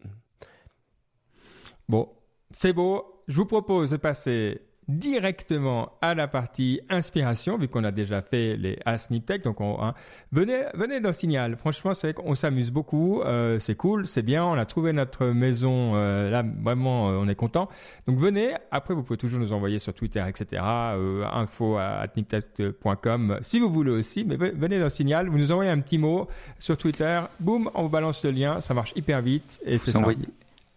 Bon, 1.88 2.08
c'est 2.52 2.72
beau. 2.72 3.22
Je 3.28 3.36
vous 3.36 3.46
propose 3.46 3.90
de 3.90 3.96
passer 3.98 4.62
directement 4.88 5.92
à 6.00 6.14
la 6.14 6.28
partie 6.28 6.80
inspiration, 6.90 7.56
vu 7.56 7.68
qu'on 7.68 7.84
a 7.84 7.90
déjà 7.92 8.22
fait 8.22 8.56
les 8.56 8.78
Asnip 8.84 9.24
Tech. 9.26 9.42
Donc, 9.42 9.60
on, 9.60 9.80
hein, 9.82 9.94
venez, 10.32 10.62
venez 10.74 11.00
dans 11.00 11.12
Signal. 11.12 11.56
Franchement, 11.56 11.94
c'est 11.94 12.08
vrai 12.12 12.14
qu'on 12.14 12.34
s'amuse 12.34 12.70
beaucoup. 12.70 13.20
Euh, 13.22 13.58
c'est 13.58 13.74
cool, 13.76 14.06
c'est 14.06 14.22
bien. 14.22 14.44
On 14.44 14.54
a 14.54 14.64
trouvé 14.66 14.92
notre 14.92 15.26
maison. 15.26 15.92
euh, 15.94 16.30
là, 16.30 16.42
vraiment, 16.62 17.10
euh, 17.10 17.16
on 17.20 17.28
est 17.28 17.34
content. 17.34 17.68
Donc, 18.06 18.18
venez. 18.18 18.50
Après, 18.70 18.94
vous 18.94 19.02
pouvez 19.02 19.16
toujours 19.18 19.40
nous 19.40 19.52
envoyer 19.52 19.78
sur 19.78 19.94
Twitter, 19.94 20.22
etc. 20.28 20.62
Euh, 20.64 21.24
info 21.32 21.76
à 21.76 22.04
niptech.com 22.16 23.38
si 23.42 23.60
vous 23.60 23.70
voulez 23.70 23.90
aussi. 23.92 24.24
Mais 24.24 24.36
ve- 24.36 24.54
venez 24.56 24.78
dans 24.80 24.88
Signal. 24.88 25.28
Vous 25.28 25.38
nous 25.38 25.52
envoyez 25.52 25.70
un 25.70 25.80
petit 25.80 25.98
mot 25.98 26.28
sur 26.58 26.76
Twitter. 26.76 27.20
Boum, 27.40 27.70
on 27.74 27.82
vous 27.84 27.88
balance 27.88 28.24
le 28.24 28.30
lien. 28.30 28.60
Ça 28.60 28.74
marche 28.74 28.92
hyper 28.96 29.22
vite. 29.22 29.60
Et 29.64 29.78
c'est 29.78 29.92
ça. 29.92 30.00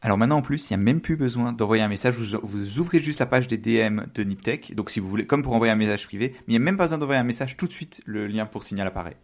Alors 0.02 0.18
maintenant 0.18 0.38
en 0.38 0.42
plus, 0.42 0.70
il 0.70 0.74
n'y 0.74 0.82
a 0.82 0.84
même 0.84 1.02
plus 1.02 1.16
besoin 1.16 1.52
d'envoyer 1.52 1.82
un 1.82 1.88
message. 1.88 2.14
Vous, 2.16 2.40
vous 2.44 2.80
ouvrez 2.80 3.00
juste 3.00 3.20
la 3.20 3.26
page 3.26 3.48
des 3.48 3.58
DM 3.58 4.02
de 4.14 4.24
Niptech. 4.24 4.76
Donc 4.76 4.92
si 4.92 5.00
vous 5.00 5.10
voulez, 5.10 5.26
comme 5.26 5.42
pour 5.42 5.54
envoyer 5.54 5.72
un 5.74 5.78
message 5.78 6.06
privé, 6.06 6.34
mais 6.40 6.44
il 6.48 6.52
n'y 6.52 6.58
a 6.58 6.60
même 6.60 6.78
pas 6.78 6.84
besoin 6.84 6.98
d'envoyer 7.00 7.20
un 7.20 7.24
message 7.24 7.58
tout 7.58 7.66
de 7.68 7.72
suite. 7.72 8.02
Le 8.06 8.28
lien 8.28 8.46
pour 8.46 8.64
signal 8.64 8.86
apparaît. 8.88 9.18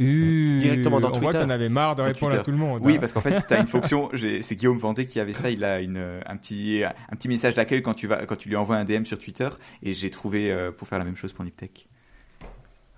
Euh, 0.00 0.58
Directement 0.58 0.98
dans 1.00 1.08
on 1.12 1.20
Twitter. 1.20 1.38
qu'on 1.38 1.50
avait 1.50 1.68
marre 1.68 1.94
de 1.94 2.02
Dans 2.02 2.06
répondre 2.08 2.34
à 2.34 2.38
tout 2.38 2.50
le 2.50 2.56
monde. 2.56 2.80
Oui, 2.84 2.94
hein. 2.94 2.98
parce 3.00 3.12
qu'en 3.12 3.20
fait, 3.20 3.46
tu 3.46 3.54
as 3.54 3.60
une 3.60 3.68
fonction. 3.68 4.10
C'est 4.42 4.56
Guillaume 4.56 4.76
Vendée 4.78 5.06
qui 5.06 5.18
avait 5.20 5.32
ça. 5.32 5.50
Il 5.50 5.62
a 5.64 5.80
une, 5.80 6.20
un 6.26 6.36
petit, 6.36 6.82
un 6.84 7.16
petit 7.16 7.28
message 7.28 7.54
d'accueil 7.54 7.80
quand 7.82 7.94
tu 7.94 8.06
vas, 8.08 8.26
quand 8.26 8.36
tu 8.36 8.48
lui 8.48 8.56
envoies 8.56 8.76
un 8.76 8.84
DM 8.84 9.04
sur 9.04 9.18
Twitter. 9.18 9.48
Et 9.82 9.92
j'ai 9.94 10.10
trouvé 10.10 10.52
euh, 10.52 10.72
pour 10.72 10.88
faire 10.88 10.98
la 10.98 11.04
même 11.04 11.16
chose 11.16 11.32
pour 11.32 11.44
Niptech. 11.44 11.88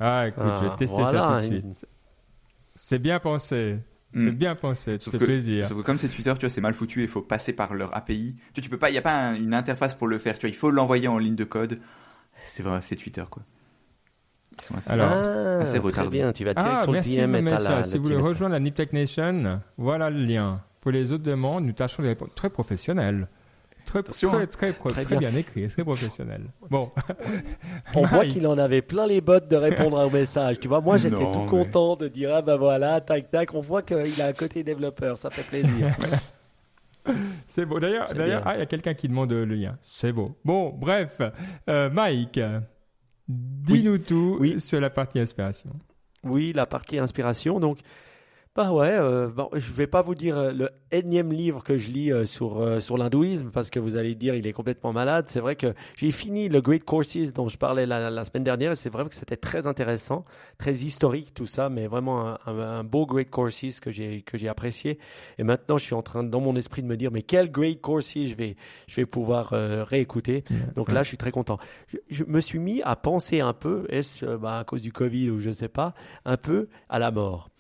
Ah, 0.01 0.27
écoute, 0.29 0.43
je 0.57 0.64
vais 0.64 0.71
Ah, 0.73 0.77
tester 0.79 1.03
voilà, 1.03 1.23
ça 1.29 1.41
tout 1.43 1.49
de 1.51 1.55
une- 1.57 1.75
suite. 1.75 1.87
C'est 2.77 2.99
bien 2.99 3.19
pensé. 3.19 3.77
C'est 4.15 4.21
Mm. 4.21 4.31
bien 4.31 4.55
pensé. 4.55 4.99
Fait 4.99 5.11
que, 5.19 5.25
plaisir. 5.25 5.67
sauf 5.67 5.79
que 5.79 5.83
comme 5.83 5.99
c'est 5.99 6.09
Twitter, 6.09 6.33
tu 6.35 6.41
vois, 6.41 6.49
c'est 6.51 6.61
mal 6.61 6.73
foutu. 6.75 7.03
Il 7.03 7.09
faut 7.09 7.21
passer 7.23 7.53
par 7.53 7.75
leur 7.75 7.95
API. 7.95 8.37
Tu, 8.55 8.61
vois, 8.61 8.65
tu 8.65 8.71
peux 8.71 8.79
pas. 8.79 8.89
Il 8.91 8.95
y 8.95 8.99
a 8.99 9.03
pas 9.03 9.13
un- 9.15 9.35
une 9.35 9.53
interface 9.55 9.95
pour 9.95 10.07
le 10.09 10.17
faire. 10.19 10.35
Tu 10.39 10.47
vois, 10.47 10.51
il 10.51 10.57
faut 10.57 10.71
l'envoyer 10.71 11.09
en 11.09 11.19
ligne 11.19 11.35
de 11.37 11.45
code. 11.45 11.81
C'est 12.45 12.63
vrai, 12.63 12.81
c'est 12.83 12.97
Twitter 12.97 13.25
quoi. 13.31 13.43
Ils 14.59 14.63
sont 14.65 14.75
assez- 14.77 14.91
Alors, 14.91 15.11
ah, 15.13 15.59
assez 15.61 15.73
très 15.73 15.79
retardé. 15.81 16.11
bien. 16.19 16.33
Tu 16.33 16.45
vas 16.45 16.55
direct 16.55 16.77
Ah, 16.79 16.83
sur 16.83 16.93
le 16.93 16.99
merci 16.99 17.17
DM 17.17 17.33
de 17.33 17.39
et 17.39 17.43
la, 17.43 17.77
le 17.79 17.85
Si 17.85 17.99
vous 17.99 18.05
voulez 18.05 18.17
rejoindre 18.17 18.53
la 18.55 18.61
Nip 18.61 18.75
Tech 18.75 18.93
Nation, 18.93 19.61
voilà 19.77 20.09
le 20.09 20.25
lien. 20.25 20.63
Pour 20.81 20.93
les 20.93 21.13
autres 21.13 21.25
demandes, 21.25 21.67
nous 21.67 21.73
tâchons 21.73 22.03
de 22.03 22.09
répondre 22.09 22.33
très 22.35 22.49
professionnel. 22.49 23.29
Très, 23.87 24.01
Attention, 24.01 24.30
très, 24.32 24.43
hein. 24.43 24.47
très, 24.51 24.72
très, 24.72 24.91
Très 24.91 25.05
très 25.05 25.16
bien. 25.16 25.30
bien 25.30 25.39
écrit, 25.39 25.68
très 25.68 25.84
professionnel. 25.84 26.43
Bon, 26.68 26.91
On 27.95 28.03
voit 28.05 28.18
Mike. 28.18 28.32
qu'il 28.32 28.47
en 28.47 28.59
avait 28.59 28.82
plein 28.82 29.07
les 29.07 29.20
bottes 29.20 29.49
de 29.49 29.57
répondre 29.57 30.05
au 30.05 30.11
message. 30.11 30.59
Tu 30.59 30.66
vois, 30.68 30.80
moi 30.80 30.97
j'étais 30.97 31.16
tout 31.32 31.41
mais- 31.43 31.47
content 31.47 31.97
de 31.97 32.09
dire 32.09 32.34
ah 32.34 32.43
ben 32.43 32.57
voilà, 32.57 33.01
tac 33.01 33.30
tac. 33.30 33.55
On 33.55 33.61
voit 33.61 33.82
qu'il 33.82 34.20
a 34.20 34.26
un 34.26 34.32
côté 34.32 34.62
développeur, 34.64 35.16
ça 35.16 35.30
fait 35.30 35.43
plaisir. 35.45 35.97
c'est 37.47 37.64
beau. 37.64 37.78
D'ailleurs, 37.78 38.12
d'ailleurs, 38.12 38.43
ah, 38.45 38.57
il 38.57 38.59
y 38.59 38.62
a 38.62 38.66
quelqu'un 38.66 38.95
qui 38.95 39.09
demande 39.09 39.30
le 39.32 39.45
lien. 39.45 39.78
C'est 39.82 40.12
beau. 40.12 40.37
Bon, 40.45 40.70
bref, 40.70 41.20
euh, 41.70 41.89
Mike, 41.91 42.41
dis-nous 43.28 43.99
tout 43.99 44.37
Oui. 44.41 44.61
sur 44.61 44.80
la 44.80 44.91
partie 44.91 45.20
inspiration. 45.20 45.70
Oui, 46.24 46.53
la 46.55 46.66
partie 46.66 46.99
inspiration. 46.99 47.61
Donc, 47.61 47.78
bah 48.57 48.73
ouais, 48.73 48.89
euh, 48.91 49.29
bon, 49.29 49.51
je 49.53 49.71
vais 49.73 49.87
pas 49.87 50.01
vous 50.01 50.15
dire 50.15 50.37
euh, 50.39 50.51
le 50.53 50.71
énième 50.91 51.31
livre 51.33 51.63
que 51.63 51.77
je 51.77 51.91
lis 51.91 52.11
euh, 52.11 52.25
sur, 52.25 52.59
euh, 52.63 52.81
sur 52.81 52.97
l'hindouisme 52.97 53.51
parce 53.51 53.69
que 53.69 53.79
vous 53.79 53.97
allez 53.97 54.15
dire 54.15 54.35
il 54.35 54.47
est 54.47 54.53
complètement 54.55 54.95
malade. 54.95 55.27
C'est 55.29 55.41
vrai 55.41 55.57
que 55.57 55.75
j'ai 55.97 56.11
fini 56.11 56.49
le 56.49 56.63
Great 56.63 56.83
Courses 56.85 57.33
dont 57.35 57.49
je 57.49 57.59
parlais 57.59 57.85
la, 57.85 58.09
la 58.09 58.25
semaine 58.25 58.45
dernière 58.45 58.73
et 58.73 58.75
c'est 58.77 58.89
vrai 58.89 59.05
que 59.07 59.15
c'était 59.15 59.37
très 59.37 59.67
intéressant, 59.67 60.23
très 60.57 60.73
historique 60.73 61.35
tout 61.35 61.45
ça, 61.45 61.69
mais 61.69 61.87
vraiment 61.87 62.27
un, 62.29 62.39
un- 62.47 62.59
un 62.79 62.85
beau 62.85 63.05
Great 63.05 63.29
Courses 63.31 63.79
que 63.81 63.91
j'ai 63.91 64.23
que 64.23 64.39
j'ai 64.39 64.49
apprécié. 64.49 64.99
Et 65.37 65.43
maintenant, 65.43 65.77
je 65.77 65.85
suis 65.85 65.95
en 65.95 66.03
train 66.03 66.23
dans 66.25 66.41
mon 66.41 66.57
esprit 66.57 66.83
de 66.83 66.87
me 66.89 66.97
dire 66.97 67.11
mais 67.13 67.23
quel 67.23 67.51
Great 67.51 67.83
Courses 67.83 68.15
je 68.25 68.35
vais 68.37 68.57
je 68.87 68.97
vais 68.97 69.07
pouvoir 69.07 69.53
euh, 69.53 69.85
réécouter. 69.85 70.45
Donc 70.75 70.93
là, 70.93 71.03
je 71.03 71.09
suis 71.09 71.19
très 71.19 71.31
content. 71.31 71.59
Je, 71.89 71.99
je 72.09 72.25
me 72.25 72.41
suis 72.41 72.59
mis 72.59 72.81
à 72.83 72.97
penser 72.97 73.41
un 73.41 73.53
peu, 73.53 73.85
est-ce 73.91 74.25
bah, 74.37 74.61
à 74.61 74.65
cause 74.65 74.81
du 74.81 74.93
Covid 74.93 75.29
ou 75.29 75.41
je 75.41 75.51
sais 75.51 75.69
pas, 75.69 75.93
un 76.25 76.39
peu 76.39 76.69
à 76.89 76.99
la 76.99 77.11
mort. 77.11 77.51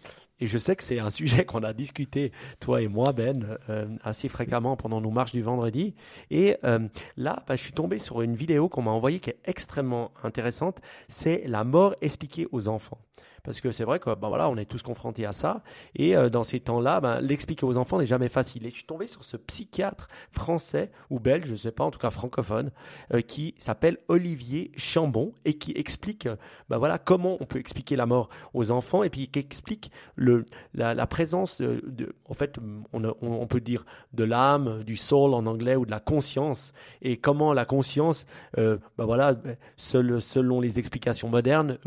Et 0.40 0.46
je 0.46 0.58
sais 0.58 0.76
que 0.76 0.82
c'est 0.82 0.98
un 0.98 1.10
sujet 1.10 1.44
qu'on 1.46 1.62
a 1.62 1.72
discuté, 1.72 2.32
toi 2.60 2.82
et 2.82 2.88
moi, 2.88 3.12
Ben, 3.12 3.58
euh, 3.68 3.86
assez 4.02 4.28
fréquemment 4.28 4.76
pendant 4.76 5.00
nos 5.00 5.10
marches 5.10 5.32
du 5.32 5.42
vendredi. 5.42 5.94
Et 6.30 6.56
euh, 6.64 6.80
là, 7.16 7.44
bah, 7.46 7.56
je 7.56 7.62
suis 7.62 7.72
tombé 7.72 7.98
sur 7.98 8.22
une 8.22 8.34
vidéo 8.34 8.68
qu'on 8.68 8.82
m'a 8.82 8.90
envoyée 8.90 9.20
qui 9.20 9.30
est 9.30 9.38
extrêmement 9.44 10.10
intéressante. 10.22 10.80
C'est 11.08 11.44
la 11.46 11.64
mort 11.64 11.94
expliquée 12.00 12.46
aux 12.52 12.68
enfants. 12.68 12.98
Parce 13.46 13.60
que 13.60 13.70
c'est 13.70 13.84
vrai 13.84 14.00
que 14.00 14.10
bah, 14.10 14.28
voilà, 14.28 14.50
on 14.50 14.56
est 14.56 14.64
tous 14.64 14.82
confrontés 14.82 15.24
à 15.24 15.30
ça. 15.30 15.62
Et 15.94 16.16
euh, 16.16 16.28
dans 16.28 16.42
ces 16.42 16.58
temps-là, 16.58 17.00
ben, 17.00 17.20
l'expliquer 17.20 17.64
aux 17.64 17.76
enfants 17.76 17.98
n'est 17.98 18.06
jamais 18.06 18.28
facile. 18.28 18.66
Et 18.66 18.70
je 18.70 18.74
suis 18.74 18.86
tombé 18.86 19.06
sur 19.06 19.24
ce 19.24 19.36
psychiatre 19.36 20.08
français 20.32 20.90
ou 21.10 21.20
belge, 21.20 21.46
je 21.46 21.52
ne 21.52 21.56
sais 21.56 21.70
pas, 21.70 21.84
en 21.84 21.92
tout 21.92 22.00
cas 22.00 22.10
francophone, 22.10 22.72
euh, 23.14 23.20
qui 23.20 23.54
s'appelle 23.56 23.98
Olivier 24.08 24.72
Chambon 24.76 25.32
et 25.44 25.54
qui 25.54 25.72
explique 25.76 26.26
euh, 26.26 26.34
bah 26.68 26.78
voilà, 26.78 26.98
comment 26.98 27.36
on 27.38 27.46
peut 27.46 27.60
expliquer 27.60 27.94
la 27.94 28.06
mort 28.06 28.30
aux 28.52 28.72
enfants 28.72 29.04
et 29.04 29.10
puis 29.10 29.28
qui 29.28 29.38
explique 29.38 29.92
le, 30.16 30.44
la, 30.74 31.06
présence 31.06 31.60
de, 31.60 32.16
en 32.24 32.34
fait, 32.34 32.56
on, 32.92 33.46
peut 33.46 33.60
dire 33.60 33.84
de 34.12 34.24
l'âme, 34.24 34.82
du 34.82 34.96
soul 34.96 35.34
en 35.34 35.46
anglais 35.46 35.76
ou 35.76 35.86
de 35.86 35.92
la 35.92 36.00
conscience 36.00 36.72
et 37.00 37.16
comment 37.16 37.52
la 37.52 37.64
conscience, 37.64 38.26
bah 38.56 38.78
voilà, 38.98 39.36
selon 39.76 40.60
les 40.60 40.80
explications 40.80 41.28
modernes, 41.28 41.78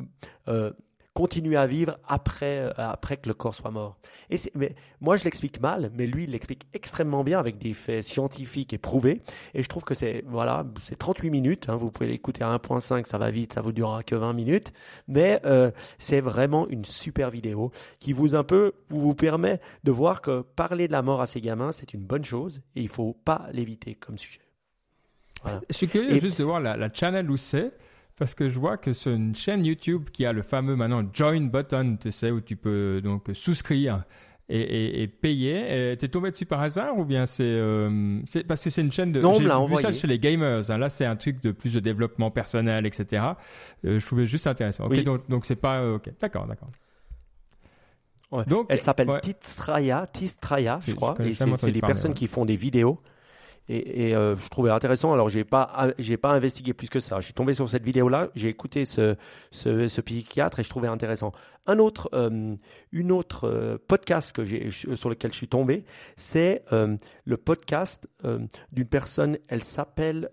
continue 1.19 1.57
à 1.57 1.67
vivre 1.67 1.97
après, 2.07 2.59
euh, 2.59 2.71
après 2.77 3.17
que 3.17 3.27
le 3.27 3.33
corps 3.33 3.53
soit 3.53 3.71
mort. 3.71 3.97
Et 4.29 4.37
mais 4.55 4.73
moi, 5.01 5.17
je 5.17 5.25
l'explique 5.25 5.59
mal, 5.59 5.91
mais 5.93 6.07
lui, 6.07 6.23
il 6.23 6.29
l'explique 6.31 6.63
extrêmement 6.73 7.25
bien 7.25 7.39
avec 7.39 7.57
des 7.57 7.73
faits 7.73 8.05
scientifiques 8.05 8.71
et 8.71 8.77
prouvés. 8.77 9.21
Et 9.53 9.61
je 9.61 9.67
trouve 9.67 9.83
que 9.83 9.95
c'est 9.95 10.23
voilà, 10.27 10.65
c'est 10.85 10.97
38 10.97 11.29
minutes. 11.29 11.67
hein, 11.67 11.75
vous 11.75 11.91
pouvez 11.91 12.07
l'écouter 12.07 12.45
à 12.45 12.55
1.5, 12.55 13.05
ça 13.05 13.17
va 13.17 13.31
vite, 13.31 13.51
ça 13.51 13.61
vous 13.61 13.73
durera 13.73 14.01
que 14.03 14.15
20 14.15 14.31
minutes. 14.31 14.71
Mais 15.09 15.41
euh, 15.45 15.71
c'est 15.97 16.21
vraiment 16.21 16.65
une 16.69 16.85
super 16.85 17.29
vidéo 17.29 17.71
qui 17.99 18.13
vous 18.13 18.33
un 18.35 18.45
peu 18.45 18.71
vous 18.89 19.13
permet 19.13 19.59
de 19.83 19.91
voir 19.91 20.21
que 20.21 20.41
parler 20.41 20.87
de 20.87 20.93
la 20.93 21.01
mort 21.01 21.19
à 21.19 21.27
ces 21.27 21.41
gamins, 21.41 21.73
c'est 21.73 21.93
une 21.93 22.05
bonne 22.05 22.23
chose 22.23 22.61
et 22.77 22.81
il 22.81 22.87
faut 22.87 23.13
pas 23.25 23.47
l'éviter 23.51 23.95
comme 23.95 24.17
sujet. 24.17 24.39
Voilà. 25.43 25.59
Je 25.69 25.75
suis 25.75 25.87
curieux 25.89 26.11
Et- 26.15 26.19
juste 26.21 26.39
de 26.39 26.45
voir 26.45 26.61
la, 26.61 26.77
la 26.77 26.93
channel 26.93 27.29
où 27.29 27.35
c'est, 27.37 27.73
parce 28.19 28.35
que 28.35 28.49
je 28.49 28.59
vois 28.59 28.77
que 28.77 28.93
c'est 28.93 29.13
une 29.15 29.33
chaîne 29.35 29.65
YouTube 29.65 30.09
qui 30.11 30.25
a 30.25 30.33
le 30.33 30.41
fameux 30.43 30.75
maintenant 30.75 31.03
join 31.13 31.41
button, 31.47 31.97
tu 31.99 32.11
sais, 32.11 32.29
où 32.29 32.41
tu 32.41 32.55
peux 32.55 33.01
donc 33.03 33.25
souscrire 33.33 34.03
et, 34.49 34.59
et, 34.59 35.01
et 35.03 35.07
payer. 35.07 35.95
Tu 35.97 36.05
es 36.05 36.09
tombé 36.09 36.31
dessus 36.31 36.45
par 36.45 36.61
hasard 36.61 36.97
ou 36.97 37.05
bien 37.05 37.25
c'est 37.25 37.43
euh, 37.45 38.19
parce 38.47 38.63
que 38.63 38.69
c'est 38.69 38.81
une 38.81 38.91
chaîne 38.91 39.11
de 39.11 39.21
Non, 39.21 39.31
on 39.31 39.33
j'ai 39.35 39.43
vu 39.45 39.51
envoyé. 39.51 39.85
ça 39.87 39.93
chez 39.93 40.07
les 40.07 40.19
gamers. 40.19 40.69
hein. 40.71 40.77
Là, 40.77 40.89
c'est 40.89 41.05
un 41.05 41.15
truc 41.15 41.41
de 41.41 41.51
plus 41.51 41.73
de 41.73 41.79
développement 41.79 42.29
personnel, 42.31 42.85
etc. 42.85 43.23
Euh, 43.85 43.99
je 43.99 44.05
trouvais 44.05 44.25
juste 44.25 44.47
intéressant. 44.47 44.85
Ok, 44.85 44.91
Oui. 44.91 45.03
donc 45.03 45.27
donc 45.29 45.45
c'est 45.45 45.55
pas 45.55 45.79
euh, 45.81 45.95
ok, 45.95 46.09
d'accord, 46.19 46.45
d'accord. 46.47 46.69
Ouais. 48.31 48.43
Donc 48.45 48.67
Elle 48.69 48.79
s'appelle 48.79 49.09
ouais. 49.09 49.21
Tistraya, 49.21 50.07
Tistraya, 50.13 50.79
Je- 50.85 50.93
crois. 50.93 51.15
je 51.19 51.23
et 51.23 51.33
c'est 51.33 51.45
des 51.45 51.51
parler, 51.57 51.81
personnes 51.81 52.11
ouais. 52.11 52.15
qui 52.17 52.27
font 52.27 52.45
des 52.45 52.55
vidéos. 52.55 52.99
Et, 53.71 54.15
euh, 54.15 54.35
je 54.35 54.49
trouvais 54.49 54.71
intéressant. 54.71 55.13
Alors, 55.13 55.29
j'ai 55.29 55.43
pas, 55.43 55.93
j'ai 55.99 56.17
pas 56.17 56.31
investigué 56.31 56.73
plus 56.73 56.89
que 56.89 56.99
ça. 56.99 57.19
Je 57.19 57.25
suis 57.25 57.33
tombé 57.33 57.53
sur 57.53 57.69
cette 57.69 57.83
vidéo-là. 57.83 58.29
J'ai 58.33 58.49
écouté 58.49 58.85
ce, 58.85 59.15
ce, 59.51 60.01
psychiatre 60.01 60.59
et 60.59 60.63
je 60.63 60.69
trouvais 60.69 60.87
intéressant. 60.87 61.31
Un 61.67 61.77
autre, 61.77 62.09
euh, 62.13 62.55
une 62.91 63.11
autre 63.11 63.47
euh, 63.47 63.77
podcast 63.87 64.31
que 64.31 64.43
j'ai, 64.43 64.71
sur 64.71 65.09
lequel 65.09 65.31
je 65.31 65.37
suis 65.37 65.47
tombé, 65.47 65.85
c'est 66.15 66.63
le 66.71 67.37
podcast 67.37 68.09
d'une 68.71 68.87
personne. 68.87 69.37
Elle 69.49 69.63
s'appelle 69.63 70.31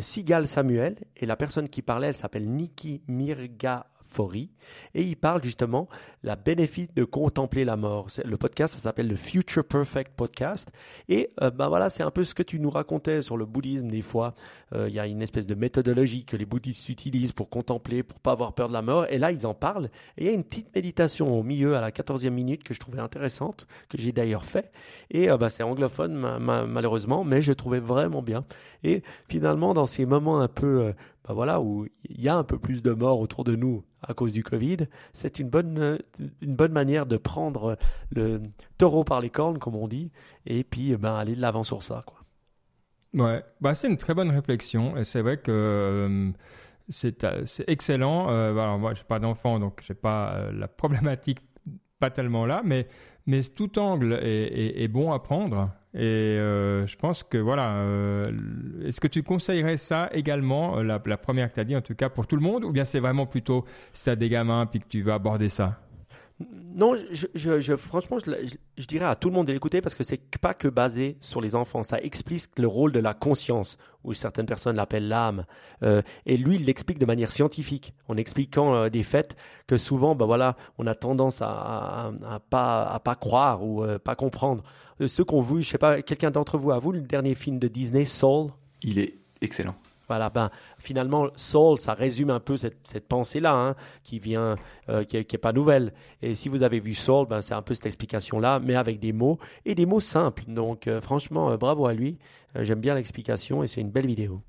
Sigal 0.00 0.48
Samuel 0.48 0.96
et 1.16 1.26
la 1.26 1.36
personne 1.36 1.68
qui 1.68 1.82
parlait, 1.82 2.08
elle 2.08 2.14
s'appelle 2.14 2.48
Nikki 2.50 3.02
Mirga. 3.06 3.86
Et 4.94 5.02
il 5.02 5.16
parle 5.16 5.42
justement 5.42 5.88
la 6.22 6.36
bénéfice 6.36 6.92
de 6.94 7.04
contempler 7.04 7.64
la 7.64 7.76
mort. 7.76 8.08
Le 8.24 8.36
podcast, 8.36 8.74
ça 8.74 8.80
s'appelle 8.80 9.08
le 9.08 9.16
Future 9.16 9.64
Perfect 9.64 10.12
Podcast. 10.14 10.70
Et 11.08 11.30
ben 11.40 11.68
voilà, 11.68 11.88
c'est 11.90 12.02
un 12.02 12.10
peu 12.10 12.24
ce 12.24 12.34
que 12.34 12.42
tu 12.42 12.60
nous 12.60 12.70
racontais 12.70 13.22
sur 13.22 13.36
le 13.36 13.46
bouddhisme 13.46 13.88
des 13.88 14.02
fois. 14.02 14.34
Euh, 14.74 14.88
Il 14.88 14.94
y 14.94 14.98
a 15.00 15.06
une 15.06 15.22
espèce 15.22 15.46
de 15.46 15.54
méthodologie 15.54 16.24
que 16.24 16.36
les 16.36 16.44
bouddhistes 16.46 16.88
utilisent 16.88 17.32
pour 17.32 17.48
contempler, 17.48 18.02
pour 18.02 18.18
pas 18.20 18.32
avoir 18.32 18.52
peur 18.54 18.68
de 18.68 18.72
la 18.72 18.82
mort. 18.82 19.06
Et 19.10 19.18
là, 19.18 19.32
ils 19.32 19.46
en 19.46 19.54
parlent. 19.54 19.90
Et 20.18 20.24
il 20.24 20.26
y 20.26 20.30
a 20.30 20.32
une 20.32 20.44
petite 20.44 20.74
méditation 20.74 21.38
au 21.38 21.42
milieu, 21.42 21.76
à 21.76 21.80
la 21.80 21.90
14e 21.90 22.30
minute, 22.30 22.62
que 22.64 22.74
je 22.74 22.80
trouvais 22.80 23.00
intéressante, 23.00 23.66
que 23.88 23.96
j'ai 23.98 24.12
d'ailleurs 24.12 24.44
fait. 24.44 24.70
Et 25.10 25.28
ben, 25.28 25.48
c'est 25.48 25.62
anglophone, 25.62 26.14
ma- 26.14 26.38
ma- 26.38 26.66
malheureusement, 26.66 27.24
mais 27.24 27.40
je 27.42 27.52
trouvais 27.52 27.80
vraiment 27.80 28.22
bien. 28.22 28.44
Et 28.84 29.02
finalement, 29.28 29.74
dans 29.74 29.86
ces 29.86 30.06
moments 30.06 30.40
un 30.40 30.48
peu, 30.48 30.92
ben 31.30 31.34
voilà, 31.34 31.60
où 31.60 31.86
il 32.08 32.20
y 32.20 32.28
a 32.28 32.36
un 32.36 32.42
peu 32.42 32.58
plus 32.58 32.82
de 32.82 32.90
morts 32.90 33.20
autour 33.20 33.44
de 33.44 33.54
nous 33.54 33.84
à 34.02 34.14
cause 34.14 34.32
du 34.32 34.42
Covid, 34.42 34.78
c'est 35.12 35.38
une 35.38 35.48
bonne, 35.48 35.78
euh, 35.78 35.98
une 36.42 36.56
bonne 36.56 36.72
manière 36.72 37.06
de 37.06 37.16
prendre 37.16 37.76
le 38.10 38.42
taureau 38.78 39.04
par 39.04 39.20
les 39.20 39.30
cornes, 39.30 39.58
comme 39.58 39.76
on 39.76 39.86
dit, 39.86 40.10
et 40.44 40.64
puis 40.64 40.96
ben, 40.96 41.14
aller 41.14 41.36
de 41.36 41.40
l'avant 41.40 41.62
sur 41.62 41.84
ça. 41.84 42.02
Quoi. 42.04 42.18
Ouais, 43.14 43.44
bah, 43.60 43.74
c'est 43.74 43.86
une 43.86 43.96
très 43.96 44.12
bonne 44.12 44.30
réflexion 44.30 44.96
et 44.96 45.04
c'est 45.04 45.22
vrai 45.22 45.36
que 45.36 45.52
euh, 45.52 46.32
c'est 46.88 47.22
euh, 47.22 47.42
c'est 47.46 47.68
excellent. 47.68 48.28
Euh, 48.30 48.50
alors 48.52 48.78
moi, 48.78 48.92
j'ai 48.94 49.04
pas 49.04 49.20
d'enfant, 49.20 49.60
donc 49.60 49.82
j'ai 49.86 49.94
pas 49.94 50.32
euh, 50.34 50.52
la 50.52 50.66
problématique 50.66 51.38
pas 52.00 52.10
tellement 52.10 52.44
là, 52.44 52.62
mais 52.64 52.88
mais 53.26 53.44
tout 53.44 53.78
angle 53.78 54.18
est 54.20 54.88
bon 54.88 55.12
à 55.12 55.20
prendre 55.20 55.70
et 55.92 55.98
euh, 55.98 56.86
je 56.86 56.96
pense 56.96 57.24
que 57.24 57.38
voilà. 57.38 57.78
euh, 57.78 58.24
Est-ce 58.84 59.00
que 59.00 59.08
tu 59.08 59.22
conseillerais 59.22 59.76
ça 59.76 60.08
également, 60.12 60.78
euh, 60.78 60.82
la, 60.84 60.98
première 61.00 61.48
que 61.48 61.54
tu 61.54 61.60
as 61.60 61.64
dit 61.64 61.76
en 61.76 61.80
tout 61.82 61.96
cas 61.96 62.08
pour 62.08 62.26
tout 62.26 62.36
le 62.36 62.42
monde, 62.42 62.64
ou 62.64 62.70
bien 62.70 62.84
c'est 62.84 63.00
vraiment 63.00 63.26
plutôt 63.26 63.64
si 63.92 64.04
tu 64.04 64.10
as 64.10 64.16
des 64.16 64.28
gamins 64.28 64.66
puis 64.66 64.80
que 64.80 64.88
tu 64.88 65.02
veux 65.02 65.12
aborder 65.12 65.48
ça? 65.48 65.80
Non, 66.74 66.94
je, 66.94 67.76
franchement, 67.76 68.16
je, 68.18 68.86
dirais 68.86 69.04
à 69.04 69.14
tout 69.14 69.28
le 69.28 69.34
monde 69.34 69.48
de 69.48 69.52
l'écouter 69.52 69.82
parce 69.82 69.94
que 69.94 70.04
c'est 70.04 70.38
pas 70.38 70.54
que 70.54 70.68
basé 70.68 71.18
sur 71.20 71.42
les 71.42 71.54
enfants. 71.54 71.82
Ça 71.82 71.98
explique 72.00 72.46
le 72.56 72.66
rôle 72.66 72.92
de 72.92 73.00
la 73.00 73.12
conscience, 73.12 73.76
ou 74.04 74.14
certaines 74.14 74.46
personnes 74.46 74.76
l'appellent 74.76 75.08
l'âme. 75.08 75.44
Et 76.24 76.38
lui, 76.38 76.54
il 76.54 76.64
l'explique 76.64 76.98
de 76.98 77.04
manière 77.04 77.30
scientifique, 77.30 77.92
en 78.08 78.16
expliquant 78.16 78.88
des 78.88 79.02
faits 79.02 79.36
que 79.66 79.76
souvent, 79.76 80.14
ben 80.14 80.24
voilà, 80.24 80.56
on 80.78 80.86
a 80.86 80.94
tendance 80.94 81.42
à, 81.42 81.50
à, 81.50 82.12
à 82.26 82.40
pas 82.40 82.84
à 82.84 83.00
pas 83.00 83.16
croire 83.16 83.62
ou 83.62 83.84
euh, 83.84 83.98
pas 83.98 84.14
comprendre. 84.14 84.64
Euh, 85.00 85.08
ceux 85.08 85.24
qu'on 85.24 85.40
vu, 85.40 85.62
je 85.62 85.68
sais 85.70 85.78
pas, 85.78 86.02
quelqu'un 86.02 86.30
d'entre 86.30 86.58
vous 86.58 86.70
a 86.70 86.78
vu 86.78 86.92
le 86.92 87.00
dernier 87.00 87.34
film 87.34 87.58
de 87.58 87.68
Disney, 87.68 88.04
Soul 88.04 88.50
Il 88.82 88.98
est 88.98 89.14
excellent. 89.40 89.74
voilà, 90.08 90.28
ben 90.28 90.50
finalement, 90.78 91.28
Soul, 91.36 91.78
ça 91.78 91.94
résume 91.94 92.30
un 92.30 92.40
peu 92.40 92.56
cette, 92.56 92.78
cette 92.84 93.06
pensée-là, 93.08 93.52
hein, 93.54 93.74
qui 94.02 94.18
vient, 94.18 94.56
euh, 94.88 95.04
qui, 95.04 95.16
est, 95.18 95.24
qui 95.24 95.36
est 95.36 95.38
pas 95.38 95.52
nouvelle. 95.52 95.92
Et 96.20 96.34
si 96.34 96.48
vous 96.48 96.62
avez 96.62 96.80
vu 96.80 96.94
Soul, 96.94 97.26
ben 97.28 97.40
c'est 97.42 97.54
un 97.54 97.62
peu 97.62 97.74
cette 97.74 97.86
explication-là, 97.86 98.60
mais 98.60 98.74
avec 98.74 98.98
des 99.00 99.12
mots 99.12 99.38
et 99.64 99.74
des 99.74 99.86
mots 99.86 100.00
simples. 100.00 100.44
Donc, 100.48 100.86
euh, 100.88 101.00
franchement, 101.00 101.50
euh, 101.50 101.56
bravo 101.56 101.86
à 101.86 101.94
lui. 101.94 102.18
Euh, 102.56 102.64
J'aime 102.64 102.80
bien 102.80 102.94
l'explication 102.94 103.62
et 103.62 103.66
c'est 103.68 103.80
une 103.80 103.90
belle 103.90 104.06
vidéo. 104.06 104.42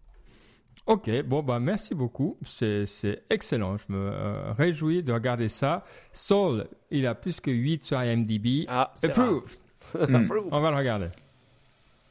Ok, 0.88 1.12
bon 1.26 1.44
bah 1.44 1.60
merci 1.60 1.94
beaucoup, 1.94 2.38
c'est 2.44 2.88
c'est 2.88 3.22
excellent, 3.30 3.78
je 3.78 3.84
me 3.94 4.00
euh, 4.12 4.52
réjouis 4.54 5.04
de 5.04 5.14
regarder 5.14 5.48
ça. 5.48 5.86
Soul, 6.12 6.68
il 6.90 7.06
a 7.06 7.14
plus 7.14 7.40
que 7.40 7.52
8 7.52 7.84
sur 7.84 8.02
IMDb. 8.02 8.66
Ah, 8.68 8.92
c'est 8.96 9.12
Approved. 9.12 9.58
Hmm. 9.94 10.28
On 10.52 10.60
va 10.62 10.72
le 10.72 10.78
regarder. 10.78 11.08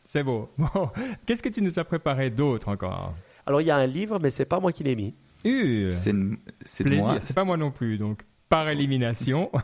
C'est 0.04 0.22
beau. 0.22 0.50
Bon, 0.58 0.90
qu'est-ce 1.26 1.42
que 1.42 1.48
tu 1.48 1.62
nous 1.62 1.78
as 1.78 1.84
préparé 1.84 2.30
d'autre 2.30 2.68
encore? 2.68 3.14
Alors, 3.46 3.60
il 3.60 3.66
y 3.66 3.70
a 3.70 3.76
un 3.76 3.86
livre, 3.86 4.18
mais 4.20 4.30
c'est 4.30 4.44
pas 4.44 4.60
moi 4.60 4.72
qui 4.72 4.84
l'ai 4.84 4.96
mis. 4.96 5.14
Euh, 5.46 5.90
C'est 5.92 6.12
moi. 6.84 7.18
C'est 7.20 7.34
pas 7.34 7.44
moi 7.44 7.56
non 7.56 7.70
plus, 7.70 7.96
donc. 7.96 8.22
Par 8.50 8.68
élimination. 8.68 9.50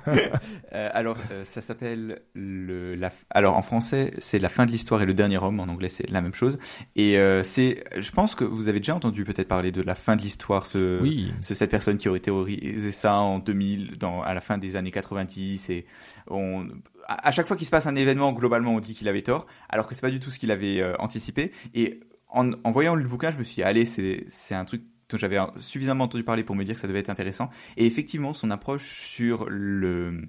Euh, 0.72 0.90
alors, 0.92 1.16
euh, 1.30 1.42
ça 1.44 1.60
s'appelle 1.60 2.20
le. 2.34 2.94
La, 2.96 3.10
alors, 3.30 3.56
en 3.56 3.62
français, 3.62 4.12
c'est 4.18 4.38
La 4.38 4.48
fin 4.48 4.66
de 4.66 4.70
l'histoire 4.70 5.00
et 5.02 5.06
le 5.06 5.14
dernier 5.14 5.38
homme. 5.38 5.58
En 5.60 5.64
anglais, 5.68 5.88
c'est 5.88 6.08
la 6.10 6.20
même 6.20 6.34
chose. 6.34 6.58
Et 6.96 7.18
euh, 7.18 7.42
c'est. 7.42 7.84
Je 7.96 8.10
pense 8.10 8.34
que 8.34 8.44
vous 8.44 8.68
avez 8.68 8.78
déjà 8.80 8.94
entendu 8.94 9.24
peut-être 9.24 9.48
parler 9.48 9.72
de 9.72 9.80
la 9.82 9.94
fin 9.94 10.16
de 10.16 10.22
l'histoire, 10.22 10.66
ce, 10.66 11.00
Oui. 11.00 11.32
ce- 11.40 11.54
cette 11.54 11.70
personne 11.70 11.96
qui 11.98 12.08
aurait 12.08 12.20
théorisé 12.20 12.90
ça 12.92 13.14
en 13.16 13.38
2000, 13.38 13.96
dans, 13.98 14.22
à 14.22 14.34
la 14.34 14.40
fin 14.40 14.58
des 14.58 14.76
années 14.76 14.90
90. 14.90 15.70
Et 15.70 15.86
on, 16.28 16.66
à, 17.06 17.28
à 17.28 17.30
chaque 17.32 17.46
fois 17.46 17.56
qu'il 17.56 17.66
se 17.66 17.70
passe 17.72 17.86
un 17.86 17.96
événement, 17.96 18.32
globalement, 18.32 18.74
on 18.74 18.80
dit 18.80 18.94
qu'il 18.94 19.08
avait 19.08 19.22
tort, 19.22 19.46
alors 19.68 19.86
que 19.86 19.94
c'est 19.94 20.02
pas 20.02 20.10
du 20.10 20.20
tout 20.20 20.30
ce 20.30 20.38
qu'il 20.38 20.50
avait 20.50 20.82
anticipé. 20.98 21.52
Et 21.74 22.00
en, 22.28 22.52
en 22.64 22.70
voyant 22.70 22.94
le 22.94 23.04
bouquin, 23.04 23.30
je 23.30 23.38
me 23.38 23.44
suis 23.44 23.56
dit, 23.56 23.62
allez, 23.62 23.86
c'est 23.86 24.54
un 24.54 24.64
truc 24.64 24.82
dont 25.08 25.16
j'avais 25.16 25.38
suffisamment 25.56 26.04
entendu 26.04 26.24
parler 26.24 26.44
pour 26.44 26.56
me 26.56 26.64
dire 26.64 26.74
que 26.74 26.80
ça 26.80 26.88
devait 26.88 27.00
être 27.00 27.10
intéressant. 27.10 27.50
Et 27.76 27.86
effectivement, 27.86 28.34
son 28.34 28.50
approche 28.50 28.88
sur 28.88 29.46
le, 29.48 30.28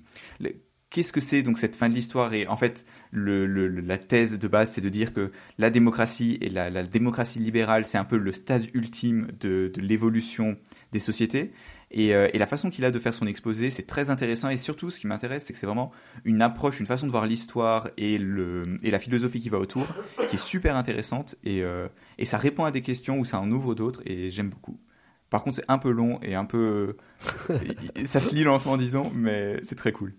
qu'est-ce 0.90 1.12
que 1.12 1.22
c'est 1.22 1.44
donc 1.44 1.58
cette 1.58 1.76
fin 1.76 1.90
de 1.90 1.94
l'histoire 1.94 2.34
et 2.34 2.48
en 2.48 2.56
fait 2.56 2.86
la 3.12 3.98
thèse 3.98 4.40
de 4.40 4.48
base 4.48 4.72
c'est 4.72 4.82
de 4.82 4.90
dire 4.90 5.14
que 5.14 5.32
la 5.58 5.70
démocratie 5.70 6.38
et 6.42 6.50
la, 6.50 6.84
démocratie 6.84 7.40
libérale 7.40 7.86
c'est 7.86 7.98
un 7.98 8.06
peu 8.06 8.18
le 8.18 8.32
stade 8.32 8.66
ultime 8.74 9.28
de 9.40 9.72
l'évolution 9.78 10.58
des 10.92 11.00
sociétés 11.00 11.52
et, 11.92 12.14
euh, 12.14 12.28
et 12.34 12.38
la 12.38 12.46
façon 12.46 12.70
qu'il 12.70 12.84
a 12.86 12.92
de 12.92 13.00
faire 13.00 13.14
son 13.14 13.26
exposé 13.28 13.70
c'est 13.70 13.88
très 13.88 14.10
intéressant 14.10 14.50
et 14.50 14.58
surtout 14.58 14.90
ce 14.90 15.00
qui 15.00 15.08
m'intéresse 15.08 15.46
c'est 15.46 15.54
que 15.54 15.60
c'est 15.60 15.66
vraiment 15.66 15.92
une 16.26 16.42
approche 16.42 16.80
une 16.80 16.86
façon 16.86 17.06
de 17.08 17.12
voir 17.12 17.26
l'histoire 17.26 17.90
et 17.98 18.18
le 18.18 18.64
et 18.84 18.92
la 18.92 19.00
philosophie 19.00 19.40
qui 19.40 19.50
va 19.50 19.58
autour 19.58 19.86
qui 20.30 20.36
est 20.36 20.40
super 20.40 20.76
intéressante 20.76 21.36
et, 21.46 21.64
euh, 21.64 21.88
et 22.18 22.26
ça 22.26 22.38
répond 22.38 22.66
à 22.66 22.72
des 22.72 22.82
questions 22.82 23.20
ou 23.20 23.26
ça 23.26 23.40
en 23.40 23.50
ouvre 23.52 23.74
d'autres 23.74 24.02
et 24.06 24.32
j'aime 24.32 24.50
beaucoup 24.50 24.78
par 25.30 25.44
contre 25.44 25.58
c'est 25.58 25.66
un 25.70 25.78
peu 25.78 25.92
long 25.92 26.20
et 26.24 26.36
un 26.36 26.46
peu 26.46 26.98
ça 28.06 28.20
se 28.20 28.36
lit 28.36 28.44
lentement 28.44 28.76
disons 28.78 29.12
mais 29.16 29.58
c'est 29.64 29.76
très 29.76 29.92
cool 29.94 30.14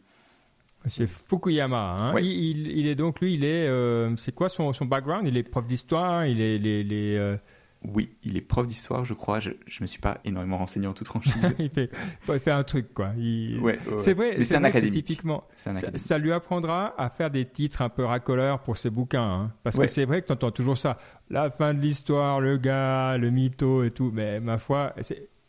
C'est 0.87 1.07
Fukuyama. 1.07 1.97
Hein. 1.99 2.15
Ouais. 2.15 2.25
Il, 2.25 2.57
il- 2.67 2.79
il 2.79 2.87
est 2.87 2.95
donc, 2.95 3.21
lui, 3.21 3.35
il 3.35 3.45
est. 3.45 3.67
euh, 3.69 4.15
c'est 4.17 4.33
quoi 4.35 4.49
son, 4.49 4.73
son 4.73 4.87
background? 4.87 5.27
Il 5.27 5.37
est 5.37 5.43
prof 5.43 5.67
d'histoire, 5.67 6.25
il 6.25 6.41
est. 6.41 6.57
Les, 6.59 6.83
les, 6.85 7.17
euh, 7.17 7.37
Oui, 7.85 8.17
il 8.25 8.37
est 8.37 8.41
prof 8.41 8.67
d'histoire, 8.67 9.05
je 9.05 9.15
crois. 9.15 9.39
Je, 9.39 9.51
je 9.67 9.83
me 9.83 9.87
suis 9.87 10.01
pas 10.01 10.19
énormément 10.25 10.59
renseigné 10.59 10.89
en 10.89 10.95
toute 10.95 11.07
franchise. 11.07 11.55
il, 11.61 11.71
fait, 11.71 11.91
il 12.29 12.39
fait 12.41 12.51
un 12.51 12.65
truc, 12.65 12.93
quoi. 12.93 13.11
Il- 13.17 13.61
ouais, 13.61 13.79
ouais, 13.89 13.99
C'est 13.99 14.15
vrai, 14.15 14.43
c'est 14.43 14.57
un 14.57 14.65
académique. 14.65 14.95
typiquement. 15.07 15.45
Un 15.51 15.55
Ça, 15.55 15.71
académique. 15.71 15.99
ça 16.01 16.19
lui 16.19 16.33
apprendra 16.33 16.95
à 17.01 17.09
faire 17.09 17.31
des 17.31 17.45
titres 17.45 17.81
un 17.83 17.89
peu 17.89 18.05
racoleurs 18.05 18.61
pour 18.63 18.77
ses 18.77 18.91
bouquins. 18.91 19.23
hein. 19.23 19.53
Parce 19.63 19.77
Ouais. 19.77 19.87
que 19.87 19.93
c'est 19.93 20.05
vrai 20.07 20.23
que 20.23 20.27
tu 20.27 20.33
entends 20.33 20.51
toujours 20.51 20.77
ça. 20.77 20.99
La 21.31 21.51
fin 21.51 21.73
de 21.73 21.81
l'histoire, 21.81 22.41
le 22.41 22.57
gars, 22.59 23.17
le 23.17 23.31
mytho 23.31 23.85
et 23.85 23.93
tout. 23.93 24.11
Mais 24.13 24.41
ma 24.41 24.59
foi, 24.59 24.93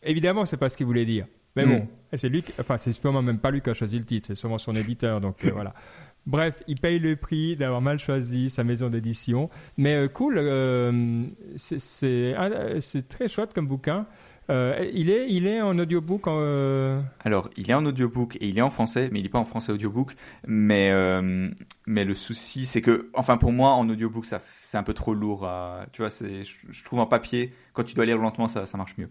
évidemment, 0.02 0.44
c'est 0.46 0.56
pas 0.56 0.68
ce 0.68 0.76
qu'il 0.76 0.86
voulait 0.86 1.06
dire. 1.06 1.26
Mais 1.56 1.66
Mm. 1.66 1.68
bon, 1.80 1.88
c'est 2.14 2.28
lui, 2.28 2.44
qui- 2.44 2.52
enfin, 2.60 2.76
c'est 2.78 2.92
sûrement 2.92 3.22
même 3.22 3.38
pas 3.40 3.50
lui 3.50 3.60
qui 3.60 3.70
a 3.70 3.74
choisi 3.74 3.98
le 3.98 4.04
titre, 4.04 4.28
c'est 4.28 4.36
sûrement 4.36 4.58
son 4.58 4.72
éditeur. 4.72 5.20
Donc 5.20 5.44
euh, 5.44 5.50
voilà. 5.52 5.74
Bref, 6.26 6.62
il 6.68 6.78
paye 6.80 6.98
le 6.98 7.16
prix 7.16 7.56
d'avoir 7.56 7.80
mal 7.80 7.98
choisi 7.98 8.50
sa 8.50 8.62
maison 8.64 8.88
d'édition. 8.88 9.48
Mais 9.76 9.94
euh, 9.94 10.08
cool, 10.08 10.34
euh, 10.38 11.24
c'est- 11.56 11.78
c'est 11.78 12.34
un- 12.36 12.80
c'est 12.80 13.08
très 13.08 13.26
chouette 13.28 13.52
comme 13.54 13.66
bouquin. 13.66 14.06
Euh, 14.50 14.90
il, 14.92 15.10
est, 15.10 15.30
il 15.30 15.46
est 15.46 15.60
en 15.60 15.78
audiobook. 15.78 16.26
Euh, 16.26 17.00
Alors, 17.20 17.48
il 17.56 17.70
est 17.70 17.74
en 17.74 17.86
audiobook 17.86 18.36
et 18.40 18.48
il 18.48 18.58
est 18.58 18.62
en 18.62 18.70
français, 18.70 19.08
mais 19.12 19.20
il 19.20 19.26
est 19.26 19.28
pas 19.30 19.38
en 19.38 19.44
français 19.44 19.70
audiobook. 19.70 20.16
Mais, 20.46 20.90
euh, 20.90 21.48
mais 21.86 22.04
le 22.04 22.14
souci, 22.14 22.66
c'est 22.66 22.82
que, 22.82 23.10
enfin, 23.14 23.36
pour 23.36 23.52
moi, 23.52 23.70
en 23.74 23.88
audiobook, 23.88 24.26
c'est 24.26 24.76
un 24.76 24.82
peu 24.82 24.92
trop 24.94 25.14
lourd. 25.14 25.48
Tu 25.92 26.02
vois, 26.02 26.08
je, 26.10 26.42
je 26.68 26.84
trouve 26.84 26.98
en 26.98 27.06
papier, 27.06 27.52
quand 27.74 27.84
tu 27.84 27.94
dois 27.94 28.04
lire 28.06 28.18
lentement, 28.18 28.48
ça, 28.48 28.66
ça 28.66 28.76
marche 28.76 28.96
mieux. 28.98 29.10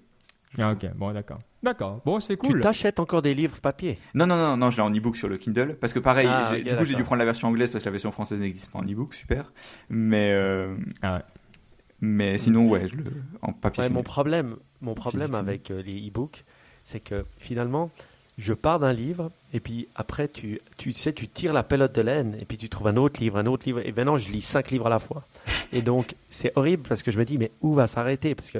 Ah, 0.58 0.72
ok, 0.72 0.88
bon, 0.96 1.14
d'accord. 1.14 1.40
D'accord, 1.62 2.02
bon, 2.06 2.20
c'est 2.20 2.38
Tu 2.38 2.48
cool. 2.48 2.62
t'achètes 2.62 3.00
encore 3.00 3.22
des 3.22 3.34
livres 3.34 3.60
papier? 3.62 4.00
Non, 4.16 4.26
non, 4.26 4.36
non, 4.38 4.58
non, 4.58 4.72
je 4.72 4.78
l'ai 4.78 4.82
en 4.84 4.94
ebook 4.94 5.16
sur 5.16 5.28
le 5.28 5.38
Kindle. 5.38 5.76
Parce 5.80 5.94
que 5.94 6.00
pareil, 6.00 6.28
Ah, 6.30 6.54
du 6.56 6.76
coup, 6.76 6.86
j'ai 6.86 6.96
dû 6.96 7.04
prendre 7.04 7.20
la 7.20 7.26
version 7.26 7.48
anglaise 7.50 7.70
parce 7.70 7.84
que 7.84 7.88
la 7.90 7.92
version 7.92 8.12
française 8.12 8.40
n'existe 8.40 8.72
pas 8.72 8.80
en 8.80 8.88
ebook, 8.88 9.14
super. 9.14 9.52
Mais, 9.90 10.32
euh, 10.34 10.76
Ah 11.02 11.16
ouais. 11.18 11.22
mais 12.02 12.38
sinon, 12.38 12.68
ouais, 12.68 12.88
je 12.88 12.96
le, 12.96 13.04
en 13.42 13.52
papier, 13.54 13.84
Ouais, 13.84 13.90
mon 13.90 14.04
problème, 14.04 14.56
mon 14.82 14.94
problème 14.96 15.36
avec 15.36 15.70
euh, 15.70 15.82
les 15.84 16.08
e-books, 16.08 16.44
c'est 16.84 17.02
que 17.02 17.26
finalement, 17.38 17.92
je 18.38 18.54
pars 18.54 18.80
d'un 18.80 18.94
livre 18.94 19.32
et 19.54 19.60
puis 19.60 19.90
après, 19.96 20.30
tu, 20.30 20.62
tu 20.78 20.94
sais, 20.94 21.12
tu 21.14 21.28
tires 21.28 21.52
la 21.54 21.64
pelote 21.64 21.94
de 21.94 22.02
laine 22.02 22.38
et 22.40 22.46
puis 22.46 22.58
tu 22.58 22.70
trouves 22.70 22.88
un 22.88 22.96
autre 22.96 23.20
livre, 23.20 23.38
un 23.38 23.46
autre 23.46 23.66
livre. 23.66 23.82
Et 23.86 23.92
maintenant, 23.92 24.16
je 24.18 24.32
lis 24.32 24.42
cinq 24.42 24.72
livres 24.72 24.88
à 24.88 24.90
la 24.90 25.00
fois. 25.00 25.26
Et 25.74 25.82
donc, 25.82 26.16
c'est 26.30 26.54
horrible 26.56 26.84
parce 26.88 27.04
que 27.04 27.12
je 27.12 27.20
me 27.20 27.26
dis, 27.26 27.38
mais 27.38 27.52
où 27.62 27.74
va 27.74 27.86
s'arrêter? 27.86 28.34
Parce 28.34 28.50
que 28.50 28.60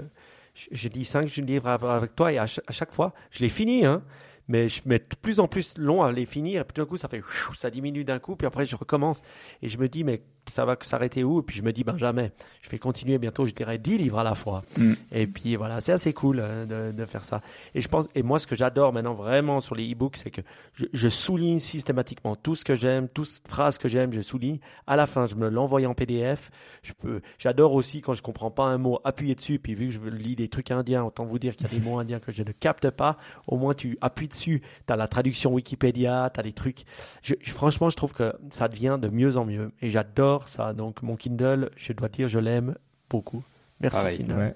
je, 0.54 0.88
lis 0.90 1.06
cinq 1.06 1.28
livres 1.36 1.68
av- 1.68 1.86
avec 1.86 2.16
toi 2.16 2.32
et 2.32 2.38
à, 2.38 2.44
à 2.44 2.72
chaque 2.72 2.92
fois, 2.92 3.14
je 3.32 3.40
les 3.40 3.50
finis, 3.50 3.86
hein. 3.86 4.04
Mais 4.52 4.68
je 4.68 4.82
mets 4.88 4.98
de 4.98 5.16
plus 5.22 5.40
en 5.40 5.48
plus 5.48 5.78
long 5.78 6.02
à 6.02 6.12
les 6.12 6.26
finir. 6.26 6.62
Et 6.62 6.64
puis 6.64 6.74
d'un 6.74 6.86
coup, 6.88 6.98
ça 6.98 7.08
fait, 7.08 7.22
ça 7.56 7.70
diminue 7.70 8.04
d'un 8.04 8.18
coup. 8.18 8.36
Puis 8.36 8.48
après, 8.48 8.66
je 8.66 8.76
recommence. 8.76 9.22
Et 9.62 9.68
je 9.68 9.78
me 9.78 9.88
dis, 9.88 10.04
mais 10.04 10.24
ça 10.50 10.66
va 10.66 10.78
s'arrêter 10.82 11.24
où? 11.24 11.40
Et 11.40 11.44
puis 11.44 11.56
je 11.58 11.64
me 11.64 11.72
dis, 11.72 11.84
ben 11.84 11.98
jamais. 11.98 12.32
Je 12.62 12.70
vais 12.70 12.78
continuer. 12.80 13.18
Bientôt, 13.18 13.46
je 13.46 13.54
dirais 13.54 13.78
10 13.78 13.98
livres 13.98 14.20
à 14.20 14.24
la 14.24 14.36
fois. 14.36 14.64
Mm. 14.78 14.94
Et 15.12 15.28
puis 15.28 15.56
voilà, 15.56 15.82
c'est 15.82 15.92
assez 15.92 16.14
cool 16.14 16.40
euh, 16.42 16.92
de, 16.92 16.96
de 16.96 17.06
faire 17.06 17.24
ça. 17.24 17.42
Et 17.76 17.82
je 17.82 17.88
pense, 17.88 18.08
et 18.16 18.24
moi, 18.24 18.40
ce 18.40 18.48
que 18.48 18.56
j'adore 18.56 18.94
maintenant 18.94 19.14
vraiment 19.14 19.60
sur 19.60 19.76
les 19.76 19.92
e-books, 19.92 20.18
c'est 20.18 20.32
que 20.32 20.42
je, 20.74 20.86
je 20.94 21.10
souligne 21.10 21.60
systématiquement 21.60 22.36
tout 22.36 22.56
ce 22.56 22.64
que 22.66 22.76
j'aime, 22.76 23.08
toute 23.10 23.42
phrase 23.48 23.78
que 23.78 23.88
j'aime, 23.90 24.12
je 24.14 24.22
souligne. 24.22 24.60
À 24.88 24.96
la 24.96 25.08
fin, 25.08 25.26
je 25.26 25.36
me 25.36 25.50
l'envoie 25.50 25.86
en 25.86 25.94
PDF. 25.94 26.50
Je 26.84 26.94
peux, 26.94 27.22
j'adore 27.38 27.74
aussi 27.74 28.02
quand 28.02 28.14
je 28.14 28.22
comprends 28.22 28.52
pas 28.52 28.66
un 28.66 28.78
mot, 28.78 29.00
appuyer 29.04 29.36
dessus. 29.36 29.60
Puis 29.60 29.74
vu 29.76 29.88
que 29.88 29.94
je 29.94 30.10
lis 30.10 30.36
des 30.36 30.50
trucs 30.50 30.72
indiens, 30.72 31.04
autant 31.04 31.26
vous 31.26 31.40
dire 31.40 31.56
qu'il 31.56 31.68
y 31.68 31.70
a 31.70 31.80
des 31.80 31.84
mots 31.86 32.00
indiens 32.00 32.20
que 32.20 32.32
je 32.32 32.44
ne 32.44 32.52
capte 32.52 32.90
pas. 32.90 33.18
Au 33.48 33.58
moins, 33.58 33.74
tu 33.74 33.98
appuies 34.02 34.28
dessus. 34.28 34.62
T'as 34.86 34.96
la 34.96 35.08
traduction 35.08 35.54
Wikipédia, 35.54 36.30
t'as 36.34 36.42
des 36.44 36.54
trucs. 36.54 36.84
Je, 37.22 37.36
je- 37.42 37.52
franchement, 37.52 37.90
je 37.90 37.96
trouve 37.96 38.14
que 38.14 38.34
ça 38.50 38.68
devient 38.68 38.98
de 39.02 39.10
mieux 39.10 39.38
en 39.38 39.46
mieux. 39.46 39.72
Et 39.82 39.90
j'adore 39.90 40.39
ça. 40.48 40.74
Donc, 40.74 41.02
mon 41.02 41.16
Kindle, 41.16 41.72
je 41.76 41.94
dois 41.94 42.10
dire, 42.10 42.28
je 42.28 42.40
l'aime 42.40 42.76
beaucoup. 43.10 43.44
Merci 43.80 43.98
Pareil. 43.98 44.18
Kindle. 44.18 44.36
Ouais. 44.36 44.56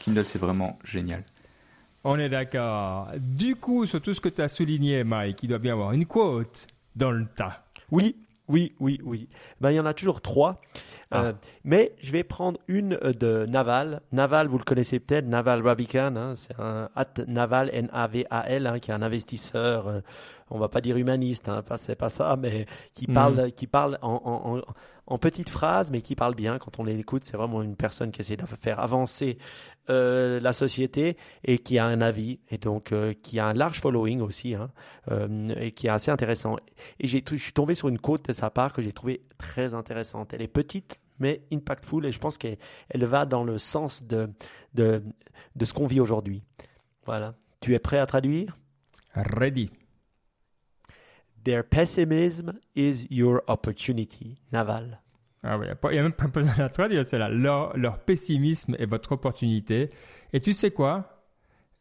Kindle, 0.00 0.24
c'est 0.26 0.38
vraiment 0.38 0.78
génial. 0.84 1.24
On 2.04 2.18
est 2.18 2.28
d'accord. 2.28 3.08
Du 3.18 3.56
coup, 3.56 3.86
sur 3.86 4.00
tout 4.00 4.12
ce 4.12 4.20
que 4.20 4.28
tu 4.28 4.42
as 4.42 4.48
souligné, 4.48 5.04
Mike, 5.04 5.42
il 5.42 5.48
doit 5.48 5.58
bien 5.58 5.72
avoir 5.72 5.92
une 5.92 6.04
quote 6.04 6.66
dans 6.96 7.10
le 7.10 7.26
tas. 7.26 7.64
Oui, 7.90 8.16
oui, 8.48 8.74
oui, 8.78 9.00
oui. 9.04 9.28
Ben, 9.60 9.70
il 9.70 9.76
y 9.76 9.80
en 9.80 9.86
a 9.86 9.94
toujours 9.94 10.20
trois. 10.20 10.60
Euh, 11.14 11.32
mais 11.64 11.94
je 12.02 12.12
vais 12.12 12.24
prendre 12.24 12.58
une 12.68 12.94
euh, 13.02 13.12
de 13.12 13.46
Naval. 13.46 14.00
Naval, 14.12 14.46
vous 14.48 14.58
le 14.58 14.64
connaissez 14.64 15.00
peut-être, 15.00 15.26
Naval 15.26 15.62
Ravikant. 15.66 16.16
hein, 16.16 16.34
c'est 16.34 16.58
un 16.58 16.88
at 16.96 17.06
Naval, 17.26 17.70
N-A-V-A-L, 17.72 18.66
hein, 18.66 18.78
qui 18.78 18.90
est 18.90 18.94
un 18.94 19.02
investisseur, 19.02 19.88
euh, 19.88 20.00
on 20.50 20.58
va 20.58 20.68
pas 20.68 20.80
dire 20.80 20.96
humaniste, 20.96 21.48
hein, 21.48 21.62
c'est 21.76 21.96
pas 21.96 22.10
ça, 22.10 22.36
mais 22.36 22.66
qui 22.92 23.06
Mhm. 23.08 23.14
parle, 23.14 23.52
qui 23.52 23.66
parle 23.66 23.98
en, 24.02 24.20
en, 24.24 24.56
en, 24.58 24.62
en 25.06 25.18
petites 25.18 25.48
phrases, 25.50 25.90
mais 25.90 26.00
qui 26.02 26.14
parle 26.14 26.34
bien. 26.34 26.58
Quand 26.58 26.78
on 26.78 26.84
l'écoute, 26.84 27.24
c'est 27.24 27.36
vraiment 27.36 27.62
une 27.62 27.76
personne 27.76 28.10
qui 28.10 28.20
essaie 28.20 28.36
de 28.36 28.44
faire 28.46 28.80
avancer 28.80 29.38
euh, 29.90 30.40
la 30.40 30.52
société 30.54 31.16
et 31.44 31.58
qui 31.58 31.78
a 31.78 31.84
un 31.86 32.00
avis 32.00 32.40
et 32.50 32.56
donc 32.58 32.92
qui 33.22 33.38
a 33.38 33.46
un 33.46 33.52
large 33.52 33.80
following 33.80 34.20
aussi 34.22 34.54
hein, 34.54 34.70
et 35.56 35.72
qui 35.72 35.88
est 35.88 35.90
assez 35.90 36.10
intéressant. 36.10 36.56
Et 37.00 37.06
j'ai, 37.06 37.22
je 37.28 37.36
suis 37.36 37.52
tombé 37.52 37.74
sur 37.74 37.88
une 37.88 37.98
quote 37.98 38.26
de 38.28 38.32
sa 38.32 38.48
part 38.50 38.72
que 38.72 38.80
j'ai 38.80 38.92
trouvée 38.92 39.22
très 39.36 39.74
intéressante. 39.74 40.32
Elle 40.32 40.40
est 40.42 40.48
petite 40.48 40.98
mais 41.18 41.42
impactful 41.52 42.04
et 42.06 42.12
je 42.12 42.18
pense 42.18 42.38
qu'elle 42.38 42.58
elle 42.88 43.04
va 43.04 43.26
dans 43.26 43.44
le 43.44 43.58
sens 43.58 44.02
de, 44.04 44.30
de, 44.74 45.02
de 45.56 45.64
ce 45.64 45.72
qu'on 45.72 45.86
vit 45.86 46.00
aujourd'hui. 46.00 46.42
Voilà. 47.06 47.34
Tu 47.60 47.74
es 47.74 47.78
prêt 47.78 47.98
à 47.98 48.06
traduire? 48.06 48.56
Ready. 49.14 49.70
Their 51.44 51.62
pessimism 51.64 52.52
is 52.74 53.06
your 53.10 53.42
opportunity. 53.48 54.38
Naval. 54.52 55.00
Ah 55.42 55.58
oui, 55.58 55.66
il 55.90 55.90
n'y 55.92 55.98
a 55.98 56.02
même 56.02 56.12
pas 56.12 56.26
besoin 56.26 56.54
de 56.54 56.58
la 56.58 56.70
traduire, 56.70 57.04
c'est 57.04 57.18
là. 57.18 57.28
Leur, 57.28 57.76
leur 57.76 57.98
pessimisme 57.98 58.74
est 58.78 58.86
votre 58.86 59.12
opportunité. 59.12 59.90
Et 60.32 60.40
tu 60.40 60.54
sais 60.54 60.70
quoi? 60.70 61.22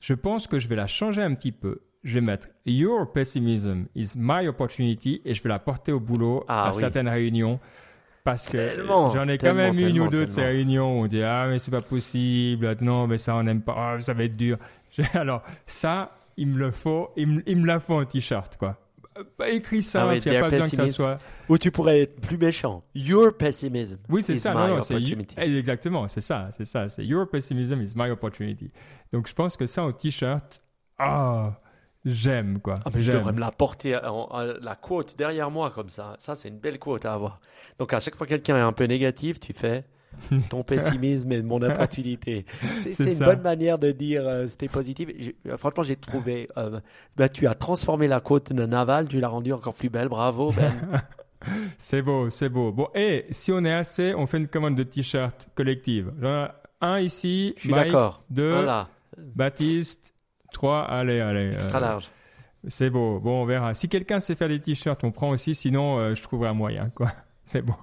Je 0.02 0.14
pense 0.14 0.48
que 0.48 0.60
je 0.60 0.68
vais 0.68 0.76
la 0.76 0.88
changer 0.88 1.22
un 1.22 1.34
petit 1.34 1.54
peu. 1.54 1.82
Je 2.04 2.16
vais 2.16 2.26
mettre 2.26 2.50
Your 2.66 3.10
pessimism 3.14 3.86
is 3.96 4.12
my 4.18 4.48
opportunity 4.50 5.22
et 5.24 5.34
je 5.34 5.42
vais 5.42 5.48
la 5.48 5.60
porter 5.60 5.94
au 5.94 6.02
boulot 6.02 6.44
Ah 6.50 6.66
à 6.68 6.74
oui. 6.74 6.80
certaines 6.82 7.08
réunions. 7.08 7.62
Parce 8.24 8.46
que 8.48 8.58
Tellement, 8.58 9.10
j'en 9.10 9.28
ai 9.28 9.38
quand 9.38 9.54
même 9.54 9.78
une 9.78 10.00
ou 10.00 10.08
deux 10.08 10.26
de 10.26 10.32
ces 10.32 10.44
réunions 10.46 11.00
où 11.00 11.04
on 11.04 11.08
dit 11.08 11.22
Ah, 11.22 11.48
mais 11.50 11.60
c'est 11.60 11.72
pas 11.72 11.82
possible, 11.82 12.76
non, 12.82 13.06
mais 13.08 13.18
ça 13.18 13.36
on 13.36 13.44
n'aime 13.44 13.62
pas, 13.62 13.76
Ah, 13.78 14.00
ça 14.02 14.14
va 14.14 14.24
être 14.24 14.38
dur. 14.38 14.58
Alors, 15.14 15.44
ça, 15.66 16.12
il 16.38 16.48
me 16.48 16.58
le 16.58 16.72
faut, 16.72 17.10
il 17.18 17.28
me, 17.28 17.44
il 17.46 17.58
me 17.58 17.68
la 17.68 17.80
faut 17.80 17.96
en 17.96 18.06
t-shirt, 18.06 18.56
quoi. 18.58 18.78
Bah, 19.38 19.50
écris 19.50 19.84
ça, 19.84 20.08
Ah 20.10 20.16
il 20.16 20.28
n'y 20.32 20.38
a 20.38 20.42
pas 20.42 20.50
besoin 20.50 20.70
que 20.70 20.76
ça 20.76 20.92
soit. 20.92 21.18
Ou 21.50 21.58
tu 21.58 21.70
pourrais 21.70 22.02
être 22.02 22.20
plus 22.22 22.38
méchant. 22.38 22.82
Your 22.96 23.36
pessimism 23.38 23.98
Oui, 24.10 24.24
c'est 24.24 24.36
ça. 24.36 24.54
Non, 24.54 24.68
non, 24.68 24.82
c'est 24.82 24.96
opportunity. 24.96 25.36
exactement, 25.38 26.08
c'est 26.08 26.22
ça, 26.22 26.50
c'est 26.58 26.66
ça. 26.66 26.90
C'est 26.90 27.06
Your 27.06 27.30
pessimism 27.30 27.82
is 27.82 27.92
my 27.96 28.10
opportunity. 28.10 28.72
Donc, 29.12 29.28
je 29.28 29.34
pense 29.34 29.56
que 29.58 29.66
ça 29.68 29.84
en 29.84 29.92
t-shirt, 29.92 30.64
ah, 30.98 31.60
j'aime 32.06 32.60
quoi. 32.60 32.76
Ah, 32.86 32.90
mais 32.94 33.02
je 33.02 33.12
devrais 33.12 33.34
me 33.34 33.40
la 33.40 33.52
porter, 33.52 33.96
en- 33.98 34.28
en- 34.32 34.54
la 34.62 34.76
quote 34.76 35.16
derrière 35.18 35.50
moi 35.52 35.72
comme 35.72 35.90
ça. 35.90 36.16
Ça, 36.20 36.36
c'est 36.36 36.50
une 36.50 36.58
belle 36.60 36.80
quote 36.80 37.06
à 37.06 37.14
avoir. 37.14 37.40
Donc, 37.80 37.94
à 37.94 38.00
chaque 38.00 38.16
fois 38.16 38.26
que 38.28 38.32
quelqu'un 38.34 38.58
est 38.58 38.62
un 38.62 38.74
peu 38.74 38.86
négatif, 38.86 39.40
tu 39.40 39.54
fais 39.54 39.86
ton 40.50 40.64
pessimisme 40.64 41.32
et 41.32 41.42
mon 41.42 41.62
opportunité. 41.62 42.46
C'est 42.94 43.14
une 43.14 43.20
bonne 43.26 43.42
manière 43.42 43.80
de 43.80 43.92
dire 43.92 44.22
euh, 44.28 44.46
c'était 44.48 44.68
positif. 44.68 45.10
Euh, 45.48 45.58
franchement, 45.58 45.84
j'ai 45.84 45.96
trouvé. 45.96 46.48
euh, 46.58 46.80
bah, 47.18 47.30
tu 47.30 47.48
as 47.48 47.56
transformé 47.56 48.08
la 48.08 48.20
côte 48.20 48.54
de 48.54 48.66
Naval, 48.66 49.08
tu 49.08 49.20
l'as 49.20 49.28
rendue 49.30 49.54
encore 49.54 49.74
plus 49.74 49.90
belle. 49.90 50.10
Bravo, 50.10 50.52
Ben. 50.52 50.72
C'est 51.78 52.02
beau, 52.02 52.30
c'est 52.30 52.48
beau. 52.48 52.72
Bon, 52.72 52.88
et 52.96 53.26
si 53.32 53.52
on 53.52 53.66
est 53.66 53.74
assez, 53.74 54.14
on 54.16 54.26
fait 54.28 54.38
une 54.38 54.48
commande 54.48 54.76
de 54.78 54.84
t-shirt 54.84 55.50
collective. 55.56 56.14
J'en 56.22 56.46
ai 56.46 56.48
un 56.80 57.00
ici, 57.02 57.54
Je 57.58 57.62
suis 57.64 57.70
Mike, 57.72 57.88
d'accord. 57.92 58.24
deux, 58.30 58.54
Voilà, 58.54 58.88
Baptiste, 59.18 60.13
trois, 60.54 60.84
allez, 60.84 61.20
allez. 61.20 61.54
extra 61.54 61.80
euh, 61.80 61.82
large. 61.82 62.10
C'est 62.68 62.90
beau. 62.90 63.20
Bon, 63.20 63.42
on 63.42 63.46
verra. 63.46 63.74
Si 63.74 63.90
quelqu'un 63.90 64.20
sait 64.20 64.36
faire 64.36 64.48
des 64.48 64.60
t-shirts, 64.60 65.04
on 65.04 65.12
prend 65.12 65.30
aussi. 65.30 65.54
Sinon, 65.54 66.00
euh, 66.00 66.16
je 66.16 66.24
trouverai 66.24 66.50
un 66.50 66.54
moyen, 66.54 66.90
quoi. 66.96 67.12
C'est 67.46 67.62
bon. 67.62 67.76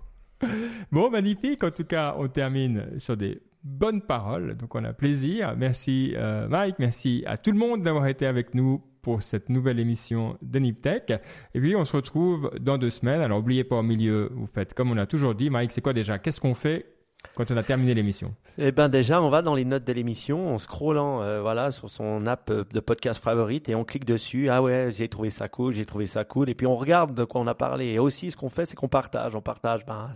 Bon, 0.91 1.11
magnifique. 1.11 1.63
En 1.63 1.71
tout 1.71 1.85
cas, 1.85 2.15
on 2.19 2.29
termine 2.29 2.99
sur 2.99 3.17
des 3.17 3.43
bonnes 3.63 4.01
paroles. 4.01 4.57
Donc, 4.57 4.75
on 4.75 4.83
a 4.85 4.95
plaisir. 4.95 5.55
Merci, 5.57 6.15
euh, 6.17 6.49
Mike. 6.49 6.77
Merci 6.79 7.25
à 7.27 7.37
tout 7.37 7.53
le 7.53 7.59
monde 7.59 7.83
d'avoir 7.83 8.07
été 8.07 8.25
avec 8.25 8.55
nous 8.55 8.83
pour 9.03 9.21
cette 9.21 9.51
nouvelle 9.51 9.79
émission 9.79 10.39
de 10.41 10.59
Niptech. 10.59 11.13
Et 11.55 11.61
puis, 11.61 11.77
on 11.77 11.85
se 11.85 11.95
retrouve 11.95 12.51
dans 12.59 12.79
deux 12.79 12.91
semaines. 12.91 13.21
Alors, 13.21 13.39
n'oubliez 13.39 13.65
pas, 13.65 13.77
au 13.77 13.83
milieu, 13.83 14.31
vous 14.35 14.47
faites 14.47 14.73
comme 14.73 14.91
on 14.91 14.97
a 14.97 15.07
toujours 15.07 15.35
dit. 15.35 15.51
Mike, 15.51 15.73
c'est 15.73 15.83
quoi 15.83 15.93
déjà? 15.93 16.19
Qu'est-ce 16.19 16.41
qu'on 16.41 16.55
fait 16.55 16.87
quand 17.35 17.51
on 17.51 17.57
a 17.57 17.63
terminé 17.63 17.95
l'émission 17.95 18.35
Eh 18.59 18.73
ben 18.73 18.89
déjà, 18.89 19.23
on 19.23 19.29
va 19.29 19.43
dans 19.43 19.55
les 19.55 19.65
notes 19.65 19.85
de 19.85 19.93
l'émission 19.93 20.55
en 20.55 20.59
scrollant 20.59 21.23
euh, 21.23 21.41
voilà 21.41 21.71
sur 21.71 21.89
son 21.89 22.27
app 22.27 22.51
euh, 22.51 22.65
de 22.73 22.81
podcast 22.81 23.23
favorite 23.23 23.69
et 23.69 23.75
on 23.75 23.85
clique 23.85 24.05
dessus. 24.05 24.51
Ah 24.51 24.63
ouais, 24.63 24.89
j'ai 24.91 25.09
trouvé 25.09 25.31
ça 25.31 25.49
cool, 25.49 25.73
j'ai 25.73 25.87
trouvé 25.87 26.07
ça 26.07 26.25
cool. 26.25 26.51
Et 26.51 26.55
puis 26.55 26.67
on 26.67 26.77
regarde 26.77 27.15
de 27.15 27.25
quoi 27.25 27.41
on 27.41 27.47
a 27.47 27.55
parlé. 27.55 27.87
Et 27.89 27.99
aussi, 27.99 28.31
ce 28.31 28.37
qu'on 28.37 28.49
fait, 28.49 28.67
c'est 28.67 28.77
qu'on 28.77 28.89
partage. 28.89 29.35
On 29.35 29.41
partage, 29.41 29.87
ben, 29.87 30.11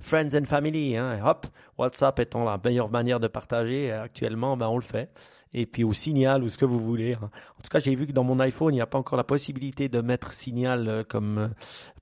friends 0.00 0.34
and 0.34 0.44
family. 0.44 0.96
Hein. 0.96 1.20
Hop, 1.24 1.46
WhatsApp 1.78 2.18
étant 2.20 2.44
la 2.44 2.58
meilleure 2.62 2.90
manière 2.90 3.20
de 3.20 3.28
partager 3.28 3.92
euh, 3.92 4.04
actuellement, 4.04 4.56
ben 4.56 4.68
on 4.68 4.76
le 4.76 4.82
fait. 4.82 5.10
Et 5.52 5.66
puis 5.66 5.82
au 5.82 5.92
signal 5.92 6.44
ou 6.44 6.48
ce 6.48 6.56
que 6.58 6.64
vous 6.64 6.78
voulez. 6.78 7.14
hein. 7.14 7.30
En 7.58 7.62
tout 7.62 7.68
cas, 7.70 7.80
j'ai 7.80 7.94
vu 7.94 8.06
que 8.06 8.12
dans 8.12 8.22
mon 8.24 8.38
iPhone, 8.40 8.72
il 8.72 8.76
n'y 8.76 8.80
a 8.82 8.86
pas 8.86 8.98
encore 8.98 9.16
la 9.16 9.24
possibilité 9.24 9.88
de 9.88 10.00
mettre 10.00 10.32
signal 10.32 10.88
euh, 10.88 11.02
comme 11.02 11.38
euh, 11.38 11.48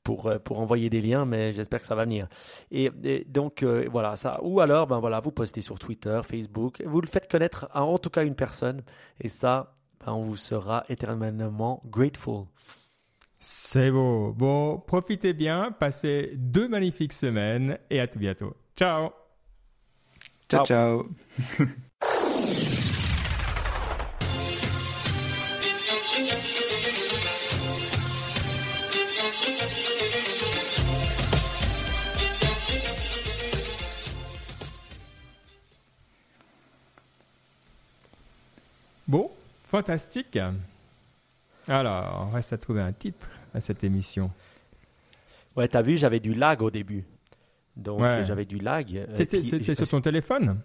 pour 0.04 0.26
euh, 0.26 0.38
pour 0.38 0.58
envoyer 0.60 0.90
des 0.90 1.00
liens, 1.00 1.24
mais 1.24 1.52
j'espère 1.52 1.80
que 1.80 1.86
ça 1.86 1.94
va 1.94 2.04
venir. 2.04 2.28
Et, 2.70 2.90
et 3.04 3.24
donc 3.26 3.62
euh, 3.62 3.88
voilà 3.90 4.16
ça. 4.16 4.38
Ou 4.42 4.60
alors 4.60 4.86
ben 4.86 4.98
voilà, 5.00 5.20
vous 5.20 5.32
postez 5.32 5.62
sur 5.62 5.78
Twitter, 5.78 6.20
Facebook, 6.24 6.82
vous 6.84 7.00
le 7.00 7.06
faites 7.06 7.30
connaître 7.30 7.68
à 7.72 7.84
en 7.84 7.96
tout 7.98 8.10
cas 8.10 8.24
une 8.24 8.34
personne, 8.34 8.82
et 9.20 9.28
ça, 9.28 9.76
ben, 10.04 10.12
on 10.12 10.20
vous 10.20 10.36
sera 10.36 10.84
éternellement 10.88 11.82
grateful. 11.86 12.44
C'est 13.40 13.90
beau. 13.92 14.32
Bon, 14.36 14.78
profitez 14.78 15.32
bien. 15.32 15.70
Passez 15.78 16.32
deux 16.34 16.68
magnifiques 16.68 17.12
semaines. 17.12 17.78
Et 17.88 18.00
à 18.00 18.08
tout 18.08 18.18
bientôt. 18.18 18.54
Ciao 18.76 19.10
Ciao, 20.50 20.64
ciao. 20.64 21.06
fantastique. 39.68 40.38
Alors, 41.68 42.26
on 42.28 42.34
reste 42.34 42.52
à 42.52 42.58
trouver 42.58 42.80
un 42.80 42.92
titre 42.92 43.28
à 43.54 43.60
cette 43.60 43.84
émission. 43.84 44.30
Ouais, 45.56 45.68
t'as 45.68 45.82
vu, 45.82 45.96
j'avais 45.98 46.20
du 46.20 46.34
lag 46.34 46.62
au 46.62 46.70
début. 46.70 47.04
Donc 47.76 48.00
Ouais. 48.00 48.24
j'avais 48.24 48.44
du 48.44 48.58
lag. 48.58 48.86
puis- 49.16 49.44
c'était 49.44 49.74
sur 49.74 49.88
ton 49.88 50.00
téléphone? 50.00 50.60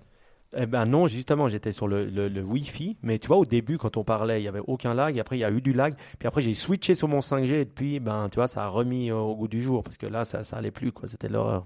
Eh 0.56 0.68
ben 0.68 0.86
non, 0.86 1.08
justement, 1.08 1.48
j'étais 1.48 1.72
sur 1.72 1.88
le, 1.88 2.06
le, 2.06 2.30
le 2.30 2.42
Wi-Fi. 2.44 2.96
Mais 3.02 3.18
tu 3.18 3.28
vois, 3.28 3.38
au 3.38 3.46
début, 3.46 3.80
quand 3.80 3.98
on 3.98 4.04
parlait, 4.04 4.40
il 4.40 4.44
y 4.44 4.48
avait 4.48 4.62
aucun 4.68 4.94
lag. 4.94 5.20
Après, 5.20 5.36
il 5.36 5.40
y 5.40 5.44
a 5.44 5.50
eu 5.52 5.62
du 5.62 5.74
lag. 5.74 5.96
Puis 6.20 6.28
après, 6.28 6.44
j'ai 6.44 6.54
switché 6.54 6.94
sur 6.94 7.08
mon 7.08 7.22
5G. 7.22 7.54
Et 7.62 7.66
depuis, 7.66 8.00
ben, 8.00 8.30
tu 8.30 8.36
vois, 8.36 8.48
ça 8.48 8.64
a 8.64 8.68
remis 8.68 9.12
au, 9.12 9.18
au 9.20 9.36
goût 9.36 9.48
du 9.48 9.62
jour. 9.64 9.84
Parce 9.84 9.98
que 9.98 10.06
là, 10.06 10.26
ça, 10.26 10.44
ça 10.44 10.58
allait 10.58 10.70
plus, 10.70 10.92
quoi. 10.92 11.10
C'était 11.10 11.28
l'horreur. 11.28 11.66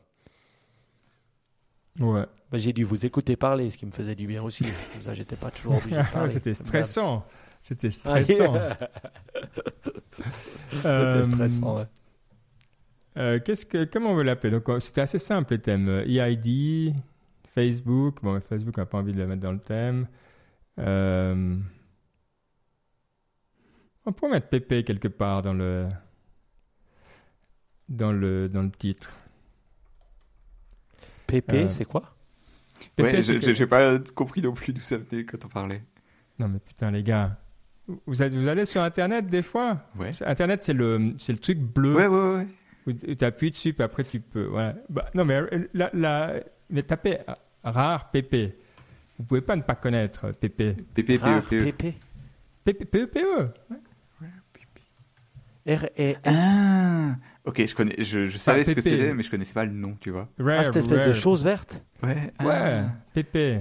Ouais. 2.00 2.26
Ben, 2.52 2.58
j'ai 2.60 2.74
dû 2.74 2.84
vous 2.84 3.06
écouter 3.06 3.36
parler, 3.36 3.70
ce 3.70 3.78
qui 3.78 3.86
me 3.86 3.92
faisait 3.92 4.16
du 4.16 4.28
bien 4.28 4.44
aussi. 4.44 4.64
Comme 4.94 5.02
ça, 5.02 5.14
j'étais 5.14 5.36
pas 5.36 5.52
toujours 5.52 5.78
obligé 5.78 5.98
de 5.98 6.04
parler. 6.14 6.32
C'était 6.32 6.54
stressant. 6.54 7.26
C'était 7.62 7.90
d'hab. 7.90 8.24
stressant. 8.24 8.54
C'était 10.72 10.88
Euh, 10.88 11.24
stressant, 11.24 11.78
ouais. 11.78 11.86
euh, 13.18 13.40
qu'est-ce 13.44 13.66
que, 13.66 13.86
comment 13.86 14.12
on 14.12 14.16
veut 14.16 14.24
l'appeler? 14.24 14.52
Donc, 14.52 14.70
euh, 14.70 14.80
c'était 14.80 15.02
assez 15.02 15.20
simple 15.20 15.54
les 15.56 15.62
thèmes. 15.62 15.90
EID, 16.06 16.94
Facebook. 17.54 18.20
Bon, 18.22 18.40
Facebook 18.42 18.78
n'a 18.78 18.86
pas 18.86 19.00
envie 19.00 19.14
de 19.14 19.18
le 19.18 19.28
mettre 19.28 19.42
dans 19.42 19.52
le 19.52 19.60
thème. 19.60 20.08
Euh, 20.80 21.58
on 24.06 24.14
pourrait 24.14 24.32
mettre 24.34 24.50
PP 24.50 24.86
quelque 24.86 25.08
part 25.08 25.42
dans 25.42 25.54
le, 25.54 25.88
dans 27.90 28.12
le, 28.12 28.48
dans 28.50 28.62
le 28.62 28.72
titre. 28.72 29.12
PP, 31.28 31.54
Euh, 31.54 31.70
c'est 31.70 31.86
quoi? 31.86 32.16
PP, 32.96 33.04
Ouais, 33.06 33.22
j'ai 33.54 33.68
pas 33.68 34.00
compris 34.16 34.42
non 34.42 34.54
plus 34.54 34.74
d'où 34.74 34.82
ça 34.82 34.98
venait 34.98 35.24
quand 35.26 35.44
on 35.46 35.50
parlait. 35.50 35.82
Non 36.40 36.48
mais 36.48 36.60
putain 36.60 36.92
les 36.92 37.04
gars, 37.04 37.38
vous, 38.06 38.22
allez- 38.22 38.38
vous 38.38 38.48
allez 38.48 38.66
sur 38.66 38.82
Internet 38.84 39.28
des 39.28 39.42
fois? 39.42 39.80
Ouais. 39.98 40.12
Internet 40.26 40.64
c'est 40.64 40.74
le, 40.74 41.14
c'est 41.18 41.34
le 41.34 41.40
truc 41.40 41.60
bleu 41.60 41.96
Ouais, 41.96 42.08
ouais, 42.08 42.36
ouais. 42.36 42.48
où 42.88 42.94
tu 43.16 43.26
appuies 43.26 43.52
dessus 43.52 43.74
puis 43.74 43.84
après 43.84 44.04
tu 44.04 44.20
peux... 44.20 44.46
Voilà. 44.46 44.76
Bah, 44.90 45.10
non 45.14 45.26
mais, 45.26 45.36
euh, 45.36 45.68
la, 45.74 45.90
la, 45.94 46.34
mais 46.70 46.84
tapez 46.84 47.20
euh, 47.28 47.34
rare 47.64 48.10
PP. 48.12 48.56
Vous 49.20 49.26
pouvez 49.26 49.42
pas 49.42 49.56
ne 49.56 49.64
pas 49.64 49.76
connaître 49.76 50.32
PP. 50.34 50.76
PP, 50.94 51.18
Rare, 51.20 51.42
PE, 51.44 51.72
PEPE. 55.68 55.82
R-E-N. 55.98 56.18
Ah 56.26 57.16
Ok, 57.46 57.66
je, 57.66 57.74
connais, 57.76 57.96
je, 58.04 58.28
je 58.28 58.38
savais 58.38 58.64
ce 58.64 58.72
que 58.72 58.82
c'était, 58.82 59.14
mais 59.14 59.24
je 59.24 59.30
connaissais 59.32 59.54
pas 59.54 59.66
le 59.66 59.72
nom, 59.72 59.96
tu 60.02 60.10
vois. 60.12 60.28
Rare, 60.40 60.58
Ah, 60.60 60.64
cette 60.66 60.76
espèce 60.78 61.08
de 61.08 61.14
chose 61.14 61.44
verte 61.44 61.82
Ouais. 62.04 62.34
Ouais, 62.42 62.48
ah. 62.54 62.90
PP. 63.14 63.60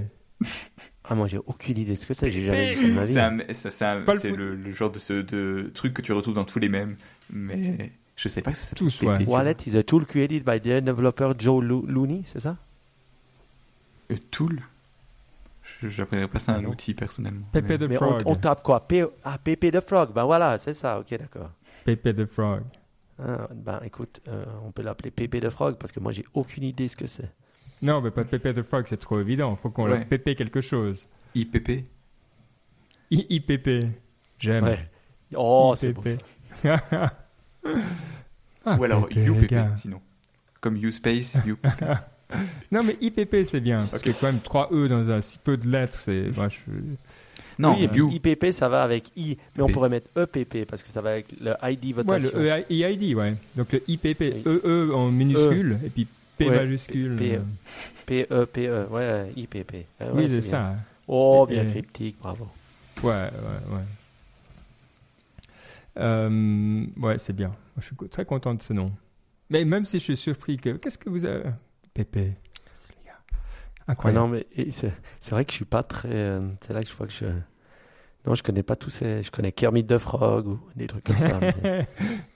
Ah, 1.08 1.14
moi, 1.14 1.28
j'ai 1.28 1.38
aucune 1.38 1.78
idée 1.78 1.94
de 1.94 1.98
ce 2.00 2.04
que 2.06 2.14
c'est. 2.14 2.30
J'ai 2.30 2.42
jamais 2.42 2.74
vu 2.74 2.82
ça 2.82 2.88
de 2.88 2.92
ma 2.94 3.04
vie. 3.04 3.12
C'est 3.12 3.20
un- 3.20 3.38
ça- 3.54 3.70
c'est 3.70 3.84
un- 3.84 4.02
Pas 4.02 4.14
le 4.14 4.18
c'est 4.20 4.30
foot. 4.30 4.38
le, 4.38 4.56
le 4.56 4.72
genre 4.72 4.90
de, 4.90 4.98
ce, 4.98 5.12
de 5.22 5.70
truc 5.72 5.94
que 5.94 6.02
tu 6.02 6.12
retrouves 6.12 6.34
dans 6.34 6.44
tous 6.44 6.58
les 6.58 6.68
mêmes, 6.68 6.96
mais 7.32 7.92
je 8.16 8.28
sais 8.28 8.42
pas 8.42 8.50
que 8.50 8.56
ça 8.56 8.64
s'appelle 8.64 8.78
Tous, 8.78 9.02
ouais. 9.02 9.24
Wallet 9.24 9.56
is 9.66 9.76
a 9.76 9.82
tool 9.84 10.04
created 10.04 10.44
by 10.44 10.60
the 10.60 10.82
developer 10.84 11.32
Joe 11.38 11.62
Lo- 11.62 11.86
Looney, 11.86 12.22
c'est 12.24 12.40
ça? 12.40 12.56
Euh, 14.10 14.16
Tool? 14.32 14.60
Je 15.80 15.88
J'appellerais 15.88 16.28
pas 16.28 16.38
ça 16.38 16.52
un 16.52 16.64
Ah 16.64 16.68
outil 16.68 16.94
personnellement. 16.94 17.46
PP 17.52 17.68
mais- 17.70 17.78
de 17.78 17.86
Mais 17.86 17.96
on, 17.96 18.06
Frog. 18.18 18.22
on 18.26 18.34
tape 18.36 18.62
quoi? 18.62 18.86
P 18.86 19.04
Ah, 19.24 19.38
PP 19.38 19.70
de 19.70 19.80
Frog. 19.80 20.12
Ben 20.12 20.24
voilà, 20.24 20.58
c'est 20.58 20.74
ça. 20.74 20.98
Ok, 20.98 21.10
d'accord. 21.10 21.50
PP 21.86 22.08
de 22.08 22.24
Frog. 22.26 22.62
Ah, 23.18 23.48
ben 23.54 23.80
écoute, 23.84 24.20
euh, 24.28 24.44
on 24.64 24.72
peut 24.72 24.82
l'appeler 24.82 25.10
PP 25.10 25.40
de 25.40 25.48
Frog 25.48 25.76
parce 25.78 25.92
que 25.92 26.00
moi, 26.00 26.12
j'ai 26.12 26.24
aucune 26.34 26.64
idée 26.64 26.88
ce 26.88 26.96
que 26.96 27.06
c'est. 27.06 27.30
Non, 27.82 28.00
mais 28.00 28.10
pas 28.10 28.24
PP 28.24 28.48
de 28.48 28.62
Frog, 28.62 28.84
c'est 28.88 28.96
trop 28.98 29.20
évident. 29.20 29.54
Faut 29.56 29.70
qu'on 29.70 29.88
Ouais. 29.90 29.98
le 30.00 30.04
PP 30.04 30.34
quelque 30.36 30.60
chose. 30.60 31.06
IPP 31.34 31.84
I- 33.10 33.26
IPP. 33.30 33.88
J'aime. 34.38 34.64
Ouais. 34.64 34.90
Oh, 35.34 35.74
c'est 35.76 35.92
beau. 35.92 36.02
Ça. 36.62 37.12
Ah, 38.68 38.76
Ou 38.78 38.84
alors 38.84 39.06
UPP, 39.10 39.54
sinon. 39.76 40.00
Comme 40.60 40.76
USpace, 40.76 41.36
UPP. 41.46 41.66
Non, 42.72 42.82
mais 42.82 42.96
IPP, 43.00 43.44
c'est 43.44 43.60
bien. 43.60 43.86
Parce 43.88 44.02
que 44.02 44.10
quand 44.10 44.26
même 44.26 44.40
3 44.40 44.70
E 44.72 44.88
dans 44.88 45.08
un 45.12 45.20
si 45.20 45.38
peu 45.38 45.56
de 45.56 45.68
lettres, 45.68 45.94
c'est. 45.96 46.34
moi, 46.36 46.48
je- 46.48 46.58
Non, 47.58 47.74
oui, 47.78 47.88
You. 47.94 48.10
IPP, 48.12 48.50
ça 48.52 48.68
va 48.68 48.82
avec 48.82 49.10
I, 49.16 49.38
mais 49.56 49.62
on 49.62 49.66
P. 49.66 49.72
pourrait 49.72 49.88
mettre 49.88 50.08
EPP 50.16 50.66
parce 50.68 50.82
que 50.82 50.88
ça 50.90 51.00
va 51.00 51.10
avec 51.12 51.26
le 51.40 51.54
ID 51.62 51.86
Ouais, 51.86 51.92
votation. 52.02 52.38
le 52.38 52.48
E 52.50 52.64
EID, 52.70 53.14
ouais. 53.16 53.34
Donc 53.56 53.72
le 53.72 53.82
IPP, 53.88 54.20
Oui. 54.20 54.60
EE 54.64 54.90
en 54.92 55.10
minuscule, 55.10 55.78
et 55.84 55.88
puis 55.88 56.06
P 56.36 56.48
Ouais, 56.50 56.56
majuscule. 56.56 57.16
P- 57.16 58.26
euh, 58.30 58.44
P-E-P-E, 58.46 58.86
E, 58.90 58.92
ouais, 58.92 59.32
IPP. 59.36 59.72
Ouais, 59.72 59.86
oui, 60.12 60.24
c'est 60.28 60.38
bien. 60.38 60.40
ça. 60.42 60.74
Oh, 61.08 61.46
bien 61.48 61.64
cryptique, 61.64 62.16
bravo. 62.20 62.46
Ouais, 63.02 63.10
ouais, 63.10 63.74
ouais. 63.76 63.82
Euh, 65.98 66.84
ouais, 66.98 67.18
c'est 67.18 67.32
bien. 67.34 67.52
Je 67.78 67.84
suis 67.86 67.96
très 68.10 68.24
content 68.24 68.54
de 68.54 68.60
ce 68.62 68.72
nom. 68.72 68.92
Mais 69.50 69.64
même 69.64 69.84
si 69.84 69.98
je 69.98 70.04
suis 70.04 70.16
surpris 70.16 70.58
que. 70.58 70.70
Qu'est-ce 70.70 70.98
que 70.98 71.08
vous 71.08 71.24
avez. 71.24 71.44
PP. 71.94 72.32
Ah 73.88 74.12
non, 74.12 74.28
mais 74.28 74.46
c'est 74.70 75.30
vrai 75.30 75.44
que 75.44 75.52
je 75.52 75.56
suis 75.56 75.64
pas 75.64 75.82
très. 75.82 76.08
euh, 76.12 76.40
c'est 76.60 76.72
là 76.72 76.82
que 76.82 76.88
je 76.90 76.94
vois 76.94 77.06
que 77.06 77.12
je. 77.12 77.26
Non, 78.26 78.34
je 78.34 78.42
connais 78.42 78.64
pas 78.64 78.74
tous 78.74 78.90
ces. 78.90 79.22
Je 79.22 79.30
connais 79.30 79.52
Kermit 79.52 79.86
the 79.86 79.98
Frog 79.98 80.48
ou 80.48 80.60
des 80.74 80.86
trucs 80.88 81.04
comme 81.04 81.18
ça. 81.18 81.38
mais- 81.62 81.86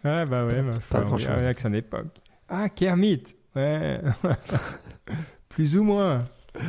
ah, 0.05 0.25
bah 0.27 0.47
ouais, 0.47 0.63
ma 0.63 0.73
foi, 0.73 1.01
grand-chose. 1.01 1.29
oui, 1.29 1.43
avec 1.45 1.59
son 1.59 1.73
époque. 1.75 2.07
Ah, 2.49 2.69
Kermit. 2.69 3.25
Ouais. 3.57 4.01
Plus 5.49 5.77
ou 5.77 5.83
moins. 5.83 6.25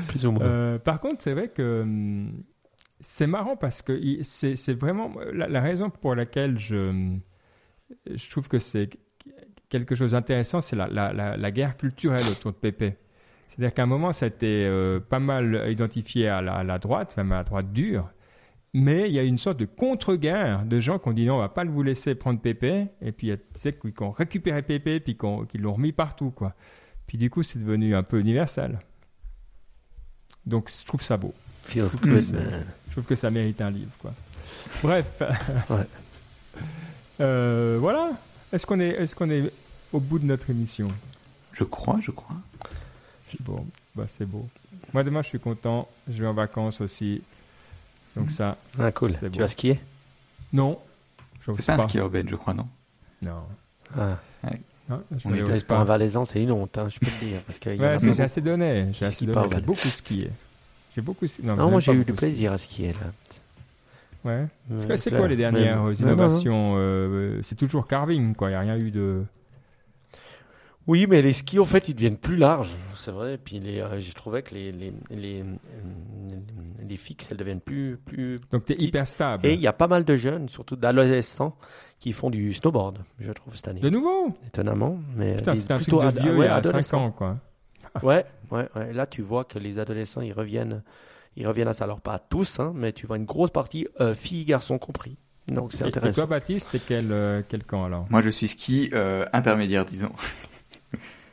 plus 0.08 0.26
ou 0.26 0.32
moins. 0.32 0.44
Euh, 0.44 0.80
par 0.80 1.00
contre, 1.00 1.18
c'est 1.22 1.32
vrai 1.34 1.50
que 1.50 1.82
hum, 1.82 2.44
c'est 3.00 3.28
marrant 3.28 3.56
parce 3.56 3.82
que 3.84 4.00
c'est 4.24 4.74
vraiment 4.74 5.12
la, 5.34 5.48
la 5.48 5.62
raison 5.62 5.90
pour 5.90 6.16
laquelle 6.16 6.58
je, 6.60 7.16
je 8.12 8.30
trouve 8.30 8.48
que 8.48 8.58
c'est 8.60 8.90
quelque 9.70 9.94
chose 9.96 10.12
d'intéressant, 10.12 10.62
c'est 10.62 10.76
la, 10.76 10.88
la, 10.88 11.14
la, 11.14 11.38
la 11.38 11.52
guerre 11.52 11.78
culturelle 11.78 12.24
autour 12.32 12.52
de 12.52 12.58
Pépé. 12.58 12.98
C'est-à-dire 13.52 13.74
qu'à 13.74 13.84
un 13.84 13.88
moment, 13.88 14.14
ça 14.14 14.26
a 14.26 14.30
été 14.30 14.66
euh, 14.66 15.00
pas 15.00 15.20
mal 15.20 15.66
identifié 15.70 16.28
à 16.30 16.42
la, 16.42 16.54
à 16.56 16.64
la 16.64 16.80
droite, 16.80 17.16
même 17.18 17.32
à 17.34 17.38
la 17.40 17.44
droite 17.44 17.72
dure. 17.74 18.10
Mais 18.74 19.10
il 19.10 19.14
y 19.14 19.20
a 19.20 19.24
une 19.24 19.38
sorte 19.38 19.58
de 19.58 19.66
contre-guerre 19.66 20.64
de 20.66 20.80
gens 20.80 20.98
qui 21.00 21.10
ont 21.10 21.14
dit 21.14 21.26
non, 21.26 21.36
on 21.36 21.40
va 21.40 21.50
pas 21.50 21.66
vous 21.66 21.84
laisser 21.84 22.16
prendre 22.16 22.40
Pépé. 22.40 22.86
Et 23.02 23.12
puis 23.12 23.28
il 23.28 23.30
y 23.32 23.34
a 23.34 23.38
tu 23.38 23.44
sais, 23.56 23.74
qui 23.74 24.02
ont 24.04 24.12
récupéré 24.12 24.62
Pépé, 24.62 25.02
puis 25.02 25.18
qui, 25.18 25.26
ont- 25.26 25.44
qui 25.46 25.58
l'ont 25.58 25.74
remis 25.74 25.92
partout. 25.92 26.32
quoi. 26.32 26.54
Puis 27.08 27.18
du 27.18 27.30
coup, 27.30 27.44
c'est 27.44 27.60
devenu 27.60 27.94
un 27.94 28.04
peu 28.04 28.22
universel. 28.22 28.80
Donc 30.46 30.72
je 30.72 30.86
trouve 30.86 31.04
ça 31.04 31.18
beau. 31.18 31.34
Feels 31.64 31.84
Mm. 31.84 32.00
good, 32.02 32.34
man. 32.34 32.66
Je 32.88 32.92
trouve 32.94 33.04
que 33.06 33.16
ça 33.16 33.30
mérite 33.30 33.60
un 33.62 33.70
livre. 33.72 33.92
Quoi. 34.00 34.14
Bref. 34.84 35.22
Ouais. 35.70 35.86
Euh, 37.20 37.78
voilà. 37.80 38.12
Est-ce 38.52 38.66
qu'on 38.66 38.80
est, 38.80 38.90
est, 38.90 39.14
qu'on 39.14 39.30
est 39.30 39.52
au 39.94 40.00
bout 40.00 40.20
de 40.20 40.26
notre 40.26 40.50
émission? 40.50 40.88
Je 41.54 41.64
crois, 41.64 42.00
je 42.02 42.12
crois. 42.12 42.36
Bon, 43.40 43.66
bah 43.96 44.06
c'est 44.08 44.26
beau. 44.26 44.48
Moi 44.94 45.04
demain, 45.04 45.22
je 45.22 45.28
suis 45.30 45.40
content. 45.40 45.88
Je 46.10 46.22
vais 46.22 46.28
en 46.28 46.34
vacances 46.34 46.82
aussi. 46.82 47.22
Donc 48.16 48.30
ça, 48.32 48.58
Ah, 48.80 48.92
cool. 48.92 49.14
Tu 49.32 49.40
vas 49.40 49.48
skier? 49.48 49.80
Non. 50.54 50.78
C'est 51.56 51.66
pas 51.66 51.74
un 51.74 51.78
ski 51.80 51.98
urbain, 51.98 52.24
je 52.30 52.36
crois, 52.36 52.54
non? 52.54 52.68
Non. 53.22 53.44
ah. 53.98 54.18
Non, 54.90 55.02
je 55.16 55.28
On 55.28 55.34
est 55.34 55.42
Pour 55.42 55.64
pas. 55.68 55.78
un 55.78 55.84
Valaisan, 55.86 56.26
c'est 56.26 56.44
une 56.44 56.52
honte, 56.52 56.78
hein, 56.78 56.88
je 56.90 57.00
peux 57.00 57.06
te 57.06 57.24
dire. 57.24 57.40
Parce 57.48 57.60
Ouais, 57.66 57.78
pas 57.78 57.98
j'ai 58.14 58.24
assez 58.24 58.42
donné. 58.42 58.88
J'ai 58.88 58.94
Je 59.00 59.06
assez 59.06 59.14
skie 59.16 59.26
donné. 59.26 59.48
pas, 59.50 59.56
J'ai 59.56 59.62
beaucoup 59.62 59.88
skié. 59.88 60.30
J'ai 60.96 61.02
beaucoup. 61.02 61.26
Non, 61.44 61.56
j'ai 61.56 61.72
moi 61.72 61.80
j'ai 61.80 61.94
eu 61.94 62.04
du 62.04 62.12
plaisir 62.14 62.52
à 62.52 62.58
skier 62.58 62.94
là. 62.94 63.40
Ouais. 64.24 64.46
Que 64.88 64.98
c'est 64.98 65.12
quoi 65.12 65.28
les 65.28 65.38
dernières 65.38 65.92
innovations 66.00 66.74
euh, 66.78 67.40
C'est 67.44 67.56
toujours 67.56 67.88
carving, 67.88 68.36
quoi. 68.36 68.50
Il 68.50 68.52
n'y 68.52 68.58
a 68.58 68.60
rien 68.62 68.78
eu 68.78 68.92
de. 68.92 69.24
Oui, 70.88 71.06
mais 71.08 71.22
les 71.22 71.34
skis, 71.34 71.60
en 71.60 71.66
fait, 71.66 71.88
ils 71.90 71.94
deviennent 71.94 72.18
plus 72.18 72.36
larges, 72.38 72.74
c'est 72.96 73.12
vrai. 73.12 73.38
Puis 73.38 73.60
les, 73.60 73.80
euh, 73.82 74.00
je 74.00 74.12
trouvais 74.14 74.42
que 74.42 74.56
les, 74.56 74.72
les, 74.72 74.92
les, 75.12 75.42
euh, 75.42 75.46
les 76.88 76.98
fixes, 76.98 77.28
elles 77.32 77.38
deviennent 77.38 77.62
plus, 77.62 77.98
plus. 78.04 78.40
Donc 78.52 78.66
t'es 78.66 78.74
Petite. 78.74 78.90
hyper 78.90 79.08
stable. 79.08 79.46
Et 79.46 79.54
il 79.54 79.62
y 79.62 79.68
a 79.68 79.74
pas 79.74 79.88
mal 79.88 80.04
de 80.04 80.16
jeunes, 80.18 80.50
surtout 80.50 80.76
d'adolescents, 80.76 81.56
qui 82.00 82.14
font 82.14 82.32
du 82.32 82.52
snowboard, 82.52 82.98
je 83.20 83.32
trouve, 83.32 83.56
cette 83.56 83.68
année. 83.68 83.80
De 83.80 83.90
nouveau? 83.90 84.34
Étonnamment. 84.48 84.98
Mais 85.16 85.36
Putain, 85.36 85.56
c'était 85.56 85.74
un 85.74 85.78
truc 85.78 85.88
plutôt 85.88 86.02
de 86.02 86.08
ad- 86.08 86.20
vieux 86.20 86.36
ouais, 86.36 86.46
il 86.46 86.50
y 86.50 86.52
a 86.52 86.56
5 86.64 86.68
adolescents. 86.70 87.06
ans, 87.06 87.12
quoi. 87.12 87.38
Ouais, 88.04 88.26
ouais, 88.52 88.68
ouais. 88.76 88.94
Là, 88.94 89.06
tu 89.06 89.22
vois 89.22 89.44
que 89.44 89.60
les 89.60 89.78
adolescents, 89.78 90.22
ils 90.22 90.34
reviennent, 90.34 90.82
ils 91.36 91.46
reviennent 91.48 91.68
à 91.68 91.74
ça. 91.74 91.84
Alors, 91.84 92.02
pas 92.02 92.18
tous, 92.20 92.60
hein, 92.60 92.72
mais 92.76 92.92
tu 92.94 93.06
vois 93.06 93.18
une 93.18 93.26
grosse 93.26 93.52
partie, 93.52 93.88
euh, 94.00 94.16
filles, 94.16 94.46
garçons 94.46 94.80
compris. 94.80 95.18
Donc, 95.48 95.74
c'est 95.74 95.84
Et- 95.84 95.88
Et 95.90 95.92
toi, 95.92 96.00
intéressant. 96.00 96.28
Baptiste, 96.28 96.70
t'es 96.72 96.80
quel, 96.80 97.12
euh, 97.12 97.42
quel 97.48 97.64
camp 97.66 97.86
alors? 97.86 98.08
Moi, 98.10 98.22
je 98.22 98.30
suis 98.30 98.48
ski 98.48 98.90
euh, 98.94 99.26
intermédiaire, 99.34 99.86
disons. 99.86 100.12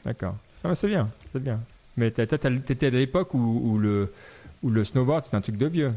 D'accord. 0.05 0.35
Ah, 0.65 0.69
bah, 0.69 0.75
c'est 0.75 0.89
bien, 0.89 1.09
c'est 1.33 1.43
bien. 1.43 1.61
Mais 1.97 2.11
t'étais 2.11 2.87
à 2.87 2.91
l'époque 2.91 3.35
où, 3.35 3.61
où 3.65 3.79
le, 3.79 4.13
où 4.63 4.71
le 4.71 4.85
snowboard, 4.85 5.25
c'était 5.25 5.37
un 5.37 5.41
truc 5.41 5.57
de 5.57 5.67
vieux. 5.67 5.93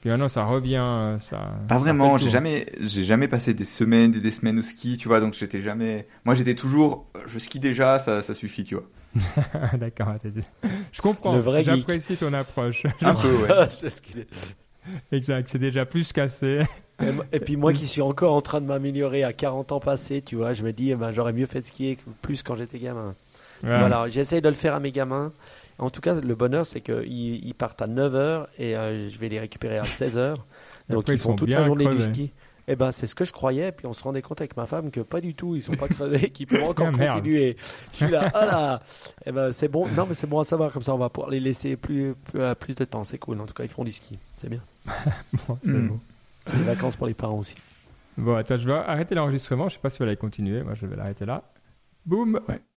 Puis 0.00 0.10
maintenant, 0.10 0.28
ça 0.28 0.44
revient. 0.44 1.16
Ça, 1.20 1.54
Pas 1.66 1.78
vraiment, 1.78 2.18
j'ai 2.18 2.30
jamais, 2.30 2.66
j'ai 2.80 3.04
jamais 3.04 3.26
passé 3.28 3.54
des 3.54 3.64
semaines 3.64 4.14
et 4.14 4.20
des 4.20 4.30
semaines 4.30 4.58
au 4.58 4.62
ski, 4.62 4.96
tu 4.96 5.08
vois, 5.08 5.20
donc 5.20 5.34
j'étais 5.34 5.62
jamais. 5.62 6.06
Moi, 6.24 6.34
j'étais 6.34 6.54
toujours. 6.54 7.06
Je 7.26 7.38
skie 7.38 7.58
déjà, 7.58 7.98
ça, 7.98 8.22
ça 8.22 8.34
suffit, 8.34 8.64
tu 8.64 8.76
vois. 8.76 8.84
D'accord. 9.78 10.14
Je 10.92 11.02
comprends. 11.02 11.34
Le 11.34 11.40
vrai 11.40 11.64
geek. 11.64 11.76
J'apprécie 11.76 12.16
ton 12.16 12.32
approche. 12.32 12.84
Un 13.02 13.14
peu, 13.14 13.34
ouais. 13.38 13.68
Exact. 15.12 15.48
C'est 15.48 15.58
déjà 15.58 15.84
plus 15.84 16.12
cassé. 16.12 16.60
Et 17.32 17.40
puis 17.40 17.56
moi 17.56 17.72
qui 17.72 17.86
suis 17.86 18.02
encore 18.02 18.34
en 18.34 18.40
train 18.40 18.60
de 18.60 18.66
m'améliorer 18.66 19.22
à 19.24 19.32
40 19.32 19.72
ans 19.72 19.80
passés, 19.80 20.22
tu 20.22 20.36
vois, 20.36 20.52
je 20.52 20.62
me 20.62 20.72
dis, 20.72 20.90
eh 20.90 20.94
ben, 20.96 21.12
j'aurais 21.12 21.32
mieux 21.32 21.46
fait 21.46 21.60
de 21.60 21.66
skier 21.66 21.98
plus 22.22 22.42
quand 22.42 22.56
j'étais 22.56 22.78
gamin. 22.78 23.14
Ouais. 23.62 23.78
Voilà, 23.78 24.08
j'essaye 24.08 24.40
de 24.40 24.48
le 24.48 24.54
faire 24.54 24.74
à 24.74 24.80
mes 24.80 24.92
gamins. 24.92 25.32
En 25.78 25.90
tout 25.90 26.00
cas, 26.00 26.14
le 26.14 26.34
bonheur, 26.34 26.66
c'est 26.66 26.80
qu'ils 26.80 27.04
ils 27.46 27.54
partent 27.54 27.80
à 27.82 27.86
9h 27.86 28.46
et 28.58 28.76
euh, 28.76 29.08
je 29.08 29.18
vais 29.18 29.28
les 29.28 29.38
récupérer 29.40 29.78
à 29.78 29.82
16h. 29.82 30.34
Donc 30.88 31.00
après, 31.02 31.12
ils 31.12 31.16
ils 31.16 31.18
font 31.18 31.36
toute 31.36 31.48
la 31.50 31.62
journée 31.62 31.86
du 31.86 32.00
ski. 32.02 32.32
Et 32.70 32.76
ben 32.76 32.92
c'est 32.92 33.06
ce 33.06 33.14
que 33.14 33.24
je 33.24 33.32
croyais, 33.32 33.72
puis 33.72 33.86
on 33.86 33.94
se 33.94 34.02
rendait 34.04 34.20
compte 34.20 34.42
avec 34.42 34.54
ma 34.54 34.66
femme 34.66 34.90
que 34.90 35.00
pas 35.00 35.22
du 35.22 35.34
tout, 35.34 35.56
ils 35.56 35.62
sont 35.62 35.72
pas 35.72 35.88
crevés, 35.88 36.28
qu'ils 36.28 36.46
peuvent 36.46 36.64
encore 36.68 36.90
Ah, 37.00 37.06
continuer. 37.14 37.56
Je 37.92 37.96
suis 37.96 38.08
là, 38.10 38.30
ah 38.34 38.44
là, 38.46 38.82
et 39.24 39.32
ben 39.32 39.50
c'est 39.52 39.68
bon, 39.68 39.88
non 39.88 40.04
mais 40.06 40.12
c'est 40.12 40.26
bon 40.26 40.38
à 40.40 40.44
savoir, 40.44 40.70
comme 40.70 40.82
ça 40.82 40.94
on 40.94 40.98
va 40.98 41.08
pouvoir 41.08 41.30
les 41.30 41.40
laisser 41.40 41.76
plus, 41.76 42.14
plus, 42.30 42.40
euh, 42.42 42.54
plus 42.54 42.74
de 42.76 42.84
temps, 42.84 43.04
c'est 43.04 43.16
cool. 43.16 43.40
En 43.40 43.46
tout 43.46 43.54
cas, 43.54 43.62
ils 43.64 43.70
font 43.70 43.84
du 43.84 43.90
ski, 43.92 44.18
c'est 44.36 44.50
bien. 44.50 44.60
Bon, 45.48 45.58
c'est 45.64 45.70
Hmm. 45.70 45.88
beau. 45.88 46.00
C'est 46.44 46.56
des 46.58 46.62
vacances 46.64 46.96
pour 46.96 47.06
les 47.06 47.14
parents 47.14 47.38
aussi. 47.38 47.54
Bon, 48.18 48.34
attends, 48.36 48.58
je 48.58 48.66
vais 48.66 48.74
arrêter 48.74 49.14
l'enregistrement. 49.14 49.68
Je 49.70 49.74
sais 49.74 49.80
pas 49.80 49.88
si 49.88 49.98
vous 49.98 50.04
allez 50.04 50.16
continuer. 50.16 50.62
Moi, 50.62 50.74
je 50.74 50.84
vais 50.86 50.96
l'arrêter 50.96 51.24
là. 51.24 51.42
Boum. 52.04 52.38